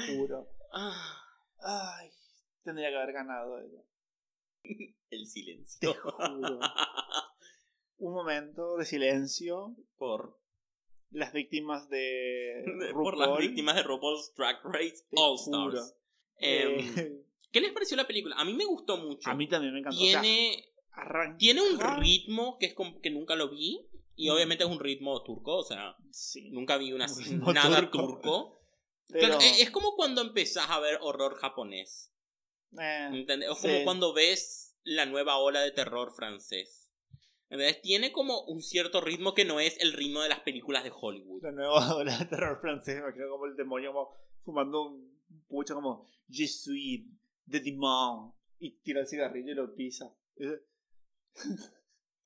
Juro. 0.08 0.48
Ah, 0.78 1.98
Ay, 1.98 2.11
tendría 2.62 2.90
que 2.90 2.97
haber 2.97 3.12
ganado 3.15 3.59
ella. 3.59 3.82
el 5.11 5.20
Te 5.23 5.27
silencio. 5.27 5.94
juro. 5.94 6.61
Un 7.98 8.12
momento 8.15 8.77
de 8.77 8.85
silencio. 8.85 9.74
por, 9.97 10.39
Las 11.11 11.32
víctimas 11.32 11.89
de. 11.89 12.65
por 12.93 13.16
las 13.16 13.39
víctimas 13.39 13.74
de 13.77 13.82
RuPaul's 13.82 14.35
Drag 14.36 14.57
Race 14.65 15.05
Te 15.11 15.16
All 15.16 15.36
juro. 15.39 15.78
Stars. 15.78 15.97
Em, 16.39 16.81
Eh, 16.98 17.23
¿Qué 17.53 17.61
les 17.62 17.73
pareció 17.73 17.97
la 17.97 18.07
película? 18.07 18.36
A 18.36 18.44
mí 18.44 18.53
me 18.53 18.66
gustó 18.66 18.98
mucho. 18.98 19.31
a 19.31 19.35
mí 19.35 19.48
también 19.48 19.73
me 19.73 19.78
encantó. 19.81 19.97
O 19.98 20.05
sea, 20.05 20.20
tiene, 20.20 20.69
tiene 21.39 21.62
un 21.62 21.81
ritmo 22.01 22.59
que 22.59 22.66
es 22.66 22.74
como 22.74 23.01
que 23.01 23.11
nunca 23.11 23.35
lo 23.35 23.48
vi. 23.48 23.89
Y 24.19 24.28
Mm. 24.28 24.32
obviamente 24.32 24.65
es 24.65 24.70
un 24.70 24.81
ritmo 24.81 25.23
turco, 25.23 25.57
o 25.59 25.62
sea, 25.65 25.94
Sí. 26.11 26.51
nunca 26.51 26.77
vi 26.78 26.93
una, 26.93 27.07
nada 27.55 27.81
turco. 27.90 27.98
turco. 27.98 28.55
Pero. 29.08 29.26
Claro, 29.38 29.38
es, 29.40 29.70
como 29.70 29.94
cuando 29.94 30.20
empezás 30.22 30.68
a 30.70 30.80
ver 30.80 30.98
horror 31.00 31.34
japonés. 31.36 32.12
eh, 32.78 33.08
¿entendés? 33.12 33.50
Es 33.50 33.58
Sí. 33.58 33.68
como 33.68 33.84
cuando 33.84 34.12
ves 34.12 34.76
la 34.84 35.06
nueva 35.06 35.38
ola 35.38 35.60
de 35.60 35.70
terror 35.70 36.12
francés. 36.14 36.90
¿Entendés? 37.48 37.80
Tiene 37.80 38.10
como 38.10 38.42
un 38.42 38.60
cierto 38.62 39.00
ritmo 39.00 39.32
que 39.34 39.44
no 39.44 39.60
es 39.60 39.78
el 39.80 39.92
ritmo 39.92 40.20
de 40.20 40.28
las 40.28 40.40
películas 40.40 40.82
de 40.82 40.92
Hollywood. 40.94 41.42
la 41.44 41.52
nueva 41.52 41.94
ola 41.96 42.18
de 42.18 42.24
terror 42.26 42.60
francés. 42.60 43.02
Me 43.04 43.12
creo 43.12 43.30
como 43.30 43.46
el 43.46 43.54
demonio 43.56 43.92
como 43.92 44.16
fumando 44.44 44.82
un 44.88 45.20
pucho 45.48 45.74
como 45.74 46.08
Je 46.28 46.46
suis 46.48 47.04
de 47.44 47.60
démon. 47.60 48.32
Y 48.58 48.72
tira 48.82 49.00
el 49.00 49.06
cigarrillo 49.06 49.52
y 49.52 49.54
lo 49.54 49.74
pisa. 49.74 50.12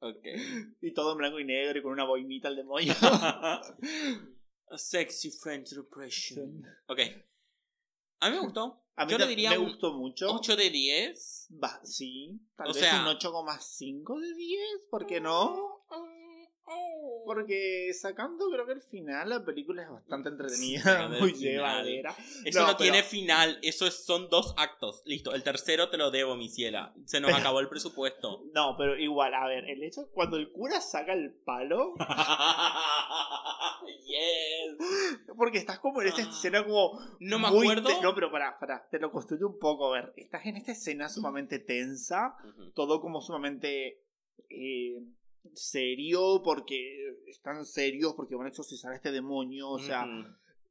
Ok. 0.01 0.25
Y 0.81 0.93
todo 0.95 1.13
en 1.13 1.19
blanco 1.19 1.39
y 1.39 1.45
negro 1.45 1.79
y 1.79 1.83
con 1.83 1.93
una 1.93 2.05
boinita 2.07 2.49
el 2.49 2.57
demonio. 2.57 2.95
A 4.71 4.79
sexy 4.79 5.31
French 5.31 5.73
repression. 5.73 6.65
Ok. 6.87 7.01
A 8.21 8.31
mí 8.31 8.37
me 8.37 8.43
gustó. 8.43 8.85
A 8.97 9.05
mí 9.07 9.13
Yo 9.13 9.19
le 9.19 9.27
diría 9.27 9.51
me 9.51 9.59
un 9.59 9.71
gustó 9.71 9.95
mucho. 9.95 10.33
8 10.33 10.57
de 10.57 10.71
10. 10.71 11.49
Va, 11.63 11.81
sí, 11.85 12.39
tal 12.57 12.69
O 12.71 12.73
vez 12.75 12.83
sea- 12.83 13.01
un 13.03 13.07
8,5 13.09 14.21
de 14.21 14.35
10, 14.35 14.87
¿por 14.91 15.07
qué 15.07 15.21
no? 15.21 15.70
Porque 17.25 17.91
sacando 17.95 18.51
creo 18.51 18.67
que 18.67 18.73
el 18.73 18.83
final 18.83 19.29
la 19.29 19.45
película 19.45 19.83
es 19.83 19.91
bastante 19.91 20.29
entretenida, 20.31 21.09
muy 21.21 21.33
llevadera. 21.35 22.15
Eso 22.45 22.61
No, 22.61 22.67
no, 22.67 22.77
pero- 22.77 22.91
tiene 22.93 23.03
final, 23.03 23.59
eso 23.63 23.87
es- 23.87 24.05
son 24.05 24.29
dos 24.29 24.55
actos. 24.57 25.03
Listo, 25.07 25.33
el 25.35 25.43
tercero 25.43 25.91
te 25.91 25.97
lo 25.97 26.11
debo, 26.11 26.37
mi 26.37 26.49
ciela. 26.49 26.93
Se 27.05 27.21
nos 27.21 27.31
Pero- 27.31 27.41
acabó 27.53 27.61
el 27.61 27.69
presupuesto. 27.69 28.43
No, 28.53 28.75
pero 28.77 28.97
igual, 28.99 29.35
a 29.35 29.47
ver, 29.47 29.65
el 29.69 29.83
hecho 29.83 30.09
cuando 30.13 30.37
el 30.37 30.51
cura 30.53 30.81
saca 30.81 31.13
el 31.13 31.33
palo, 31.45 31.95
yes. 34.07 34.77
porque 35.37 35.59
estás 35.59 35.79
como 35.79 36.03
en 36.03 36.09
esta 36.09 36.23
Ah. 36.23 36.29
escena 36.31 36.65
como 36.65 36.99
No 37.21 37.39
me 37.39 37.49
acuerdo. 37.49 37.89
te- 37.89 38.01
no, 38.03 38.15
pero 38.15 38.31
pará, 38.31 38.59
pará, 38.59 38.87
te 38.91 38.99
lo 38.99 39.11
construyo 39.11 39.47
un 39.49 39.59
poco, 39.59 39.93
a 39.93 40.01
ver, 40.01 40.13
estás 40.17 40.45
en 40.47 40.57
esta 40.57 40.73
escena 40.73 41.09
sumamente 41.09 41.59
tensa, 41.59 42.35
todo 42.75 43.01
como 43.01 43.21
sumamente 43.21 44.03
eh, 44.49 44.97
serio, 45.55 46.43
porque 46.45 47.15
están 47.27 47.65
serios, 47.67 48.15
porque 48.15 48.35
van 48.37 48.47
a 48.47 48.51
exorcizar 48.51 48.93
a 48.93 48.97
este 48.97 49.11
demonio, 49.13 49.69
o 49.71 49.79
sea, 49.79 50.05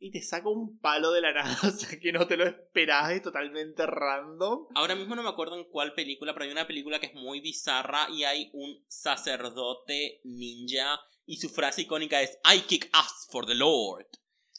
y 0.01 0.11
te 0.11 0.21
saca 0.21 0.47
un 0.47 0.79
palo 0.79 1.11
de 1.11 1.19
la 1.21 1.33
nada, 1.33 1.57
o 1.67 1.71
sea, 1.71 1.99
que 1.99 2.11
no 2.13 2.25
te 2.27 2.37
lo 2.37 2.45
esperás, 2.45 3.11
es 3.11 3.21
totalmente 3.21 3.85
random. 3.85 4.67
Ahora 4.75 4.95
mismo 4.95 5.15
no 5.15 5.23
me 5.23 5.29
acuerdo 5.29 5.57
en 5.57 5.65
cuál 5.65 5.93
película, 5.93 6.33
pero 6.33 6.45
hay 6.45 6.51
una 6.51 6.67
película 6.67 6.99
que 6.99 7.07
es 7.07 7.13
muy 7.15 7.41
bizarra 7.41 8.07
y 8.09 8.23
hay 8.23 8.49
un 8.53 8.83
sacerdote 8.87 10.21
ninja 10.23 10.99
y 11.25 11.37
su 11.37 11.49
frase 11.49 11.81
icónica 11.83 12.21
es 12.21 12.39
I 12.55 12.61
kick 12.61 12.89
ass 12.93 13.27
for 13.31 13.45
the 13.45 13.55
Lord. 13.55 14.07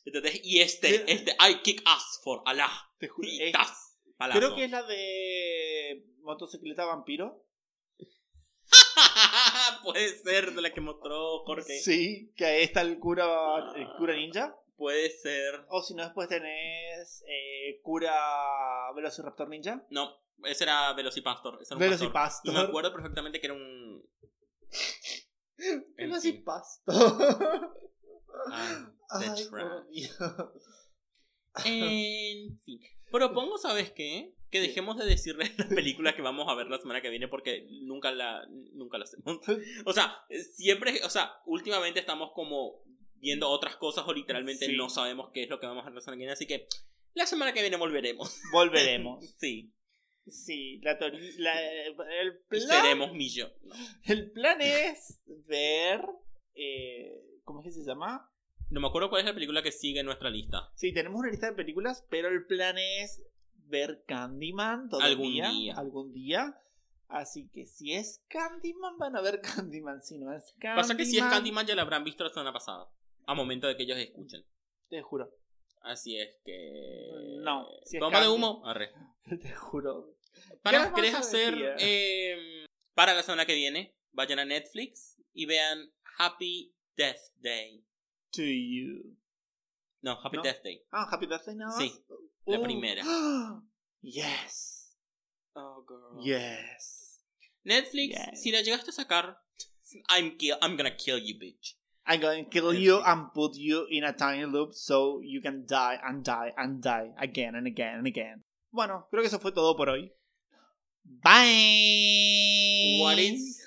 ¿Entendés? 0.04 0.40
Y 0.44 0.60
este, 0.60 1.10
este 1.12 1.32
I 1.40 1.60
kick 1.62 1.82
ass 1.84 2.20
for 2.22 2.42
Allah. 2.46 2.70
Te 2.98 3.08
juro, 3.08 3.28
es- 3.40 3.52
creo 4.38 4.50
que 4.56 4.64
es 4.64 4.70
la 4.70 4.82
de 4.82 6.06
motocicleta 6.22 6.84
vampiro. 6.84 7.44
Puede 9.82 10.08
ser 10.18 10.52
de 10.52 10.62
la 10.62 10.72
que 10.72 10.80
mostró 10.80 11.40
Jorge. 11.44 11.78
Sí, 11.80 12.32
que 12.36 12.44
ahí 12.44 12.62
está 12.64 12.80
el 12.82 12.98
cura, 12.98 13.72
el 13.76 13.88
cura 13.96 14.14
ninja. 14.14 14.56
Puede 14.76 15.10
ser. 15.10 15.66
O 15.68 15.82
si 15.82 15.94
no, 15.94 16.04
después 16.04 16.28
tenés 16.28 17.22
eh, 17.26 17.80
cura 17.82 18.90
Velociraptor 18.94 19.48
ninja. 19.48 19.84
No, 19.90 20.10
ese 20.44 20.64
era 20.64 20.92
Velocipastor. 20.94 21.60
Ese 21.60 21.74
era 21.74 21.96
un 21.96 22.12
pastor. 22.12 22.52
Y 22.52 22.56
me 22.56 22.62
acuerdo 22.62 22.92
perfectamente 22.92 23.40
que 23.40 23.46
era 23.46 23.54
un. 23.54 24.02
Velocipastor. 25.96 27.76
Ah, 28.52 28.90
Ay, 29.10 29.26
that's 29.26 29.42
por 29.48 29.58
right. 29.58 29.88
Dios. 29.90 30.16
En 31.64 32.60
fin. 32.64 32.80
Propongo, 33.10 33.58
¿sabes 33.58 33.90
qué? 33.92 34.32
Que 34.50 34.60
dejemos 34.60 34.96
de 34.98 35.04
decirles 35.04 35.52
las 35.58 35.68
películas 35.68 36.14
que 36.14 36.22
vamos 36.22 36.46
a 36.48 36.54
ver 36.54 36.66
la 36.68 36.78
semana 36.78 37.00
que 37.00 37.10
viene 37.10 37.28
porque 37.28 37.66
nunca 37.82 38.12
la, 38.12 38.46
nunca 38.72 38.98
la 38.98 39.04
hacemos. 39.04 39.38
O 39.86 39.92
sea, 39.92 40.16
siempre, 40.54 41.00
o 41.04 41.10
sea, 41.10 41.32
últimamente 41.46 42.00
estamos 42.00 42.30
como 42.34 42.82
viendo 43.16 43.48
otras 43.50 43.76
cosas 43.76 44.04
o 44.06 44.12
literalmente 44.14 44.66
Sí. 44.66 44.76
no 44.76 44.88
sabemos 44.88 45.30
qué 45.32 45.42
es 45.44 45.50
lo 45.50 45.60
que 45.60 45.66
vamos 45.66 45.82
a 45.82 45.86
hacer 45.86 45.94
la 45.94 46.00
semana 46.00 46.16
que 46.16 46.20
viene. 46.20 46.32
Así 46.32 46.46
que 46.46 46.66
La 47.14 47.26
semana 47.26 47.52
que 47.52 47.60
viene 47.60 47.76
volveremos. 47.76 48.40
Volveremos. 48.52 49.24
sí. 49.38 49.72
Sí, 50.26 50.78
la, 50.82 50.96
la- 51.38 51.82
el 52.20 52.38
plan. 52.46 52.60
seremos 52.82 53.12
millones. 53.14 53.56
El 54.04 54.30
plan 54.30 54.60
es 54.60 55.18
ver. 55.48 56.02
eh, 56.54 57.20
¿Cómo 57.42 57.60
es 57.60 57.64
que 57.66 57.72
se 57.72 57.84
llama? 57.84 58.30
No 58.70 58.80
me 58.80 58.86
acuerdo 58.86 59.10
cuál 59.10 59.20
es 59.20 59.26
la 59.26 59.34
película 59.34 59.62
que 59.62 59.72
sigue 59.72 60.00
en 60.00 60.06
nuestra 60.06 60.30
lista. 60.30 60.70
Sí, 60.76 60.92
tenemos 60.92 61.18
una 61.18 61.30
lista 61.30 61.46
de 61.46 61.56
películas, 61.56 62.06
pero 62.08 62.28
el 62.28 62.46
plan 62.46 62.78
es 62.78 63.22
ver 63.54 64.04
Candyman 64.06 64.88
todavía. 64.88 65.10
Algún 65.10 65.32
día. 65.32 65.74
Algún 65.76 66.12
día. 66.12 66.60
Así 67.08 67.48
que 67.52 67.66
si 67.66 67.92
es 67.92 68.24
Candyman, 68.28 68.96
van 68.96 69.16
a 69.16 69.20
ver 69.20 69.40
Candyman. 69.42 70.02
Si 70.02 70.18
no 70.18 70.32
es 70.32 70.52
Candyman. 70.60 70.76
Pasa 70.76 70.96
que 70.96 71.04
si 71.04 71.18
es 71.18 71.24
Candyman 71.24 71.66
ya 71.66 71.74
la 71.74 71.82
habrán 71.82 72.04
visto 72.04 72.22
la 72.22 72.30
semana 72.30 72.52
pasada. 72.52 72.88
A 73.26 73.34
momento 73.34 73.66
de 73.66 73.76
que 73.76 73.82
ellos 73.82 73.98
escuchen. 73.98 74.44
Te 74.88 75.02
juro. 75.02 75.30
Así 75.82 76.16
es 76.16 76.36
que. 76.44 77.38
No, 77.40 77.66
si 77.84 77.96
es 77.96 78.00
Bomba 78.00 78.20
de 78.20 78.28
humo. 78.28 78.62
Arre. 78.64 78.92
Te 79.42 79.54
juro. 79.54 80.14
Para, 80.62 80.88
¿Qué 80.88 80.94
¿Querés 80.94 81.14
hacer 81.14 81.76
eh, 81.80 82.64
para 82.94 83.14
la 83.14 83.22
semana 83.22 83.46
que 83.46 83.54
viene? 83.54 83.96
Vayan 84.12 84.38
a 84.38 84.44
Netflix 84.44 85.20
y 85.32 85.46
vean 85.46 85.92
Happy 86.18 86.72
Death 86.96 87.34
Day. 87.36 87.84
To 88.32 88.42
you. 88.42 89.16
No, 90.02 90.16
Happy 90.22 90.36
¿No? 90.36 90.42
Death 90.42 90.62
Day. 90.62 90.80
Ah, 90.92 91.06
Happy 91.10 91.26
Death 91.26 91.44
Day 91.46 91.56
nada 91.56 91.72
más. 91.72 91.78
Sí, 91.78 91.92
la 92.46 92.58
Oh. 92.58 92.62
primera. 92.62 93.02
Yes. 94.02 94.96
Oh, 95.54 95.84
girl. 95.86 96.24
Yes. 96.24 97.20
Netflix, 97.64 98.14
Yes. 98.16 98.42
si 98.42 98.50
la 98.50 98.62
llegaste 98.62 98.88
a 98.90 98.92
sacar, 98.92 99.36
I'm, 100.08 100.38
kill 100.38 100.56
I'm 100.62 100.76
gonna 100.76 100.96
kill 100.96 101.18
you, 101.18 101.34
bitch. 101.38 101.74
I'm 102.06 102.18
going 102.20 102.44
to 102.44 102.50
kill 102.50 102.72
you 102.72 103.02
and 103.04 103.30
put 103.34 103.56
you 103.56 103.86
in 103.90 104.04
a 104.04 104.12
tiny 104.14 104.44
loop 104.46 104.72
so 104.72 105.20
you 105.22 105.40
can 105.42 105.66
die 105.66 105.98
and 106.02 106.24
die 106.24 106.52
and 106.56 106.80
die 106.82 107.12
again 107.18 107.54
and 107.54 107.66
again 107.66 107.98
and 107.98 108.06
again. 108.06 108.42
Bueno, 108.72 109.06
creo 109.10 109.20
que 109.22 109.26
eso 109.28 109.38
fue 109.38 109.52
todo 109.52 109.76
por 109.76 109.88
hoy. 109.90 110.10
Bye. 111.04 112.98
What 113.00 113.18
is. 113.18 113.60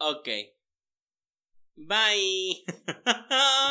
Ok. 0.00 0.28
Bye. 1.78 2.54